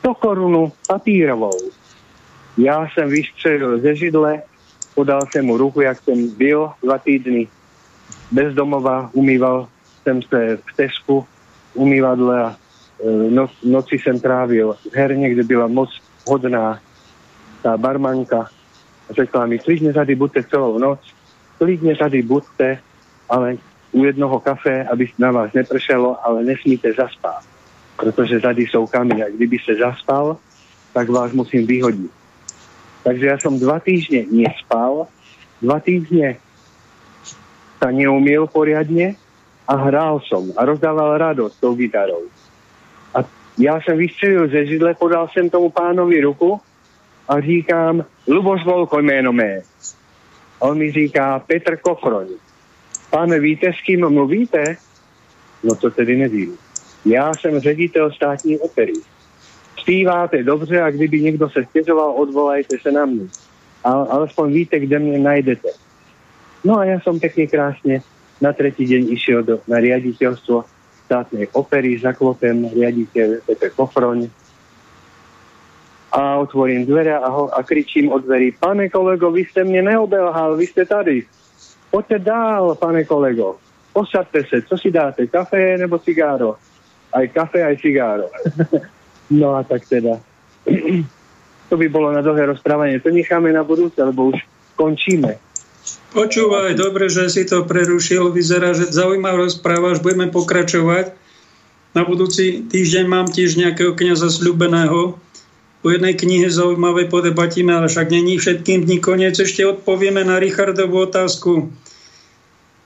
100 0.00 0.14
korunu 0.20 0.72
papírovou. 0.88 1.56
Ja 2.56 2.88
som 2.96 3.12
vystřelil 3.12 3.84
ze 3.84 3.92
židle, 3.96 4.44
podal 4.96 5.28
som 5.28 5.44
mu 5.44 5.60
ruku, 5.60 5.84
jak 5.84 6.00
som 6.00 6.16
byl 6.16 6.72
dva 6.80 6.96
týdny 6.96 7.48
bez 8.32 8.56
domova, 8.56 9.12
umýval 9.12 9.68
som 10.06 10.22
sa 10.22 10.54
v 10.54 10.70
Tesku, 10.78 11.26
umývadle 11.74 12.34
a 12.38 12.48
e, 12.54 13.10
no, 13.34 13.50
noci 13.66 13.98
som 13.98 14.14
trávil 14.22 14.78
v 14.86 14.94
herne, 14.94 15.26
kde 15.34 15.42
byla 15.42 15.66
moc 15.66 15.90
hodná 16.30 16.78
tá 17.66 17.74
barmanka. 17.74 18.46
Řekla 19.10 19.46
mi, 19.46 19.58
klidne 19.58 19.90
tady 19.92 20.14
buďte 20.14 20.42
celou 20.50 20.78
noc, 20.78 21.02
klidne 21.58 21.98
tady 21.98 22.22
buďte, 22.22 22.78
ale 23.28 23.58
u 23.92 24.04
jednoho 24.04 24.40
kafe, 24.40 24.86
aby 24.86 25.10
na 25.18 25.30
vás 25.30 25.52
nepršelo, 25.52 26.18
ale 26.22 26.42
nesmíte 26.42 26.92
zaspať. 26.94 27.42
Pretože 27.96 28.40
tady 28.40 28.66
sú 28.66 28.86
kamy 28.86 29.24
a 29.24 29.32
kdyby 29.32 29.56
ste 29.58 29.74
zaspal, 29.80 30.36
tak 30.92 31.08
vás 31.08 31.32
musím 31.32 31.66
vyhodiť. 31.66 32.12
Takže 33.02 33.24
ja 33.26 33.38
som 33.38 33.56
dva 33.56 33.80
týždne 33.80 34.26
nespal, 34.28 35.08
dva 35.62 35.78
týždne 35.80 36.36
sa 37.78 37.88
neumil 37.88 38.50
poriadne 38.50 39.16
a 39.68 39.74
hral 39.76 40.22
som 40.24 40.54
a 40.56 40.62
rozdával 40.64 41.18
radosť 41.18 41.56
tou 41.58 41.74
gitarou. 41.74 42.30
A 43.14 43.26
ja 43.58 43.82
som 43.82 43.98
vystrelil 43.98 44.46
ze 44.48 44.66
židle, 44.66 44.94
podal 44.94 45.26
som 45.34 45.50
tomu 45.50 45.70
pánovi 45.70 46.22
ruku 46.22 46.60
a 47.26 47.40
říkám, 47.40 48.04
Luboš 48.28 48.64
Volko 48.64 49.02
jméno 49.02 49.32
mé. 49.32 49.62
A 50.60 50.70
on 50.70 50.78
mi 50.78 50.92
říká, 50.92 51.38
Petr 51.46 51.76
Kofroň. 51.76 52.38
Páne, 53.10 53.40
víte, 53.40 53.72
s 53.72 53.80
kým 53.82 54.08
mluvíte? 54.08 54.76
No 55.62 55.74
to 55.74 55.90
tedy 55.90 56.16
nevím. 56.16 56.56
Já 57.04 57.34
jsem 57.34 57.60
ředitel 57.60 58.12
státní 58.12 58.58
opery 58.58 58.92
zpíváte 59.86 60.42
dobře 60.42 60.82
a 60.82 60.90
kdyby 60.90 61.20
někdo 61.20 61.50
se 61.50 61.64
stěžoval, 61.64 62.10
odvolajte 62.10 62.76
se 62.82 62.92
na 62.92 63.06
mě. 63.06 63.26
Ale, 63.84 64.08
alespoň 64.08 64.52
víte, 64.52 64.78
kde 64.78 64.98
mě 64.98 65.18
najdete. 65.18 65.68
No 66.64 66.82
a 66.82 66.84
ja 66.84 66.98
som 66.98 67.22
pekne 67.22 67.46
krásne 67.46 68.02
na 68.40 68.52
tretí 68.52 68.84
deň 68.84 69.02
išiel 69.12 69.40
do, 69.42 69.54
na 69.64 69.80
riaditeľstvo 69.80 70.64
státnej 71.06 71.48
opery, 71.54 71.96
zaklopem 71.96 72.66
riaditeľ 72.72 73.46
Pepe 73.46 73.70
Kofroň 73.70 74.28
a 76.16 76.40
otvorím 76.40 76.86
dvere 76.86 77.12
a, 77.12 77.28
ho, 77.28 77.52
a 77.52 77.60
kričím 77.62 78.08
od 78.12 78.24
dverí, 78.24 78.56
pane 78.56 78.88
kolego, 78.88 79.30
vy 79.30 79.44
ste 79.44 79.64
mne 79.64 79.92
neobelhal, 79.92 80.56
vy 80.56 80.66
ste 80.66 80.88
tady. 80.88 81.28
Poďte 81.90 82.18
dál, 82.18 82.74
pane 82.74 83.04
kolego. 83.04 83.56
Posadte 83.92 84.44
se, 84.44 84.62
co 84.62 84.78
si 84.78 84.90
dáte, 84.90 85.26
kafe 85.26 85.78
nebo 85.78 85.98
cigáro? 85.98 86.56
Aj 87.12 87.28
kafe, 87.28 87.64
aj 87.64 87.76
cigáro. 87.78 88.28
No 89.26 89.58
a 89.58 89.66
tak 89.66 89.82
teda. 89.90 90.22
to 91.68 91.74
by 91.74 91.86
bolo 91.90 92.14
na 92.14 92.22
dlhé 92.22 92.46
rozprávanie. 92.46 93.02
To 93.02 93.10
necháme 93.10 93.50
na 93.50 93.66
budúce, 93.66 93.98
lebo 93.98 94.30
už 94.30 94.38
končíme. 94.78 95.34
Počúvaj, 96.16 96.80
dobre, 96.80 97.12
že 97.12 97.28
si 97.28 97.44
to 97.44 97.68
prerušil. 97.68 98.32
Vyzerá, 98.32 98.72
že 98.72 98.88
zaujímavé 98.88 99.52
rozprávaš. 99.52 100.00
Budeme 100.00 100.32
pokračovať. 100.32 101.12
Na 101.92 102.08
budúci 102.08 102.64
týždeň 102.64 103.04
mám 103.04 103.28
tiež 103.28 103.60
nejakého 103.60 103.92
kniaza 103.92 104.32
sľubeného. 104.32 105.20
Po 105.84 105.88
jednej 105.92 106.16
knihe 106.16 106.48
zaujímavej 106.48 107.12
podebatíme, 107.12 107.68
ale 107.68 107.92
však 107.92 108.08
není 108.08 108.40
všetkým 108.40 108.88
dní 108.88 108.96
koniec. 109.04 109.36
Ešte 109.36 109.68
odpovieme 109.68 110.24
na 110.24 110.40
Richardovú 110.40 111.04
otázku. 111.04 111.68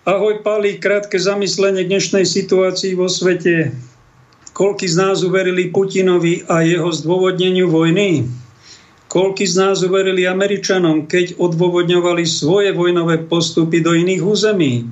Ahoj, 0.02 0.42
Pali, 0.42 0.82
krátke 0.82 1.14
zamyslenie 1.14 1.86
k 1.86 1.90
dnešnej 1.94 2.26
situácii 2.26 2.98
vo 2.98 3.06
svete. 3.06 3.70
Koľky 4.50 4.90
z 4.90 5.06
nás 5.06 5.22
uverili 5.22 5.70
Putinovi 5.70 6.50
a 6.50 6.66
jeho 6.66 6.90
zdôvodneniu 6.90 7.70
vojny? 7.70 8.26
Koľky 9.10 9.42
z 9.42 9.58
nás 9.58 9.82
uverili 9.82 10.22
Američanom, 10.22 11.10
keď 11.10 11.34
odôvodňovali 11.34 12.22
svoje 12.22 12.70
vojnové 12.70 13.26
postupy 13.26 13.82
do 13.82 13.90
iných 13.90 14.22
území? 14.22 14.86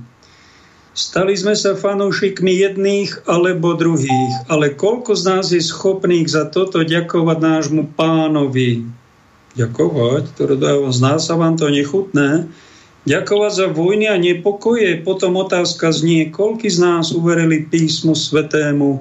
Stali 0.91 1.39
sme 1.39 1.55
sa 1.55 1.79
fanúšikmi 1.79 2.51
jedných 2.51 3.31
alebo 3.31 3.79
druhých, 3.79 4.35
ale 4.51 4.75
koľko 4.75 5.15
z 5.15 5.23
nás 5.23 5.47
je 5.55 5.63
schopných 5.63 6.27
za 6.27 6.51
toto 6.51 6.83
ďakovať 6.83 7.39
nášmu 7.39 7.95
pánovi? 7.95 8.83
Ďakovať? 9.55 10.35
Z 10.91 10.99
nás 10.99 11.31
a 11.31 11.39
vám 11.39 11.55
to 11.55 11.71
nechutné. 11.71 12.51
Ďakovať 13.07 13.53
za 13.55 13.67
vojny 13.71 14.11
a 14.11 14.19
nepokoje. 14.19 14.99
Potom 15.07 15.39
otázka 15.39 15.95
znie, 15.95 16.35
koľky 16.35 16.67
z 16.67 16.83
nás 16.83 17.15
uverili 17.15 17.63
písmu 17.71 18.19
svetému, 18.19 18.99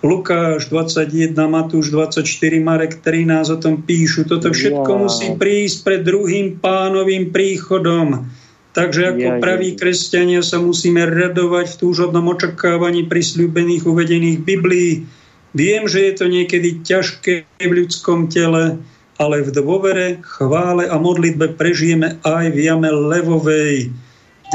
Lukáš 0.00 0.72
21, 0.72 1.36
Matúš 1.36 1.92
24, 1.92 2.24
Marek 2.64 3.04
13 3.04 3.52
o 3.52 3.58
tom 3.60 3.84
píšu. 3.84 4.24
Toto 4.24 4.48
všetko 4.48 4.90
wow. 4.96 5.00
musí 5.04 5.36
prísť 5.36 5.76
pred 5.84 6.00
druhým 6.00 6.56
pánovým 6.56 7.28
príchodom. 7.28 8.24
Takže 8.72 9.12
ako 9.12 9.28
ja, 9.28 9.36
praví 9.42 9.76
kresťania 9.76 10.40
sa 10.40 10.56
musíme 10.56 11.04
radovať 11.04 11.76
v 11.76 11.78
túžobnom 11.84 12.32
očakávaní 12.32 13.04
prisľúbených 13.12 13.84
uvedených 13.84 14.38
Biblii. 14.40 15.04
Viem, 15.52 15.84
že 15.84 16.06
je 16.08 16.12
to 16.16 16.26
niekedy 16.32 16.80
ťažké 16.80 17.44
v 17.60 17.72
ľudskom 17.84 18.32
tele, 18.32 18.80
ale 19.20 19.36
v 19.44 19.50
dôvere, 19.52 20.22
chvále 20.24 20.88
a 20.88 20.96
modlitbe 20.96 21.60
prežijeme 21.60 22.16
aj 22.24 22.56
v 22.56 22.58
jame 22.72 22.88
levovej. 22.88 23.92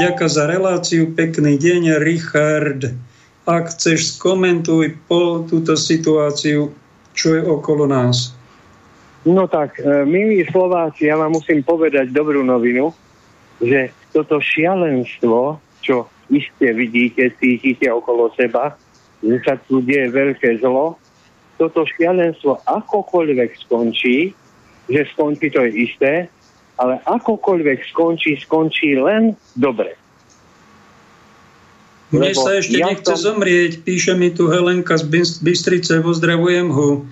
Ďakujem 0.00 0.32
za 0.32 0.44
reláciu, 0.50 1.02
pekný 1.14 1.54
deň, 1.54 2.02
Richard. 2.02 2.96
Ak 3.46 3.70
chceš, 3.70 4.18
skomentuj 4.18 4.98
po 5.06 5.46
túto 5.46 5.78
situáciu, 5.78 6.74
čo 7.14 7.28
je 7.38 7.42
okolo 7.46 7.86
nás. 7.86 8.34
No 9.22 9.46
tak, 9.46 9.78
e, 9.78 10.02
milí 10.02 10.42
Slováci, 10.50 11.06
ja 11.06 11.18
vám 11.18 11.34
musím 11.34 11.62
povedať 11.62 12.10
dobrú 12.10 12.42
novinu, 12.42 12.90
že 13.62 13.94
toto 14.10 14.42
šialenstvo, 14.42 15.62
čo 15.78 16.10
iste 16.30 16.74
vidíte, 16.74 17.30
cítite 17.38 17.86
okolo 17.86 18.34
seba, 18.34 18.74
že 19.22 19.38
sa 19.42 19.54
tu 19.58 19.82
deje 19.82 20.10
veľké 20.10 20.62
zlo, 20.62 20.98
toto 21.58 21.86
šialenstvo 21.86 22.66
akokoľvek 22.66 23.50
skončí, 23.66 24.34
že 24.86 25.00
skončí, 25.14 25.50
to 25.50 25.64
je 25.66 25.72
isté, 25.90 26.12
ale 26.76 27.00
akokoľvek 27.08 27.78
skončí, 27.90 28.36
skončí 28.42 28.94
len 28.94 29.34
dobre. 29.56 29.96
Mne 32.14 32.32
sa 32.38 32.54
ešte 32.54 32.78
ja 32.78 32.92
nechce 32.92 33.14
som... 33.18 33.34
zomrieť, 33.34 33.82
píše 33.82 34.14
mi 34.14 34.30
tu 34.30 34.46
Helenka 34.46 34.94
z 34.94 35.10
Bystrice, 35.42 36.02
pozdravujem 36.02 36.70
ho. 36.70 37.02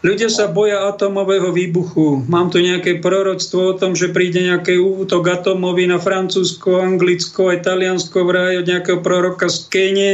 Ľudia 0.00 0.32
sa 0.32 0.48
boja 0.48 0.88
atomového 0.88 1.52
výbuchu. 1.52 2.24
Mám 2.24 2.48
tu 2.48 2.64
nejaké 2.64 3.04
proroctvo 3.04 3.72
o 3.72 3.76
tom, 3.76 3.92
že 3.92 4.08
príde 4.08 4.40
nejaký 4.40 4.80
útok 4.80 5.28
atomový 5.28 5.84
na 5.88 6.00
Francúzsko, 6.00 6.80
Anglicko, 6.80 7.52
Italiansko 7.52 8.24
vraj 8.24 8.64
od 8.64 8.68
nejakého 8.68 9.04
proroka 9.04 9.52
z 9.52 9.58
Kenie 9.68 10.12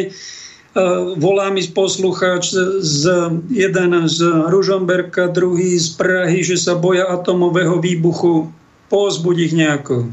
volá 1.17 1.49
mi 1.49 1.65
poslucháč 1.65 2.53
z, 2.85 3.03
jeden 3.49 3.91
z 4.09 4.19
Ružomberka, 4.53 5.33
druhý 5.33 5.81
z 5.81 5.97
Prahy, 5.97 6.45
že 6.45 6.61
sa 6.61 6.77
boja 6.77 7.09
atomového 7.09 7.81
výbuchu. 7.81 8.53
Pozbuď 8.93 9.37
ich 9.51 9.55
nejako. 9.57 10.07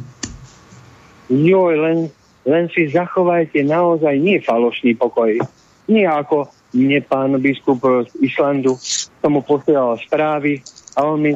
Joj, 1.30 1.74
len, 1.78 1.98
len 2.44 2.68
si 2.72 2.92
zachovajte 2.92 3.64
naozaj 3.64 4.16
nie 4.20 4.40
falošný 4.44 5.00
pokoj. 5.00 5.40
Nie 5.88 6.08
ako 6.08 6.52
mne 6.74 7.00
pán 7.06 7.36
biskup 7.40 7.84
z 7.84 8.12
Islandu 8.24 8.76
tomu 9.22 9.44
posielal 9.44 10.00
správy 10.00 10.64
a 10.98 11.06
on 11.06 11.20
mi 11.22 11.34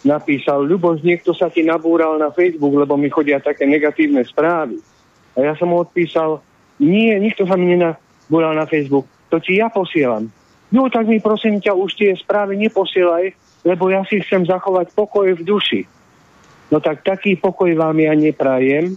napísal, 0.00 0.64
Ľuboš, 0.64 1.04
niekto 1.04 1.36
sa 1.36 1.52
ti 1.52 1.60
nabúral 1.60 2.16
na 2.16 2.32
Facebook, 2.32 2.72
lebo 2.72 2.96
mi 2.96 3.12
chodia 3.12 3.36
také 3.42 3.68
negatívne 3.68 4.24
správy. 4.24 4.80
A 5.36 5.44
ja 5.44 5.52
som 5.54 5.70
mu 5.70 5.84
odpísal, 5.84 6.40
nie, 6.80 7.12
nikto 7.20 7.44
sa 7.44 7.54
mi 7.60 7.76
nena, 7.76 8.00
bola 8.26 8.56
na 8.56 8.64
Facebook. 8.64 9.04
To 9.28 9.36
ti 9.38 9.60
ja 9.60 9.68
posielam. 9.68 10.32
No 10.70 10.88
tak 10.88 11.10
mi 11.10 11.20
prosím 11.20 11.60
ťa 11.60 11.76
už 11.76 11.98
tie 11.98 12.10
správy 12.16 12.56
neposielaj, 12.56 13.34
lebo 13.66 13.92
ja 13.92 14.00
si 14.08 14.22
chcem 14.22 14.46
zachovať 14.46 14.94
pokoj 14.96 15.28
v 15.36 15.42
duši. 15.42 15.82
No 16.70 16.78
tak 16.78 17.02
taký 17.02 17.36
pokoj 17.36 17.68
vám 17.74 17.98
ja 17.98 18.14
neprajem, 18.14 18.94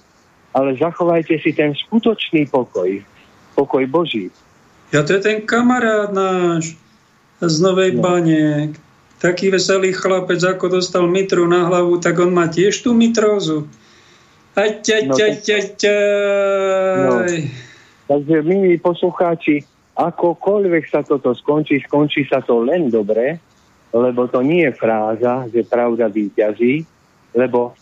ale 0.54 0.78
zachovajte 0.78 1.42
si 1.42 1.52
ten 1.52 1.74
skutočný 1.74 2.48
pokoj. 2.48 3.02
Pokoj 3.54 3.84
Boží. 3.90 4.30
Ja 4.94 5.02
to 5.02 5.18
je 5.18 5.22
ten 5.26 5.42
kamarát 5.42 6.14
náš 6.14 6.78
z 7.42 7.56
Novej 7.62 7.98
no. 7.98 8.02
Bane. 8.02 8.74
Taký 9.18 9.56
veselý 9.56 9.96
chlapec, 9.96 10.44
ako 10.44 10.78
dostal 10.80 11.08
mitru 11.08 11.48
na 11.48 11.66
hlavu, 11.66 11.98
tak 11.98 12.20
on 12.20 12.36
má 12.36 12.52
tiež 12.52 12.84
tú 12.84 12.92
mitrózu. 12.92 13.66
Aď, 14.54 15.02
aď, 15.02 15.06
no, 15.10 15.16
aď, 15.16 15.24
aď, 15.26 15.46
aď. 15.50 15.78
No. 17.00 17.16
Takže, 18.04 18.36
milí 18.44 18.78
poslucháči, 18.78 19.64
akokoľvek 19.96 20.84
sa 20.92 21.02
toto 21.08 21.32
skončí, 21.34 21.82
skončí 21.88 22.28
sa 22.28 22.44
to 22.44 22.62
len 22.62 22.92
dobre, 22.92 23.40
lebo 23.96 24.28
to 24.28 24.44
nie 24.44 24.68
je 24.68 24.76
fráza, 24.76 25.48
že 25.50 25.66
pravda 25.66 26.12
výťazí, 26.12 26.84
lebo 27.34 27.78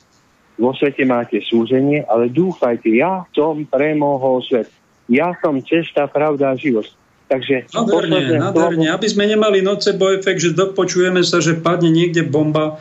vo 0.62 0.78
svete 0.78 1.02
máte 1.10 1.42
súženie, 1.42 2.06
ale 2.06 2.30
dúfajte, 2.30 2.94
ja 2.94 3.26
som 3.34 3.66
premohol 3.66 4.46
svet. 4.46 4.70
Ja 5.10 5.34
som 5.42 5.58
cesta, 5.66 6.06
pravda 6.06 6.54
a 6.54 6.56
život. 6.56 6.86
Takže 7.28 7.74
nádherne, 7.74 8.38
nádherne. 8.38 8.88
Aby 8.94 9.08
sme 9.10 9.26
nemali 9.26 9.66
nocebo 9.66 10.14
efekt, 10.14 10.46
že 10.46 10.54
dopočujeme 10.54 11.26
sa, 11.26 11.42
že 11.42 11.58
padne 11.58 11.90
niekde 11.90 12.22
bomba. 12.22 12.78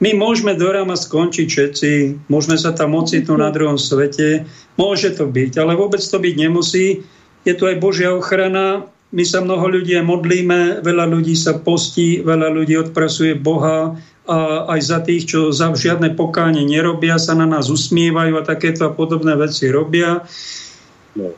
My 0.00 0.16
môžeme 0.16 0.56
do 0.56 0.72
ráma 0.72 0.96
skončiť 0.96 1.46
všetci, 1.46 1.90
môžeme 2.32 2.56
sa 2.56 2.72
tam 2.72 2.96
ocitnúť 2.96 3.38
na 3.38 3.52
druhom 3.52 3.76
svete, 3.76 4.48
môže 4.80 5.12
to 5.12 5.28
byť, 5.28 5.60
ale 5.60 5.76
vôbec 5.76 6.00
to 6.00 6.16
byť 6.16 6.34
nemusí. 6.40 7.04
Je 7.44 7.52
tu 7.52 7.68
aj 7.68 7.76
Božia 7.76 8.08
ochrana, 8.16 8.88
my 9.12 9.24
sa 9.28 9.44
mnoho 9.44 9.68
ľudí 9.68 9.92
modlíme, 10.00 10.80
veľa 10.80 11.04
ľudí 11.04 11.36
sa 11.36 11.60
postí, 11.60 12.24
veľa 12.24 12.48
ľudí 12.48 12.80
odprasuje 12.80 13.36
Boha 13.36 14.00
a 14.30 14.70
aj 14.78 14.80
za 14.86 14.98
tých, 15.02 15.26
čo 15.26 15.50
za 15.50 15.74
žiadne 15.74 16.14
pokánie 16.14 16.62
nerobia, 16.62 17.18
sa 17.18 17.34
na 17.34 17.50
nás 17.50 17.66
usmievajú 17.66 18.38
a 18.38 18.46
takéto 18.46 18.86
a 18.86 18.94
podobné 18.94 19.34
veci 19.34 19.66
robia. 19.66 20.22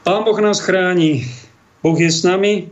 Pán 0.04 0.20
Boh 0.28 0.36
nás 0.44 0.60
chráni, 0.60 1.24
Boh 1.80 1.96
je 1.96 2.12
s 2.12 2.20
nami 2.20 2.68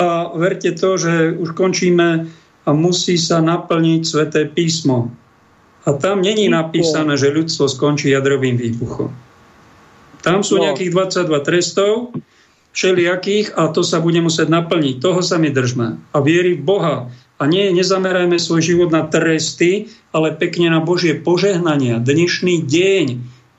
a 0.00 0.32
verte 0.32 0.72
to, 0.72 0.96
že 0.96 1.36
už 1.36 1.52
končíme 1.52 2.32
a 2.64 2.70
musí 2.72 3.20
sa 3.20 3.44
naplniť 3.44 4.00
sveté 4.00 4.48
písmo. 4.48 5.12
A 5.84 5.92
tam 5.96 6.24
není 6.24 6.48
napísané, 6.48 7.20
že 7.20 7.32
ľudstvo 7.32 7.68
skončí 7.68 8.12
jadrovým 8.12 8.56
výbuchom. 8.56 9.12
Tam 10.20 10.44
sú 10.44 10.60
no. 10.60 10.68
nejakých 10.68 10.92
22 10.92 11.48
trestov, 11.48 12.12
všelijakých 12.72 13.56
a 13.56 13.72
to 13.72 13.80
sa 13.80 13.98
bude 14.00 14.20
musieť 14.20 14.52
naplniť. 14.52 15.00
Toho 15.00 15.20
sa 15.24 15.40
my 15.40 15.48
držme. 15.52 16.00
A 16.12 16.16
viery 16.20 16.56
v 16.56 16.62
Boha. 16.64 16.96
A 17.40 17.48
nie, 17.48 17.72
nezamerajme 17.72 18.36
svoj 18.36 18.60
život 18.60 18.92
na 18.92 19.08
tresty, 19.08 19.88
ale 20.12 20.36
pekne 20.36 20.68
na 20.68 20.84
Božie 20.84 21.16
požehnania. 21.16 21.96
Dnešný 21.96 22.68
deň 22.68 23.06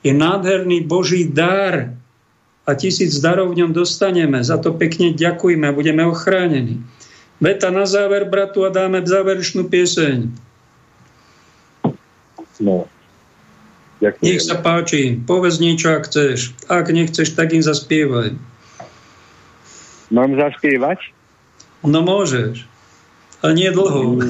je 0.05 0.11
nádherný 0.13 0.85
Boží 0.85 1.25
dar 1.25 1.97
a 2.61 2.71
tisíc 2.77 3.17
darov 3.17 3.57
v 3.57 3.65
ňom 3.65 3.73
dostaneme. 3.73 4.45
Za 4.45 4.61
to 4.61 4.77
pekne 4.77 5.17
ďakujeme 5.17 5.65
a 5.65 5.73
budeme 5.73 6.05
ochránení. 6.05 6.85
Veta 7.41 7.73
na 7.73 7.89
záver, 7.89 8.29
bratu, 8.29 8.61
a 8.61 8.69
dáme 8.69 9.01
záverečnú 9.01 9.65
pieseň. 9.65 10.29
No. 12.61 12.85
Ďakujem. 13.97 14.21
Nech 14.21 14.45
sa 14.45 14.61
páči, 14.61 15.17
povedz 15.25 15.57
niečo, 15.57 15.89
ak 15.89 16.05
chceš. 16.05 16.53
Ak 16.69 16.85
nechceš, 16.93 17.33
tak 17.33 17.49
im 17.57 17.65
zaspievaj. 17.65 18.37
Mám 20.13 20.37
zaspievať? 20.37 21.17
No 21.81 22.05
môžeš. 22.05 22.70
Ale 23.41 23.53
nie 23.57 23.69
dlho. 23.73 24.17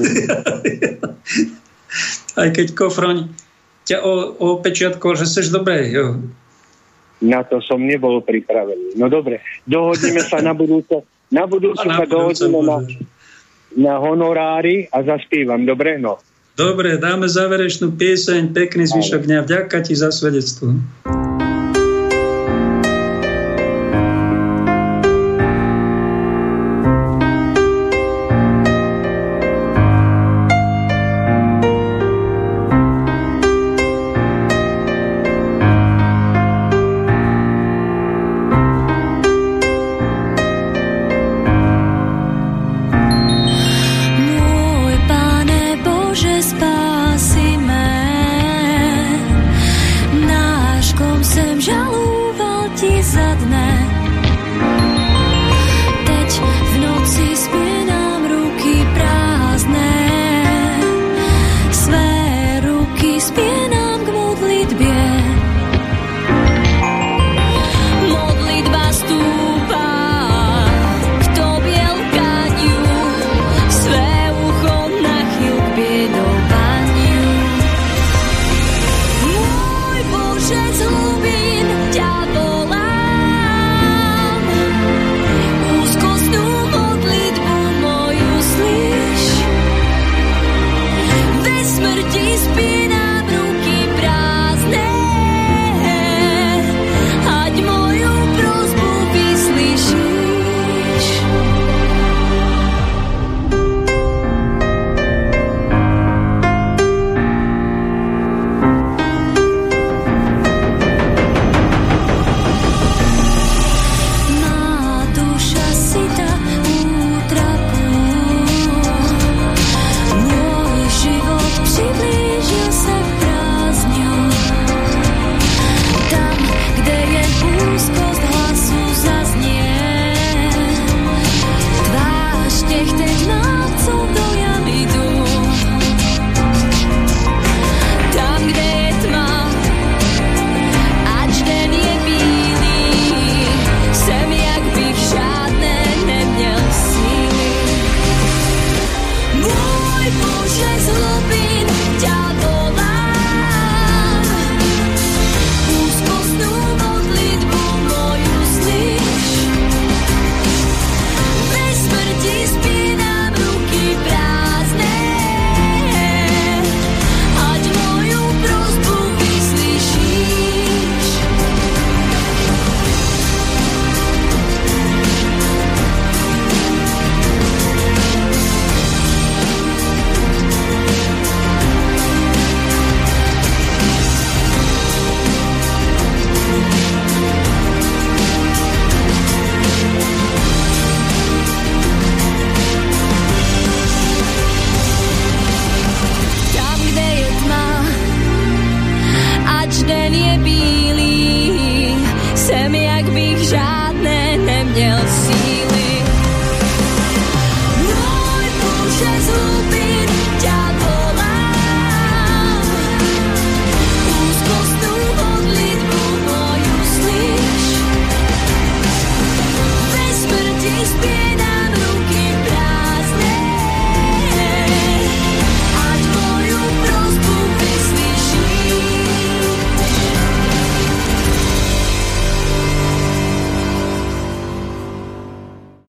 Aj 2.40 2.48
keď 2.48 2.72
kofroň 2.72 3.28
ťa 3.84 4.00
opečiatkol, 4.40 5.20
že 5.20 5.28
seš 5.28 5.52
dobré, 5.52 5.92
jo. 5.92 6.24
Na 7.22 7.46
to 7.46 7.62
som 7.62 7.78
nebol 7.78 8.18
pripravený. 8.24 8.98
No 8.98 9.06
dobre, 9.06 9.44
dohodneme 9.68 10.24
sa 10.24 10.42
na 10.42 10.56
budúce. 10.56 11.06
Na 11.30 11.46
budúce 11.46 11.86
sa 12.00 12.08
dohodneme 12.08 12.58
na, 12.64 12.78
na 13.76 13.94
honorári 14.00 14.88
a 14.90 15.04
zaspívam. 15.04 15.62
Dobre, 15.62 16.00
no. 16.00 16.18
Dobre, 16.52 17.00
dáme 17.00 17.32
záverečnú 17.32 17.96
pieseň, 17.96 18.52
pekný 18.52 18.84
zvyšok 18.84 19.24
dňa. 19.24 19.38
Vďaka 19.48 19.88
ti 19.88 19.96
za 19.96 20.12
svedectvo. 20.12 20.76